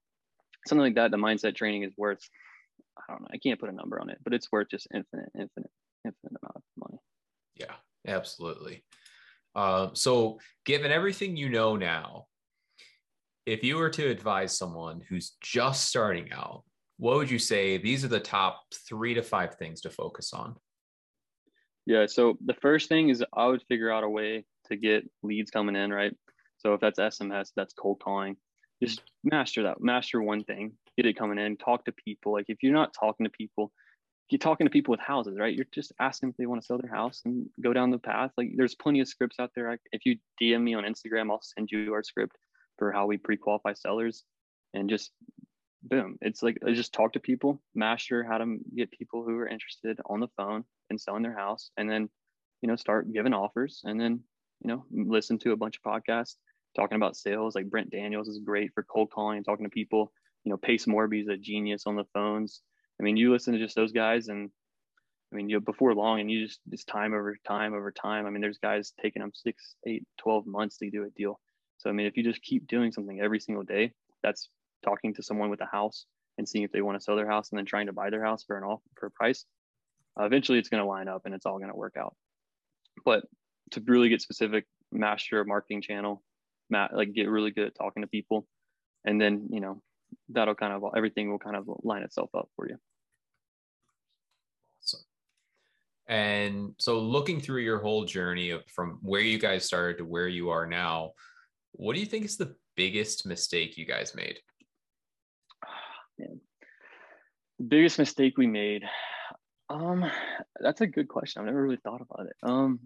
something 0.67 0.83
like 0.83 0.95
that 0.95 1.11
the 1.11 1.17
mindset 1.17 1.55
training 1.55 1.83
is 1.83 1.91
worth 1.97 2.27
i 2.97 3.11
don't 3.11 3.21
know 3.21 3.27
i 3.31 3.37
can't 3.37 3.59
put 3.59 3.69
a 3.69 3.73
number 3.73 3.99
on 3.99 4.09
it 4.09 4.17
but 4.23 4.33
it's 4.33 4.51
worth 4.51 4.69
just 4.69 4.87
infinite 4.93 5.29
infinite 5.35 5.71
infinite 6.05 6.37
amount 6.41 6.55
of 6.55 6.63
money 6.77 6.99
yeah 7.55 7.75
absolutely 8.07 8.83
uh, 9.55 9.89
so 9.93 10.37
given 10.65 10.91
everything 10.91 11.37
you 11.37 11.49
know 11.49 11.75
now 11.75 12.25
if 13.45 13.63
you 13.63 13.77
were 13.77 13.89
to 13.89 14.05
advise 14.05 14.57
someone 14.57 15.01
who's 15.07 15.37
just 15.41 15.87
starting 15.87 16.31
out 16.33 16.63
what 16.97 17.17
would 17.17 17.29
you 17.29 17.39
say 17.39 17.77
these 17.77 18.05
are 18.05 18.09
the 18.09 18.19
top 18.19 18.61
three 18.87 19.13
to 19.13 19.21
five 19.21 19.55
things 19.55 19.81
to 19.81 19.89
focus 19.89 20.33
on? 20.33 20.55
Yeah. 21.85 22.05
So 22.07 22.37
the 22.43 22.55
first 22.55 22.89
thing 22.89 23.09
is 23.09 23.23
I 23.33 23.47
would 23.47 23.63
figure 23.67 23.91
out 23.91 24.03
a 24.03 24.09
way 24.09 24.45
to 24.67 24.75
get 24.75 25.03
leads 25.21 25.51
coming 25.51 25.75
in, 25.75 25.91
right? 25.91 26.15
So 26.57 26.73
if 26.73 26.81
that's 26.81 26.99
SMS, 26.99 27.49
that's 27.55 27.73
cold 27.73 28.01
calling. 28.03 28.37
Just 28.81 29.01
master 29.23 29.63
that. 29.63 29.81
Master 29.81 30.21
one 30.21 30.43
thing. 30.43 30.73
Get 30.97 31.05
it 31.05 31.17
coming 31.17 31.37
in. 31.37 31.57
Talk 31.57 31.85
to 31.85 31.91
people. 31.91 32.31
Like 32.31 32.45
if 32.47 32.57
you're 32.63 32.73
not 32.73 32.95
talking 32.97 33.25
to 33.25 33.29
people, 33.29 33.71
you're 34.29 34.39
talking 34.39 34.65
to 34.65 34.71
people 34.71 34.91
with 34.91 34.99
houses, 34.99 35.37
right? 35.37 35.53
You're 35.53 35.67
just 35.71 35.93
asking 35.99 36.29
if 36.29 36.37
they 36.37 36.47
want 36.47 36.61
to 36.61 36.65
sell 36.65 36.79
their 36.79 36.91
house 36.91 37.21
and 37.25 37.47
go 37.61 37.73
down 37.73 37.91
the 37.91 37.99
path. 37.99 38.31
Like 38.37 38.53
there's 38.55 38.75
plenty 38.75 38.99
of 38.99 39.07
scripts 39.07 39.39
out 39.39 39.51
there. 39.55 39.77
If 39.91 40.05
you 40.05 40.17
DM 40.41 40.61
me 40.61 40.73
on 40.73 40.83
Instagram, 40.83 41.29
I'll 41.29 41.41
send 41.41 41.69
you 41.71 41.93
our 41.93 42.03
script 42.03 42.35
for 42.77 42.91
how 42.91 43.05
we 43.05 43.17
pre-qualify 43.17 43.73
sellers 43.73 44.23
and 44.73 44.89
just 44.89 45.11
boom 45.83 46.17
it's 46.21 46.41
like 46.41 46.57
I 46.65 46.73
just 46.73 46.93
talk 46.93 47.13
to 47.13 47.19
people 47.19 47.61
master 47.73 48.23
how 48.23 48.37
to 48.39 48.57
get 48.75 48.91
people 48.91 49.23
who 49.23 49.37
are 49.37 49.47
interested 49.47 49.99
on 50.05 50.19
the 50.19 50.27
phone 50.35 50.63
and 50.89 50.99
selling 50.99 51.23
their 51.23 51.37
house 51.37 51.69
and 51.77 51.89
then 51.89 52.09
you 52.61 52.67
know 52.67 52.75
start 52.75 53.11
giving 53.13 53.33
offers 53.33 53.81
and 53.83 53.99
then 53.99 54.19
you 54.63 54.67
know 54.67 54.85
listen 54.91 55.37
to 55.39 55.51
a 55.51 55.57
bunch 55.57 55.77
of 55.77 55.83
podcasts 55.83 56.35
talking 56.75 56.95
about 56.95 57.15
sales 57.15 57.55
like 57.55 57.69
brent 57.69 57.91
daniels 57.91 58.27
is 58.27 58.39
great 58.39 58.71
for 58.73 58.83
cold 58.83 59.11
calling 59.11 59.37
and 59.37 59.45
talking 59.45 59.65
to 59.65 59.69
people 59.69 60.11
you 60.43 60.49
know 60.49 60.57
pace 60.57 60.85
morby 60.85 61.21
is 61.21 61.27
a 61.27 61.37
genius 61.37 61.83
on 61.85 61.95
the 61.95 62.05
phones 62.13 62.61
i 62.99 63.03
mean 63.03 63.17
you 63.17 63.31
listen 63.31 63.53
to 63.53 63.59
just 63.59 63.75
those 63.75 63.91
guys 63.91 64.27
and 64.27 64.49
i 65.31 65.35
mean 65.35 65.49
you 65.49 65.57
know, 65.57 65.59
before 65.59 65.93
long 65.93 66.19
and 66.19 66.29
you 66.31 66.45
just 66.45 66.59
just 66.69 66.87
time 66.87 67.13
over 67.13 67.35
time 67.45 67.73
over 67.73 67.91
time. 67.91 68.25
I 68.25 68.29
mean 68.29 68.41
there's 68.41 68.59
guys 68.59 68.93
taking 69.01 69.21
them 69.21 69.31
six 69.33 69.75
eight 69.85 70.03
12 70.17 70.45
months 70.47 70.77
to 70.77 70.89
do 70.89 71.03
a 71.03 71.09
deal. 71.09 71.39
So 71.77 71.89
i 71.89 71.93
mean 71.93 72.05
if 72.05 72.17
you 72.17 72.23
just 72.23 72.41
keep 72.41 72.67
doing 72.67 72.91
something 72.91 73.19
every 73.19 73.39
single 73.39 73.63
day 73.63 73.91
that's 74.23 74.49
talking 74.83 75.13
to 75.15 75.23
someone 75.23 75.49
with 75.49 75.61
a 75.61 75.65
house 75.65 76.05
and 76.37 76.47
seeing 76.47 76.63
if 76.63 76.71
they 76.71 76.81
want 76.81 76.97
to 76.97 77.03
sell 77.03 77.15
their 77.15 77.29
house 77.29 77.49
and 77.49 77.57
then 77.57 77.65
trying 77.65 77.87
to 77.87 77.93
buy 77.93 78.09
their 78.09 78.23
house 78.23 78.43
for 78.43 78.57
an 78.57 78.63
off 78.63 78.81
for 78.97 79.07
a 79.07 79.11
price 79.11 79.45
uh, 80.19 80.23
eventually 80.23 80.59
it's 80.59 80.69
going 80.69 80.81
to 80.81 80.87
line 80.87 81.07
up 81.07 81.23
and 81.25 81.33
it's 81.33 81.45
all 81.45 81.57
going 81.57 81.71
to 81.71 81.75
work 81.75 81.95
out. 81.97 82.15
But 83.03 83.23
to 83.71 83.81
really 83.85 84.09
get 84.09 84.21
specific 84.21 84.65
master 84.91 85.41
a 85.41 85.45
marketing 85.45 85.81
channel 85.81 86.23
like 86.69 87.13
get 87.13 87.29
really 87.29 87.51
good 87.51 87.67
at 87.67 87.75
talking 87.75 88.01
to 88.01 88.07
people 88.07 88.47
and 89.03 89.19
then 89.19 89.47
you 89.51 89.59
know 89.59 89.81
that'll 90.29 90.55
kind 90.55 90.73
of 90.73 90.83
everything 90.95 91.29
will 91.29 91.39
kind 91.39 91.55
of 91.55 91.65
line 91.83 92.03
itself 92.03 92.29
up 92.35 92.49
for 92.55 92.67
you 92.67 92.77
awesome 94.81 95.01
and 96.07 96.73
so 96.77 96.99
looking 96.99 97.39
through 97.39 97.61
your 97.61 97.79
whole 97.79 98.05
journey 98.05 98.51
of 98.51 98.63
from 98.67 98.99
where 99.01 99.21
you 99.21 99.39
guys 99.39 99.65
started 99.65 99.97
to 99.97 100.05
where 100.05 100.27
you 100.27 100.49
are 100.49 100.65
now 100.65 101.11
what 101.77 101.93
do 101.93 101.99
you 101.99 102.05
think 102.05 102.25
is 102.25 102.37
the 102.37 102.55
biggest 102.75 103.25
mistake 103.25 103.77
you 103.77 103.85
guys 103.85 104.15
made. 104.15 104.39
The 107.57 107.63
biggest 107.63 107.99
mistake 107.99 108.37
we 108.37 108.47
made. 108.47 108.83
Um, 109.69 110.11
that's 110.59 110.81
a 110.81 110.87
good 110.87 111.07
question. 111.07 111.39
I've 111.39 111.45
never 111.45 111.63
really 111.63 111.79
thought 111.81 112.01
about 112.01 112.27
it. 112.27 112.35
Um, 112.43 112.81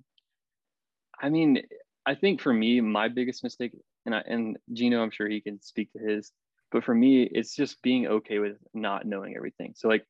I 1.19 1.29
mean, 1.29 1.63
I 2.05 2.13
think 2.13 2.39
for 2.39 2.53
me, 2.53 2.79
my 2.79 3.07
biggest 3.07 3.43
mistake, 3.43 3.71
and 4.05 4.13
I, 4.13 4.19
and 4.27 4.57
Gino, 4.71 5.01
I'm 5.01 5.09
sure 5.09 5.27
he 5.27 5.41
can 5.41 5.59
speak 5.59 5.91
to 5.93 5.99
his, 5.99 6.31
but 6.71 6.83
for 6.83 6.93
me, 6.93 7.29
it's 7.31 7.55
just 7.55 7.81
being 7.81 8.07
okay 8.07 8.39
with 8.39 8.57
not 8.73 9.05
knowing 9.05 9.35
everything. 9.35 9.73
So 9.75 9.87
like, 9.87 10.05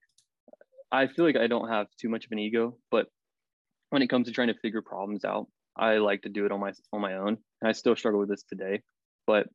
I 0.91 1.07
feel 1.07 1.25
like 1.25 1.37
I 1.37 1.47
don't 1.47 1.69
have 1.69 1.87
too 1.99 2.09
much 2.09 2.25
of 2.25 2.31
an 2.31 2.39
ego, 2.39 2.77
but 2.91 3.07
when 3.89 4.01
it 4.01 4.09
comes 4.09 4.27
to 4.27 4.33
trying 4.33 4.47
to 4.49 4.59
figure 4.59 4.81
problems 4.81 5.23
out, 5.23 5.47
I 5.77 5.97
like 5.97 6.23
to 6.23 6.29
do 6.29 6.45
it 6.45 6.51
on 6.51 6.59
my 6.59 6.73
on 6.91 7.01
my 7.01 7.15
own, 7.15 7.37
and 7.61 7.69
I 7.69 7.71
still 7.71 7.95
struggle 7.95 8.19
with 8.19 8.29
this 8.29 8.43
today. 8.43 8.81
But 9.25 9.47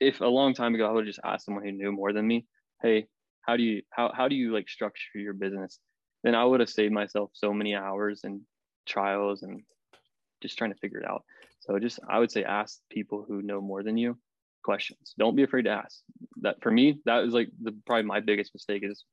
if 0.00 0.20
a 0.20 0.26
long 0.26 0.54
time 0.54 0.74
ago 0.74 0.86
I 0.86 0.92
would 0.92 1.06
just 1.06 1.20
ask 1.24 1.44
someone 1.44 1.64
who 1.64 1.72
knew 1.72 1.92
more 1.92 2.12
than 2.12 2.26
me, 2.26 2.46
hey, 2.82 3.06
how 3.42 3.56
do 3.56 3.62
you 3.62 3.82
how 3.90 4.12
how 4.14 4.28
do 4.28 4.34
you 4.34 4.52
like 4.52 4.68
structure 4.68 5.18
your 5.18 5.34
business? 5.34 5.80
Then 6.22 6.34
I 6.34 6.44
would 6.44 6.60
have 6.60 6.70
saved 6.70 6.92
myself 6.92 7.30
so 7.34 7.52
many 7.52 7.74
hours 7.74 8.20
and 8.24 8.42
trials 8.86 9.42
and 9.42 9.62
just 10.42 10.56
trying 10.56 10.72
to 10.72 10.78
figure 10.78 10.98
it 10.98 11.08
out. 11.08 11.24
So 11.60 11.78
just 11.78 11.98
I 12.08 12.18
would 12.18 12.30
say 12.30 12.44
ask 12.44 12.78
people 12.90 13.24
who 13.26 13.42
know 13.42 13.60
more 13.60 13.82
than 13.82 13.96
you 13.96 14.18
questions. 14.62 15.14
Don't 15.18 15.36
be 15.36 15.42
afraid 15.42 15.62
to 15.62 15.70
ask. 15.70 16.00
That 16.40 16.62
for 16.62 16.70
me, 16.70 17.00
that 17.04 17.20
was 17.20 17.34
like 17.34 17.48
the 17.60 17.74
probably 17.86 18.04
my 18.04 18.20
biggest 18.20 18.54
mistake 18.54 18.82
is 18.84 19.04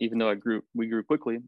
even 0.00 0.18
though 0.18 0.30
I 0.30 0.34
grew 0.34 0.62
we 0.74 0.88
grew 0.88 1.02
quickly 1.02 1.38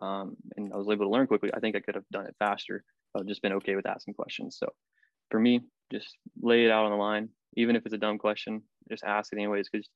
um, 0.00 0.36
and 0.56 0.72
I 0.72 0.76
was 0.76 0.88
able 0.90 1.06
to 1.06 1.10
learn 1.10 1.26
quickly, 1.26 1.50
I 1.54 1.60
think 1.60 1.76
I 1.76 1.80
could 1.80 1.94
have 1.94 2.08
done 2.10 2.26
it 2.26 2.36
faster. 2.38 2.84
I've 3.16 3.26
just 3.26 3.42
been 3.42 3.54
okay 3.54 3.76
with 3.76 3.86
asking 3.86 4.14
questions. 4.14 4.58
So 4.58 4.68
for 5.30 5.40
me, 5.40 5.60
just 5.90 6.16
lay 6.40 6.64
it 6.64 6.70
out 6.70 6.84
on 6.84 6.90
the 6.90 6.96
line, 6.96 7.30
even 7.56 7.76
if 7.76 7.86
it's 7.86 7.94
a 7.94 7.98
dumb 7.98 8.18
question, 8.18 8.62
just 8.90 9.04
ask 9.04 9.32
it 9.32 9.36
anyways. 9.36 9.68
Because 9.70 9.88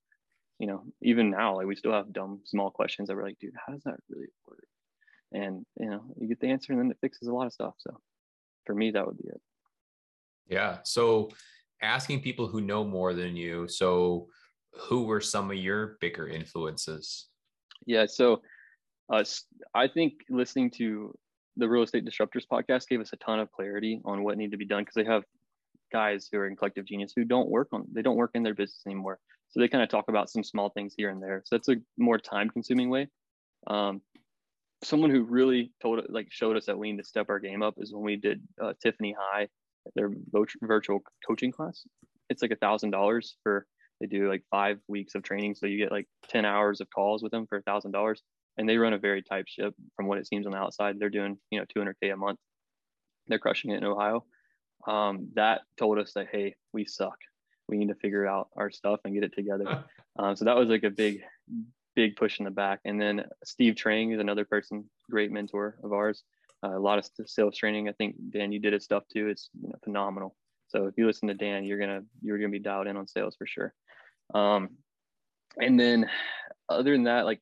you 0.59 0.67
know, 0.67 0.85
even 1.03 1.31
now, 1.31 1.57
like 1.57 1.67
we 1.67 1.77
still 1.77 1.93
have 1.93 2.13
dumb 2.13 2.41
small 2.45 2.71
questions 2.71 3.09
that 3.09 3.17
we're 3.17 3.25
like, 3.25 3.39
dude, 3.39 3.55
how 3.67 3.73
does 3.73 3.83
that 3.85 3.97
really 4.09 4.29
work? 4.47 4.65
And 5.33 5.65
you 5.77 5.91
know, 5.91 6.03
you 6.19 6.29
get 6.29 6.41
the 6.41 6.49
answer, 6.49 6.73
and 6.73 6.81
then 6.81 6.91
it 6.91 6.99
fixes 7.01 7.29
a 7.29 7.33
lot 7.33 7.47
of 7.47 7.53
stuff. 7.53 7.75
So 7.79 7.99
for 8.67 8.75
me, 8.75 8.91
that 8.93 9.07
would 9.07 9.19
be 9.19 9.29
it. 9.29 9.41
Yeah. 10.49 10.79
So 10.85 11.31
asking 11.83 12.21
people 12.21 12.47
who 12.47 12.61
know 12.61 12.85
more 12.85 13.15
than 13.15 13.37
you. 13.37 13.69
So 13.69 14.29
who 14.73 15.05
were 15.05 15.21
some 15.21 15.51
of 15.51 15.57
your 15.57 15.97
bigger 16.01 16.29
influences? 16.29 17.29
Yeah. 17.87 18.07
So 18.07 18.43
uh, 19.13 19.25
I 19.75 19.89
think 19.89 20.15
listening 20.29 20.71
to 20.73 21.15
the 21.57 21.69
Real 21.69 21.83
Estate 21.83 22.05
Disruptors 22.05 22.45
podcast 22.51 22.89
gave 22.89 23.01
us 23.01 23.13
a 23.13 23.17
ton 23.17 23.41
of 23.41 23.51
clarity 23.51 24.01
on 24.05 24.23
what 24.23 24.39
needed 24.39 24.53
to 24.53 24.57
be 24.57 24.67
done 24.67 24.83
because 24.83 24.95
they 24.95 25.05
have 25.05 25.25
guys 25.93 26.29
who 26.31 26.39
are 26.39 26.47
in 26.47 26.57
collective 26.57 26.85
genius 26.85 27.13
who 27.15 27.25
don't 27.25 27.49
work 27.49 27.69
on 27.73 27.85
they 27.93 28.03
don't 28.03 28.17
work 28.17 28.31
in 28.35 28.43
their 28.43 28.55
business 28.55 28.83
anymore 28.87 29.19
so 29.49 29.59
they 29.59 29.69
kind 29.69 29.83
of 29.83 29.89
talk 29.89 30.09
about 30.09 30.31
some 30.31 30.45
small 30.45 30.71
things 30.71 30.95
here 30.97 31.11
and 31.11 31.21
there 31.21 31.43
so 31.45 31.57
that's 31.57 31.69
a 31.69 31.77
more 31.99 32.19
time 32.19 32.49
consuming 32.49 32.89
way 32.89 33.09
um, 33.67 34.01
someone 34.83 35.11
who 35.11 35.23
really 35.23 35.73
told 35.83 36.01
like 36.09 36.29
showed 36.31 36.57
us 36.57 36.67
that 36.67 36.79
we 36.79 36.93
need 36.93 36.99
to 36.99 37.05
step 37.05 37.27
our 37.29 37.39
game 37.39 37.63
up 37.63 37.75
is 37.79 37.93
when 37.93 38.05
we 38.05 38.17
did 38.17 38.41
uh, 38.63 38.73
tiffany 38.83 39.15
high 39.19 39.49
their 39.95 40.11
virtual 40.61 41.01
coaching 41.27 41.53
class. 41.53 41.85
It's 42.29 42.43
like 42.43 42.51
a 42.51 42.57
thousand 42.57 42.91
dollars 42.91 43.37
for 43.43 43.67
they 44.01 44.07
do 44.07 44.29
like 44.29 44.43
five 44.51 44.79
weeks 44.89 45.15
of 45.15 45.23
training. 45.23 45.55
So 45.55 45.67
you 45.67 45.77
get 45.77 45.93
like 45.93 46.09
10 46.31 46.45
hours 46.45 46.81
of 46.81 46.89
calls 46.91 47.23
with 47.23 47.33
them 47.33 47.47
for 47.47 47.59
a 47.59 47.63
thousand 47.63 47.93
dollars. 47.93 48.23
And 48.57 48.69
they 48.69 48.79
run 48.79 48.95
a 48.95 48.99
very 48.99 49.23
tight 49.23 49.45
ship 49.49 49.75
from 49.95 50.07
what 50.07 50.19
it 50.19 50.27
seems 50.27 50.47
on 50.47 50.53
the 50.53 50.59
outside. 50.59 50.99
They're 50.99 51.11
doing 51.11 51.39
you 51.51 51.59
know 51.59 51.67
200k 51.77 52.13
a 52.13 52.17
month. 52.17 52.39
They're 53.29 53.39
crushing 53.39 53.71
it 53.71 53.79
in 53.79 53.85
ohio. 53.85 54.25
Um, 54.87 55.29
that 55.35 55.63
told 55.79 55.99
us 55.99 56.13
that 56.15 56.29
hey 56.33 56.55
we 56.73 56.85
suck. 56.85 57.17
We 57.69 57.79
need 57.79 57.89
to 57.89 57.95
figure 57.95 58.27
out 58.27 58.49
our 58.57 58.71
stuff 58.71 59.01
and 59.05 59.15
get 59.15 59.25
it 59.25 59.35
together. 59.35 59.85
Um, 60.19 60.35
so 60.35 60.45
that 60.45 60.57
was 60.57 60.69
like 60.69 60.83
a 60.83 60.91
big 60.91 61.23
big 61.95 62.17
push 62.17 62.41
in 62.41 62.45
the 62.45 62.51
back. 62.51 62.81
And 62.85 63.01
then 63.01 63.25
steve 63.45 63.75
trang 63.75 64.13
is 64.13 64.21
another 64.21 64.45
person 64.45 64.91
great 65.09 65.31
mentor 65.31 65.79
of 65.85 65.93
ours 65.93 66.25
uh, 66.65 66.77
a 66.77 66.79
lot 66.79 66.99
of 66.99 67.09
sales 67.27 67.57
training 67.57 67.89
i 67.89 67.93
think 67.93 68.17
dan 68.31 68.53
you 68.53 68.59
did 68.59 68.73
his 68.73 68.85
stuff 68.85 69.05
too. 69.13 69.29
It's 69.29 69.51
you 69.61 69.69
know, 69.69 69.77
phenomenal. 69.85 70.37
So 70.69 70.87
if 70.87 70.95
you 70.97 71.07
listen 71.07 71.29
to 71.29 71.35
dan 71.35 71.65
you're 71.65 71.79
gonna 71.79 72.03
you're 72.23 72.39
gonna 72.39 72.51
be 72.51 72.59
dialed 72.59 72.87
in 72.87 72.97
on 72.97 73.07
sales 73.07 73.37
for 73.37 73.47
sure. 73.47 73.75
Um, 74.35 74.71
and 75.59 75.79
then 75.79 76.09
other 76.69 76.93
than 76.93 77.05
that 77.05 77.25
like 77.25 77.41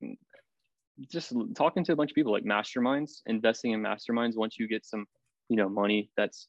just 1.12 1.32
talking 1.54 1.84
to 1.84 1.92
a 1.92 1.96
bunch 1.96 2.10
of 2.10 2.14
people 2.14 2.32
like 2.32 2.44
masterminds 2.44 3.20
investing 3.26 3.72
in 3.72 3.80
masterminds 3.80 4.36
once 4.36 4.58
you 4.58 4.66
get 4.66 4.84
some 4.84 5.06
you 5.48 5.56
know 5.56 5.68
money 5.68 6.10
that's 6.16 6.48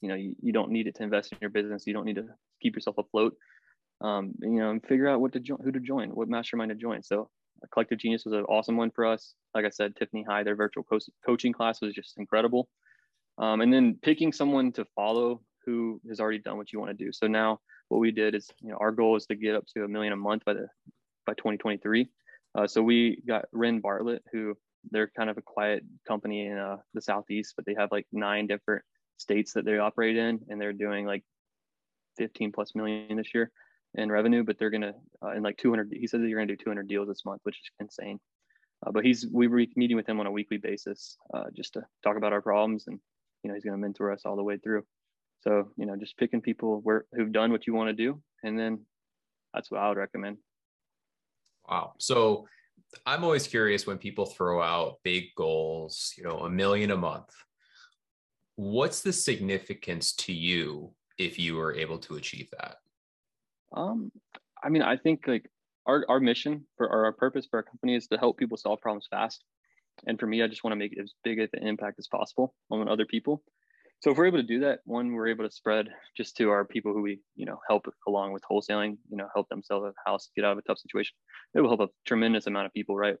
you 0.00 0.08
know 0.08 0.14
you, 0.14 0.34
you 0.42 0.52
don't 0.52 0.70
need 0.70 0.86
it 0.86 0.96
to 0.96 1.02
invest 1.02 1.30
in 1.32 1.38
your 1.40 1.50
business 1.50 1.86
you 1.86 1.92
don't 1.92 2.06
need 2.06 2.16
to 2.16 2.26
keep 2.60 2.74
yourself 2.74 2.96
afloat 2.98 3.36
um, 4.00 4.32
you 4.40 4.58
know 4.58 4.70
and 4.70 4.84
figure 4.84 5.08
out 5.08 5.20
what 5.20 5.32
to 5.32 5.40
join 5.40 5.58
who 5.62 5.72
to 5.72 5.80
join 5.80 6.10
what 6.10 6.28
mastermind 6.28 6.70
to 6.70 6.74
join. 6.74 7.02
So 7.02 7.30
collective 7.72 7.98
genius 7.98 8.24
was 8.24 8.34
an 8.34 8.44
awesome 8.44 8.76
one 8.76 8.90
for 8.90 9.06
us. 9.06 9.34
Like 9.54 9.64
i 9.64 9.70
said 9.70 9.96
tiffany 9.96 10.24
high 10.28 10.42
their 10.42 10.56
virtual 10.56 10.84
co- 10.84 10.98
coaching 11.24 11.52
class 11.52 11.80
was 11.80 11.94
just 11.94 12.18
incredible. 12.18 12.68
Um, 13.38 13.60
and 13.60 13.72
then 13.72 13.98
picking 14.00 14.32
someone 14.32 14.72
to 14.72 14.84
follow 14.94 15.40
who 15.66 16.00
has 16.08 16.20
already 16.20 16.38
done 16.38 16.56
what 16.56 16.72
you 16.72 16.78
want 16.78 16.96
to 16.96 17.04
do. 17.04 17.12
So 17.12 17.26
now 17.26 17.60
what 17.88 17.98
we 17.98 18.10
did 18.10 18.34
is 18.34 18.50
you 18.60 18.70
know 18.70 18.78
our 18.80 18.92
goal 18.92 19.16
is 19.16 19.26
to 19.26 19.34
get 19.34 19.54
up 19.54 19.64
to 19.74 19.84
a 19.84 19.88
million 19.88 20.12
a 20.12 20.16
month 20.16 20.44
by 20.44 20.54
the 20.54 20.68
by 21.26 21.32
2023 21.34 22.08
uh, 22.54 22.66
so 22.66 22.82
we 22.82 23.20
got 23.26 23.46
Ren 23.52 23.80
Bartlett, 23.80 24.22
who 24.32 24.56
they're 24.90 25.10
kind 25.16 25.30
of 25.30 25.38
a 25.38 25.42
quiet 25.42 25.82
company 26.06 26.46
in 26.46 26.56
uh, 26.56 26.76
the 26.92 27.02
southeast, 27.02 27.54
but 27.56 27.66
they 27.66 27.74
have 27.74 27.90
like 27.90 28.06
nine 28.12 28.46
different 28.46 28.84
states 29.16 29.52
that 29.54 29.64
they 29.64 29.78
operate 29.78 30.16
in, 30.16 30.40
and 30.48 30.60
they're 30.60 30.72
doing 30.72 31.06
like 31.06 31.24
15 32.18 32.52
plus 32.52 32.74
million 32.74 33.16
this 33.16 33.34
year 33.34 33.50
in 33.94 34.10
revenue. 34.10 34.44
But 34.44 34.58
they're 34.58 34.70
gonna 34.70 34.94
uh, 35.22 35.30
in 35.30 35.42
like 35.42 35.56
200. 35.58 35.92
He 35.92 36.06
says 36.06 36.20
you're 36.22 36.38
gonna 36.38 36.54
do 36.54 36.62
200 36.62 36.88
deals 36.88 37.08
this 37.08 37.24
month, 37.24 37.40
which 37.44 37.56
is 37.56 37.70
insane. 37.80 38.20
Uh, 38.84 38.90
but 38.92 39.04
he's 39.04 39.26
we 39.32 39.48
were 39.48 39.64
meeting 39.76 39.96
with 39.96 40.08
him 40.08 40.20
on 40.20 40.26
a 40.26 40.32
weekly 40.32 40.58
basis 40.58 41.16
uh, 41.32 41.44
just 41.54 41.74
to 41.74 41.82
talk 42.02 42.16
about 42.16 42.32
our 42.32 42.42
problems, 42.42 42.84
and 42.86 42.98
you 43.42 43.48
know 43.48 43.54
he's 43.54 43.64
gonna 43.64 43.78
mentor 43.78 44.12
us 44.12 44.22
all 44.24 44.36
the 44.36 44.42
way 44.42 44.58
through. 44.58 44.84
So 45.42 45.70
you 45.76 45.86
know 45.86 45.96
just 45.96 46.16
picking 46.16 46.40
people 46.40 46.80
where 46.82 47.04
who've 47.14 47.32
done 47.32 47.50
what 47.50 47.66
you 47.66 47.74
want 47.74 47.88
to 47.88 47.94
do, 47.94 48.20
and 48.42 48.58
then 48.58 48.80
that's 49.52 49.70
what 49.70 49.80
I 49.80 49.88
would 49.88 49.98
recommend. 49.98 50.38
Wow. 51.68 51.94
So 51.98 52.46
I'm 53.06 53.24
always 53.24 53.46
curious 53.46 53.86
when 53.86 53.98
people 53.98 54.26
throw 54.26 54.62
out 54.62 54.98
big 55.02 55.34
goals, 55.36 56.14
you 56.16 56.24
know, 56.24 56.40
a 56.40 56.50
million 56.50 56.90
a 56.90 56.96
month. 56.96 57.30
What's 58.56 59.02
the 59.02 59.12
significance 59.12 60.12
to 60.14 60.32
you 60.32 60.92
if 61.18 61.38
you 61.38 61.56
were 61.56 61.74
able 61.74 61.98
to 61.98 62.16
achieve 62.16 62.50
that? 62.58 62.76
Um, 63.74 64.10
I 64.62 64.68
mean, 64.68 64.82
I 64.82 64.96
think 64.96 65.26
like 65.26 65.50
our, 65.86 66.04
our 66.08 66.20
mission 66.20 66.66
for 66.76 66.88
our, 66.88 67.04
our 67.06 67.12
purpose 67.12 67.46
for 67.50 67.58
our 67.58 67.62
company 67.62 67.94
is 67.94 68.06
to 68.08 68.18
help 68.18 68.38
people 68.38 68.56
solve 68.56 68.80
problems 68.80 69.06
fast. 69.10 69.44
And 70.06 70.18
for 70.18 70.26
me, 70.26 70.42
I 70.42 70.46
just 70.46 70.64
want 70.64 70.72
to 70.72 70.78
make 70.78 70.98
as 71.00 71.12
big 71.22 71.40
of 71.40 71.50
an 71.52 71.66
impact 71.66 71.98
as 71.98 72.08
possible 72.08 72.54
on 72.70 72.88
other 72.88 73.06
people. 73.06 73.42
So 74.00 74.10
if 74.10 74.18
we're 74.18 74.26
able 74.26 74.38
to 74.38 74.46
do 74.46 74.60
that 74.60 74.80
one 74.84 75.14
we're 75.14 75.28
able 75.28 75.44
to 75.44 75.50
spread 75.50 75.88
just 76.14 76.36
to 76.36 76.50
our 76.50 76.64
people 76.66 76.92
who 76.92 77.00
we 77.00 77.20
you 77.36 77.46
know 77.46 77.58
help 77.66 77.86
along 78.06 78.32
with 78.32 78.42
wholesaling 78.42 78.98
you 79.08 79.16
know 79.16 79.28
help 79.34 79.48
them 79.48 79.62
sell 79.62 79.82
a 79.86 79.92
house 80.04 80.28
get 80.36 80.44
out 80.44 80.52
of 80.52 80.58
a 80.58 80.62
tough 80.62 80.78
situation. 80.78 81.14
It 81.54 81.62
will 81.62 81.70
help 81.70 81.80
a 81.80 81.88
tremendous 82.04 82.46
amount 82.46 82.66
of 82.66 82.74
people 82.74 82.96
right? 82.96 83.16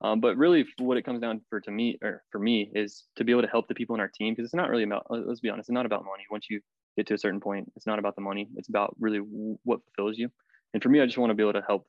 Um, 0.00 0.20
but 0.20 0.38
really 0.38 0.66
what 0.78 0.96
it 0.96 1.02
comes 1.02 1.20
down 1.20 1.42
for 1.50 1.60
to 1.60 1.70
me 1.70 1.98
or 2.02 2.22
for 2.30 2.38
me 2.38 2.70
is 2.74 3.04
to 3.16 3.24
be 3.24 3.32
able 3.32 3.42
to 3.42 3.48
help 3.48 3.68
the 3.68 3.74
people 3.74 3.94
in 3.94 4.00
our 4.00 4.10
team 4.14 4.32
because 4.32 4.46
it's 4.46 4.54
not 4.54 4.70
really 4.70 4.84
about 4.84 5.06
let's 5.10 5.40
be 5.40 5.50
honest 5.50 5.68
it's 5.68 5.74
not 5.74 5.84
about 5.84 6.04
money. 6.04 6.24
Once 6.30 6.46
you 6.48 6.60
get 6.96 7.06
to 7.06 7.14
a 7.14 7.18
certain 7.18 7.40
point 7.40 7.70
it's 7.76 7.86
not 7.86 7.98
about 7.98 8.14
the 8.14 8.22
money 8.22 8.48
it's 8.56 8.68
about 8.68 8.94
really 8.98 9.18
what 9.64 9.80
fulfills 9.84 10.18
you 10.18 10.28
and 10.72 10.82
for 10.82 10.88
me 10.88 11.00
i 11.00 11.06
just 11.06 11.18
want 11.18 11.30
to 11.30 11.34
be 11.34 11.42
able 11.42 11.52
to 11.52 11.64
help 11.66 11.86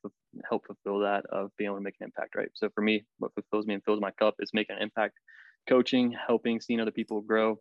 help 0.50 0.66
fulfill 0.66 1.00
that 1.00 1.26
of 1.32 1.52
being 1.58 1.70
able 1.70 1.78
to 1.78 1.84
make 1.84 1.96
an 2.00 2.06
impact 2.06 2.36
right 2.36 2.50
so 2.54 2.70
for 2.74 2.82
me 2.82 3.06
what 3.20 3.34
fulfills 3.34 3.66
me 3.66 3.74
and 3.74 3.84
fills 3.84 4.02
my 4.02 4.12
cup 4.12 4.36
is 4.40 4.52
making 4.54 4.76
an 4.76 4.82
impact 4.82 5.16
coaching 5.68 6.14
helping 6.28 6.60
seeing 6.60 6.80
other 6.80 6.92
people 6.92 7.22
grow 7.22 7.58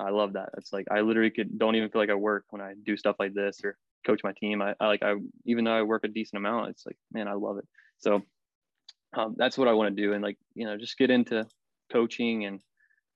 I 0.00 0.10
love 0.10 0.32
that. 0.34 0.50
It's 0.56 0.72
like 0.72 0.86
I 0.90 1.00
literally 1.00 1.30
could 1.30 1.58
don't 1.58 1.76
even 1.76 1.90
feel 1.90 2.00
like 2.00 2.10
I 2.10 2.14
work 2.14 2.44
when 2.50 2.62
I 2.62 2.74
do 2.84 2.96
stuff 2.96 3.16
like 3.18 3.34
this 3.34 3.60
or 3.64 3.76
coach 4.06 4.20
my 4.24 4.32
team. 4.32 4.62
I, 4.62 4.74
I 4.80 4.86
like 4.86 5.02
I 5.02 5.14
even 5.44 5.64
though 5.64 5.72
I 5.72 5.82
work 5.82 6.04
a 6.04 6.08
decent 6.08 6.38
amount, 6.38 6.70
it's 6.70 6.86
like 6.86 6.96
man, 7.12 7.28
I 7.28 7.34
love 7.34 7.58
it. 7.58 7.66
So 7.98 8.22
um, 9.16 9.34
that's 9.36 9.58
what 9.58 9.68
I 9.68 9.72
want 9.72 9.94
to 9.94 10.02
do, 10.02 10.12
and 10.12 10.22
like 10.22 10.38
you 10.54 10.66
know, 10.66 10.76
just 10.76 10.98
get 10.98 11.10
into 11.10 11.46
coaching 11.92 12.46
and 12.46 12.60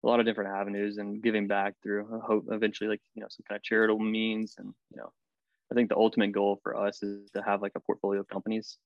a 0.04 0.06
lot 0.06 0.20
of 0.20 0.26
different 0.26 0.50
avenues 0.50 0.98
and 0.98 1.22
giving 1.22 1.46
back 1.46 1.74
through 1.82 2.06
I 2.14 2.26
hope 2.26 2.44
eventually 2.50 2.90
like 2.90 3.00
you 3.14 3.22
know 3.22 3.28
some 3.30 3.44
kind 3.48 3.56
of 3.56 3.62
charitable 3.62 4.04
means 4.04 4.54
and 4.58 4.74
you 4.90 4.98
know 4.98 5.10
I 5.70 5.74
think 5.74 5.88
the 5.88 5.96
ultimate 5.96 6.32
goal 6.32 6.60
for 6.62 6.76
us 6.76 7.02
is 7.02 7.30
to 7.30 7.42
have 7.42 7.62
like 7.62 7.72
a 7.74 7.80
portfolio 7.80 8.20
of 8.20 8.28
companies. 8.28 8.78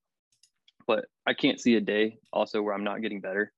But 0.87 1.07
I 1.26 1.35
can't 1.35 1.61
see 1.61 1.74
a 1.74 1.81
day 1.81 2.18
also 2.33 2.62
where 2.62 2.74
I'm 2.74 2.85
not 2.85 3.02
getting 3.02 3.20
better 3.20 3.52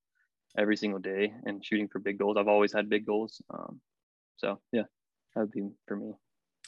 every 0.59 0.77
single 0.77 0.99
day 0.99 1.33
and 1.45 1.65
shooting 1.65 1.87
for 1.87 2.01
big 2.01 2.19
goals. 2.19 2.37
I've 2.37 2.49
always 2.49 2.73
had 2.73 2.89
big 2.89 3.07
goals. 3.07 3.41
Um, 3.51 3.81
so 4.37 4.59
yeah, 4.73 4.83
that 5.35 5.43
would 5.43 5.53
be 5.53 5.69
for 5.87 5.97
me. 5.97 6.15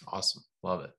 Awesome. 0.06 0.44
Love 0.62 0.84
it. 0.84 0.92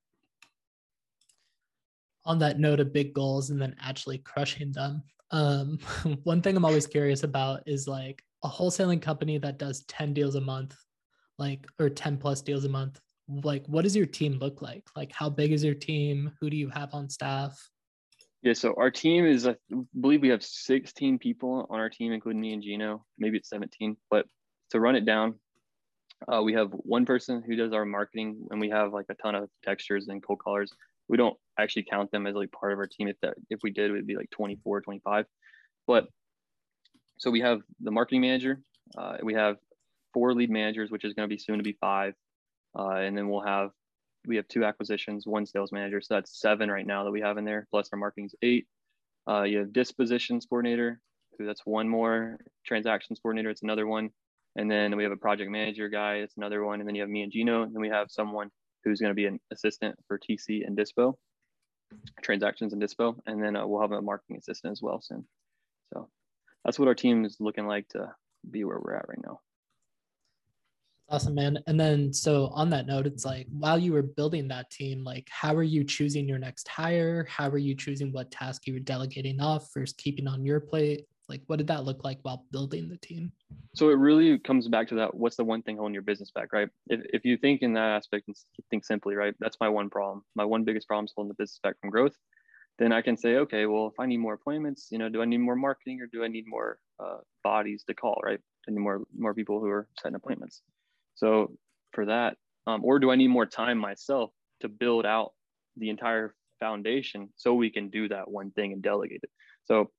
On 2.26 2.38
that 2.40 2.58
note 2.58 2.80
of 2.80 2.92
big 2.92 3.14
goals 3.14 3.50
and 3.50 3.60
then 3.60 3.74
actually 3.80 4.18
crushing 4.18 4.72
them. 4.72 5.02
Um, 5.30 5.78
one 6.24 6.42
thing 6.42 6.56
I'm 6.56 6.64
always 6.64 6.86
curious 6.86 7.22
about 7.22 7.62
is 7.66 7.88
like 7.88 8.22
a 8.44 8.48
wholesaling 8.48 9.00
company 9.00 9.38
that 9.38 9.58
does 9.58 9.84
10 9.84 10.12
deals 10.12 10.34
a 10.34 10.40
month, 10.40 10.76
like 11.38 11.66
or 11.80 11.88
10 11.88 12.18
plus 12.18 12.42
deals 12.42 12.64
a 12.64 12.68
month. 12.68 13.00
Like, 13.26 13.66
what 13.66 13.82
does 13.82 13.96
your 13.96 14.06
team 14.06 14.34
look 14.34 14.60
like? 14.60 14.84
Like, 14.94 15.10
how 15.12 15.30
big 15.30 15.52
is 15.52 15.64
your 15.64 15.74
team? 15.74 16.30
Who 16.40 16.50
do 16.50 16.56
you 16.56 16.68
have 16.68 16.92
on 16.92 17.08
staff? 17.08 17.58
Yeah, 18.42 18.52
so 18.52 18.74
our 18.76 18.90
team 18.90 19.24
is, 19.24 19.46
I 19.46 19.56
believe 19.98 20.20
we 20.20 20.28
have 20.28 20.44
16 20.44 21.18
people 21.18 21.66
on 21.70 21.80
our 21.80 21.88
team, 21.88 22.12
including 22.12 22.42
me 22.42 22.52
and 22.52 22.62
Gino. 22.62 23.06
Maybe 23.18 23.38
it's 23.38 23.48
17, 23.48 23.96
but 24.10 24.26
to 24.70 24.80
run 24.80 24.96
it 24.96 25.06
down, 25.06 25.36
uh, 26.30 26.42
we 26.42 26.52
have 26.52 26.68
one 26.72 27.06
person 27.06 27.42
who 27.46 27.56
does 27.56 27.72
our 27.72 27.86
marketing, 27.86 28.46
and 28.50 28.60
we 28.60 28.68
have 28.68 28.92
like 28.92 29.06
a 29.08 29.14
ton 29.14 29.34
of 29.34 29.48
textures 29.64 30.08
and 30.08 30.22
cold 30.22 30.40
callers. 30.40 30.70
We 31.08 31.16
don't 31.16 31.36
actually 31.58 31.84
count 31.84 32.10
them 32.10 32.26
as 32.26 32.34
like 32.34 32.52
part 32.52 32.72
of 32.74 32.78
our 32.78 32.86
team. 32.86 33.08
If 33.08 33.16
that 33.22 33.34
if 33.48 33.60
we 33.62 33.70
did, 33.70 33.90
it 33.90 33.92
would 33.94 34.06
be 34.06 34.16
like 34.16 34.30
24, 34.30 34.82
25. 34.82 35.26
But 35.86 36.08
so 37.18 37.30
we 37.30 37.40
have 37.40 37.60
the 37.80 37.90
marketing 37.90 38.20
manager. 38.20 38.60
Uh, 38.96 39.16
we 39.22 39.34
have 39.34 39.56
four 40.12 40.34
lead 40.34 40.50
managers, 40.50 40.90
which 40.90 41.04
is 41.04 41.14
going 41.14 41.28
to 41.28 41.34
be 41.34 41.38
soon 41.38 41.58
to 41.58 41.64
be 41.64 41.76
five, 41.80 42.14
uh, 42.78 42.96
and 42.96 43.16
then 43.16 43.28
we'll 43.28 43.42
have 43.42 43.70
we 44.26 44.36
have 44.36 44.48
two 44.48 44.64
acquisitions, 44.64 45.26
one 45.26 45.44
sales 45.46 45.72
manager, 45.72 46.00
so 46.00 46.14
that's 46.14 46.40
seven 46.40 46.70
right 46.70 46.86
now 46.86 47.04
that 47.04 47.10
we 47.10 47.20
have 47.20 47.36
in 47.36 47.44
there. 47.44 47.66
Plus 47.70 47.88
our 47.92 47.98
marketing's 47.98 48.34
eight. 48.42 48.66
Uh, 49.28 49.42
you 49.42 49.58
have 49.58 49.72
dispositions 49.72 50.46
coordinator, 50.46 51.00
who 51.38 51.46
that's 51.46 51.64
one 51.64 51.88
more. 51.88 52.38
Transactions 52.64 53.18
coordinator, 53.20 53.50
it's 53.50 53.62
another 53.62 53.86
one. 53.86 54.10
And 54.56 54.70
then 54.70 54.96
we 54.96 55.02
have 55.02 55.12
a 55.12 55.16
project 55.16 55.50
manager 55.50 55.88
guy, 55.88 56.16
it's 56.16 56.36
another 56.36 56.64
one. 56.64 56.80
And 56.80 56.88
then 56.88 56.94
you 56.94 57.02
have 57.02 57.10
me 57.10 57.22
and 57.22 57.32
Gino, 57.32 57.62
and 57.62 57.74
then 57.74 57.82
we 57.82 57.88
have 57.88 58.10
someone 58.10 58.50
who's 58.84 59.00
going 59.00 59.10
to 59.10 59.14
be 59.14 59.26
an 59.26 59.40
assistant 59.52 59.96
for 60.06 60.18
TC 60.18 60.66
and 60.66 60.76
Dispo, 60.76 61.14
transactions 62.22 62.72
and 62.72 62.82
Dispo, 62.82 63.16
and 63.26 63.42
then 63.42 63.56
uh, 63.56 63.66
we'll 63.66 63.80
have 63.80 63.92
a 63.92 64.02
marketing 64.02 64.36
assistant 64.38 64.72
as 64.72 64.82
well 64.82 65.00
soon. 65.00 65.26
So 65.92 66.08
that's 66.64 66.78
what 66.78 66.88
our 66.88 66.94
team 66.94 67.24
is 67.24 67.36
looking 67.40 67.66
like 67.66 67.88
to 67.90 68.12
be 68.50 68.64
where 68.64 68.78
we're 68.78 68.94
at 68.94 69.08
right 69.08 69.18
now. 69.24 69.40
Awesome, 71.10 71.34
man. 71.34 71.58
And 71.66 71.78
then, 71.78 72.12
so 72.14 72.46
on 72.54 72.70
that 72.70 72.86
note, 72.86 73.06
it's 73.06 73.26
like 73.26 73.46
while 73.50 73.78
you 73.78 73.92
were 73.92 74.02
building 74.02 74.48
that 74.48 74.70
team, 74.70 75.04
like 75.04 75.28
how 75.30 75.54
are 75.54 75.62
you 75.62 75.84
choosing 75.84 76.26
your 76.26 76.38
next 76.38 76.66
hire? 76.66 77.26
How 77.28 77.48
are 77.48 77.58
you 77.58 77.74
choosing 77.74 78.10
what 78.10 78.30
task 78.30 78.66
you 78.66 78.72
were 78.72 78.80
delegating 78.80 79.40
off 79.40 79.68
versus 79.74 79.94
keeping 79.98 80.26
on 80.26 80.46
your 80.46 80.60
plate? 80.60 81.06
Like, 81.28 81.42
what 81.46 81.56
did 81.56 81.66
that 81.68 81.84
look 81.84 82.04
like 82.04 82.18
while 82.22 82.44
building 82.52 82.88
the 82.88 82.98
team? 82.98 83.32
So 83.74 83.90
it 83.90 83.94
really 83.94 84.38
comes 84.38 84.68
back 84.68 84.88
to 84.88 84.94
that. 84.96 85.14
What's 85.14 85.36
the 85.36 85.44
one 85.44 85.62
thing 85.62 85.76
holding 85.76 85.94
your 85.94 86.02
business 86.02 86.30
back, 86.30 86.52
right? 86.52 86.68
If, 86.88 87.00
if 87.12 87.24
you 87.24 87.36
think 87.36 87.62
in 87.62 87.72
that 87.74 87.96
aspect 87.96 88.28
and 88.28 88.36
think 88.70 88.84
simply, 88.84 89.14
right? 89.14 89.34
That's 89.40 89.56
my 89.60 89.68
one 89.68 89.88
problem. 89.88 90.22
My 90.34 90.44
one 90.44 90.64
biggest 90.64 90.86
problem 90.86 91.06
is 91.06 91.12
holding 91.14 91.28
the 91.28 91.42
business 91.42 91.60
back 91.62 91.78
from 91.80 91.90
growth. 91.90 92.14
Then 92.78 92.92
I 92.92 93.02
can 93.02 93.16
say, 93.16 93.36
okay, 93.36 93.66
well, 93.66 93.86
if 93.86 94.00
I 94.00 94.06
need 94.06 94.16
more 94.16 94.34
appointments, 94.34 94.88
you 94.90 94.98
know, 94.98 95.08
do 95.08 95.22
I 95.22 95.24
need 95.24 95.38
more 95.38 95.54
marketing 95.54 96.00
or 96.00 96.06
do 96.06 96.24
I 96.24 96.28
need 96.28 96.44
more 96.46 96.78
uh, 96.98 97.18
bodies 97.42 97.84
to 97.86 97.94
call, 97.94 98.20
right? 98.24 98.40
I 98.66 98.70
need 98.70 98.80
more 98.80 99.02
more 99.16 99.34
people 99.34 99.60
who 99.60 99.68
are 99.68 99.86
setting 100.00 100.16
appointments. 100.16 100.62
So 101.14 101.52
for 101.92 102.06
that, 102.06 102.36
um, 102.66 102.84
or 102.84 102.98
do 102.98 103.10
I 103.10 103.16
need 103.16 103.28
more 103.28 103.46
time 103.46 103.78
myself 103.78 104.30
to 104.60 104.68
build 104.68 105.06
out 105.06 105.32
the 105.76 105.90
entire 105.90 106.34
foundation 106.58 107.28
so 107.36 107.54
we 107.54 107.70
can 107.70 107.90
do 107.90 108.08
that 108.08 108.28
one 108.30 108.50
thing 108.50 108.72
and 108.72 108.82
delegate 108.82 109.20
it? 109.22 109.30
So 109.64 109.90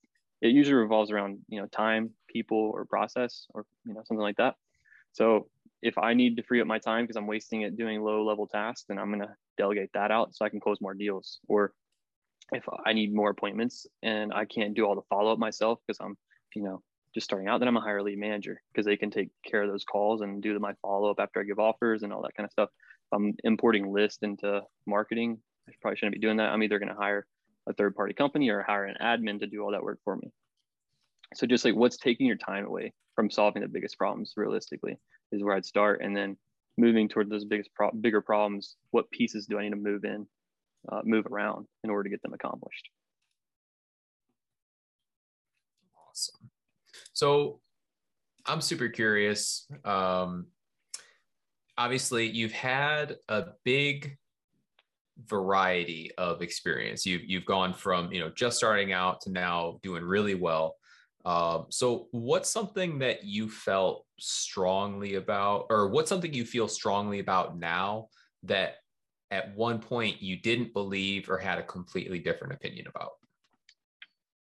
it 0.41 0.49
usually 0.49 0.75
revolves 0.75 1.11
around 1.11 1.39
you 1.47 1.59
know 1.59 1.67
time 1.67 2.11
people 2.27 2.71
or 2.73 2.85
process 2.85 3.47
or 3.53 3.65
you 3.85 3.93
know 3.93 4.01
something 4.05 4.21
like 4.21 4.37
that 4.37 4.55
so 5.13 5.47
if 5.81 5.97
i 5.97 6.13
need 6.13 6.37
to 6.37 6.43
free 6.43 6.61
up 6.61 6.67
my 6.67 6.79
time 6.79 7.03
because 7.03 7.15
i'm 7.15 7.27
wasting 7.27 7.61
it 7.61 7.77
doing 7.77 8.01
low 8.01 8.23
level 8.23 8.47
tasks 8.47 8.85
then 8.87 8.99
i'm 8.99 9.09
going 9.09 9.19
to 9.19 9.33
delegate 9.57 9.89
that 9.93 10.11
out 10.11 10.35
so 10.35 10.45
i 10.45 10.49
can 10.49 10.59
close 10.59 10.77
more 10.81 10.93
deals 10.93 11.39
or 11.47 11.73
if 12.51 12.63
i 12.85 12.93
need 12.93 13.13
more 13.13 13.29
appointments 13.29 13.87
and 14.03 14.33
i 14.33 14.45
can't 14.45 14.73
do 14.73 14.85
all 14.85 14.95
the 14.95 15.01
follow-up 15.09 15.39
myself 15.39 15.79
because 15.85 15.99
i'm 15.99 16.15
you 16.55 16.63
know 16.63 16.81
just 17.13 17.25
starting 17.25 17.47
out 17.47 17.59
then 17.59 17.67
i'm 17.67 17.77
a 17.77 17.81
higher 17.81 18.03
lead 18.03 18.17
manager 18.17 18.61
because 18.71 18.85
they 18.85 18.97
can 18.97 19.09
take 19.09 19.29
care 19.45 19.63
of 19.63 19.69
those 19.69 19.83
calls 19.83 20.21
and 20.21 20.41
do 20.41 20.57
my 20.59 20.73
follow-up 20.81 21.19
after 21.19 21.39
i 21.39 21.43
give 21.43 21.59
offers 21.59 22.03
and 22.03 22.13
all 22.13 22.21
that 22.21 22.35
kind 22.35 22.45
of 22.45 22.51
stuff 22.51 22.69
if 22.73 23.17
i'm 23.17 23.33
importing 23.43 23.91
list 23.91 24.23
into 24.23 24.61
marketing 24.85 25.37
i 25.67 25.71
probably 25.81 25.97
shouldn't 25.97 26.15
be 26.15 26.19
doing 26.19 26.37
that 26.37 26.51
i'm 26.51 26.63
either 26.63 26.79
going 26.79 26.89
to 26.89 26.95
hire 26.95 27.25
a 27.67 27.73
third 27.73 27.95
party 27.95 28.13
company 28.13 28.49
or 28.49 28.61
hire 28.61 28.85
an 28.85 28.97
admin 29.01 29.39
to 29.39 29.47
do 29.47 29.61
all 29.61 29.71
that 29.71 29.83
work 29.83 29.99
for 30.03 30.15
me. 30.15 30.31
So 31.33 31.47
just 31.47 31.65
like 31.65 31.75
what's 31.75 31.97
taking 31.97 32.27
your 32.27 32.37
time 32.37 32.65
away 32.65 32.93
from 33.15 33.29
solving 33.29 33.61
the 33.61 33.67
biggest 33.67 33.97
problems 33.97 34.33
realistically 34.37 34.97
is 35.31 35.43
where 35.43 35.55
I'd 35.55 35.65
start. 35.65 36.01
And 36.01 36.15
then 36.15 36.37
moving 36.77 37.09
toward 37.09 37.29
those 37.29 37.45
biggest 37.45 37.73
pro- 37.73 37.91
bigger 37.91 38.21
problems, 38.21 38.75
what 38.91 39.09
pieces 39.11 39.47
do 39.47 39.57
I 39.57 39.63
need 39.63 39.71
to 39.71 39.75
move 39.75 40.05
in, 40.05 40.27
uh, 40.91 41.01
move 41.03 41.25
around 41.27 41.67
in 41.83 41.89
order 41.89 42.03
to 42.03 42.09
get 42.09 42.21
them 42.21 42.33
accomplished? 42.33 42.89
Awesome. 46.09 46.49
So 47.13 47.59
I'm 48.45 48.61
super 48.61 48.89
curious. 48.89 49.67
Um, 49.83 50.47
obviously, 51.77 52.27
you've 52.27 52.51
had 52.51 53.17
a 53.27 53.45
big 53.63 54.17
variety 55.25 56.11
of 56.17 56.41
experience. 56.41 57.05
You've 57.05 57.23
you've 57.25 57.45
gone 57.45 57.73
from 57.73 58.11
you 58.11 58.19
know 58.19 58.29
just 58.29 58.57
starting 58.57 58.93
out 58.93 59.21
to 59.21 59.31
now 59.31 59.79
doing 59.81 60.03
really 60.03 60.35
well. 60.35 60.75
Um, 61.25 61.65
so, 61.69 62.07
what's 62.11 62.49
something 62.49 62.99
that 62.99 63.23
you 63.23 63.49
felt 63.49 64.05
strongly 64.19 65.15
about, 65.15 65.67
or 65.69 65.89
what's 65.89 66.09
something 66.09 66.33
you 66.33 66.45
feel 66.45 66.67
strongly 66.67 67.19
about 67.19 67.57
now 67.57 68.09
that 68.43 68.75
at 69.35 69.55
one 69.55 69.79
point 69.79 70.21
you 70.21 70.37
didn't 70.37 70.73
believe 70.73 71.29
or 71.29 71.37
had 71.37 71.59
a 71.59 71.63
completely 71.63 72.19
different 72.19 72.53
opinion 72.53 72.87
about? 72.87 73.11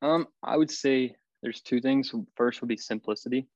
Um, 0.01 0.27
I 0.43 0.57
would 0.57 0.71
say 0.71 1.15
there's 1.43 1.61
two 1.61 1.81
things. 1.81 2.13
First 2.37 2.61
would 2.61 2.69
be 2.69 2.77
simplicity. 2.77 3.47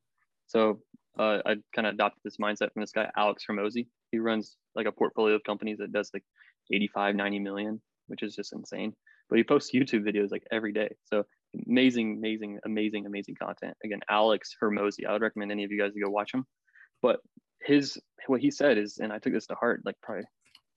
So 0.46 0.80
uh, 1.18 1.38
I 1.46 1.56
kind 1.74 1.86
of 1.86 1.94
adopted 1.94 2.20
this 2.24 2.36
mindset 2.36 2.72
from 2.72 2.82
this 2.82 2.92
guy, 2.92 3.10
Alex 3.16 3.44
Hormozi. 3.48 3.86
He 4.10 4.18
runs 4.18 4.56
like 4.74 4.86
a 4.86 4.92
portfolio 4.92 5.34
of 5.34 5.44
companies 5.44 5.78
that 5.78 5.92
does 5.92 6.10
like 6.12 6.24
85, 6.70 7.14
90 7.16 7.38
million, 7.38 7.80
which 8.08 8.22
is 8.22 8.34
just 8.34 8.52
insane. 8.52 8.94
But 9.30 9.38
he 9.38 9.44
posts 9.44 9.72
YouTube 9.74 10.06
videos 10.06 10.30
like 10.30 10.44
every 10.52 10.72
day. 10.72 10.94
So 11.04 11.24
amazing, 11.66 12.16
amazing, 12.18 12.58
amazing, 12.66 13.06
amazing 13.06 13.36
content. 13.42 13.74
Again, 13.82 14.00
Alex 14.10 14.54
Hormozi. 14.62 15.06
I 15.08 15.12
would 15.12 15.22
recommend 15.22 15.50
any 15.50 15.64
of 15.64 15.70
you 15.70 15.80
guys 15.80 15.94
to 15.94 16.00
go 16.00 16.10
watch 16.10 16.34
him. 16.34 16.44
But 17.00 17.20
his 17.62 17.98
what 18.26 18.40
he 18.40 18.50
said 18.50 18.76
is, 18.76 18.98
and 18.98 19.12
I 19.12 19.18
took 19.18 19.32
this 19.32 19.46
to 19.46 19.54
heart 19.54 19.82
like 19.84 19.96
probably 20.02 20.24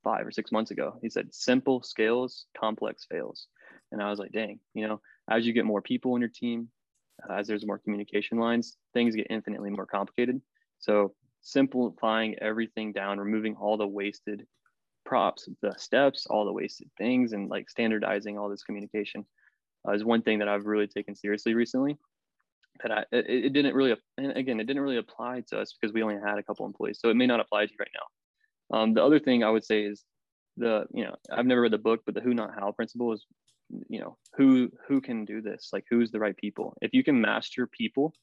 five 0.06 0.26
or 0.26 0.32
six 0.32 0.54
months 0.54 0.72
ago. 0.72 0.98
He 1.02 1.10
said, 1.10 1.34
simple 1.34 1.84
scales, 1.84 2.46
complex 2.58 3.06
fails. 3.12 3.48
And 3.92 4.02
I 4.02 4.10
was 4.10 4.20
like, 4.20 4.32
dang, 4.32 4.60
you 4.74 4.88
know, 4.88 5.02
as 5.30 5.46
you 5.46 5.52
get 5.52 5.66
more 5.66 5.82
people 5.82 6.14
on 6.14 6.22
your 6.22 6.30
team, 6.30 6.70
uh, 7.28 7.34
as 7.34 7.48
there's 7.48 7.66
more 7.66 7.80
communication 7.80 8.38
lines, 8.38 8.78
things 8.94 9.16
get 9.16 9.28
infinitely 9.30 9.72
more 9.72 9.86
complicated. 9.86 10.42
So 10.80 11.14
simplifying 11.42 12.36
everything 12.40 12.94
down, 12.94 13.20
removing 13.20 13.56
all 13.56 13.78
the 13.78 13.88
wasted 13.88 14.46
props, 15.06 15.50
the 15.62 15.74
steps, 15.78 16.28
all 16.28 16.46
the 16.46 16.54
wasted 16.54 16.90
things, 16.98 17.34
and 17.34 17.50
like 17.50 17.70
standardizing 17.70 18.38
all 18.38 18.50
this 18.50 18.64
communication 18.64 19.26
uh, 19.88 19.94
is 19.94 20.04
one 20.04 20.22
thing 20.22 20.40
that 20.40 20.48
I've 20.48 20.66
really 20.66 20.88
taken 20.88 21.16
seriously 21.16 21.54
recently. 21.54 21.98
That 22.84 22.92
I 22.92 23.00
it, 23.12 23.46
it, 23.46 23.54
didn't 23.54 23.74
really, 23.74 23.96
and 24.18 24.36
again, 24.36 24.60
it 24.60 24.66
didn't 24.66 24.82
really 24.82 24.98
apply 24.98 25.44
to 25.48 25.60
us 25.60 25.74
because 25.74 25.94
we 25.94 26.04
only 26.04 26.16
had 26.16 26.38
a 26.38 26.44
couple 26.44 26.66
employees, 26.66 27.00
so 27.00 27.10
it 27.10 27.16
may 27.16 27.28
not 27.28 27.40
apply 27.40 27.66
to 27.66 27.72
you 27.72 27.78
right 27.80 27.90
now. 27.94 28.06
Um, 28.72 28.94
the 28.94 29.04
other 29.04 29.20
thing 29.20 29.44
I 29.44 29.50
would 29.50 29.66
say 29.66 29.84
is 29.84 30.04
the 30.58 30.86
you 30.94 31.04
know 31.04 31.16
I've 31.32 31.46
never 31.46 31.62
read 31.62 31.74
the 31.74 31.78
book, 31.78 32.02
but 32.06 32.16
the 32.16 32.22
who 32.22 32.34
not 32.34 32.54
how 32.58 32.72
principle 32.72 33.14
is 33.14 33.26
you 33.90 34.00
know 34.00 34.18
who 34.36 34.70
who 34.88 35.02
can 35.02 35.26
do 35.26 35.42
this 35.42 35.70
like 35.74 35.84
who's 35.90 36.12
the 36.12 36.20
right 36.20 36.38
people 36.38 36.78
if 36.84 36.94
you 36.94 37.04
can 37.04 37.20
master 37.20 37.66
people 37.66 38.14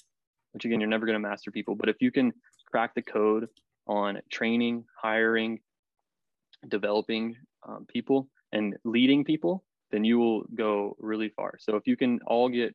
which 0.52 0.64
again 0.64 0.78
you're 0.78 0.88
never 0.88 1.04
going 1.04 1.20
to 1.20 1.28
master 1.28 1.50
people 1.50 1.74
but 1.74 1.88
if 1.88 1.96
you 1.98 2.12
can 2.12 2.32
crack 2.70 2.94
the 2.94 3.02
code 3.02 3.48
on 3.88 4.20
training 4.30 4.84
hiring 4.96 5.58
developing 6.68 7.36
um, 7.66 7.86
people 7.86 8.28
and 8.52 8.76
leading 8.84 9.24
people, 9.24 9.64
then 9.90 10.04
you 10.04 10.18
will 10.18 10.44
go 10.54 10.96
really 10.98 11.28
far. 11.28 11.54
So 11.58 11.76
if 11.76 11.86
you 11.86 11.96
can 11.96 12.20
all 12.26 12.48
get 12.48 12.74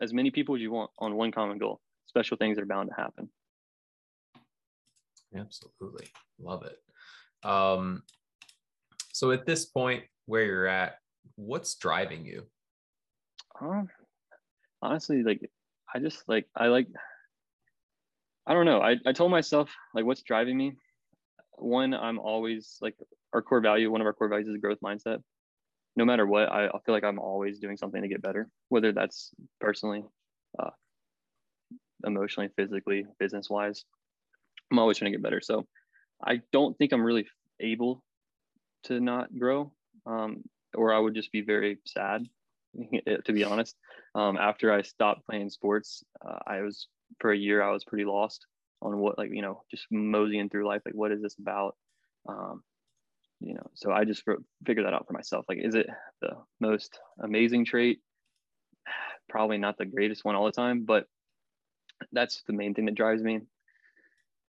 as 0.00 0.12
many 0.12 0.30
people 0.30 0.54
as 0.54 0.60
you 0.60 0.70
want 0.70 0.90
on 0.98 1.16
one 1.16 1.32
common 1.32 1.58
goal, 1.58 1.80
special 2.06 2.36
things 2.36 2.58
are 2.58 2.66
bound 2.66 2.90
to 2.90 2.94
happen. 2.94 3.28
Absolutely. 5.34 6.06
Love 6.38 6.64
it. 6.64 6.78
Um, 7.42 8.02
so 9.12 9.30
at 9.30 9.46
this 9.46 9.64
point 9.64 10.04
where 10.26 10.44
you're 10.44 10.66
at, 10.66 10.98
what's 11.36 11.74
driving 11.76 12.24
you? 12.24 12.46
Um, 13.60 13.88
honestly, 14.82 15.22
like 15.22 15.50
I 15.94 15.98
just 15.98 16.28
like 16.28 16.46
I 16.54 16.66
like 16.66 16.88
I 18.46 18.54
don't 18.54 18.66
know. 18.66 18.80
I, 18.80 18.96
I 19.04 19.12
told 19.12 19.30
myself 19.30 19.70
like 19.94 20.04
what's 20.04 20.22
driving 20.22 20.56
me. 20.56 20.74
One, 21.58 21.94
I'm 21.94 22.18
always 22.18 22.76
like 22.80 22.94
our 23.32 23.42
core 23.42 23.60
value, 23.60 23.90
one 23.90 24.00
of 24.00 24.06
our 24.06 24.12
core 24.12 24.28
values 24.28 24.48
is 24.48 24.54
a 24.54 24.58
growth 24.58 24.78
mindset. 24.84 25.22
No 25.96 26.04
matter 26.04 26.26
what, 26.26 26.52
I, 26.52 26.66
I 26.66 26.78
feel 26.84 26.94
like 26.94 27.04
I'm 27.04 27.18
always 27.18 27.58
doing 27.58 27.76
something 27.76 28.02
to 28.02 28.08
get 28.08 28.22
better, 28.22 28.48
whether 28.68 28.92
that's 28.92 29.30
personally, 29.60 30.04
uh, 30.58 30.70
emotionally, 32.04 32.50
physically, 32.56 33.06
business 33.18 33.48
wise. 33.48 33.84
I'm 34.70 34.78
always 34.78 34.98
trying 34.98 35.10
to 35.12 35.16
get 35.16 35.22
better. 35.22 35.40
So 35.40 35.66
I 36.24 36.40
don't 36.52 36.76
think 36.78 36.92
I'm 36.92 37.04
really 37.04 37.26
able 37.60 38.02
to 38.84 39.00
not 39.00 39.36
grow, 39.36 39.72
um, 40.06 40.42
or 40.74 40.92
I 40.92 40.98
would 40.98 41.14
just 41.14 41.32
be 41.32 41.42
very 41.42 41.78
sad, 41.86 42.26
to 43.24 43.32
be 43.32 43.44
honest. 43.44 43.76
Um, 44.14 44.36
after 44.36 44.72
I 44.72 44.82
stopped 44.82 45.26
playing 45.26 45.50
sports, 45.50 46.04
uh, 46.26 46.38
I 46.46 46.60
was 46.62 46.88
for 47.20 47.32
a 47.32 47.36
year 47.36 47.62
I 47.62 47.72
was 47.72 47.84
pretty 47.84 48.04
lost 48.04 48.46
on 48.82 48.98
what 48.98 49.18
like 49.18 49.30
you 49.32 49.42
know 49.42 49.62
just 49.70 49.86
moseying 49.90 50.48
through 50.48 50.66
life 50.66 50.82
like 50.84 50.94
what 50.94 51.12
is 51.12 51.22
this 51.22 51.36
about? 51.38 51.76
Um, 52.28 52.62
you 53.40 53.54
know 53.54 53.66
so 53.74 53.92
i 53.92 54.04
just 54.04 54.22
figured 54.64 54.86
that 54.86 54.94
out 54.94 55.06
for 55.06 55.12
myself. 55.12 55.44
Like 55.48 55.58
is 55.62 55.74
it 55.74 55.86
the 56.20 56.36
most 56.60 56.98
amazing 57.22 57.64
trait? 57.64 58.00
Probably 59.28 59.58
not 59.58 59.76
the 59.78 59.84
greatest 59.84 60.24
one 60.24 60.34
all 60.34 60.46
the 60.46 60.52
time 60.52 60.84
but 60.84 61.06
that's 62.12 62.42
the 62.46 62.52
main 62.52 62.74
thing 62.74 62.86
that 62.86 62.94
drives 62.94 63.22
me. 63.22 63.40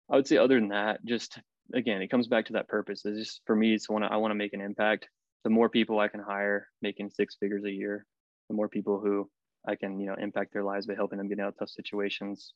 I 0.10 0.16
would 0.16 0.28
say 0.28 0.38
other 0.38 0.60
than 0.60 0.70
that 0.70 1.04
just 1.06 1.40
again 1.74 2.02
it 2.02 2.10
comes 2.10 2.28
back 2.28 2.46
to 2.46 2.54
that 2.54 2.68
purpose. 2.68 3.06
It's 3.06 3.20
just 3.20 3.42
for 3.46 3.56
me 3.56 3.74
it's 3.74 3.90
want 3.90 4.06
i 4.06 4.18
want 4.18 4.32
to 4.32 4.36
make 4.36 4.54
an 4.54 4.62
impact. 4.62 5.08
The 5.44 5.50
more 5.50 5.70
people 5.70 6.00
i 6.00 6.08
can 6.08 6.20
hire 6.20 6.68
making 6.82 7.10
six 7.10 7.36
figures 7.40 7.64
a 7.64 7.72
year 7.72 8.06
the 8.50 8.56
more 8.56 8.68
people 8.68 9.00
who 9.00 9.30
i 9.68 9.76
can 9.76 10.00
you 10.00 10.08
know 10.08 10.16
impact 10.16 10.52
their 10.52 10.64
lives 10.64 10.88
by 10.88 10.96
helping 10.96 11.18
them 11.18 11.30
get 11.30 11.40
out 11.40 11.50
of 11.50 11.58
tough 11.58 11.70
situations 11.70 12.54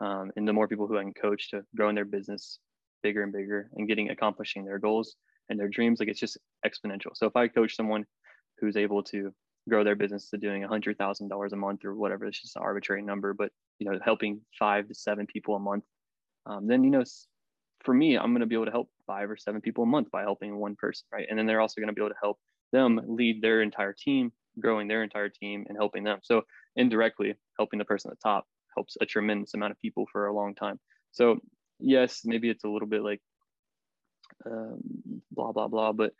um, 0.00 0.30
and 0.36 0.48
the 0.48 0.52
more 0.52 0.66
people 0.66 0.86
who 0.86 0.98
I 0.98 1.02
can 1.02 1.12
coach 1.12 1.50
to 1.50 1.62
growing 1.76 1.94
their 1.94 2.04
business 2.04 2.58
bigger 3.02 3.22
and 3.22 3.32
bigger 3.32 3.70
and 3.74 3.86
getting 3.86 4.10
accomplishing 4.10 4.64
their 4.64 4.78
goals 4.78 5.16
and 5.48 5.58
their 5.58 5.68
dreams, 5.68 6.00
like 6.00 6.08
it's 6.08 6.20
just 6.20 6.38
exponential. 6.66 7.14
So 7.14 7.26
if 7.26 7.36
I 7.36 7.48
coach 7.48 7.76
someone 7.76 8.04
who's 8.58 8.76
able 8.76 9.02
to 9.04 9.32
grow 9.68 9.84
their 9.84 9.96
business 9.96 10.30
to 10.30 10.38
doing 10.38 10.64
a 10.64 10.68
hundred 10.68 10.96
thousand 10.96 11.28
dollars 11.28 11.52
a 11.52 11.56
month 11.56 11.84
or 11.84 11.94
whatever, 11.94 12.24
it's 12.24 12.40
just 12.40 12.56
an 12.56 12.62
arbitrary 12.62 13.02
number, 13.02 13.34
but 13.34 13.50
you 13.78 13.90
know, 13.90 13.98
helping 14.02 14.40
five 14.58 14.88
to 14.88 14.94
seven 14.94 15.26
people 15.26 15.54
a 15.54 15.60
month, 15.60 15.84
um, 16.46 16.66
then 16.66 16.82
you 16.82 16.90
know, 16.90 17.04
for 17.84 17.94
me, 17.94 18.16
I'm 18.16 18.32
going 18.32 18.40
to 18.40 18.46
be 18.46 18.54
able 18.54 18.66
to 18.66 18.70
help 18.70 18.90
five 19.06 19.30
or 19.30 19.36
seven 19.36 19.60
people 19.60 19.84
a 19.84 19.86
month 19.86 20.10
by 20.10 20.22
helping 20.22 20.56
one 20.56 20.76
person, 20.76 21.06
right? 21.12 21.26
And 21.28 21.38
then 21.38 21.46
they're 21.46 21.60
also 21.60 21.80
going 21.80 21.88
to 21.88 21.94
be 21.94 22.00
able 22.00 22.10
to 22.10 22.20
help 22.22 22.38
them 22.72 23.00
lead 23.06 23.42
their 23.42 23.62
entire 23.62 23.94
team, 23.94 24.32
growing 24.58 24.88
their 24.88 25.02
entire 25.02 25.28
team 25.28 25.64
and 25.68 25.76
helping 25.76 26.04
them. 26.04 26.18
So 26.22 26.42
indirectly, 26.76 27.34
helping 27.58 27.78
the 27.78 27.84
person 27.84 28.10
at 28.10 28.18
the 28.18 28.28
top 28.28 28.46
helps 28.74 28.96
a 29.00 29.06
tremendous 29.06 29.54
amount 29.54 29.72
of 29.72 29.80
people 29.80 30.06
for 30.12 30.26
a 30.26 30.34
long 30.34 30.54
time. 30.54 30.78
So 31.12 31.40
yes, 31.78 32.22
maybe 32.24 32.50
it's 32.50 32.64
a 32.64 32.68
little 32.68 32.88
bit 32.88 33.02
like 33.02 33.20
um, 34.46 34.80
blah 35.32 35.52
blah 35.52 35.68
blah, 35.68 35.92
but 35.92 36.12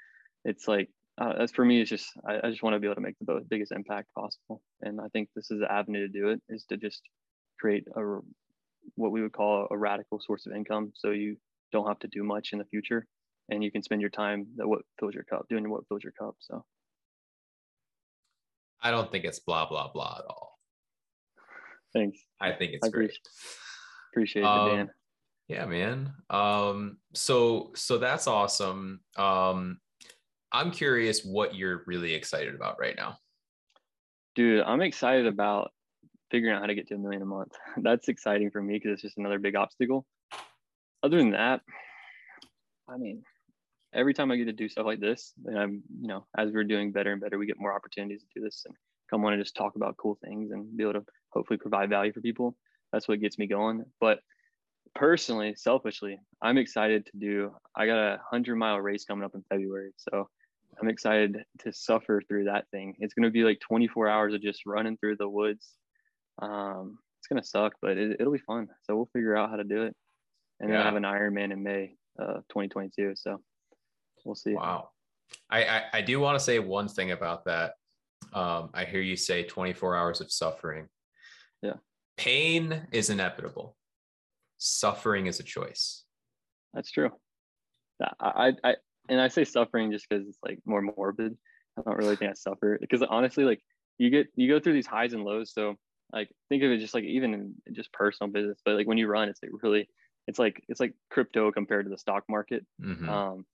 it's 0.45 0.67
like 0.67 0.89
uh, 1.21 1.35
as 1.39 1.53
for 1.53 1.65
me, 1.65 1.81
it's 1.81 1.91
just 1.91 2.09
I, 2.27 2.39
I 2.45 2.51
just 2.51 2.63
want 2.63 2.75
to 2.75 2.81
be 2.81 2.87
able 2.87 2.97
to 2.97 3.01
make 3.01 3.17
the 3.21 3.45
biggest 3.49 3.73
impact 3.73 4.09
possible, 4.15 4.63
and 4.81 5.01
I 5.01 5.09
think 5.13 5.29
this 5.35 5.51
is 5.51 5.61
the 5.61 5.71
avenue 5.71 6.07
to 6.07 6.09
do 6.09 6.29
it 6.31 6.41
is 6.49 6.65
to 6.67 6.77
just 6.77 7.03
create 7.59 7.85
a 7.95 8.19
what 8.97 9.13
we 9.13 9.23
would 9.23 9.33
call 9.33 9.69
a 9.71 9.77
radical 9.77 10.21
source 10.21 10.47
of 10.47 10.53
income, 10.53 10.93
so 10.95 11.11
you 11.11 11.37
don't 11.73 11.87
have 11.87 11.99
to 12.01 12.09
do 12.09 12.23
much 12.23 12.53
in 12.53 12.59
the 12.59 12.65
future, 12.65 13.07
and 13.49 13.63
you 13.63 13.71
can 13.71 13.83
spend 13.83 14.01
your 14.01 14.11
time 14.11 14.47
that 14.57 14.69
what 14.69 14.83
fills 14.99 15.15
your 15.15 15.25
cup 15.25 15.47
doing 15.49 15.69
what 15.69 15.87
fills 15.89 16.03
your 16.03 16.13
cup. 16.13 16.37
So 16.41 16.65
I 18.83 18.91
don't 18.91 19.11
think 19.11 19.25
it's 19.25 19.41
blah 19.41 19.69
blah 19.69 19.91
blah 19.93 20.17
at 20.19 20.25
all. 20.29 20.59
Thanks. 21.93 22.19
I 22.41 22.53
think 22.53 22.73
it's 22.73 22.87
I 22.87 22.91
great. 22.91 23.11
Appreciate, 24.13 24.43
appreciate 24.43 24.45
um, 24.45 24.69
it, 24.69 24.77
Dan. 24.77 24.91
Yeah, 25.49 25.67
man. 25.67 26.13
Um, 26.31 26.99
so 27.15 27.73
so 27.75 27.99
that's 27.99 28.27
awesome. 28.27 29.01
Um, 29.17 29.79
I'm 30.53 30.71
curious 30.71 31.25
what 31.25 31.55
you're 31.55 31.83
really 31.87 32.15
excited 32.15 32.55
about 32.55 32.79
right 32.81 32.97
now. 32.97 33.19
Dude, 34.35 34.63
I'm 34.63 34.81
excited 34.81 35.27
about 35.27 35.73
figuring 36.31 36.55
out 36.55 36.61
how 36.61 36.67
to 36.67 36.75
get 36.75 36.89
to 36.89 36.95
a 36.95 36.99
million 36.99 37.23
a 37.23 37.27
month. 37.27 37.53
That's 37.79 38.09
exciting 38.09 38.51
for 38.51 38.63
me 38.63 38.75
because 38.75 38.93
it's 38.93 39.03
just 39.03 39.19
another 39.19 39.39
big 39.39 39.57
obstacle. 39.57 40.07
Other 41.03 41.19
than 41.19 41.31
that, 41.31 41.61
I 42.89 42.97
mean, 42.97 43.23
every 43.95 44.15
time 44.15 44.31
I 44.31 44.37
get 44.37 44.47
to 44.47 44.53
do 44.53 44.69
stuff 44.69 44.87
like 44.87 45.01
this, 45.01 45.33
and 45.47 45.59
I'm, 45.59 45.83
you 46.01 46.09
know, 46.09 46.27
as 46.37 46.51
we're 46.53 46.65
doing 46.65 46.93
better 46.93 47.13
and 47.13 47.21
better, 47.21 47.39
we 47.39 47.47
get 47.47 47.61
more 47.61 47.75
opportunities 47.75 48.23
to 48.23 48.29
do 48.35 48.45
this 48.45 48.63
and 48.67 48.75
come 49.09 49.25
on 49.25 49.33
and 49.33 49.43
just 49.43 49.57
talk 49.57 49.77
about 49.77 49.97
cool 49.97 50.19
things 50.25 50.51
and 50.53 50.77
be 50.77 50.85
able 50.85 50.95
to 50.95 51.05
hopefully 51.31 51.59
provide 51.59 51.91
value 51.91 52.13
for 52.13 52.21
people. 52.21 52.57
That's 52.93 53.09
what 53.09 53.21
gets 53.21 53.39
me 53.39 53.47
going. 53.47 53.85
But 54.01 54.21
personally, 54.95 55.55
selfishly, 55.57 56.19
I'm 56.43 56.59
excited 56.59 57.07
to 57.07 57.13
do. 57.19 57.53
I 57.77 57.87
got 57.87 57.99
a 57.99 58.21
hundred 58.31 58.57
mile 58.57 58.79
race 58.79 59.05
coming 59.05 59.25
up 59.25 59.35
in 59.35 59.45
February, 59.49 59.93
so 59.97 60.29
I'm 60.81 60.89
excited 60.89 61.45
to 61.61 61.73
suffer 61.73 62.23
through 62.27 62.45
that 62.45 62.69
thing. 62.71 62.95
It's 62.99 63.15
going 63.15 63.25
to 63.25 63.31
be 63.31 63.45
like 63.45 63.61
24 63.61 64.09
hours 64.09 64.35
of 64.35 64.43
just 64.43 64.67
running 64.67 64.97
through 64.97 65.17
the 65.17 65.29
woods. 65.29 65.75
Um, 66.41 66.99
it's 67.19 67.29
going 67.29 67.41
to 67.41 67.47
suck, 67.47 67.75
but 67.83 67.99
it, 67.99 68.21
will 68.21 68.33
be 68.33 68.39
fun. 68.39 68.69
So 68.83 68.97
we'll 68.97 69.11
figure 69.13 69.37
out 69.37 69.51
how 69.51 69.57
to 69.57 69.65
do 69.65 69.83
it. 69.83 69.97
And 70.61 70.71
yeah. 70.71 70.77
then 70.77 70.83
I 70.83 70.85
have 70.85 70.97
an 70.97 71.03
Ironman 71.03 71.53
in 71.53 71.63
May, 71.63 71.95
uh, 72.21 72.41
2022. 72.51 73.13
So 73.17 73.41
we'll 74.25 74.35
see. 74.35 74.55
Wow. 74.55 74.91
I, 75.49 75.65
I, 75.65 75.83
I 75.95 76.01
do 76.03 76.21
want 76.21 76.39
to 76.39 76.45
say 76.45 76.59
one 76.59 76.89
thing 76.89 77.13
about 77.13 77.45
that. 77.47 77.75
Um, 78.33 78.71
I 78.75 78.85
hear 78.85 79.01
you 79.01 79.17
say 79.17 79.45
24 79.45 79.97
hours 79.97 80.21
of 80.21 80.31
suffering. 80.31 80.89
Yeah. 81.63 81.75
Pain 82.17 82.87
is 82.93 83.11
inevitable. 83.11 83.77
Suffering 84.59 85.27
is 85.27 85.41
a 85.41 85.43
choice. 85.43 86.05
That's 86.75 86.91
true. 86.91 87.11
I, 88.21 88.53
I, 88.65 88.77
and 89.09 89.21
I 89.21 89.29
say 89.29 89.45
suffering 89.45 89.93
just 89.93 90.07
because 90.09 90.27
it's 90.27 90.39
like 90.43 90.59
more 90.65 90.83
morbid. 90.83 91.37
I 91.79 91.83
don't 91.83 91.97
really 91.97 92.17
think 92.17 92.31
I 92.31 92.35
suffer 92.35 92.79
because 92.81 93.03
honestly, 93.03 93.45
like 93.45 93.61
you 93.99 94.11
get 94.11 94.29
you 94.37 94.49
go 94.49 94.61
through 94.61 94.73
these 94.75 94.87
highs 94.87 95.13
and 95.13 95.25
lows. 95.25 95.53
So 95.53 95.77
like 96.13 96.31
think 96.49 96.63
of 96.63 96.71
it 96.71 96.79
just 96.79 96.95
like 96.95 97.05
even 97.05 97.35
in 97.35 97.55
just 97.75 97.93
personal 97.93 98.33
business, 98.33 98.61
but 98.65 98.75
like 98.75 98.87
when 98.87 98.99
you 98.99 99.07
run, 99.07 99.29
it's 99.29 99.41
like 99.43 99.53
really 99.63 99.89
it's 100.31 100.39
like 100.39 100.63
it's 100.69 100.79
like 100.79 100.95
crypto 101.11 101.51
compared 101.51 101.87
to 101.87 101.91
the 101.91 101.99
stock 101.99 102.23
market. 102.29 102.65
Mm-hmm. 102.81 103.09
Um, 103.09 103.45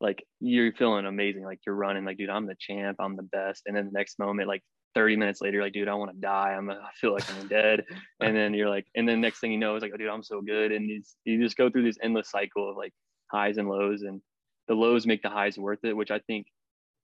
like 0.00 0.24
you're 0.40 0.72
feeling 0.72 1.04
amazing, 1.04 1.44
like 1.44 1.60
you're 1.66 1.76
running, 1.76 2.06
like 2.06 2.16
dude, 2.16 2.30
I'm 2.30 2.46
the 2.46 2.56
champ, 2.58 2.96
I'm 2.98 3.16
the 3.16 3.22
best, 3.22 3.64
and 3.66 3.76
then 3.76 3.84
the 3.84 3.92
next 3.92 4.18
moment, 4.18 4.48
like 4.48 4.62
30 4.94 5.16
minutes 5.16 5.40
later, 5.42 5.60
like, 5.62 5.74
dude, 5.74 5.88
I 5.88 5.94
want 5.94 6.10
to 6.10 6.20
die. 6.20 6.54
I'm, 6.56 6.70
I 6.70 6.90
feel 6.94 7.12
like 7.12 7.30
I'm 7.34 7.48
dead. 7.48 7.84
And 8.20 8.36
then 8.36 8.54
you're 8.54 8.68
like, 8.68 8.86
and 8.94 9.08
then 9.08 9.20
next 9.20 9.40
thing 9.40 9.52
you 9.52 9.58
know, 9.58 9.74
it's 9.74 9.82
like, 9.82 9.90
oh, 9.92 9.96
dude, 9.96 10.08
I'm 10.08 10.22
so 10.22 10.40
good. 10.40 10.70
And 10.70 10.88
you 11.24 11.42
just 11.42 11.56
go 11.56 11.68
through 11.68 11.84
this 11.84 11.98
endless 12.02 12.30
cycle 12.30 12.70
of 12.70 12.76
like 12.76 12.92
highs 13.30 13.58
and 13.58 13.68
lows, 13.68 14.02
and 14.02 14.20
the 14.68 14.74
lows 14.74 15.06
make 15.06 15.22
the 15.22 15.28
highs 15.28 15.58
worth 15.58 15.84
it, 15.84 15.96
which 15.96 16.10
I 16.10 16.20
think 16.20 16.46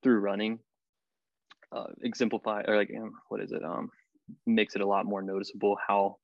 through 0.03 0.20
running, 0.20 0.59
uh, 1.72 1.87
exemplify 2.03 2.62
or 2.66 2.76
like, 2.76 2.91
um, 2.97 3.12
what 3.29 3.41
is 3.41 3.53
it? 3.53 3.64
Um, 3.64 3.91
makes 4.47 4.74
it 4.74 4.83
a 4.83 4.87
lot 4.87 5.07
more 5.07 5.22
noticeable 5.22 5.76
how 5.87 6.16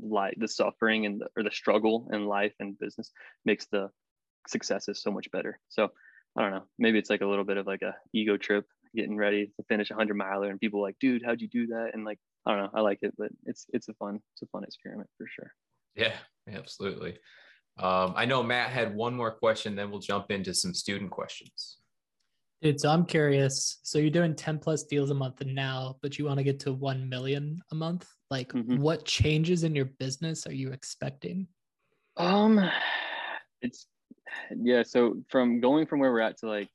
like 0.00 0.34
the 0.38 0.48
suffering 0.48 1.06
and 1.06 1.20
the, 1.20 1.26
or 1.36 1.42
the 1.42 1.50
struggle 1.50 2.08
in 2.12 2.26
life 2.26 2.54
and 2.60 2.78
business 2.78 3.10
makes 3.44 3.66
the 3.66 3.90
successes 4.48 5.02
so 5.02 5.10
much 5.10 5.30
better. 5.30 5.58
So 5.68 5.88
I 6.36 6.42
don't 6.42 6.50
know, 6.52 6.64
maybe 6.78 6.98
it's 6.98 7.10
like 7.10 7.22
a 7.22 7.26
little 7.26 7.44
bit 7.44 7.56
of 7.56 7.66
like 7.66 7.82
a 7.82 7.94
ego 8.12 8.36
trip 8.36 8.66
getting 8.94 9.16
ready 9.16 9.46
to 9.46 9.64
finish 9.68 9.90
a 9.90 9.94
hundred 9.94 10.16
miler 10.16 10.50
and 10.50 10.60
people 10.60 10.80
like, 10.80 10.96
dude, 11.00 11.22
how'd 11.24 11.40
you 11.40 11.48
do 11.48 11.66
that? 11.68 11.90
And 11.92 12.04
like, 12.04 12.18
I 12.46 12.52
don't 12.52 12.64
know, 12.64 12.70
I 12.74 12.80
like 12.80 12.98
it, 13.02 13.14
but 13.18 13.30
it's 13.44 13.66
it's 13.72 13.88
a 13.88 13.94
fun, 13.94 14.20
it's 14.34 14.42
a 14.42 14.46
fun 14.46 14.64
experiment 14.64 15.08
for 15.18 15.26
sure. 15.28 15.52
Yeah, 15.94 16.14
absolutely. 16.52 17.18
Um, 17.78 18.14
I 18.16 18.24
know 18.24 18.42
Matt 18.42 18.70
had 18.70 18.94
one 18.94 19.14
more 19.14 19.32
question, 19.32 19.76
then 19.76 19.90
we'll 19.90 20.00
jump 20.00 20.30
into 20.30 20.54
some 20.54 20.72
student 20.72 21.10
questions. 21.10 21.78
Dude, 22.62 22.80
so 22.80 22.90
I'm 22.90 23.04
curious. 23.04 23.80
So 23.82 23.98
you're 23.98 24.10
doing 24.10 24.34
10 24.34 24.58
plus 24.58 24.84
deals 24.84 25.10
a 25.10 25.14
month 25.14 25.44
now, 25.44 25.96
but 26.00 26.18
you 26.18 26.24
want 26.24 26.38
to 26.38 26.44
get 26.44 26.58
to 26.60 26.72
1 26.72 27.08
million 27.08 27.60
a 27.70 27.74
month. 27.74 28.08
Like 28.30 28.52
mm-hmm. 28.52 28.78
what 28.78 29.04
changes 29.04 29.62
in 29.62 29.74
your 29.74 29.84
business 29.84 30.46
are 30.46 30.54
you 30.54 30.72
expecting? 30.72 31.46
Um 32.16 32.60
it's 33.60 33.86
yeah, 34.56 34.82
so 34.82 35.22
from 35.28 35.60
going 35.60 35.86
from 35.86 36.00
where 36.00 36.10
we're 36.10 36.20
at 36.20 36.38
to 36.38 36.46
like 36.46 36.68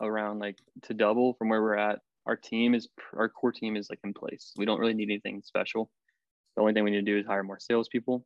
around 0.00 0.38
like 0.38 0.58
to 0.82 0.94
double 0.94 1.34
from 1.34 1.48
where 1.48 1.62
we're 1.62 1.76
at. 1.76 2.00
Our 2.26 2.36
team 2.36 2.74
is 2.74 2.88
our 3.16 3.28
core 3.28 3.52
team 3.52 3.76
is 3.76 3.88
like 3.90 3.98
in 4.04 4.14
place. 4.14 4.52
We 4.56 4.64
don't 4.64 4.78
really 4.78 4.94
need 4.94 5.10
anything 5.10 5.42
special. 5.44 5.90
The 6.56 6.62
only 6.62 6.72
thing 6.72 6.84
we 6.84 6.90
need 6.90 7.04
to 7.04 7.12
do 7.12 7.18
is 7.18 7.26
hire 7.26 7.42
more 7.42 7.58
salespeople, 7.58 8.24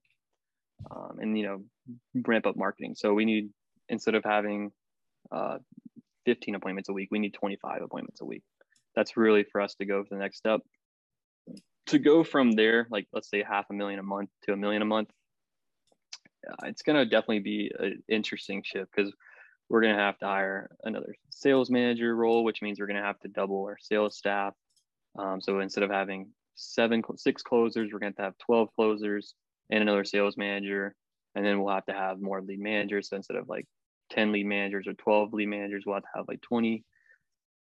um, 0.90 1.18
and 1.20 1.38
you 1.38 1.46
know 1.46 1.64
ramp 2.26 2.46
up 2.46 2.56
marketing. 2.56 2.94
So 2.96 3.14
we 3.14 3.24
need 3.24 3.50
instead 3.88 4.14
of 4.14 4.24
having 4.24 4.70
uh, 5.32 5.58
15 6.26 6.54
appointments 6.54 6.90
a 6.90 6.92
week, 6.92 7.08
we 7.10 7.18
need 7.18 7.32
25 7.32 7.80
appointments 7.82 8.20
a 8.20 8.26
week. 8.26 8.42
That's 8.94 9.16
really 9.16 9.44
for 9.44 9.62
us 9.62 9.74
to 9.76 9.86
go 9.86 10.02
to 10.02 10.08
the 10.10 10.16
next 10.16 10.36
step. 10.36 10.60
To 11.86 11.98
go 11.98 12.24
from 12.24 12.52
there, 12.52 12.86
like 12.90 13.06
let's 13.12 13.30
say 13.30 13.42
half 13.42 13.66
a 13.70 13.72
million 13.72 13.98
a 13.98 14.02
month 14.02 14.28
to 14.44 14.52
a 14.52 14.56
million 14.56 14.82
a 14.82 14.86
month, 14.86 15.08
uh, 16.46 16.66
it's 16.66 16.82
going 16.82 16.96
to 16.96 17.04
definitely 17.04 17.38
be 17.40 17.72
an 17.78 18.02
interesting 18.08 18.62
shift 18.64 18.90
because 18.94 19.12
we're 19.68 19.80
going 19.80 19.94
to 19.94 20.00
have 20.00 20.18
to 20.18 20.26
hire 20.26 20.70
another 20.84 21.14
sales 21.30 21.70
manager 21.70 22.14
role, 22.14 22.44
which 22.44 22.62
means 22.62 22.78
we're 22.78 22.86
going 22.86 23.00
to 23.00 23.02
have 23.02 23.18
to 23.20 23.28
double 23.28 23.64
our 23.64 23.78
sales 23.80 24.16
staff. 24.16 24.54
Um, 25.18 25.40
so 25.40 25.60
instead 25.60 25.84
of 25.84 25.90
having 25.90 26.30
seven, 26.54 27.02
six 27.16 27.42
closers, 27.42 27.90
we're 27.92 27.98
going 27.98 28.14
to 28.14 28.22
have 28.22 28.38
12 28.38 28.68
closers 28.74 29.34
and 29.70 29.82
another 29.82 30.04
sales 30.04 30.36
manager. 30.36 30.94
And 31.34 31.44
then 31.44 31.60
we'll 31.60 31.74
have 31.74 31.86
to 31.86 31.92
have 31.92 32.20
more 32.20 32.40
lead 32.40 32.60
managers. 32.60 33.10
So 33.10 33.16
instead 33.16 33.36
of 33.36 33.48
like 33.48 33.66
10 34.10 34.32
lead 34.32 34.46
managers 34.46 34.86
or 34.86 34.94
12 34.94 35.32
lead 35.32 35.46
managers, 35.46 35.84
we'll 35.86 35.96
have 35.96 36.02
to 36.02 36.08
have 36.14 36.28
like 36.28 36.40
20 36.42 36.84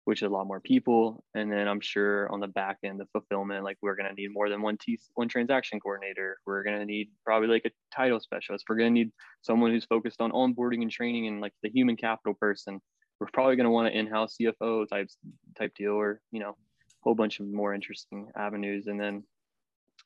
which 0.04 0.22
is 0.22 0.26
a 0.26 0.32
lot 0.32 0.46
more 0.46 0.60
people. 0.60 1.22
And 1.34 1.50
then 1.50 1.68
I'm 1.68 1.80
sure 1.80 2.30
on 2.32 2.40
the 2.40 2.48
back 2.48 2.78
end, 2.82 2.98
the 2.98 3.06
fulfillment, 3.06 3.64
like 3.64 3.78
we're 3.82 3.94
going 3.94 4.08
to 4.08 4.14
need 4.14 4.32
more 4.32 4.48
than 4.48 4.62
one 4.62 4.76
T 4.76 4.98
one 5.14 5.28
transaction 5.28 5.78
coordinator. 5.78 6.38
We're 6.44 6.64
going 6.64 6.78
to 6.78 6.84
need 6.84 7.10
probably 7.24 7.48
like 7.48 7.64
a 7.66 7.70
title 7.94 8.18
specialist. 8.18 8.64
We're 8.68 8.76
going 8.76 8.92
to 8.92 9.00
need 9.00 9.12
someone 9.42 9.70
who's 9.70 9.84
focused 9.84 10.20
on 10.20 10.32
onboarding 10.32 10.82
and 10.82 10.90
training 10.90 11.28
and 11.28 11.40
like 11.40 11.52
the 11.62 11.70
human 11.70 11.96
capital 11.96 12.34
person. 12.34 12.80
We're 13.20 13.28
probably 13.32 13.56
going 13.56 13.64
to 13.64 13.70
want 13.70 13.88
an 13.88 13.94
in-house 13.94 14.36
CFO 14.40 14.88
type 14.88 15.08
type 15.56 15.72
deal, 15.76 15.92
or 15.92 16.20
you 16.32 16.40
know, 16.40 16.50
a 16.50 16.54
whole 17.02 17.14
bunch 17.14 17.38
of 17.38 17.46
more 17.46 17.72
interesting 17.72 18.28
avenues. 18.36 18.88
And 18.88 19.00
then 19.00 19.22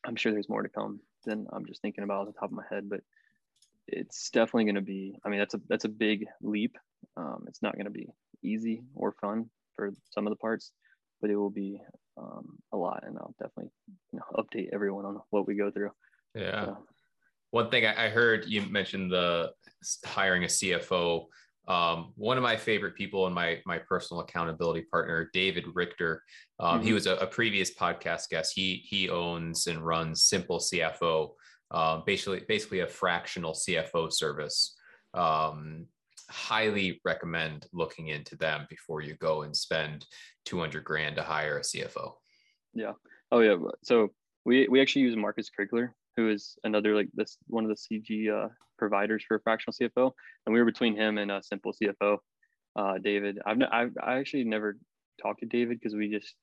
I'm 0.05 0.17
sure 0.17 0.33
there's 0.33 0.51
more 0.51 0.63
to 0.63 0.69
come 0.69 1.01
than 1.25 1.47
I'm 1.53 1.65
just 1.65 1.81
thinking 1.81 2.05
about 2.05 2.27
off 2.29 2.35
the 2.35 2.39
top 2.39 2.51
of 2.51 2.57
my 2.57 2.65
head, 2.71 2.91
but 2.91 3.01
it's 3.89 4.31
definitely 4.31 4.65
going 4.65 4.77
to 4.77 4.81
be. 4.81 5.17
I 5.25 5.29
mean, 5.29 5.39
that's 5.39 5.55
a 5.55 5.61
that's 5.69 5.85
a 5.85 5.89
big 5.89 6.27
leap. 6.43 6.77
Um, 7.17 7.45
it's 7.47 7.63
not 7.63 7.75
going 7.75 7.87
to 7.87 7.91
be 7.91 8.09
easy 8.43 8.83
or 8.95 9.13
fun, 9.13 9.49
for 9.77 9.93
some 10.11 10.27
of 10.27 10.31
the 10.31 10.37
parts, 10.37 10.73
but 11.21 11.31
it 11.31 11.37
will 11.37 11.51
be 11.51 11.81
um, 12.17 12.59
a 12.73 12.77
lot, 12.77 13.05
and 13.07 13.17
I'll 13.19 13.35
definitely 13.39 13.71
you 14.13 14.19
know, 14.19 14.43
update 14.43 14.71
everyone 14.73 15.05
on 15.05 15.21
what 15.31 15.47
we 15.47 15.55
go 15.55 15.71
through. 15.71 15.91
Yeah. 16.35 16.65
So. 16.65 16.79
One 17.51 17.71
thing 17.71 17.87
I 17.87 18.09
heard 18.09 18.47
you 18.47 18.63
mentioned 18.63 19.13
the 19.13 19.53
hiring 20.05 20.45
a 20.45 20.47
CFO. 20.47 21.27
Um, 21.69 22.13
one 22.17 22.37
of 22.37 22.43
my 22.43 22.57
favorite 22.57 22.97
people 22.97 23.27
and 23.27 23.35
my 23.35 23.61
my 23.67 23.79
personal 23.79 24.23
accountability 24.23 24.83
partner, 24.91 25.31
David 25.33 25.65
Richter. 25.75 26.23
Um, 26.61 26.79
mm-hmm. 26.79 26.87
He 26.87 26.93
was 26.93 27.07
a, 27.07 27.17
a, 27.17 27.27
previous 27.27 27.75
podcast 27.75 28.29
guest. 28.31 28.53
He 28.55 28.85
he 28.85 29.09
owns 29.09 29.67
and 29.67 29.85
runs 29.85 30.25
Simple 30.25 30.59
CFO. 30.59 31.31
Um, 31.71 32.03
basically 32.07 32.43
basically 32.47 32.81
a 32.81 32.87
fractional 32.87 33.53
CFO 33.53 34.13
service. 34.13 34.77
Um, 35.15 35.87
highly 36.29 37.01
recommend 37.05 37.67
looking 37.73 38.09
into 38.09 38.37
them 38.37 38.67
before 38.69 39.01
you 39.01 39.15
go 39.17 39.43
and 39.43 39.57
spend 39.57 40.05
200 40.45 40.83
grand 40.83 41.17
to 41.17 41.23
hire 41.23 41.59
a 41.59 41.63
CFO. 41.63 42.15
Yeah. 42.75 42.93
Oh 43.31 43.41
yeah. 43.41 43.57
So 43.83 44.11
we 44.45 44.69
we 44.69 44.81
actually 44.81 45.03
use 45.03 45.17
Marcus 45.17 45.51
Krigler, 45.51 45.91
who 46.17 46.31
is 46.31 46.57
another 46.65 46.95
like 46.95 47.09
this 47.15 47.39
one 47.47 47.65
of 47.65 47.71
the 47.71 47.77
CG 47.77 48.31
uh, 48.31 48.49
providers 48.79 49.25
for 49.27 49.39
fractional 49.41 49.75
CFO, 49.75 50.13
and 50.47 50.53
we 50.53 50.61
were 50.61 50.67
between 50.67 50.97
him 50.97 51.19
and 51.19 51.31
a 51.31 51.43
simple 51.43 51.73
CFO, 51.73 52.19
uh, 52.77 52.99
David. 52.99 53.39
I've, 53.45 53.59
I've 53.73 53.93
I 54.03 54.19
actually 54.19 54.45
never 54.45 54.77
talked 55.21 55.41
to 55.41 55.47
David 55.47 55.81
because 55.81 55.95
we 55.95 56.11
just 56.11 56.35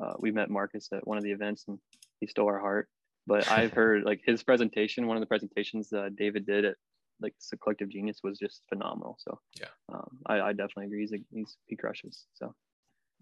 uh, 0.00 0.14
we 0.18 0.30
met 0.30 0.50
Marcus 0.50 0.88
at 0.92 1.06
one 1.06 1.18
of 1.18 1.24
the 1.24 1.32
events 1.32 1.64
and 1.68 1.78
he 2.20 2.26
stole 2.26 2.46
our 2.46 2.60
heart. 2.60 2.88
But 3.30 3.48
I've 3.50 3.72
heard 3.72 4.02
like 4.02 4.20
his 4.26 4.42
presentation, 4.42 5.06
one 5.06 5.16
of 5.16 5.22
the 5.22 5.26
presentations 5.26 5.92
uh, 5.92 6.10
David 6.14 6.44
did 6.44 6.64
at 6.66 6.74
like 7.22 7.34
the 7.50 7.56
collective 7.56 7.88
genius 7.88 8.18
was 8.24 8.38
just 8.38 8.62
phenomenal. 8.68 9.16
So 9.20 9.38
yeah, 9.58 9.68
um, 9.92 10.18
I, 10.26 10.40
I, 10.40 10.52
definitely 10.52 10.86
agree. 10.86 11.00
He's, 11.02 11.14
he's 11.32 11.56
he 11.66 11.76
crushes. 11.76 12.26
So 12.34 12.54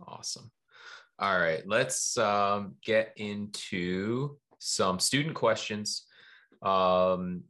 awesome. 0.06 0.50
All 1.18 1.38
right, 1.38 1.62
let's 1.66 2.16
um, 2.16 2.76
get 2.82 3.12
into 3.16 4.38
some 4.58 4.98
student 4.98 5.34
questions. 5.34 6.06
Um, 6.62 7.42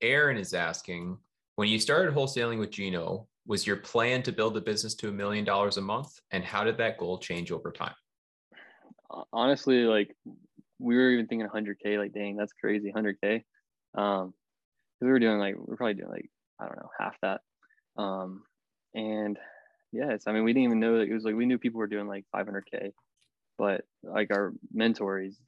Aaron 0.00 0.36
is 0.38 0.54
asking, 0.54 1.18
when 1.56 1.68
you 1.68 1.78
started 1.78 2.14
wholesaling 2.14 2.60
with 2.60 2.70
Gino, 2.70 3.26
was 3.46 3.66
your 3.66 3.76
plan 3.76 4.22
to 4.22 4.32
build 4.32 4.54
the 4.54 4.60
business 4.60 4.94
to 4.94 5.08
a 5.08 5.12
million 5.12 5.44
dollars 5.44 5.76
a 5.76 5.82
month, 5.82 6.20
and 6.30 6.44
how 6.44 6.62
did 6.64 6.78
that 6.78 6.98
goal 6.98 7.18
change 7.18 7.50
over 7.50 7.72
time? 7.72 7.94
Honestly, 9.32 9.82
like 9.82 10.16
we 10.80 10.96
were 10.96 11.10
even 11.10 11.26
thinking 11.26 11.46
100k. 11.48 11.98
Like, 11.98 12.12
dang, 12.12 12.36
that's 12.36 12.52
crazy, 12.52 12.92
100k. 12.92 13.44
Um, 13.96 14.34
we 15.00 15.08
were 15.08 15.18
doing 15.18 15.38
like 15.38 15.54
we 15.56 15.72
are 15.72 15.76
probably 15.76 15.94
doing 15.94 16.10
like 16.10 16.30
I 16.60 16.66
don't 16.66 16.76
know 16.76 16.90
half 16.98 17.16
that. 17.22 17.40
Um, 17.96 18.42
and 18.94 19.38
yes, 19.92 20.24
I 20.26 20.32
mean 20.32 20.44
we 20.44 20.52
didn't 20.52 20.64
even 20.64 20.80
know 20.80 20.98
that 20.98 21.08
it 21.08 21.14
was 21.14 21.24
like 21.24 21.34
we 21.34 21.46
knew 21.46 21.58
people 21.58 21.78
were 21.78 21.86
doing 21.86 22.06
like 22.06 22.24
500k, 22.34 22.92
but 23.58 23.82
like 24.02 24.28
our 24.32 24.52
mentor 24.72 25.20
is 25.20 25.38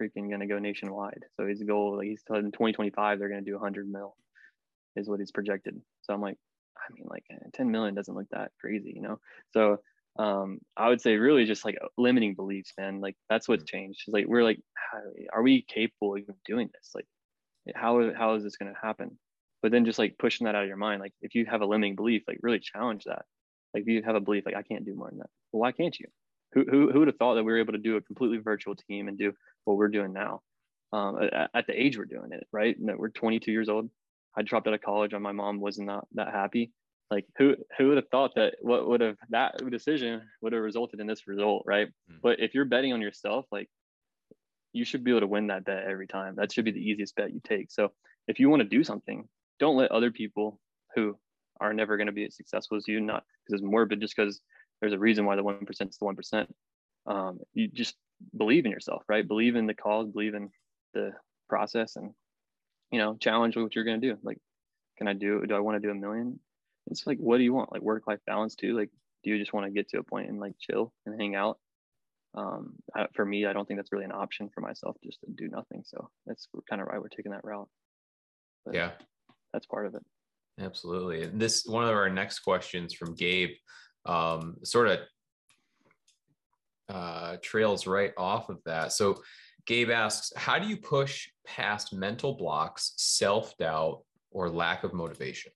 freaking 0.00 0.30
gonna 0.30 0.46
go 0.46 0.58
nationwide. 0.58 1.24
So 1.36 1.46
his 1.46 1.62
goal, 1.62 1.96
like 1.96 2.08
he's 2.08 2.22
telling 2.22 2.44
2025 2.52 3.18
they're 3.18 3.28
gonna 3.28 3.42
do 3.42 3.54
100 3.54 3.88
mil, 3.88 4.16
is 4.96 5.08
what 5.08 5.20
he's 5.20 5.32
projected. 5.32 5.80
So 6.02 6.14
I'm 6.14 6.20
like, 6.20 6.38
I 6.76 6.92
mean 6.94 7.06
like 7.08 7.24
10 7.54 7.70
million 7.70 7.94
doesn't 7.94 8.14
look 8.14 8.28
that 8.30 8.52
crazy, 8.60 8.92
you 8.94 9.02
know. 9.02 9.18
So 9.52 9.78
um, 10.18 10.58
I 10.76 10.88
would 10.88 11.00
say 11.00 11.16
really 11.16 11.44
just 11.44 11.64
like 11.64 11.78
limiting 11.96 12.34
beliefs, 12.34 12.72
man. 12.78 13.00
Like 13.00 13.16
that's 13.28 13.48
what's 13.48 13.64
mm. 13.64 13.68
changed. 13.68 14.02
It's 14.06 14.12
like 14.12 14.26
we're 14.26 14.44
like, 14.44 14.60
are 15.32 15.42
we 15.42 15.62
capable 15.62 16.16
of 16.16 16.24
doing 16.44 16.68
this? 16.72 16.90
Like 16.94 17.06
how 17.74 18.12
how 18.16 18.34
is 18.34 18.42
this 18.42 18.56
going 18.56 18.72
to 18.72 18.80
happen 18.80 19.18
but 19.62 19.72
then 19.72 19.84
just 19.84 19.98
like 19.98 20.16
pushing 20.18 20.46
that 20.46 20.54
out 20.54 20.62
of 20.62 20.68
your 20.68 20.76
mind 20.76 21.00
like 21.00 21.12
if 21.22 21.34
you 21.34 21.46
have 21.46 21.60
a 21.60 21.66
limiting 21.66 21.96
belief 21.96 22.22
like 22.26 22.38
really 22.42 22.58
challenge 22.58 23.04
that 23.04 23.24
like 23.74 23.82
if 23.82 23.88
you 23.88 24.02
have 24.02 24.16
a 24.16 24.20
belief 24.20 24.44
like 24.46 24.56
i 24.56 24.62
can't 24.62 24.84
do 24.84 24.94
more 24.94 25.08
than 25.08 25.18
that 25.18 25.30
well 25.52 25.60
why 25.60 25.72
can't 25.72 25.98
you 25.98 26.06
who, 26.52 26.64
who, 26.68 26.90
who 26.90 26.98
would 27.00 27.08
have 27.08 27.16
thought 27.16 27.34
that 27.34 27.44
we 27.44 27.52
were 27.52 27.60
able 27.60 27.72
to 27.72 27.78
do 27.78 27.96
a 27.96 28.00
completely 28.00 28.38
virtual 28.38 28.74
team 28.74 29.08
and 29.08 29.18
do 29.18 29.32
what 29.64 29.76
we're 29.76 29.88
doing 29.88 30.12
now 30.12 30.40
um, 30.92 31.18
at, 31.22 31.50
at, 31.54 31.66
the 31.68 31.80
age 31.80 31.96
we're 31.96 32.04
doing 32.04 32.32
it 32.32 32.46
right 32.52 32.76
and 32.76 32.98
we're 32.98 33.10
22 33.10 33.52
years 33.52 33.68
old 33.68 33.88
i 34.36 34.42
dropped 34.42 34.66
out 34.66 34.74
of 34.74 34.82
college 34.82 35.12
and 35.12 35.22
my 35.22 35.32
mom 35.32 35.60
was 35.60 35.78
not 35.78 36.06
that 36.14 36.32
happy 36.32 36.72
like 37.10 37.26
who 37.36 37.56
who 37.76 37.88
would 37.88 37.96
have 37.96 38.08
thought 38.08 38.34
that 38.36 38.54
what 38.60 38.88
would 38.88 39.00
have 39.00 39.16
that 39.30 39.58
decision 39.70 40.22
would 40.40 40.52
have 40.52 40.62
resulted 40.62 41.00
in 41.00 41.06
this 41.06 41.26
result 41.26 41.62
right 41.66 41.88
mm-hmm. 41.88 42.18
but 42.22 42.40
if 42.40 42.54
you're 42.54 42.64
betting 42.64 42.92
on 42.92 43.00
yourself 43.00 43.46
like 43.50 43.68
you 44.72 44.84
should 44.84 45.04
be 45.04 45.10
able 45.10 45.20
to 45.20 45.26
win 45.26 45.48
that 45.48 45.64
bet 45.64 45.84
every 45.84 46.06
time. 46.06 46.36
That 46.36 46.52
should 46.52 46.64
be 46.64 46.70
the 46.70 46.80
easiest 46.80 47.16
bet 47.16 47.32
you 47.32 47.40
take. 47.42 47.70
So 47.70 47.92
if 48.28 48.38
you 48.38 48.48
want 48.48 48.62
to 48.62 48.68
do 48.68 48.84
something, 48.84 49.28
don't 49.58 49.76
let 49.76 49.90
other 49.90 50.10
people 50.10 50.60
who 50.94 51.16
are 51.60 51.74
never 51.74 51.96
going 51.96 52.06
to 52.06 52.12
be 52.12 52.24
as 52.24 52.36
successful 52.36 52.76
as 52.76 52.86
you, 52.86 53.00
not 53.00 53.24
because 53.44 53.60
it's 53.60 53.70
morbid, 53.70 54.00
just 54.00 54.16
because 54.16 54.40
there's 54.80 54.92
a 54.92 54.98
reason 54.98 55.26
why 55.26 55.36
the 55.36 55.42
1% 55.42 55.68
is 55.68 55.98
the 55.98 56.06
1%. 56.06 56.46
Um, 57.06 57.40
you 57.52 57.68
just 57.68 57.94
believe 58.36 58.64
in 58.64 58.70
yourself, 58.70 59.02
right? 59.08 59.26
Believe 59.26 59.56
in 59.56 59.66
the 59.66 59.74
cause, 59.74 60.08
believe 60.08 60.34
in 60.34 60.50
the 60.94 61.12
process 61.48 61.96
and, 61.96 62.12
you 62.90 62.98
know, 62.98 63.16
challenge 63.16 63.56
what 63.56 63.74
you're 63.74 63.84
going 63.84 64.00
to 64.00 64.12
do. 64.12 64.18
Like, 64.22 64.38
can 64.96 65.08
I 65.08 65.14
do, 65.14 65.44
do 65.46 65.54
I 65.54 65.60
want 65.60 65.80
to 65.80 65.86
do 65.86 65.90
a 65.90 65.94
million? 65.94 66.38
It's 66.86 67.06
like, 67.06 67.18
what 67.18 67.38
do 67.38 67.44
you 67.44 67.52
want? 67.52 67.72
Like 67.72 67.82
work 67.82 68.06
life 68.06 68.20
balance 68.26 68.54
too? 68.54 68.76
Like, 68.76 68.90
do 69.22 69.30
you 69.30 69.38
just 69.38 69.52
want 69.52 69.66
to 69.66 69.72
get 69.72 69.88
to 69.90 69.98
a 69.98 70.02
point 70.02 70.28
and 70.28 70.40
like 70.40 70.54
chill 70.58 70.92
and 71.06 71.20
hang 71.20 71.34
out? 71.34 71.58
um, 72.34 72.74
I, 72.94 73.06
for 73.14 73.24
me, 73.24 73.46
I 73.46 73.52
don't 73.52 73.66
think 73.66 73.78
that's 73.78 73.92
really 73.92 74.04
an 74.04 74.12
option 74.12 74.48
for 74.54 74.60
myself 74.60 74.96
just 75.04 75.20
to 75.20 75.26
do 75.32 75.48
nothing. 75.48 75.82
So 75.84 76.10
that's 76.26 76.48
kind 76.68 76.80
of 76.80 76.88
why 76.88 76.98
we're 76.98 77.08
taking 77.08 77.32
that 77.32 77.44
route. 77.44 77.68
But 78.64 78.74
yeah, 78.74 78.90
that's 79.52 79.66
part 79.66 79.86
of 79.86 79.94
it. 79.94 80.02
Absolutely. 80.60 81.26
This 81.26 81.64
one 81.66 81.84
of 81.84 81.90
our 81.90 82.10
next 82.10 82.40
questions 82.40 82.94
from 82.94 83.14
Gabe, 83.14 83.50
um, 84.06 84.56
sort 84.62 84.88
of 84.88 84.98
uh, 86.88 87.36
trails 87.42 87.86
right 87.86 88.12
off 88.16 88.48
of 88.48 88.58
that. 88.66 88.92
So 88.92 89.22
Gabe 89.66 89.90
asks, 89.90 90.32
how 90.36 90.58
do 90.58 90.68
you 90.68 90.76
push 90.76 91.28
past 91.46 91.92
mental 91.92 92.34
blocks, 92.34 92.92
self 92.96 93.56
doubt, 93.56 94.02
or 94.30 94.48
lack 94.48 94.84
of 94.84 94.92
motivation? 94.92 95.52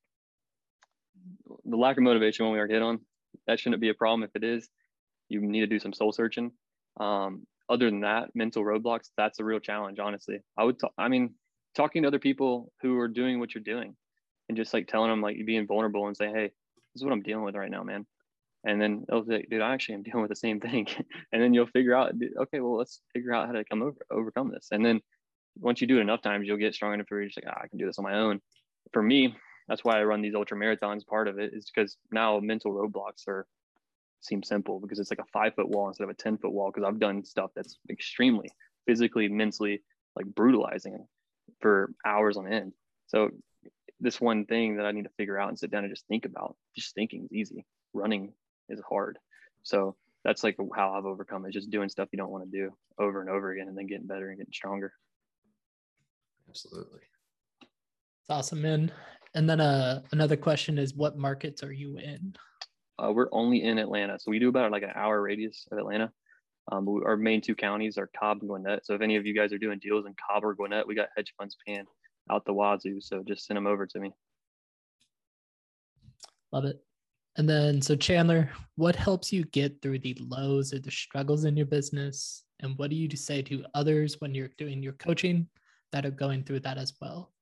The 1.64 1.76
lack 1.76 1.96
of 1.96 2.02
motivation 2.02 2.44
when 2.44 2.52
we 2.52 2.60
are 2.60 2.68
hit 2.68 2.82
on, 2.82 3.00
that 3.46 3.58
shouldn't 3.58 3.80
be 3.80 3.88
a 3.88 3.94
problem. 3.94 4.22
If 4.22 4.30
it 4.34 4.44
is, 4.44 4.68
you 5.28 5.40
need 5.40 5.60
to 5.60 5.66
do 5.66 5.78
some 5.78 5.92
soul 5.92 6.12
searching. 6.12 6.52
Um, 6.98 7.46
other 7.68 7.86
than 7.86 8.00
that, 8.00 8.30
mental 8.34 8.62
roadblocks, 8.62 9.10
that's 9.16 9.40
a 9.40 9.44
real 9.44 9.60
challenge, 9.60 9.98
honestly. 9.98 10.40
I 10.56 10.64
would, 10.64 10.78
t- 10.78 10.88
I 10.98 11.08
mean, 11.08 11.34
talking 11.74 12.02
to 12.02 12.08
other 12.08 12.18
people 12.18 12.72
who 12.82 12.98
are 12.98 13.08
doing 13.08 13.40
what 13.40 13.54
you're 13.54 13.64
doing 13.64 13.96
and 14.48 14.56
just 14.56 14.74
like 14.74 14.86
telling 14.86 15.10
them, 15.10 15.22
like, 15.22 15.36
you 15.36 15.44
being 15.44 15.66
vulnerable 15.66 16.06
and 16.06 16.16
say, 16.16 16.26
hey, 16.26 16.50
this 16.94 16.96
is 16.96 17.04
what 17.04 17.12
I'm 17.12 17.22
dealing 17.22 17.44
with 17.44 17.54
right 17.54 17.70
now, 17.70 17.82
man. 17.82 18.06
And 18.66 18.80
then 18.80 19.04
they'll 19.08 19.24
say, 19.24 19.44
dude, 19.50 19.62
I 19.62 19.72
actually 19.72 19.96
am 19.96 20.02
dealing 20.04 20.22
with 20.22 20.30
the 20.30 20.36
same 20.36 20.60
thing. 20.60 20.86
and 21.32 21.42
then 21.42 21.54
you'll 21.54 21.66
figure 21.66 21.94
out, 21.94 22.12
okay, 22.42 22.60
well, 22.60 22.76
let's 22.76 23.00
figure 23.12 23.32
out 23.32 23.46
how 23.46 23.52
to 23.52 23.64
come 23.64 23.82
over, 23.82 23.96
overcome 24.10 24.50
this. 24.50 24.68
And 24.70 24.84
then 24.84 25.00
once 25.56 25.80
you 25.80 25.86
do 25.86 25.98
it 25.98 26.02
enough 26.02 26.22
times, 26.22 26.46
you'll 26.46 26.56
get 26.56 26.74
strong 26.74 26.94
enough 26.94 27.06
to 27.06 27.14
where 27.14 27.20
you're 27.20 27.28
just 27.28 27.42
like, 27.42 27.52
ah, 27.54 27.60
I 27.62 27.68
can 27.68 27.78
do 27.78 27.86
this 27.86 27.98
on 27.98 28.04
my 28.04 28.14
own. 28.14 28.40
For 28.92 29.02
me, 29.02 29.36
that's 29.68 29.84
why 29.84 29.98
I 29.98 30.04
run 30.04 30.22
these 30.22 30.34
ultra 30.34 30.56
marathons. 30.56 31.06
Part 31.06 31.28
of 31.28 31.38
it 31.38 31.52
is 31.54 31.70
because 31.74 31.96
now 32.12 32.38
mental 32.40 32.72
roadblocks 32.72 33.26
are 33.28 33.46
seem 34.20 34.42
simple 34.42 34.80
because 34.80 34.98
it's 34.98 35.10
like 35.10 35.18
a 35.18 35.30
five 35.32 35.54
foot 35.54 35.68
wall 35.68 35.88
instead 35.88 36.04
of 36.04 36.10
a 36.10 36.14
10 36.14 36.38
foot 36.38 36.52
wall. 36.52 36.70
Cause 36.72 36.84
I've 36.86 36.98
done 36.98 37.24
stuff 37.24 37.50
that's 37.54 37.78
extremely 37.90 38.50
physically, 38.86 39.28
mentally 39.28 39.82
like 40.16 40.26
brutalizing 40.26 41.06
for 41.60 41.92
hours 42.04 42.36
on 42.36 42.50
end. 42.50 42.72
So 43.06 43.30
this 44.00 44.20
one 44.20 44.44
thing 44.46 44.76
that 44.76 44.86
I 44.86 44.92
need 44.92 45.04
to 45.04 45.10
figure 45.16 45.38
out 45.38 45.48
and 45.48 45.58
sit 45.58 45.70
down 45.70 45.84
and 45.84 45.92
just 45.92 46.06
think 46.08 46.24
about, 46.24 46.56
just 46.76 46.94
thinking 46.94 47.24
is 47.24 47.32
easy. 47.32 47.66
Running 47.92 48.32
is 48.68 48.80
hard. 48.88 49.18
So 49.62 49.96
that's 50.24 50.42
like 50.42 50.56
how 50.74 50.94
I've 50.94 51.06
overcome 51.06 51.46
it, 51.46 51.52
just 51.52 51.70
doing 51.70 51.88
stuff 51.88 52.08
you 52.12 52.18
don't 52.18 52.30
want 52.30 52.50
to 52.50 52.58
do 52.58 52.74
over 52.98 53.20
and 53.20 53.30
over 53.30 53.52
again 53.52 53.68
and 53.68 53.76
then 53.76 53.86
getting 53.86 54.06
better 54.06 54.28
and 54.28 54.38
getting 54.38 54.52
stronger. 54.52 54.92
Absolutely. 56.48 57.00
It's 57.62 58.30
awesome, 58.30 58.62
man. 58.62 58.92
And 59.34 59.50
then 59.50 59.60
uh, 59.60 60.02
another 60.12 60.36
question 60.36 60.78
is 60.78 60.94
what 60.94 61.18
markets 61.18 61.62
are 61.62 61.72
you 61.72 61.98
in? 61.98 62.34
Uh, 62.98 63.12
we're 63.12 63.28
only 63.32 63.62
in 63.62 63.78
Atlanta, 63.78 64.18
so 64.20 64.30
we 64.30 64.38
do 64.38 64.48
about 64.48 64.70
like 64.70 64.84
an 64.84 64.92
hour 64.94 65.20
radius 65.20 65.66
of 65.72 65.78
Atlanta. 65.78 66.12
Um, 66.70 66.86
we, 66.86 67.02
our 67.04 67.16
main 67.16 67.40
two 67.40 67.54
counties 67.54 67.98
are 67.98 68.08
Cobb 68.18 68.38
and 68.40 68.48
Gwinnett. 68.48 68.86
So 68.86 68.94
if 68.94 69.00
any 69.00 69.16
of 69.16 69.26
you 69.26 69.34
guys 69.34 69.52
are 69.52 69.58
doing 69.58 69.80
deals 69.80 70.06
in 70.06 70.14
Cobb 70.14 70.44
or 70.44 70.54
Gwinnett, 70.54 70.86
we 70.86 70.94
got 70.94 71.08
hedge 71.16 71.34
funds 71.36 71.56
paying 71.66 71.84
out 72.30 72.44
the 72.44 72.54
wazoo. 72.54 73.00
So 73.00 73.22
just 73.26 73.46
send 73.46 73.56
them 73.56 73.66
over 73.66 73.86
to 73.86 73.98
me. 73.98 74.12
Love 76.52 76.64
it. 76.64 76.82
And 77.36 77.48
then, 77.48 77.82
so 77.82 77.96
Chandler, 77.96 78.48
what 78.76 78.94
helps 78.94 79.32
you 79.32 79.44
get 79.46 79.82
through 79.82 79.98
the 79.98 80.16
lows 80.20 80.72
or 80.72 80.78
the 80.78 80.90
struggles 80.90 81.44
in 81.44 81.56
your 81.56 81.66
business? 81.66 82.44
And 82.60 82.78
what 82.78 82.90
do 82.90 82.96
you 82.96 83.10
say 83.16 83.42
to 83.42 83.64
others 83.74 84.20
when 84.20 84.34
you're 84.34 84.50
doing 84.56 84.80
your 84.80 84.92
coaching 84.92 85.48
that 85.90 86.06
are 86.06 86.12
going 86.12 86.44
through 86.44 86.60
that 86.60 86.78
as 86.78 86.94
well? 87.00 87.33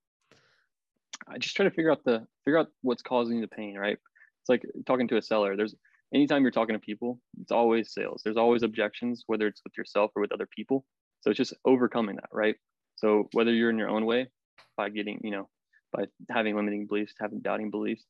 I 1.29 1.39
just 1.39 1.57
try 1.57 1.65
to 1.65 1.71
figure 1.71 1.91
out 1.91 2.05
the 2.05 2.27
figure 2.45 2.59
out 2.59 2.69
what's 2.83 3.03
causing 3.03 3.41
the 3.41 3.49
pain, 3.49 3.77
right? 3.77 3.99
it's 4.43 4.49
like 4.49 4.63
talking 4.87 5.09
to 5.09 5.17
a 5.17 5.23
seller. 5.23 5.57
There's 5.57 5.75
anytime 6.13 6.43
you're 6.43 6.51
talking 6.51 6.75
to 6.75 6.81
people 6.81 7.21
it's 7.41 7.53
always 7.53 7.93
sales. 7.93 8.23
There's 8.25 8.37
always 8.37 8.63
objections 8.63 9.25
whether 9.27 9.47
it's 9.47 9.63
with 9.65 9.77
yourself 9.79 10.11
or 10.17 10.23
with 10.23 10.33
other 10.33 10.49
people. 10.55 10.85
So 11.21 11.31
it's 11.31 11.39
just 11.39 11.55
overcoming 11.65 12.17
that 12.17 12.29
right? 12.33 12.57
So 12.97 13.29
whether 13.33 13.53
you're 13.53 13.71
in 13.71 13.79
your 13.79 13.89
own 13.89 14.05
way 14.05 14.29
by 14.77 14.89
getting 14.89 15.21
you 15.23 15.31
know 15.31 15.49
by 15.93 16.07
having 16.31 16.57
limiting 16.57 16.87
beliefs 16.87 17.15
having 17.21 17.41
doubting 17.41 17.71
beliefs 17.71 18.05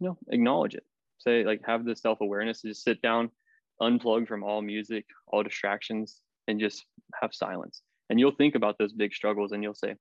you 0.00 0.08
know 0.08 0.18
acknowledge 0.28 0.74
it. 0.74 0.84
Say 1.18 1.44
like 1.44 1.62
have 1.66 1.84
the 1.84 1.96
self-awareness 1.96 2.60
to 2.62 2.68
just 2.68 2.84
sit 2.84 3.00
down 3.00 3.30
unplug 3.80 4.28
from 4.28 4.42
all 4.42 4.60
music 4.60 5.06
all 5.28 5.42
distractions 5.42 6.20
and 6.48 6.60
just 6.60 6.84
have 7.20 7.34
silence. 7.34 7.82
And 8.10 8.18
you'll 8.18 8.32
think 8.32 8.54
about 8.54 8.76
those 8.78 8.92
big 8.92 9.14
struggles 9.14 9.52
and 9.52 9.62
you'll 9.62 9.74
say 9.74 9.94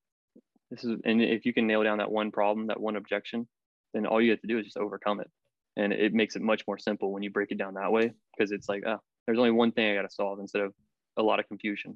this 0.69 0.83
is 0.83 0.97
and 1.05 1.21
if 1.21 1.45
you 1.45 1.53
can 1.53 1.67
nail 1.67 1.83
down 1.83 1.97
that 1.97 2.11
one 2.11 2.31
problem 2.31 2.67
that 2.67 2.79
one 2.79 2.95
objection 2.95 3.47
then 3.93 4.05
all 4.05 4.21
you 4.21 4.31
have 4.31 4.41
to 4.41 4.47
do 4.47 4.59
is 4.59 4.65
just 4.65 4.77
overcome 4.77 5.19
it 5.19 5.29
and 5.77 5.93
it 5.93 6.13
makes 6.13 6.35
it 6.35 6.41
much 6.41 6.63
more 6.67 6.77
simple 6.77 7.11
when 7.11 7.23
you 7.23 7.29
break 7.29 7.51
it 7.51 7.57
down 7.57 7.73
that 7.75 7.91
way 7.91 8.11
because 8.35 8.51
it's 8.51 8.67
like 8.67 8.83
oh 8.85 8.99
there's 9.25 9.39
only 9.39 9.51
one 9.51 9.71
thing 9.71 9.91
i 9.91 9.95
got 9.95 10.07
to 10.07 10.13
solve 10.13 10.39
instead 10.39 10.61
of 10.61 10.73
a 11.17 11.23
lot 11.23 11.39
of 11.39 11.47
confusion 11.47 11.95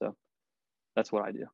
so 0.00 0.14
that's 0.94 1.12
what 1.12 1.24
i 1.24 1.32
do 1.32 1.46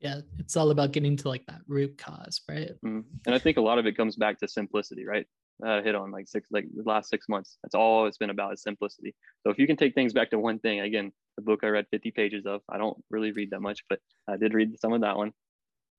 Yeah, 0.00 0.20
it's 0.38 0.56
all 0.56 0.70
about 0.70 0.92
getting 0.92 1.16
to 1.18 1.28
like 1.28 1.44
that 1.46 1.60
root 1.68 1.98
cause, 1.98 2.40
right? 2.48 2.70
Mm. 2.84 3.04
And 3.26 3.34
I 3.34 3.38
think 3.38 3.58
a 3.58 3.60
lot 3.60 3.78
of 3.78 3.86
it 3.86 3.96
comes 3.96 4.16
back 4.16 4.38
to 4.38 4.48
simplicity, 4.48 5.04
right? 5.04 5.26
Uh, 5.64 5.82
hit 5.82 5.94
on 5.94 6.10
like 6.10 6.26
six, 6.26 6.48
like 6.50 6.64
the 6.74 6.82
last 6.88 7.10
six 7.10 7.28
months. 7.28 7.58
That's 7.62 7.74
all 7.74 8.06
it's 8.06 8.16
been 8.16 8.30
about 8.30 8.54
is 8.54 8.62
simplicity. 8.62 9.14
So 9.42 9.50
if 9.50 9.58
you 9.58 9.66
can 9.66 9.76
take 9.76 9.94
things 9.94 10.14
back 10.14 10.30
to 10.30 10.38
one 10.38 10.58
thing, 10.58 10.80
again, 10.80 11.12
the 11.36 11.42
book 11.42 11.60
I 11.62 11.68
read 11.68 11.86
50 11.90 12.12
pages 12.12 12.46
of, 12.46 12.62
I 12.70 12.78
don't 12.78 12.96
really 13.10 13.32
read 13.32 13.50
that 13.50 13.60
much, 13.60 13.84
but 13.90 13.98
I 14.26 14.38
did 14.38 14.54
read 14.54 14.80
some 14.80 14.94
of 14.94 15.02
that 15.02 15.18
one. 15.18 15.32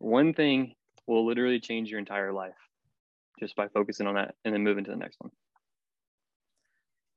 One 0.01 0.33
thing 0.33 0.73
will 1.07 1.25
literally 1.25 1.59
change 1.59 1.89
your 1.89 1.99
entire 1.99 2.33
life 2.33 2.53
just 3.39 3.55
by 3.55 3.67
focusing 3.67 4.07
on 4.07 4.15
that 4.15 4.35
and 4.45 4.53
then 4.53 4.63
moving 4.63 4.83
to 4.83 4.91
the 4.91 4.97
next 4.97 5.17
one. 5.19 5.31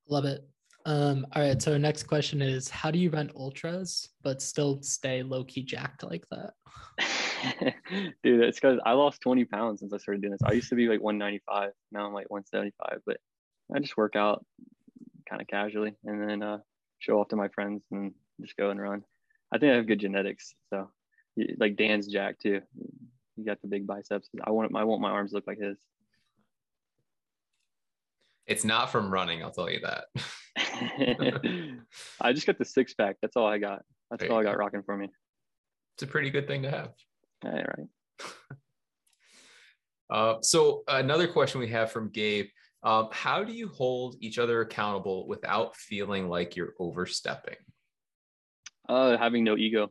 Love 0.08 0.26
it. 0.26 0.46
Um, 0.86 1.26
all 1.32 1.42
right. 1.42 1.60
So 1.62 1.72
our 1.72 1.78
next 1.78 2.02
question 2.02 2.42
is 2.42 2.68
how 2.68 2.90
do 2.90 2.98
you 2.98 3.08
run 3.08 3.30
ultras 3.34 4.10
but 4.22 4.42
still 4.42 4.82
stay 4.82 5.22
low 5.22 5.44
key 5.44 5.62
jacked 5.62 6.02
like 6.02 6.26
that? 6.30 6.52
Dude, 8.22 8.42
it's 8.42 8.60
because 8.60 8.78
I 8.84 8.92
lost 8.92 9.22
20 9.22 9.46
pounds 9.46 9.80
since 9.80 9.92
I 9.92 9.96
started 9.96 10.20
doing 10.20 10.32
this. 10.32 10.42
I 10.44 10.52
used 10.52 10.68
to 10.68 10.74
be 10.74 10.88
like 10.88 11.00
195. 11.00 11.70
Now 11.90 12.06
I'm 12.06 12.12
like 12.12 12.30
175, 12.30 13.00
but 13.06 13.16
I 13.74 13.78
just 13.78 13.96
work 13.96 14.14
out 14.14 14.44
kind 15.28 15.40
of 15.40 15.48
casually 15.48 15.94
and 16.04 16.28
then 16.28 16.42
uh, 16.42 16.58
show 16.98 17.18
off 17.18 17.28
to 17.28 17.36
my 17.36 17.48
friends 17.48 17.82
and 17.90 18.12
just 18.42 18.56
go 18.58 18.68
and 18.68 18.80
run. 18.80 19.04
I 19.52 19.58
think 19.58 19.72
I 19.72 19.76
have 19.76 19.86
good 19.86 20.00
genetics. 20.00 20.54
So 20.68 20.90
like 21.58 21.76
Dan's 21.76 22.06
jack 22.06 22.38
too. 22.38 22.60
You 23.36 23.44
got 23.44 23.60
the 23.62 23.68
big 23.68 23.86
biceps. 23.86 24.28
I 24.44 24.50
want 24.50 24.74
I 24.76 24.84
want 24.84 25.00
my 25.00 25.10
arms 25.10 25.30
to 25.30 25.36
look 25.36 25.46
like 25.46 25.58
his. 25.58 25.78
It's 28.46 28.64
not 28.64 28.90
from 28.90 29.10
running, 29.10 29.42
I'll 29.42 29.50
tell 29.50 29.70
you 29.70 29.80
that. 29.80 30.04
I 32.20 32.32
just 32.32 32.46
got 32.46 32.58
the 32.58 32.64
six 32.64 32.94
pack. 32.94 33.16
That's 33.22 33.36
all 33.36 33.46
I 33.46 33.58
got. 33.58 33.82
That's 34.10 34.22
there 34.22 34.32
all 34.32 34.40
I 34.40 34.44
got 34.44 34.52
go. 34.52 34.58
rocking 34.58 34.82
for 34.82 34.96
me. 34.96 35.08
It's 35.96 36.02
a 36.02 36.06
pretty 36.06 36.30
good 36.30 36.46
thing 36.46 36.62
to 36.62 36.70
have. 36.70 36.90
All 37.44 37.52
right. 37.52 38.28
uh, 40.10 40.36
so 40.42 40.82
another 40.88 41.26
question 41.26 41.60
we 41.60 41.68
have 41.68 41.90
from 41.90 42.10
Gabe: 42.10 42.46
um, 42.82 43.08
How 43.12 43.42
do 43.44 43.52
you 43.52 43.68
hold 43.68 44.16
each 44.20 44.38
other 44.38 44.60
accountable 44.60 45.26
without 45.26 45.76
feeling 45.76 46.28
like 46.28 46.54
you're 46.54 46.74
overstepping? 46.78 47.56
Uh, 48.88 49.16
having 49.16 49.44
no 49.44 49.56
ego. 49.56 49.90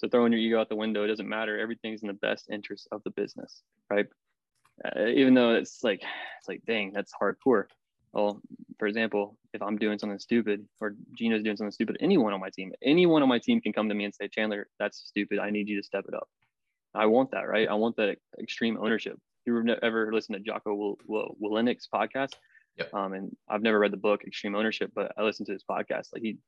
So 0.00 0.08
throwing 0.08 0.32
your 0.32 0.40
ego 0.40 0.60
out 0.60 0.68
the 0.68 0.76
window, 0.76 1.04
it 1.04 1.08
doesn't 1.08 1.28
matter. 1.28 1.58
Everything's 1.58 2.02
in 2.02 2.08
the 2.08 2.14
best 2.14 2.48
interest 2.50 2.88
of 2.90 3.02
the 3.04 3.10
business, 3.10 3.62
right? 3.90 4.06
Uh, 4.84 5.06
even 5.06 5.34
though 5.34 5.54
it's 5.54 5.84
like, 5.84 6.00
it's 6.38 6.48
like, 6.48 6.62
dang, 6.66 6.92
that's 6.92 7.12
hardcore 7.12 7.66
well, 8.12 8.40
for 8.78 8.88
example, 8.88 9.36
if 9.52 9.62
I'm 9.62 9.78
doing 9.78 9.98
something 9.98 10.18
stupid 10.18 10.66
or 10.80 10.96
Gino's 11.16 11.42
doing 11.42 11.56
something 11.56 11.72
stupid, 11.72 11.96
anyone 12.00 12.32
on 12.32 12.40
my 12.40 12.50
team, 12.50 12.72
anyone 12.82 13.22
on 13.22 13.28
my 13.28 13.38
team 13.38 13.60
can 13.60 13.72
come 13.72 13.88
to 13.88 13.94
me 13.94 14.04
and 14.04 14.14
say, 14.14 14.28
Chandler, 14.28 14.68
that's 14.78 14.98
stupid. 15.06 15.38
I 15.38 15.50
need 15.50 15.68
you 15.68 15.76
to 15.76 15.86
step 15.86 16.04
it 16.08 16.14
up. 16.14 16.28
I 16.92 17.06
want 17.06 17.30
that, 17.30 17.48
right? 17.48 17.68
I 17.68 17.74
want 17.74 17.96
that 17.96 18.16
extreme 18.40 18.78
ownership. 18.80 19.16
you've 19.46 19.68
ever 19.82 20.12
listened 20.12 20.38
to 20.38 20.42
Jocko 20.42 20.96
Willink's 21.06 21.86
podcast? 21.92 22.32
Yep. 22.78 22.94
Um, 22.94 23.12
and 23.12 23.36
I've 23.48 23.62
never 23.62 23.78
read 23.78 23.92
the 23.92 23.96
book 23.96 24.22
Extreme 24.24 24.56
Ownership, 24.56 24.90
but 24.94 25.12
I 25.16 25.22
listened 25.22 25.46
to 25.46 25.52
his 25.52 25.64
podcast. 25.68 26.08
Like 26.12 26.22
he, 26.22 26.38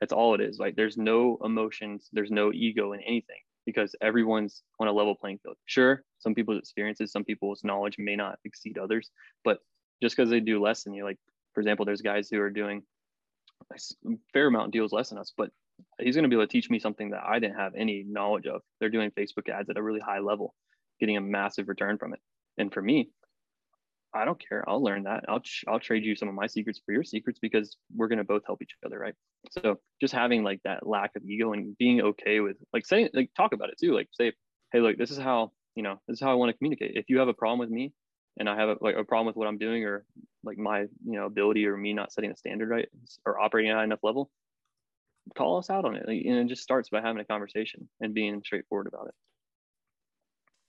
that's 0.00 0.12
all 0.12 0.34
it 0.34 0.40
is. 0.40 0.58
Like 0.58 0.76
there's 0.76 0.96
no 0.96 1.38
emotions, 1.44 2.08
there's 2.12 2.30
no 2.30 2.52
ego 2.52 2.92
in 2.92 3.00
anything 3.00 3.36
because 3.66 3.94
everyone's 4.00 4.62
on 4.80 4.88
a 4.88 4.92
level 4.92 5.14
playing 5.14 5.38
field. 5.42 5.56
Sure, 5.66 6.02
some 6.18 6.34
people's 6.34 6.58
experiences, 6.58 7.12
some 7.12 7.24
people's 7.24 7.62
knowledge 7.62 7.96
may 7.98 8.16
not 8.16 8.38
exceed 8.44 8.78
others, 8.78 9.10
but 9.44 9.58
just 10.02 10.16
because 10.16 10.30
they 10.30 10.40
do 10.40 10.62
less 10.62 10.82
than 10.82 10.94
you. 10.94 11.04
Like, 11.04 11.18
for 11.54 11.60
example, 11.60 11.84
there's 11.84 12.00
guys 12.02 12.28
who 12.30 12.40
are 12.40 12.50
doing 12.50 12.82
a 13.72 13.78
fair 14.32 14.46
amount 14.46 14.66
of 14.66 14.72
deals 14.72 14.92
less 14.92 15.10
than 15.10 15.18
us, 15.18 15.32
but 15.36 15.50
he's 15.98 16.14
going 16.14 16.22
to 16.24 16.28
be 16.28 16.36
able 16.36 16.46
to 16.46 16.52
teach 16.52 16.70
me 16.70 16.78
something 16.78 17.10
that 17.10 17.22
I 17.24 17.38
didn't 17.38 17.56
have 17.56 17.74
any 17.76 18.04
knowledge 18.06 18.46
of. 18.46 18.62
They're 18.78 18.88
doing 18.88 19.10
Facebook 19.10 19.48
ads 19.48 19.68
at 19.70 19.76
a 19.76 19.82
really 19.82 20.00
high 20.00 20.20
level, 20.20 20.54
getting 20.98 21.16
a 21.16 21.20
massive 21.20 21.68
return 21.68 21.98
from 21.98 22.14
it. 22.14 22.20
And 22.58 22.72
for 22.72 22.82
me, 22.82 23.10
I 24.12 24.24
don't 24.24 24.42
care. 24.48 24.64
I'll 24.68 24.82
learn 24.82 25.04
that. 25.04 25.24
I'll 25.28 25.42
I'll 25.68 25.80
trade 25.80 26.04
you 26.04 26.16
some 26.16 26.28
of 26.28 26.34
my 26.34 26.46
secrets 26.46 26.80
for 26.84 26.92
your 26.92 27.04
secrets 27.04 27.38
because 27.40 27.76
we're 27.94 28.08
gonna 28.08 28.24
both 28.24 28.42
help 28.44 28.62
each 28.62 28.74
other, 28.84 28.98
right? 28.98 29.14
So 29.50 29.78
just 30.00 30.14
having 30.14 30.42
like 30.42 30.60
that 30.64 30.86
lack 30.86 31.14
of 31.16 31.24
ego 31.24 31.52
and 31.52 31.76
being 31.78 32.00
okay 32.02 32.40
with 32.40 32.56
like 32.72 32.86
saying 32.86 33.10
like 33.14 33.30
talk 33.36 33.52
about 33.52 33.68
it 33.70 33.78
too. 33.80 33.94
Like 33.94 34.08
say, 34.12 34.32
hey, 34.72 34.80
look, 34.80 34.98
this 34.98 35.10
is 35.10 35.18
how 35.18 35.52
you 35.76 35.82
know 35.82 36.00
this 36.08 36.16
is 36.16 36.20
how 36.20 36.32
I 36.32 36.34
want 36.34 36.50
to 36.50 36.58
communicate. 36.58 36.96
If 36.96 37.06
you 37.08 37.18
have 37.18 37.28
a 37.28 37.34
problem 37.34 37.60
with 37.60 37.70
me, 37.70 37.92
and 38.38 38.48
I 38.48 38.56
have 38.56 38.68
a, 38.70 38.76
like 38.80 38.96
a 38.96 39.04
problem 39.04 39.26
with 39.26 39.36
what 39.36 39.46
I'm 39.46 39.58
doing 39.58 39.84
or 39.84 40.04
like 40.42 40.58
my 40.58 40.80
you 40.80 40.88
know 41.04 41.26
ability 41.26 41.66
or 41.66 41.76
me 41.76 41.92
not 41.92 42.12
setting 42.12 42.30
a 42.30 42.36
standard 42.36 42.68
right 42.68 42.88
or 43.24 43.40
operating 43.40 43.70
at 43.70 43.78
a 43.78 43.82
enough 43.82 44.00
level, 44.02 44.30
call 45.36 45.58
us 45.58 45.70
out 45.70 45.84
on 45.84 45.96
it. 45.96 46.06
Like, 46.06 46.22
and 46.24 46.36
it 46.36 46.48
just 46.48 46.62
starts 46.62 46.88
by 46.88 47.00
having 47.00 47.20
a 47.20 47.24
conversation 47.24 47.88
and 48.00 48.14
being 48.14 48.42
straightforward 48.44 48.86
about 48.86 49.08
it. 49.08 49.14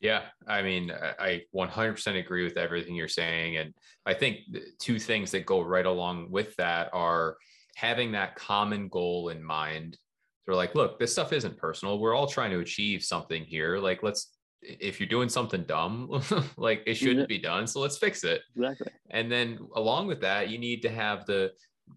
Yeah, 0.02 0.24
I 0.48 0.64
mean, 0.64 0.92
I 0.92 1.44
100% 1.56 2.20
agree 2.20 2.44
with 2.44 2.58
everything 2.58 2.96
you're 2.96 3.08
saying, 3.08 3.58
and 3.58 3.74
I 4.06 4.16
think 4.16 4.40
two 4.80 4.98
things 4.98 5.32
that 5.32 5.46
go 5.46 5.62
right 5.62 5.86
along 5.86 6.32
with 6.32 6.56
that 6.56 6.90
are 6.92 7.38
having 7.76 8.12
that 8.14 8.36
common 8.36 8.90
goal 8.90 9.30
in 9.30 9.44
mind. 9.44 9.98
They're 10.46 10.56
like, 10.56 10.74
look, 10.74 11.00
this 11.00 11.12
stuff 11.12 11.34
isn't 11.34 11.58
personal. 11.58 12.00
We're 12.00 12.16
all 12.16 12.28
trying 12.28 12.52
to 12.52 12.60
achieve 12.60 13.04
something 13.04 13.44
here. 13.44 13.78
Like, 13.78 14.02
let's 14.02 14.32
if 14.62 15.00
you're 15.00 15.10
doing 15.10 15.30
something 15.30 15.64
dumb, 15.64 16.22
like 16.58 16.84
it 16.86 16.96
shouldn't 16.96 17.22
mm-hmm. 17.22 17.28
be 17.28 17.40
done. 17.40 17.68
So 17.68 17.80
let's 17.80 17.98
fix 17.98 18.24
it. 18.24 18.42
Exactly. 18.56 18.92
And 19.10 19.32
then 19.32 19.60
along 19.76 20.08
with 20.08 20.22
that, 20.22 20.50
you 20.50 20.58
need 20.58 20.82
to 20.84 20.90
have 20.90 21.26
the 21.26 21.52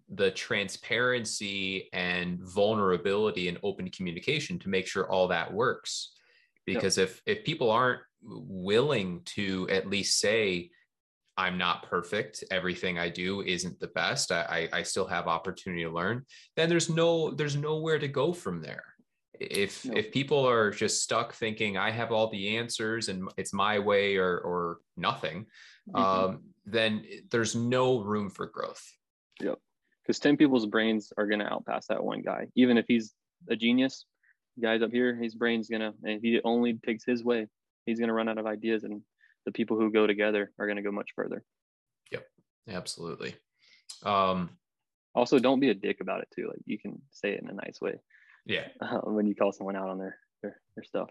the 0.09 0.31
transparency 0.31 1.89
and 1.93 2.39
vulnerability 2.41 3.47
and 3.47 3.57
open 3.63 3.89
communication 3.91 4.59
to 4.59 4.69
make 4.69 4.87
sure 4.87 5.09
all 5.09 5.27
that 5.29 5.53
works. 5.53 6.11
Because 6.65 6.97
yep. 6.97 7.09
if 7.09 7.21
if 7.25 7.45
people 7.45 7.71
aren't 7.71 8.01
willing 8.21 9.21
to 9.25 9.67
at 9.69 9.87
least 9.87 10.19
say, 10.19 10.71
I'm 11.37 11.57
not 11.57 11.83
perfect. 11.89 12.43
Everything 12.49 12.97
I 12.97 13.09
do 13.09 13.41
isn't 13.41 13.79
the 13.79 13.87
best. 13.87 14.31
I, 14.31 14.69
I, 14.71 14.83
still 14.83 15.05
have 15.05 15.27
opportunity 15.27 15.83
to 15.83 15.91
learn. 15.91 16.23
Then 16.55 16.69
there's 16.69 16.89
no 16.89 17.31
there's 17.31 17.55
nowhere 17.57 17.99
to 17.99 18.07
go 18.07 18.33
from 18.33 18.61
there 18.61 18.83
if 19.39 19.85
if 19.85 20.11
people 20.11 20.47
are 20.47 20.71
just 20.71 21.01
stuck 21.01 21.33
thinking 21.33 21.77
i 21.77 21.91
have 21.91 22.11
all 22.11 22.29
the 22.29 22.57
answers 22.57 23.09
and 23.09 23.29
it's 23.37 23.53
my 23.53 23.79
way 23.79 24.15
or 24.17 24.39
or 24.39 24.79
nothing 24.97 25.45
mm-hmm. 25.89 25.95
um, 25.97 26.43
then 26.65 27.03
there's 27.31 27.55
no 27.55 27.99
room 27.99 28.29
for 28.29 28.47
growth 28.47 28.83
yep 29.41 29.59
because 30.03 30.19
10 30.19 30.37
people's 30.37 30.65
brains 30.65 31.11
are 31.17 31.27
going 31.27 31.39
to 31.39 31.45
outpass 31.45 31.87
that 31.87 32.03
one 32.03 32.21
guy 32.21 32.47
even 32.55 32.77
if 32.77 32.85
he's 32.87 33.13
a 33.49 33.55
genius 33.55 34.05
guys 34.61 34.81
up 34.81 34.91
here 34.91 35.15
his 35.15 35.35
brain's 35.35 35.67
to 35.81 35.93
and 36.03 36.21
he 36.21 36.39
only 36.43 36.73
takes 36.85 37.03
his 37.05 37.23
way 37.23 37.47
he's 37.85 37.99
to 38.07 38.13
run 38.13 38.29
out 38.29 38.37
of 38.37 38.45
ideas 38.45 38.83
and 38.83 39.01
the 39.45 39.51
people 39.51 39.77
who 39.77 39.91
go 39.91 40.07
together 40.07 40.51
are 40.59 40.65
to 40.77 40.83
go 40.83 40.91
much 40.91 41.11
further 41.15 41.43
yep 42.11 42.25
absolutely 42.69 43.35
um 44.03 44.49
also 45.13 45.39
don't 45.39 45.59
be 45.59 45.69
a 45.69 45.73
dick 45.73 45.97
about 46.01 46.21
it 46.21 46.27
too 46.35 46.47
like 46.47 46.61
you 46.65 46.77
can 46.77 47.01
say 47.11 47.31
it 47.31 47.41
in 47.41 47.49
a 47.49 47.53
nice 47.53 47.79
way 47.81 47.95
yeah. 48.45 48.67
Uh, 48.81 48.99
when 49.05 49.25
you 49.25 49.35
call 49.35 49.51
someone 49.51 49.75
out 49.75 49.89
on 49.89 49.97
their 49.97 50.17
their, 50.41 50.59
their 50.75 50.83
stuff. 50.83 51.09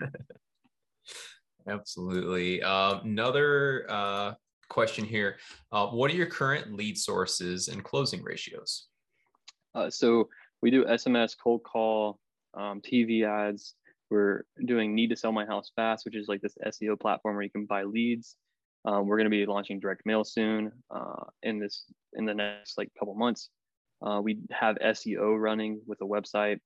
Absolutely. 1.68 2.62
Uh, 2.62 3.00
another 3.00 3.86
uh, 3.88 4.34
question 4.68 5.04
here: 5.04 5.36
uh, 5.72 5.88
What 5.88 6.10
are 6.10 6.14
your 6.14 6.26
current 6.26 6.72
lead 6.72 6.96
sources 6.96 7.68
and 7.68 7.82
closing 7.82 8.22
ratios? 8.22 8.86
Uh, 9.74 9.90
so 9.90 10.28
we 10.62 10.70
do 10.70 10.84
SMS, 10.84 11.36
cold 11.36 11.62
call, 11.64 12.18
um, 12.56 12.80
TV 12.80 13.26
ads. 13.26 13.74
We're 14.10 14.44
doing 14.64 14.94
Need 14.94 15.10
to 15.10 15.16
Sell 15.16 15.32
My 15.32 15.46
House 15.46 15.72
Fast, 15.74 16.04
which 16.04 16.16
is 16.16 16.28
like 16.28 16.40
this 16.40 16.56
SEO 16.64 16.98
platform 16.98 17.34
where 17.34 17.42
you 17.42 17.50
can 17.50 17.66
buy 17.66 17.84
leads. 17.84 18.36
Um, 18.84 19.06
we're 19.06 19.16
going 19.16 19.26
to 19.26 19.30
be 19.30 19.46
launching 19.46 19.80
direct 19.80 20.02
mail 20.06 20.22
soon 20.22 20.70
uh, 20.94 21.24
in 21.42 21.58
this 21.58 21.84
in 22.12 22.24
the 22.24 22.34
next 22.34 22.78
like 22.78 22.88
couple 22.98 23.14
months. 23.14 23.50
Uh, 24.04 24.20
we 24.22 24.38
have 24.52 24.76
SEO 24.76 25.40
running 25.40 25.80
with 25.86 26.00
a 26.02 26.04
website. 26.04 26.58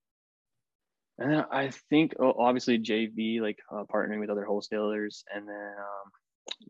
And 1.19 1.33
then 1.33 1.45
I 1.51 1.71
think 1.89 2.15
oh, 2.21 2.35
obviously 2.39 2.79
JV, 2.79 3.41
like 3.41 3.59
uh, 3.73 3.85
partnering 3.93 4.21
with 4.21 4.31
other 4.31 4.45
wholesalers, 4.45 5.25
and 5.35 5.49
then 5.49 5.73
um, 5.79 6.11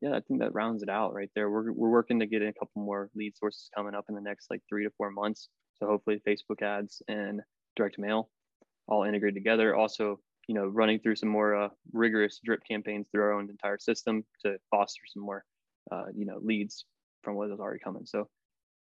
yeah, 0.00 0.16
I 0.16 0.20
think 0.20 0.40
that 0.40 0.54
rounds 0.54 0.82
it 0.82 0.88
out 0.88 1.14
right 1.14 1.30
there. 1.34 1.50
We're 1.50 1.72
we're 1.72 1.90
working 1.90 2.20
to 2.20 2.26
get 2.26 2.42
in 2.42 2.48
a 2.48 2.52
couple 2.52 2.82
more 2.82 3.10
lead 3.14 3.36
sources 3.36 3.70
coming 3.74 3.94
up 3.94 4.06
in 4.08 4.14
the 4.14 4.20
next 4.20 4.46
like 4.50 4.62
three 4.68 4.84
to 4.84 4.90
four 4.96 5.10
months. 5.10 5.48
So 5.78 5.86
hopefully 5.86 6.20
Facebook 6.26 6.62
ads 6.62 7.02
and 7.08 7.40
direct 7.76 7.98
mail 7.98 8.28
all 8.90 9.04
integrated 9.04 9.34
together. 9.34 9.74
Also, 9.74 10.20
you 10.46 10.54
know, 10.54 10.66
running 10.66 10.98
through 10.98 11.16
some 11.16 11.28
more 11.28 11.54
uh, 11.54 11.68
rigorous 11.92 12.40
drip 12.44 12.62
campaigns 12.68 13.08
through 13.10 13.22
our 13.22 13.32
own 13.32 13.48
entire 13.48 13.78
system 13.78 14.24
to 14.44 14.56
foster 14.70 15.02
some 15.06 15.22
more, 15.22 15.44
uh, 15.90 16.06
you 16.14 16.26
know, 16.26 16.38
leads 16.42 16.84
from 17.22 17.36
what 17.36 17.50
is 17.50 17.60
already 17.60 17.78
coming. 17.78 18.04
So 18.04 18.28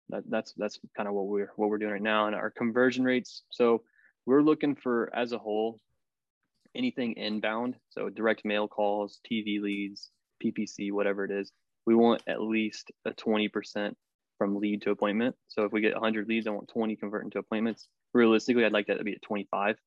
that, 0.09 0.23
that's 0.29 0.53
that's 0.57 0.79
kind 0.95 1.07
of 1.07 1.15
what 1.15 1.27
we're 1.27 1.51
what 1.55 1.69
we're 1.69 1.77
doing 1.77 1.93
right 1.93 2.01
now, 2.01 2.27
and 2.27 2.35
our 2.35 2.49
conversion 2.49 3.03
rates. 3.03 3.43
So 3.49 3.83
we're 4.25 4.41
looking 4.41 4.75
for 4.75 5.11
as 5.13 5.31
a 5.31 5.37
whole 5.37 5.79
anything 6.75 7.13
inbound 7.13 7.75
so 7.89 8.09
direct 8.09 8.45
mail 8.45 8.67
calls 8.67 9.19
tv 9.29 9.59
leads 9.59 10.11
ppc 10.43 10.91
whatever 10.91 11.25
it 11.25 11.31
is 11.31 11.51
we 11.85 11.95
want 11.95 12.21
at 12.27 12.41
least 12.41 12.91
a 13.05 13.11
20% 13.11 13.93
from 14.37 14.59
lead 14.59 14.81
to 14.81 14.91
appointment 14.91 15.35
so 15.47 15.63
if 15.63 15.71
we 15.71 15.81
get 15.81 15.93
100 15.93 16.27
leads 16.27 16.47
i 16.47 16.51
want 16.51 16.67
20 16.69 16.95
convert 16.95 17.23
into 17.23 17.39
appointments 17.39 17.87
realistically 18.13 18.63
i'd 18.65 18.71
like 18.71 18.87
that 18.87 18.97
to 18.97 19.03
be 19.03 19.13
at 19.13 19.21
25 19.21 19.77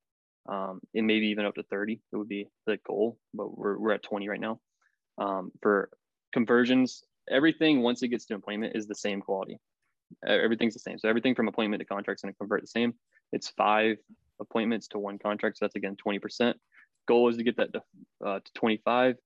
um, 0.49 0.81
and 0.95 1.07
maybe 1.07 1.29
even 1.29 1.45
up 1.45 1.55
to 1.55 1.63
30. 1.65 2.01
It 2.13 2.17
would 2.17 2.29
be 2.29 2.49
the 2.67 2.79
goal, 2.87 3.19
but 3.35 3.57
we're, 3.57 3.79
we're 3.79 3.93
at 3.93 4.03
20 4.03 4.29
right 4.29 4.41
now. 4.41 4.61
Um, 5.19 5.53
for 5.61 5.91
conversions, 6.33 7.05
everything 7.31 7.83
once 7.83 8.03
it 8.03 8.09
gets 8.09 8.27
to 8.27 8.35
appointment 8.35 8.75
is 8.75 8.87
the 8.87 8.95
same 8.95 9.21
quality. 9.21 9.59
Everything's 10.27 10.75
the 10.75 10.81
same. 10.81 10.99
So 10.99 11.09
everything 11.09 11.35
from 11.35 11.49
appointment 11.49 11.81
to 11.81 11.87
contracts 11.87 12.23
going 12.23 12.33
to 12.35 12.39
convert 12.39 12.61
the 12.61 12.67
same. 12.67 12.95
It's 13.33 13.49
five 13.49 13.97
appointments 14.41 14.89
to 14.89 14.99
one 14.99 15.19
contract. 15.19 15.59
So 15.59 15.65
that's 15.65 15.77
again 15.77 15.97
20%. 16.05 16.55
Goal 17.09 17.29
is 17.29 17.37
to 17.37 17.45
get 17.45 17.57
that 17.57 17.73
to, 17.73 17.83
uh, 18.25 18.41
to 18.41 18.53
25. 18.55 19.17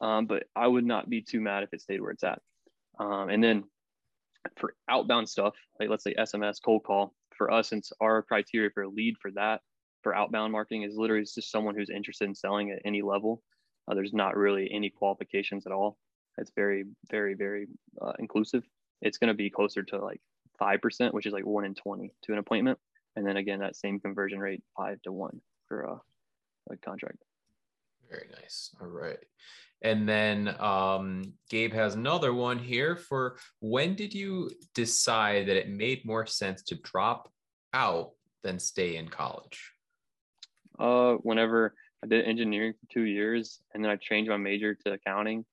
Um, 0.00 0.26
but 0.26 0.44
I 0.54 0.66
would 0.66 0.84
not 0.84 1.08
be 1.08 1.22
too 1.22 1.40
mad 1.40 1.62
if 1.62 1.72
it 1.72 1.80
stayed 1.80 2.00
where 2.00 2.10
it's 2.10 2.24
at. 2.24 2.40
Um, 2.98 3.28
and 3.28 3.42
then 3.42 3.64
for 4.56 4.74
outbound 4.88 5.28
stuff, 5.28 5.54
like 5.78 5.88
let's 5.88 6.04
say 6.04 6.14
SMS, 6.14 6.56
cold 6.62 6.84
call, 6.84 7.14
for 7.36 7.50
us, 7.50 7.68
since 7.68 7.92
our 8.00 8.22
criteria 8.22 8.70
for 8.70 8.82
a 8.82 8.88
lead 8.88 9.16
for 9.20 9.30
that, 9.32 9.60
for 10.02 10.14
outbound 10.14 10.52
marketing 10.52 10.82
is 10.82 10.96
literally 10.96 11.24
just 11.24 11.50
someone 11.50 11.74
who's 11.74 11.90
interested 11.90 12.28
in 12.28 12.34
selling 12.34 12.70
at 12.70 12.82
any 12.84 13.02
level. 13.02 13.42
Uh, 13.88 13.94
there's 13.94 14.12
not 14.12 14.36
really 14.36 14.70
any 14.72 14.90
qualifications 14.90 15.66
at 15.66 15.72
all. 15.72 15.96
It's 16.38 16.52
very, 16.54 16.84
very, 17.10 17.34
very 17.34 17.66
uh, 18.00 18.12
inclusive. 18.18 18.64
It's 19.00 19.18
going 19.18 19.28
to 19.28 19.34
be 19.34 19.50
closer 19.50 19.82
to 19.82 19.98
like 19.98 20.20
5%, 20.60 21.12
which 21.12 21.26
is 21.26 21.32
like 21.32 21.46
one 21.46 21.64
in 21.64 21.74
20 21.74 22.12
to 22.22 22.32
an 22.32 22.38
appointment. 22.38 22.78
And 23.16 23.26
then 23.26 23.36
again, 23.36 23.60
that 23.60 23.76
same 23.76 24.00
conversion 24.00 24.38
rate, 24.38 24.62
five 24.76 25.02
to 25.02 25.12
one 25.12 25.40
for 25.68 25.82
a, 25.82 26.00
a 26.70 26.76
contract. 26.78 27.18
Very 28.08 28.28
nice. 28.40 28.74
All 28.80 28.88
right. 28.88 29.18
And 29.82 30.08
then 30.08 30.54
um, 30.60 31.34
Gabe 31.50 31.72
has 31.72 31.94
another 31.94 32.32
one 32.32 32.58
here 32.58 32.96
for 32.96 33.36
when 33.60 33.94
did 33.94 34.14
you 34.14 34.50
decide 34.74 35.48
that 35.48 35.56
it 35.56 35.68
made 35.68 36.06
more 36.06 36.24
sense 36.24 36.62
to 36.64 36.76
drop 36.76 37.30
out 37.74 38.12
than 38.42 38.58
stay 38.58 38.96
in 38.96 39.08
college? 39.08 39.72
Uh, 40.78 41.14
whenever 41.14 41.74
I 42.02 42.06
did 42.06 42.24
engineering 42.24 42.72
for 42.72 42.92
two 42.92 43.02
years 43.02 43.60
and 43.74 43.84
then 43.84 43.90
I 43.90 43.96
changed 43.96 44.30
my 44.30 44.36
major 44.36 44.74
to 44.74 44.92
accounting 44.92 45.44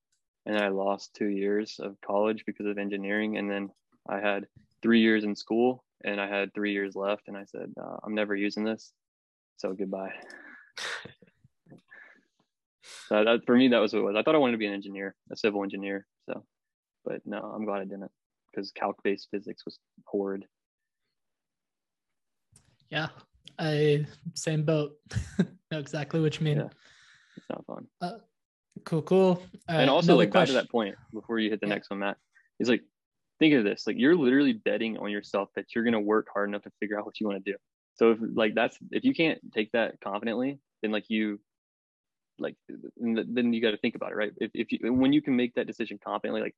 and 0.46 0.58
I 0.58 0.70
lost 0.70 1.14
two 1.14 1.28
years 1.28 1.80
of 1.80 2.00
college 2.02 2.44
because 2.46 2.66
of 2.66 2.78
engineering. 2.78 3.38
And 3.38 3.50
then 3.50 3.70
I 4.08 4.20
had 4.20 4.48
three 4.82 5.02
years 5.02 5.24
in 5.24 5.36
school 5.36 5.84
and 6.04 6.20
I 6.20 6.28
had 6.28 6.54
three 6.54 6.74
years 6.74 6.96
left. 6.96 7.28
And 7.28 7.38
I 7.38 7.46
said, 7.46 7.72
uh, 7.80 7.98
I'm 8.04 8.16
never 8.16 8.36
using 8.36 8.64
this. 8.64 8.92
So 9.58 9.74
goodbye. 9.74 10.14
so 13.10 13.24
that, 13.24 13.42
for 13.46 13.56
me, 13.56 13.68
that 13.68 13.80
was 13.80 13.94
what 13.94 14.00
it 14.00 14.06
was. 14.06 14.16
I 14.16 14.24
thought 14.24 14.36
I 14.36 14.40
wanted 14.40 14.54
to 14.54 14.58
be 14.58 14.66
an 14.66 14.74
engineer, 14.74 15.16
a 15.32 15.36
civil 15.36 15.64
engineer. 15.64 16.08
So, 16.28 16.44
but 17.06 17.22
no, 17.26 17.40
I'm 17.40 17.66
glad 17.66 17.82
I 17.82 17.86
didn't 17.86 18.12
because 18.52 18.72
calc 18.72 19.04
based 19.04 19.28
physics 19.30 19.66
was 19.66 19.78
horrid. 20.06 20.46
Yeah, 22.90 23.10
I 23.60 24.06
same 24.36 24.64
boat. 24.64 24.94
know 25.72 25.80
exactly 25.80 26.20
what 26.20 26.40
you 26.40 26.46
mean. 26.46 26.58
Yeah, 26.58 26.70
it's 27.36 27.50
not 27.50 27.66
fun. 27.66 27.88
Uh, 28.02 28.18
cool, 28.86 29.02
cool. 29.02 29.44
and 29.68 29.90
also, 29.90 30.16
like 30.16 30.32
question. 30.32 30.56
back 30.56 30.62
to 30.62 30.68
that 30.68 30.72
point 30.72 30.96
before 31.14 31.40
you 31.40 31.50
hit 31.50 31.62
the 31.62 31.68
yeah. 31.68 31.74
next 31.74 31.90
one, 31.90 32.00
Matt, 32.00 32.18
is 32.60 32.70
like, 32.70 32.84
think 33.40 33.54
of 33.54 33.64
this: 33.64 33.86
like 33.86 33.98
you're 33.98 34.16
literally 34.16 34.54
betting 34.54 34.98
on 34.98 35.12
yourself 35.12 35.50
that 35.56 35.66
you're 35.76 35.84
gonna 35.84 36.00
work 36.00 36.28
hard 36.34 36.50
enough 36.50 36.64
to 36.64 36.72
figure 36.80 36.98
out 36.98 37.06
what 37.06 37.20
you 37.20 37.28
want 37.28 37.44
to 37.44 37.52
do. 37.52 37.58
So 37.96 38.12
if 38.12 38.20
like 38.22 38.56
that's 38.56 38.78
if 38.92 39.04
you 39.04 39.14
can't 39.14 39.40
take 39.54 39.72
that 39.74 40.00
confidently, 40.02 40.60
then 40.82 40.92
like 40.92 41.06
you 41.10 41.40
like 42.40 42.56
then 42.98 43.54
you 43.54 43.62
got 43.62 43.72
to 43.72 43.78
think 43.78 43.96
about 43.96 44.12
it, 44.12 44.16
right? 44.16 44.32
If 44.38 44.52
if 44.54 44.72
you 44.72 44.94
when 44.94 45.14
you 45.14 45.22
can 45.22 45.36
make 45.36 45.56
that 45.56 45.68
decision 45.68 46.00
confidently, 46.04 46.42
like, 46.42 46.56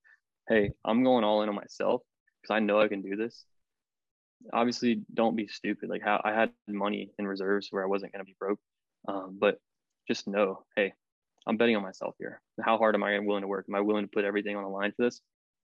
hey, 0.48 0.72
I'm 0.86 1.04
going 1.04 1.24
all 1.24 1.42
in 1.42 1.50
on 1.50 1.56
myself 1.56 2.04
because 2.42 2.54
I 2.54 2.60
know 2.60 2.80
I 2.80 2.88
can 2.88 3.02
do 3.02 3.16
this 3.16 3.44
obviously 4.54 5.02
don't 5.14 5.36
be 5.36 5.48
stupid. 5.48 5.90
Like 5.90 6.02
how 6.02 6.22
I 6.24 6.34
had 6.34 6.52
money 6.68 7.12
in 7.18 7.28
reserves 7.28 7.68
where 7.72 7.84
I 7.84 7.88
wasn't 7.88 8.14
going 8.14 8.24
to 8.24 8.26
be 8.26 8.36
broke. 8.40 8.60
Um, 9.08 9.38
but 9.40 9.58
just 10.08 10.28
know, 10.28 10.64
hey, 10.76 10.94
I'm 11.48 11.58
betting 11.58 11.76
on 11.76 11.82
myself 11.82 12.16
here. 12.20 12.42
How 12.62 12.78
hard 12.78 12.96
am 12.96 13.04
I 13.04 13.18
willing 13.20 13.42
to 13.42 13.48
work? 13.48 13.66
Am 13.68 13.76
I 13.76 13.82
willing 13.82 14.06
to 14.06 14.12
put 14.12 14.26
everything 14.26 14.56
on 14.56 14.64
the 14.64 14.70
line 14.70 14.92
for 14.96 15.04
this? 15.04 15.22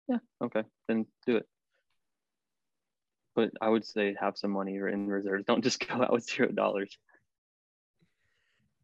Yeah, 0.07 0.19
okay, 0.41 0.63
then 0.87 1.05
do 1.25 1.37
it. 1.37 1.45
But 3.35 3.51
I 3.61 3.69
would 3.69 3.85
say 3.85 4.15
have 4.19 4.37
some 4.37 4.51
money 4.51 4.75
in 4.75 5.07
reserves. 5.07 5.45
Don't 5.45 5.63
just 5.63 5.85
go 5.85 6.01
out 6.01 6.11
with 6.11 6.27
zero 6.27 6.49
dollars. 6.49 6.97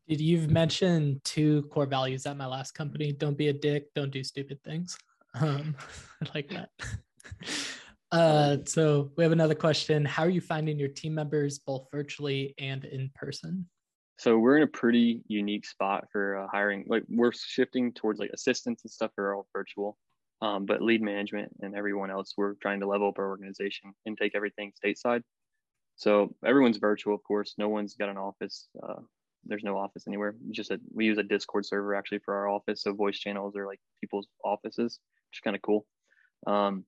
Did 0.08 0.20
you've 0.20 0.52
mentioned 0.52 1.24
two 1.24 1.64
core 1.72 1.86
values 1.86 2.26
at 2.26 2.36
my 2.36 2.46
last 2.46 2.74
company? 2.74 3.14
Don't 3.14 3.38
be 3.38 3.48
a 3.48 3.54
dick. 3.54 3.94
Don't 3.94 4.12
do 4.12 4.24
stupid 4.24 4.62
things. 4.64 4.98
Um, 5.36 5.76
I 6.22 6.28
like 6.36 6.50
that. 6.50 6.70
Uh, 8.14 8.58
so 8.66 9.12
we 9.18 9.24
have 9.24 9.32
another 9.32 9.56
question. 9.56 10.06
How 10.06 10.22
are 10.22 10.30
you 10.30 10.40
finding 10.40 10.78
your 10.78 10.88
team 10.88 11.16
members 11.16 11.58
both 11.58 11.88
virtually 11.92 12.54
and 12.60 12.86
in 12.86 13.10
person? 13.16 13.68
So 14.20 14.38
we're 14.38 14.58
in 14.58 14.64
a 14.64 14.68
pretty 14.68 15.24
unique 15.28 15.66
spot 15.66 16.06
for 16.12 16.38
uh, 16.38 16.48
hiring. 16.52 16.86
Like 16.88 17.04
we're 17.10 17.32
shifting 17.32 17.92
towards 17.92 18.20
like 18.20 18.30
assistants 18.32 18.84
and 18.84 18.92
stuff 18.92 19.10
are 19.18 19.34
all 19.34 19.48
virtual, 19.52 19.98
um, 20.44 20.68
but 20.68 20.84
lead 20.84 21.02
management 21.02 21.52
and 21.62 21.76
everyone 21.76 22.12
else, 22.12 22.36
we're 22.38 22.54
trying 22.62 22.80
to 22.82 22.88
level 22.88 23.08
up 23.08 23.18
our 23.18 23.28
organization 23.28 23.92
and 24.06 24.16
take 24.16 24.36
everything 24.36 24.72
stateside. 24.86 25.24
So 25.96 26.36
everyone's 26.46 26.78
virtual, 26.78 27.16
of 27.16 27.24
course. 27.24 27.56
No 27.58 27.68
one's 27.68 27.96
got 27.96 28.10
an 28.10 28.18
office. 28.18 28.68
Uh, 28.88 29.02
there's 29.44 29.64
no 29.64 29.76
office 29.76 30.04
anywhere. 30.08 30.36
just 30.52 30.70
a, 30.70 30.80
we 30.94 31.06
use 31.06 31.18
a 31.18 31.24
Discord 31.24 31.66
server 31.66 31.96
actually 31.96 32.20
for 32.20 32.36
our 32.36 32.48
office. 32.48 32.84
So 32.84 32.94
voice 32.94 33.18
channels 33.18 33.56
are 33.56 33.66
like 33.66 33.80
people's 34.00 34.28
offices, 34.46 35.00
which 35.32 35.40
is 35.40 35.42
kind 35.44 35.56
of 35.56 35.64
cool. 35.64 35.88
Um, 36.46 36.86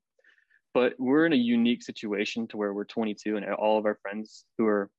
but 0.75 0.93
we're 0.99 1.25
in 1.25 1.31
a 1.31 1.37
unique 1.37 1.81
situation 1.81 2.47
to 2.47 2.57
where 2.57 2.73
we're 2.73 2.83
22 2.83 3.37
and 3.37 3.45
all 3.53 3.79
of 3.79 3.85
our 3.85 3.97
friends 4.01 4.43
who 4.57 4.67
are 4.67 4.91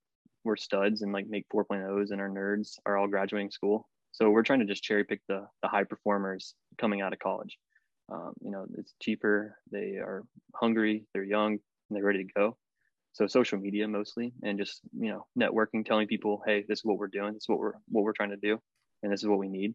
we're 0.42 0.56
studs 0.56 1.02
and 1.02 1.12
like 1.12 1.26
make 1.28 1.44
4.0s 1.54 2.12
and 2.12 2.20
our 2.20 2.30
nerds 2.30 2.78
are 2.86 2.96
all 2.96 3.06
graduating 3.06 3.50
school. 3.50 3.86
So 4.12 4.30
we're 4.30 4.42
trying 4.42 4.60
to 4.60 4.64
just 4.64 4.82
cherry 4.82 5.04
pick 5.04 5.20
the, 5.28 5.46
the 5.60 5.68
high 5.68 5.84
performers 5.84 6.54
coming 6.78 7.02
out 7.02 7.12
of 7.12 7.18
college. 7.18 7.58
Um, 8.10 8.32
you 8.40 8.52
know 8.52 8.64
it's 8.78 8.94
cheaper 9.02 9.58
they 9.70 9.96
are 9.96 10.22
hungry 10.54 11.04
they're 11.12 11.24
young 11.24 11.52
and 11.54 11.60
they're 11.90 12.04
ready 12.04 12.24
to 12.24 12.32
go. 12.34 12.56
So 13.12 13.26
social 13.26 13.58
media 13.58 13.86
mostly 13.86 14.32
and 14.42 14.58
just 14.58 14.80
you 14.98 15.10
know 15.10 15.26
networking 15.38 15.84
telling 15.84 16.06
people 16.06 16.40
hey 16.46 16.64
this 16.66 16.78
is 16.78 16.84
what 16.84 16.98
we're 16.98 17.08
doing 17.08 17.34
this 17.34 17.42
is 17.42 17.48
what 17.48 17.58
we're 17.58 17.74
what 17.88 18.04
we're 18.04 18.12
trying 18.12 18.30
to 18.30 18.36
do 18.36 18.58
and 19.02 19.12
this 19.12 19.20
is 19.20 19.28
what 19.28 19.38
we 19.38 19.48
need. 19.48 19.74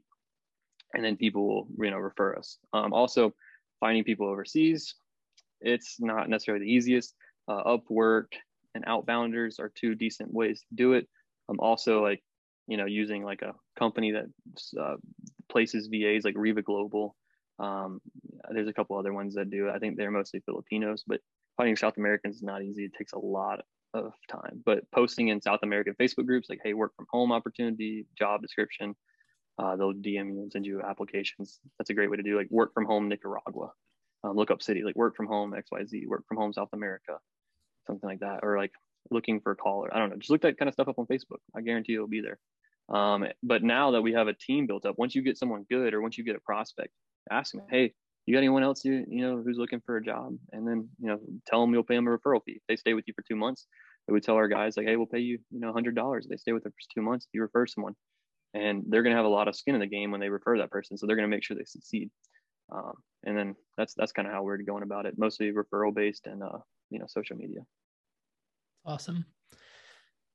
And 0.96 1.06
then 1.06 1.16
people 1.16 1.48
will 1.48 1.68
you 1.86 1.92
know 1.92 1.98
refer 2.00 2.36
us. 2.36 2.58
Um, 2.74 2.92
also 2.92 3.36
finding 3.80 4.04
people 4.04 4.28
overseas 4.28 4.96
it's 5.62 5.98
not 6.00 6.30
necessarily 6.30 6.66
the 6.66 6.72
easiest. 6.72 7.14
Uh, 7.48 7.64
Upwork 7.64 8.28
and 8.76 8.86
Outbounders 8.86 9.60
are 9.60 9.72
two 9.76 9.96
decent 9.96 10.34
ways 10.34 10.62
to 10.62 10.76
do 10.76 10.94
it. 10.94 11.08
I'm 11.50 11.60
also 11.60 12.02
like, 12.02 12.22
you 12.68 12.78
know, 12.78 12.86
using 12.86 13.24
like 13.24 13.42
a 13.42 13.54
company 13.78 14.12
that 14.12 14.26
uh, 14.80 14.96
places 15.50 15.88
VAs 15.88 16.24
like 16.24 16.36
REVA 16.38 16.62
Global. 16.62 17.16
Um, 17.60 18.02
there's 18.52 18.68
a 18.68 18.74
couple 18.74 18.98
other 18.98 19.14
ones 19.14 19.36
that 19.36 19.50
do. 19.50 19.70
I 19.70 19.80
think 19.80 19.98
they're 19.98 20.12
mostly 20.12 20.42
Filipinos, 20.46 21.04
but 21.06 21.20
finding 21.58 21.76
South 21.76 21.98
Americans 21.98 22.38
is 22.38 22.44
not 22.44 22.64
easy. 22.64 22.86
It 22.86 22.94
takes 22.98 23.14
a 23.14 23.20
lot 23.20 23.62
of 23.94 24.14
time. 24.30 24.62
But 24.66 24.90
posting 24.92 25.28
in 25.28 25.42
South 25.42 25.60
American 25.64 25.96
Facebook 26.00 26.26
groups 26.26 26.50
like, 26.50 26.62
hey, 26.64 26.74
work 26.74 26.94
from 26.96 27.08
home 27.12 27.32
opportunity, 27.32 28.06
job 28.18 28.42
description, 28.42 28.96
uh, 29.60 29.76
they'll 29.76 29.94
DM 29.94 30.34
you 30.34 30.42
and 30.42 30.52
send 30.52 30.66
you 30.66 30.82
applications. 30.82 31.60
That's 31.78 31.90
a 31.90 31.94
great 31.94 32.10
way 32.10 32.18
to 32.18 32.24
do 32.24 32.38
like 32.38 32.48
work 32.50 32.74
from 32.74 32.86
home 32.86 33.10
Nicaragua 33.10 33.72
um, 34.24 34.36
look 34.36 34.52
up 34.52 34.62
city 34.62 34.84
like 34.84 34.96
work 34.96 35.16
from 35.16 35.28
home 35.28 35.54
xyz 35.54 36.08
work 36.08 36.24
from 36.28 36.38
home 36.38 36.54
south 36.54 36.70
america 36.74 37.18
something 37.88 38.08
like 38.08 38.20
that 38.20 38.40
or 38.44 38.58
like 38.58 38.72
looking 39.10 39.42
for 39.42 39.52
a 39.52 39.56
caller. 39.56 39.94
I 39.94 40.00
don't 40.00 40.10
know. 40.10 40.18
Just 40.18 40.30
look 40.30 40.42
that 40.42 40.58
kind 40.58 40.68
of 40.70 40.74
stuff 40.74 40.88
up 40.88 41.00
on 41.00 41.08
facebook. 41.08 41.40
I 41.56 41.62
guarantee 41.62 41.96
it'll 41.96 42.08
be 42.08 42.22
there. 42.22 42.38
Um, 42.90 43.26
but 43.42 43.64
now 43.64 43.92
that 43.92 44.02
we 44.02 44.14
have 44.14 44.28
a 44.28 44.34
team 44.34 44.68
built 44.68 44.86
up 44.86 44.98
once 44.98 45.16
you 45.16 45.22
get 45.22 45.38
someone 45.38 45.66
good 45.70 45.94
or 45.94 46.02
once 46.02 46.18
you 46.18 46.26
get 46.26 46.36
a 46.36 46.42
prospect 46.42 46.92
ask 47.30 47.54
them 47.54 47.62
hey 47.70 47.94
you 48.26 48.34
got 48.34 48.40
anyone 48.40 48.64
else 48.64 48.84
you, 48.84 49.06
you 49.08 49.22
know 49.22 49.42
who's 49.42 49.58
looking 49.58 49.82
for 49.86 49.98
a 49.98 50.04
job? 50.04 50.34
And 50.52 50.68
then 50.68 50.90
you 51.00 51.08
know 51.08 51.20
tell 51.48 51.62
them 51.62 51.74
you'll 51.74 51.84
pay 51.84 51.96
them 51.96 52.08
a 52.08 52.18
referral 52.18 52.42
fee. 52.44 52.54
If 52.54 52.64
they 52.68 52.76
stay 52.76 52.94
with 52.94 53.06
you 53.08 53.14
for 53.14 53.24
two 53.28 53.36
months 53.36 53.68
we 54.08 54.14
would 54.14 54.24
tell 54.24 54.36
our 54.36 54.48
guys 54.48 54.76
like 54.76 54.88
hey 54.88 54.98
we'll 54.98 55.06
pay 55.06 55.20
you 55.20 55.40
you 55.52 55.60
know 55.60 55.72
$100 55.72 56.28
they 56.28 56.38
stay 56.38 56.52
with 56.52 56.66
us 56.66 56.74
for 56.74 56.94
two 56.94 57.02
months 57.02 57.26
if 57.26 57.34
you 57.34 57.42
refer 57.42 57.66
someone. 57.66 57.96
And 58.54 58.84
they're 58.90 59.04
going 59.04 59.14
to 59.14 59.18
have 59.18 59.26
a 59.26 59.30
lot 59.30 59.48
of 59.48 59.56
skin 59.56 59.76
in 59.76 59.82
the 59.82 59.88
game 59.88 60.12
when 60.12 60.20
they 60.20 60.28
refer 60.28 60.58
that 60.58 60.72
person 60.72 60.98
so 60.98 61.08
they're 61.08 61.16
going 61.16 61.30
to 61.30 61.34
make 61.34 61.44
sure 61.44 61.56
they 61.56 61.64
succeed 61.64 62.10
um, 62.72 62.94
and 63.24 63.38
then 63.38 63.56
that's 63.78 63.94
that's 63.94 64.12
kind 64.12 64.28
of 64.28 64.34
how 64.34 64.44
we're 64.44 64.58
going 64.58 64.84
about 64.84 65.06
it 65.06 65.18
mostly 65.18 65.52
referral 65.52 65.94
based 65.94 66.28
and 66.28 66.44
uh, 66.44 66.60
you 66.90 67.00
know 67.00 67.06
social 67.08 67.36
media. 67.36 67.62
Awesome. 68.86 69.26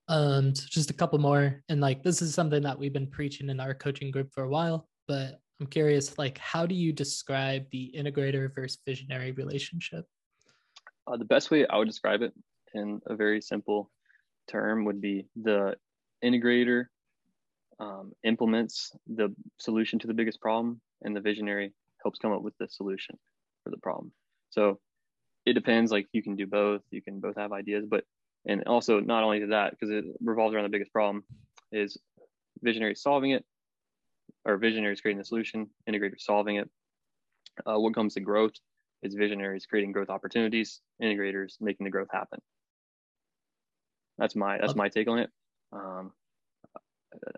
Um 0.08 0.54
so 0.54 0.66
just 0.68 0.90
a 0.90 0.94
couple 0.94 1.18
more 1.18 1.62
and 1.68 1.80
like 1.80 2.02
this 2.02 2.22
is 2.22 2.34
something 2.34 2.62
that 2.62 2.78
we've 2.78 2.92
been 2.92 3.08
preaching 3.08 3.48
in 3.48 3.58
our 3.58 3.74
coaching 3.74 4.10
group 4.10 4.32
for 4.32 4.44
a 4.44 4.48
while 4.48 4.88
but 5.08 5.40
i'm 5.60 5.66
curious 5.66 6.16
like 6.16 6.38
how 6.38 6.64
do 6.64 6.76
you 6.76 6.92
describe 6.92 7.64
the 7.72 7.92
integrator 7.96 8.54
versus 8.54 8.78
visionary 8.86 9.32
relationship? 9.32 10.06
Uh, 11.08 11.16
the 11.16 11.24
best 11.24 11.50
way 11.50 11.66
i 11.66 11.76
would 11.76 11.88
describe 11.88 12.22
it 12.22 12.32
in 12.74 13.00
a 13.06 13.16
very 13.16 13.40
simple 13.40 13.90
term 14.46 14.84
would 14.84 15.00
be 15.00 15.26
the 15.42 15.74
integrator 16.24 16.86
um, 17.80 18.12
implements 18.22 18.92
the 19.08 19.34
solution 19.58 19.98
to 19.98 20.06
the 20.06 20.14
biggest 20.14 20.40
problem 20.40 20.80
and 21.02 21.16
the 21.16 21.20
visionary 21.20 21.72
helps 22.06 22.20
come 22.20 22.32
up 22.32 22.42
with 22.42 22.56
the 22.58 22.68
solution 22.68 23.18
for 23.64 23.70
the 23.70 23.78
problem. 23.78 24.12
So 24.50 24.78
it 25.44 25.54
depends. 25.54 25.90
Like 25.90 26.06
you 26.12 26.22
can 26.22 26.36
do 26.36 26.46
both. 26.46 26.82
You 26.92 27.02
can 27.02 27.18
both 27.18 27.36
have 27.36 27.50
ideas, 27.52 27.84
but 27.88 28.04
and 28.46 28.62
also 28.64 29.00
not 29.00 29.24
only 29.24 29.40
to 29.40 29.48
that 29.48 29.72
because 29.72 29.90
it 29.90 30.04
revolves 30.22 30.54
around 30.54 30.62
the 30.64 30.76
biggest 30.76 30.92
problem. 30.92 31.24
is 31.72 31.98
visionary 32.62 32.94
solving 32.94 33.32
it, 33.32 33.44
or 34.44 34.56
visionaries 34.56 35.00
creating 35.00 35.18
the 35.18 35.24
solution, 35.24 35.68
integrators 35.88 36.20
solving 36.20 36.56
it. 36.56 36.70
Uh, 37.66 37.78
what 37.80 37.94
comes 37.94 38.14
to 38.14 38.20
growth 38.20 38.54
is 39.02 39.14
visionaries 39.14 39.66
creating 39.66 39.90
growth 39.90 40.08
opportunities, 40.08 40.80
integrators 41.02 41.54
making 41.60 41.84
the 41.84 41.90
growth 41.90 42.08
happen. 42.12 42.40
That's 44.16 44.36
my 44.36 44.58
that's 44.58 44.76
my 44.76 44.88
take 44.88 45.08
on 45.08 45.18
it. 45.18 45.30
Um, 45.72 46.12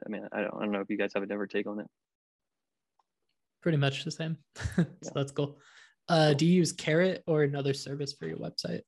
I 0.04 0.08
mean, 0.10 0.28
I 0.30 0.42
don't, 0.42 0.54
I 0.54 0.60
don't 0.60 0.72
know 0.72 0.80
if 0.80 0.90
you 0.90 0.98
guys 0.98 1.12
have 1.14 1.22
a 1.22 1.26
different 1.26 1.52
take 1.52 1.66
on 1.66 1.80
it. 1.80 1.86
Pretty 3.62 3.78
much 3.78 4.04
the 4.04 4.10
same. 4.10 4.36
so 4.56 4.84
yeah. 5.02 5.10
that's 5.14 5.32
cool. 5.32 5.58
Uh, 6.08 6.32
do 6.32 6.46
you 6.46 6.54
use 6.54 6.72
Carrot 6.72 7.22
or 7.26 7.42
another 7.42 7.74
service 7.74 8.14
for 8.14 8.26
your 8.26 8.38
website? 8.38 8.82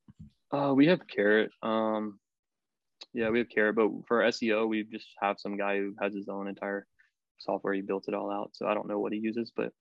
Uh, 0.52 0.72
we 0.74 0.86
have 0.86 1.06
Carrot. 1.06 1.50
Um, 1.62 2.18
yeah, 3.12 3.28
we 3.30 3.38
have 3.38 3.48
Carrot, 3.48 3.76
but 3.76 3.90
for 4.06 4.22
SEO, 4.22 4.68
we 4.68 4.84
just 4.84 5.08
have 5.20 5.38
some 5.38 5.56
guy 5.56 5.78
who 5.78 5.94
has 6.00 6.14
his 6.14 6.28
own 6.28 6.48
entire 6.48 6.86
software. 7.38 7.74
He 7.74 7.82
built 7.82 8.08
it 8.08 8.14
all 8.14 8.30
out, 8.30 8.50
so 8.52 8.66
I 8.66 8.74
don't 8.74 8.88
know 8.88 8.98
what 8.98 9.12
he 9.12 9.18
uses, 9.18 9.52
but 9.54 9.72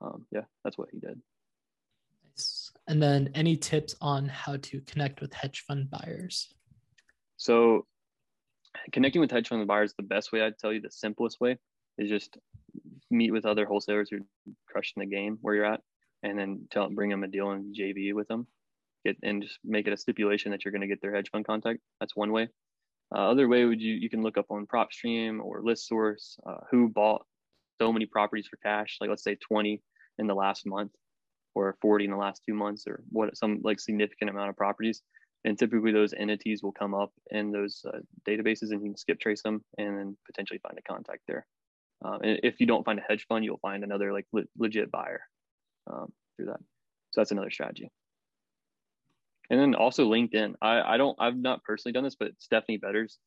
um, 0.00 0.26
yeah, 0.30 0.42
that's 0.64 0.78
what 0.78 0.88
he 0.92 0.98
did. 0.98 1.20
Nice. 2.24 2.70
And 2.86 3.02
then, 3.02 3.30
any 3.34 3.56
tips 3.56 3.94
on 4.00 4.28
how 4.28 4.56
to 4.56 4.80
connect 4.82 5.20
with 5.20 5.32
hedge 5.32 5.64
fund 5.66 5.90
buyers? 5.90 6.48
So, 7.36 7.86
connecting 8.92 9.20
with 9.20 9.30
hedge 9.30 9.48
fund 9.48 9.66
buyers, 9.66 9.94
the 9.96 10.02
best 10.04 10.32
way 10.32 10.42
I'd 10.42 10.58
tell 10.58 10.72
you, 10.72 10.80
the 10.80 10.90
simplest 10.90 11.40
way 11.40 11.58
is 11.98 12.08
just 12.08 12.38
meet 13.10 13.32
with 13.32 13.46
other 13.46 13.66
wholesalers 13.66 14.08
who 14.10 14.16
are 14.18 14.52
crushing 14.68 15.00
the 15.00 15.06
game 15.06 15.38
where 15.40 15.54
you're 15.54 15.64
at, 15.64 15.80
and 16.22 16.38
then 16.38 16.66
tell 16.70 16.90
bring 16.90 17.10
them 17.10 17.24
a 17.24 17.28
deal 17.28 17.50
and 17.50 17.74
JV 17.74 18.14
with 18.14 18.28
them. 18.28 18.46
Get 19.04 19.16
and 19.22 19.42
just 19.42 19.58
make 19.64 19.86
it 19.86 19.92
a 19.92 19.96
stipulation 19.96 20.50
that 20.50 20.64
you're 20.64 20.72
going 20.72 20.82
to 20.82 20.88
get 20.88 21.00
their 21.00 21.14
hedge 21.14 21.30
fund 21.30 21.46
contact. 21.46 21.80
That's 22.00 22.16
one 22.16 22.32
way. 22.32 22.48
Uh, 23.14 23.30
other 23.30 23.48
way 23.48 23.64
would 23.64 23.80
you 23.80 23.94
you 23.94 24.10
can 24.10 24.22
look 24.22 24.36
up 24.36 24.50
on 24.50 24.66
PropStream 24.66 25.40
or 25.40 25.62
ListSource 25.62 26.38
uh, 26.46 26.58
who 26.70 26.88
bought 26.88 27.24
so 27.80 27.92
many 27.92 28.06
properties 28.06 28.48
for 28.48 28.56
cash, 28.58 28.98
like 29.00 29.08
let's 29.08 29.22
say 29.22 29.36
20 29.36 29.80
in 30.18 30.26
the 30.26 30.34
last 30.34 30.66
month 30.66 30.92
or 31.54 31.76
40 31.80 32.06
in 32.06 32.10
the 32.10 32.16
last 32.16 32.42
two 32.44 32.54
months 32.54 32.86
or 32.86 33.02
what 33.10 33.36
some 33.36 33.60
like 33.62 33.80
significant 33.80 34.30
amount 34.30 34.50
of 34.50 34.56
properties. 34.56 35.02
And 35.44 35.58
typically 35.58 35.92
those 35.92 36.12
entities 36.12 36.62
will 36.62 36.72
come 36.72 36.94
up 36.94 37.12
in 37.30 37.52
those 37.52 37.84
uh, 37.86 37.98
databases 38.28 38.72
and 38.72 38.82
you 38.82 38.90
can 38.90 38.96
skip 38.96 39.20
trace 39.20 39.42
them 39.42 39.64
and 39.78 39.96
then 39.96 40.16
potentially 40.26 40.58
find 40.58 40.76
a 40.76 40.82
contact 40.82 41.22
there. 41.28 41.46
Um, 42.04 42.20
and 42.22 42.40
if 42.42 42.60
you 42.60 42.66
don't 42.66 42.84
find 42.84 42.98
a 42.98 43.02
hedge 43.08 43.26
fund, 43.28 43.44
you'll 43.44 43.58
find 43.58 43.82
another 43.82 44.12
like 44.12 44.26
le- 44.32 44.44
legit 44.56 44.90
buyer 44.90 45.20
um, 45.90 46.12
through 46.36 46.46
that. 46.46 46.60
So 47.10 47.20
that's 47.20 47.32
another 47.32 47.50
strategy 47.50 47.90
and 49.50 49.60
then 49.60 49.74
also 49.74 50.08
LinkedIn. 50.08 50.54
I, 50.60 50.80
I 50.80 50.96
don't 50.96 51.16
I've 51.18 51.36
not 51.36 51.62
personally 51.64 51.92
done 51.92 52.04
this, 52.04 52.16
but 52.18 52.32
Stephanie 52.38 52.78
Betters 52.78 53.18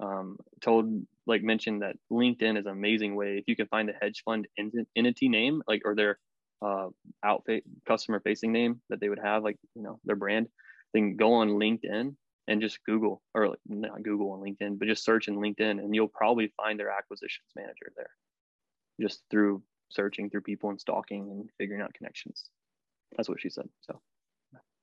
um, 0.00 0.36
told 0.60 1.06
like 1.26 1.42
mentioned 1.42 1.82
that 1.82 1.96
LinkedIn 2.12 2.58
is 2.58 2.66
an 2.66 2.72
amazing 2.72 3.14
way 3.14 3.38
if 3.38 3.44
you 3.46 3.56
can 3.56 3.66
find 3.68 3.88
a 3.88 3.94
hedge 4.00 4.22
fund 4.24 4.46
entity 4.96 5.28
name 5.28 5.62
like 5.66 5.82
or 5.84 5.94
their 5.94 6.18
uh, 6.62 6.88
outfit 7.24 7.64
customer 7.86 8.20
facing 8.20 8.52
name 8.52 8.80
that 8.88 9.00
they 9.00 9.08
would 9.08 9.20
have 9.22 9.42
like 9.42 9.56
you 9.74 9.82
know 9.82 9.98
their 10.04 10.16
brand, 10.16 10.48
then 10.92 11.16
go 11.16 11.34
on 11.34 11.50
LinkedIn 11.50 12.14
and 12.46 12.60
just 12.60 12.84
Google 12.84 13.22
or 13.34 13.56
not 13.66 14.02
Google 14.02 14.32
on 14.32 14.40
LinkedIn, 14.40 14.78
but 14.78 14.88
just 14.88 15.04
search 15.04 15.28
in 15.28 15.36
LinkedIn 15.36 15.78
and 15.78 15.94
you'll 15.94 16.08
probably 16.08 16.52
find 16.56 16.78
their 16.78 16.90
acquisitions 16.90 17.48
manager 17.56 17.92
there, 17.96 18.10
just 19.00 19.22
through 19.30 19.62
searching 19.90 20.28
through 20.28 20.42
people 20.42 20.70
and 20.70 20.80
stalking 20.80 21.30
and 21.30 21.50
figuring 21.58 21.80
out 21.80 21.94
connections. 21.94 22.44
That's 23.16 23.28
what 23.28 23.40
she 23.40 23.48
said. 23.48 23.68
So 23.82 24.00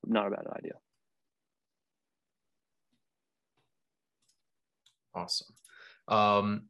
not 0.05 0.27
a 0.27 0.31
bad 0.31 0.47
idea. 0.55 0.73
Awesome. 5.13 5.53
Um, 6.07 6.63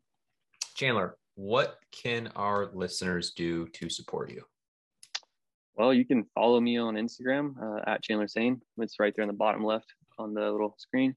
Chandler, 0.76 1.16
what 1.36 1.78
can 1.92 2.32
our 2.36 2.72
listeners 2.74 3.32
do 3.32 3.68
to 3.70 3.90
support 3.90 4.32
you? 4.32 4.44
Well, 5.76 5.94
you 5.94 6.06
can 6.06 6.26
follow 6.36 6.60
me 6.60 6.78
on 6.78 6.96
Instagram 6.96 7.56
uh, 7.62 7.82
at 7.88 8.04
Chandler 8.04 8.28
Sane. 8.28 8.62
It's 8.78 9.00
right 9.00 9.14
there 9.16 9.24
in 9.24 9.28
the 9.30 9.34
bottom 9.34 9.64
left 9.64 9.94
on 10.22 10.34
the 10.34 10.52
little 10.52 10.76
screen. 10.78 11.16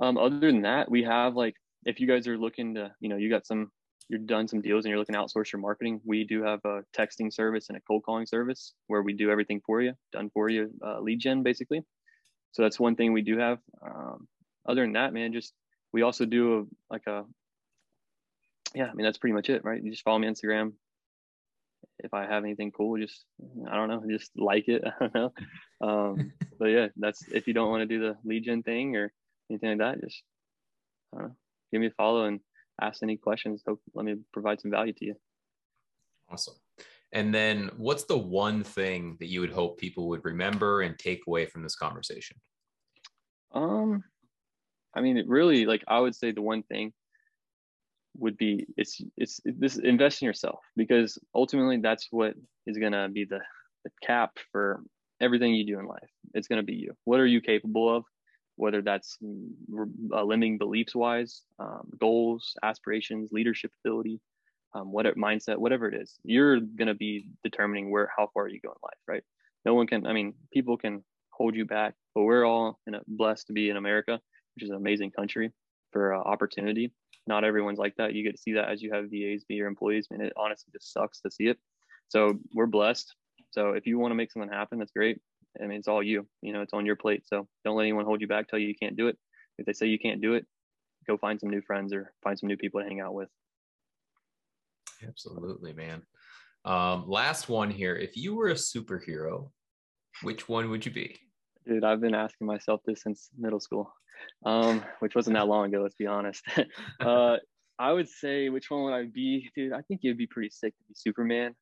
Um, 0.00 0.16
other 0.16 0.40
than 0.40 0.62
that, 0.62 0.90
we 0.90 1.02
have 1.04 1.34
like 1.34 1.54
if 1.84 2.00
you 2.00 2.06
guys 2.06 2.26
are 2.26 2.38
looking 2.38 2.74
to, 2.74 2.92
you 3.00 3.08
know, 3.08 3.16
you 3.16 3.30
got 3.30 3.46
some 3.46 3.70
you're 4.08 4.18
done 4.18 4.48
some 4.48 4.60
deals 4.60 4.84
and 4.84 4.90
you're 4.90 4.98
looking 4.98 5.14
to 5.14 5.20
outsource 5.20 5.52
your 5.52 5.60
marketing, 5.60 6.00
we 6.04 6.24
do 6.24 6.42
have 6.42 6.60
a 6.64 6.82
texting 6.98 7.32
service 7.32 7.68
and 7.68 7.78
a 7.78 7.80
cold 7.82 8.02
calling 8.04 8.26
service 8.26 8.74
where 8.88 9.02
we 9.02 9.12
do 9.12 9.30
everything 9.30 9.60
for 9.64 9.80
you, 9.80 9.92
done 10.10 10.30
for 10.34 10.48
you, 10.48 10.68
uh, 10.84 10.98
lead 11.00 11.20
gen 11.20 11.44
basically. 11.44 11.82
So 12.50 12.62
that's 12.62 12.80
one 12.80 12.96
thing 12.96 13.12
we 13.12 13.22
do 13.22 13.38
have. 13.38 13.58
Um, 13.80 14.26
other 14.68 14.82
than 14.82 14.94
that, 14.94 15.12
man, 15.12 15.32
just 15.32 15.52
we 15.92 16.02
also 16.02 16.24
do 16.24 16.58
a, 16.58 16.92
like 16.92 17.06
a, 17.06 17.24
yeah, 18.74 18.86
I 18.86 18.94
mean 18.94 19.04
that's 19.04 19.18
pretty 19.18 19.34
much 19.34 19.48
it, 19.48 19.64
right? 19.64 19.82
You 19.82 19.90
just 19.90 20.02
follow 20.02 20.18
me 20.18 20.26
on 20.26 20.34
Instagram. 20.34 20.72
If 22.04 22.14
I 22.14 22.26
have 22.26 22.44
anything 22.44 22.70
cool, 22.70 22.98
just 22.98 23.24
I 23.70 23.76
don't 23.76 23.88
know, 23.88 24.02
just 24.10 24.30
like 24.36 24.68
it. 24.68 24.82
I 25.00 25.06
don't 25.06 25.14
know. 25.14 25.32
Um, 25.80 26.32
but 26.58 26.66
yeah, 26.66 26.88
that's 26.96 27.22
if 27.28 27.46
you 27.46 27.54
don't 27.54 27.70
want 27.70 27.82
to 27.82 27.86
do 27.86 28.00
the 28.00 28.16
lead 28.24 28.44
gen 28.44 28.62
thing 28.62 28.96
or 28.96 29.12
anything 29.50 29.70
like 29.70 29.78
that, 29.78 30.00
just 30.02 30.22
I 31.14 31.18
don't 31.18 31.28
know, 31.28 31.36
give 31.72 31.80
me 31.80 31.88
a 31.88 31.92
follow 31.92 32.24
and 32.24 32.40
ask 32.80 33.02
any 33.02 33.16
questions. 33.16 33.62
Hope 33.66 33.80
let 33.94 34.04
me 34.04 34.16
provide 34.32 34.60
some 34.60 34.70
value 34.70 34.92
to 34.94 35.04
you. 35.04 35.14
Awesome. 36.30 36.54
And 37.12 37.34
then 37.34 37.70
what's 37.76 38.04
the 38.04 38.18
one 38.18 38.62
thing 38.62 39.16
that 39.18 39.26
you 39.26 39.40
would 39.40 39.50
hope 39.50 39.78
people 39.78 40.08
would 40.08 40.24
remember 40.24 40.82
and 40.82 40.96
take 40.96 41.22
away 41.26 41.46
from 41.46 41.62
this 41.62 41.74
conversation? 41.74 42.36
Um, 43.52 44.04
I 44.94 45.00
mean, 45.00 45.16
it 45.16 45.26
really 45.26 45.66
like 45.66 45.82
I 45.88 45.98
would 45.98 46.14
say 46.14 46.30
the 46.30 46.42
one 46.42 46.62
thing 46.62 46.92
would 48.16 48.36
be 48.36 48.66
it's 48.76 49.00
it's 49.16 49.40
this 49.44 49.76
invest 49.76 50.22
in 50.22 50.26
yourself 50.26 50.60
because 50.76 51.18
ultimately 51.34 51.78
that's 51.78 52.08
what 52.10 52.34
is 52.66 52.78
gonna 52.78 53.08
be 53.08 53.24
the, 53.24 53.40
the 53.84 53.90
cap 54.02 54.36
for 54.52 54.82
everything 55.20 55.54
you 55.54 55.66
do 55.66 55.78
in 55.78 55.86
life. 55.86 56.10
It's 56.34 56.48
gonna 56.48 56.62
be 56.62 56.74
you. 56.74 56.94
What 57.04 57.20
are 57.20 57.26
you 57.26 57.40
capable 57.40 57.94
of? 57.94 58.04
whether 58.60 58.82
that's 58.82 59.16
uh, 60.12 60.22
limiting 60.22 60.58
beliefs 60.58 60.94
wise, 60.94 61.42
um, 61.58 61.88
goals, 61.98 62.54
aspirations, 62.62 63.30
leadership 63.32 63.72
ability, 63.82 64.20
um, 64.74 64.92
whatever 64.92 65.16
mindset, 65.16 65.56
whatever 65.56 65.88
it 65.88 66.00
is, 66.00 66.18
you're 66.24 66.60
going 66.60 66.88
to 66.88 66.94
be 66.94 67.26
determining 67.42 67.90
where, 67.90 68.10
how 68.14 68.28
far 68.34 68.48
you 68.48 68.60
go 68.60 68.68
in 68.68 68.76
life, 68.82 68.98
right? 69.08 69.22
No 69.64 69.74
one 69.74 69.86
can, 69.86 70.06
I 70.06 70.12
mean, 70.12 70.34
people 70.52 70.76
can 70.76 71.02
hold 71.30 71.56
you 71.56 71.64
back, 71.64 71.94
but 72.14 72.22
we're 72.22 72.44
all 72.44 72.78
in 72.86 72.94
a, 72.94 73.00
blessed 73.08 73.46
to 73.46 73.54
be 73.54 73.70
in 73.70 73.78
America, 73.78 74.20
which 74.54 74.64
is 74.64 74.70
an 74.70 74.76
amazing 74.76 75.10
country 75.10 75.52
for 75.90 76.14
uh, 76.14 76.20
opportunity. 76.20 76.92
Not 77.30 77.44
everyone's 77.44 77.78
like 77.78 77.94
that. 77.94 78.12
You 78.12 78.24
get 78.24 78.34
to 78.34 78.42
see 78.42 78.54
that 78.54 78.70
as 78.70 78.82
you 78.82 78.92
have 78.92 79.04
VAs 79.04 79.44
be 79.44 79.54
your 79.54 79.68
employees, 79.68 80.08
and 80.10 80.20
it 80.20 80.32
honestly 80.36 80.72
just 80.72 80.92
sucks 80.92 81.20
to 81.20 81.30
see 81.30 81.44
it. 81.44 81.58
So 82.08 82.40
we're 82.52 82.66
blessed. 82.66 83.14
So 83.52 83.74
if 83.74 83.86
you 83.86 84.00
want 84.00 84.10
to 84.10 84.16
make 84.16 84.32
something 84.32 84.50
happen, 84.50 84.80
that's 84.80 84.90
great. 84.90 85.20
I 85.62 85.68
mean, 85.68 85.78
it's 85.78 85.86
all 85.86 86.02
you. 86.02 86.26
You 86.42 86.52
know, 86.52 86.60
it's 86.60 86.72
on 86.72 86.84
your 86.84 86.96
plate. 86.96 87.22
So 87.28 87.46
don't 87.64 87.76
let 87.76 87.84
anyone 87.84 88.04
hold 88.04 88.20
you 88.20 88.26
back, 88.26 88.48
tell 88.48 88.58
you 88.58 88.66
you 88.66 88.74
can't 88.74 88.96
do 88.96 89.06
it. 89.06 89.16
If 89.58 89.66
they 89.66 89.72
say 89.72 89.86
you 89.86 89.98
can't 90.00 90.20
do 90.20 90.34
it, 90.34 90.44
go 91.06 91.16
find 91.16 91.38
some 91.38 91.50
new 91.50 91.62
friends 91.62 91.92
or 91.92 92.12
find 92.20 92.36
some 92.36 92.48
new 92.48 92.56
people 92.56 92.80
to 92.80 92.88
hang 92.88 93.00
out 93.00 93.14
with. 93.14 93.28
Absolutely, 95.06 95.72
man. 95.72 96.02
Um, 96.64 97.04
last 97.06 97.48
one 97.48 97.70
here. 97.70 97.94
If 97.94 98.16
you 98.16 98.34
were 98.34 98.48
a 98.48 98.54
superhero, 98.54 99.52
which 100.24 100.48
one 100.48 100.68
would 100.70 100.84
you 100.84 100.90
be? 100.90 101.16
Dude, 101.66 101.84
I've 101.84 102.00
been 102.00 102.14
asking 102.14 102.46
myself 102.46 102.80
this 102.86 103.02
since 103.02 103.28
middle 103.38 103.60
school, 103.60 103.92
um, 104.46 104.82
which 105.00 105.14
wasn't 105.14 105.36
that 105.36 105.48
long 105.48 105.66
ago, 105.66 105.82
let's 105.82 105.94
be 105.94 106.06
honest. 106.06 106.42
uh, 107.00 107.36
I 107.78 107.92
would 107.92 108.08
say, 108.08 108.48
which 108.48 108.70
one 108.70 108.84
would 108.84 108.94
I 108.94 109.04
be? 109.04 109.50
Dude, 109.54 109.72
I 109.72 109.82
think 109.82 110.00
it'd 110.04 110.16
be 110.16 110.26
pretty 110.26 110.50
sick 110.50 110.76
to 110.76 110.84
be 110.88 110.94
Superman 110.94 111.54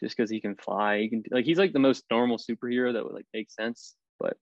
just 0.00 0.16
because 0.16 0.30
he 0.30 0.40
can 0.40 0.56
fly. 0.56 1.00
He 1.00 1.08
can 1.08 1.22
like 1.30 1.44
he's 1.44 1.58
like 1.58 1.72
the 1.72 1.78
most 1.78 2.04
normal 2.10 2.38
superhero 2.38 2.92
that 2.92 3.04
would 3.04 3.14
like 3.14 3.26
make 3.34 3.50
sense, 3.50 3.94
but 4.18 4.36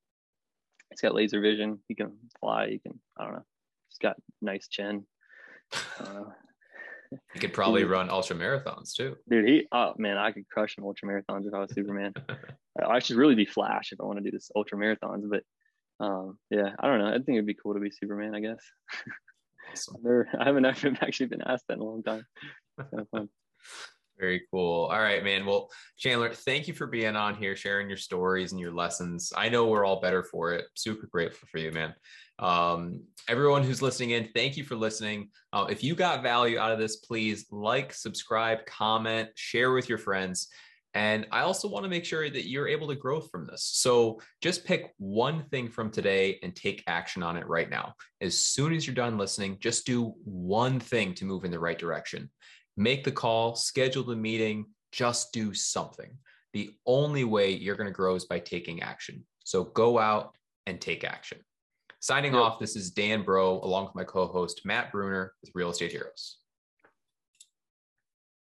he's 0.90 1.00
got 1.00 1.14
laser 1.14 1.40
vision. 1.40 1.78
He 1.88 1.94
can 1.94 2.12
fly. 2.40 2.68
He 2.70 2.78
can 2.78 2.98
I 3.18 3.24
don't 3.24 3.34
know. 3.34 3.44
He's 3.88 3.98
got 3.98 4.16
nice 4.40 4.68
chin. 4.68 5.04
Uh, 6.00 6.24
he 7.32 7.40
could 7.40 7.52
probably 7.52 7.84
run 7.84 8.10
ultra 8.10 8.36
marathons 8.36 8.94
too. 8.94 9.16
Dude, 9.28 9.48
he 9.48 9.66
oh 9.72 9.94
man, 9.98 10.18
I 10.18 10.32
could 10.32 10.48
crush 10.48 10.76
some 10.76 10.84
ultra 10.84 11.08
marathons 11.08 11.46
if 11.46 11.54
I 11.54 11.60
was 11.60 11.74
Superman. 11.74 12.12
I 12.84 12.98
should 12.98 13.16
really 13.16 13.34
be 13.34 13.44
Flash 13.44 13.92
if 13.92 14.00
I 14.00 14.04
want 14.04 14.18
to 14.18 14.24
do 14.24 14.30
this 14.30 14.50
ultra 14.54 14.78
marathons, 14.78 15.28
but 15.28 15.42
um, 16.00 16.38
yeah, 16.50 16.74
I 16.78 16.86
don't 16.86 17.00
know. 17.00 17.08
I 17.08 17.14
think 17.14 17.30
it'd 17.30 17.46
be 17.46 17.54
cool 17.54 17.74
to 17.74 17.80
be 17.80 17.90
Superman. 17.90 18.34
I 18.34 18.40
guess. 18.40 18.60
Awesome. 19.70 19.96
I 20.40 20.44
haven't 20.44 20.64
actually 20.64 21.26
been 21.26 21.42
asked 21.42 21.64
that 21.68 21.74
in 21.74 21.80
a 21.80 21.84
long 21.84 22.02
time. 22.02 22.24
Very 24.18 24.42
cool. 24.50 24.86
All 24.86 25.00
right, 25.00 25.22
man. 25.22 25.46
Well, 25.46 25.70
Chandler, 25.96 26.32
thank 26.32 26.66
you 26.66 26.74
for 26.74 26.86
being 26.86 27.14
on 27.14 27.36
here, 27.36 27.54
sharing 27.54 27.88
your 27.88 27.96
stories 27.96 28.52
and 28.52 28.60
your 28.60 28.72
lessons. 28.72 29.32
I 29.36 29.48
know 29.48 29.66
we're 29.66 29.84
all 29.84 30.00
better 30.00 30.24
for 30.24 30.52
it. 30.52 30.64
Super 30.74 31.06
grateful 31.06 31.46
for 31.50 31.58
you, 31.58 31.70
man. 31.70 31.94
Um, 32.40 33.02
everyone 33.28 33.62
who's 33.62 33.82
listening 33.82 34.10
in, 34.10 34.28
thank 34.34 34.56
you 34.56 34.64
for 34.64 34.76
listening. 34.76 35.30
Uh, 35.52 35.66
if 35.70 35.84
you 35.84 35.94
got 35.94 36.22
value 36.22 36.58
out 36.58 36.72
of 36.72 36.78
this, 36.78 36.96
please 36.96 37.46
like, 37.50 37.92
subscribe, 37.92 38.66
comment, 38.66 39.30
share 39.36 39.72
with 39.72 39.88
your 39.88 39.98
friends. 39.98 40.48
And 40.94 41.26
I 41.30 41.42
also 41.42 41.68
want 41.68 41.84
to 41.84 41.90
make 41.90 42.04
sure 42.04 42.28
that 42.28 42.48
you're 42.48 42.66
able 42.66 42.88
to 42.88 42.94
grow 42.94 43.20
from 43.20 43.46
this. 43.46 43.62
So 43.62 44.20
just 44.40 44.64
pick 44.64 44.94
one 44.98 45.44
thing 45.50 45.68
from 45.68 45.90
today 45.90 46.38
and 46.42 46.56
take 46.56 46.82
action 46.86 47.22
on 47.22 47.36
it 47.36 47.46
right 47.46 47.68
now. 47.68 47.94
As 48.20 48.38
soon 48.38 48.72
as 48.72 48.86
you're 48.86 48.94
done 48.94 49.18
listening, 49.18 49.58
just 49.60 49.86
do 49.86 50.14
one 50.24 50.80
thing 50.80 51.14
to 51.14 51.24
move 51.24 51.44
in 51.44 51.50
the 51.50 51.60
right 51.60 51.78
direction. 51.78 52.30
Make 52.78 53.02
the 53.02 53.10
call, 53.10 53.56
schedule 53.56 54.04
the 54.04 54.14
meeting, 54.14 54.64
just 54.92 55.32
do 55.32 55.52
something. 55.52 56.16
The 56.52 56.70
only 56.86 57.24
way 57.24 57.50
you're 57.50 57.74
going 57.74 57.88
to 57.88 57.92
grow 57.92 58.14
is 58.14 58.24
by 58.24 58.38
taking 58.38 58.82
action. 58.82 59.24
So 59.42 59.64
go 59.64 59.98
out 59.98 60.36
and 60.66 60.80
take 60.80 61.02
action. 61.02 61.38
Signing 61.98 62.36
off, 62.36 62.60
this 62.60 62.76
is 62.76 62.92
Dan 62.92 63.24
Bro, 63.24 63.62
along 63.64 63.86
with 63.86 63.96
my 63.96 64.04
co 64.04 64.28
host, 64.28 64.60
Matt 64.64 64.92
Bruner 64.92 65.32
with 65.42 65.50
Real 65.54 65.70
Estate 65.70 65.90
Heroes. 65.90 66.37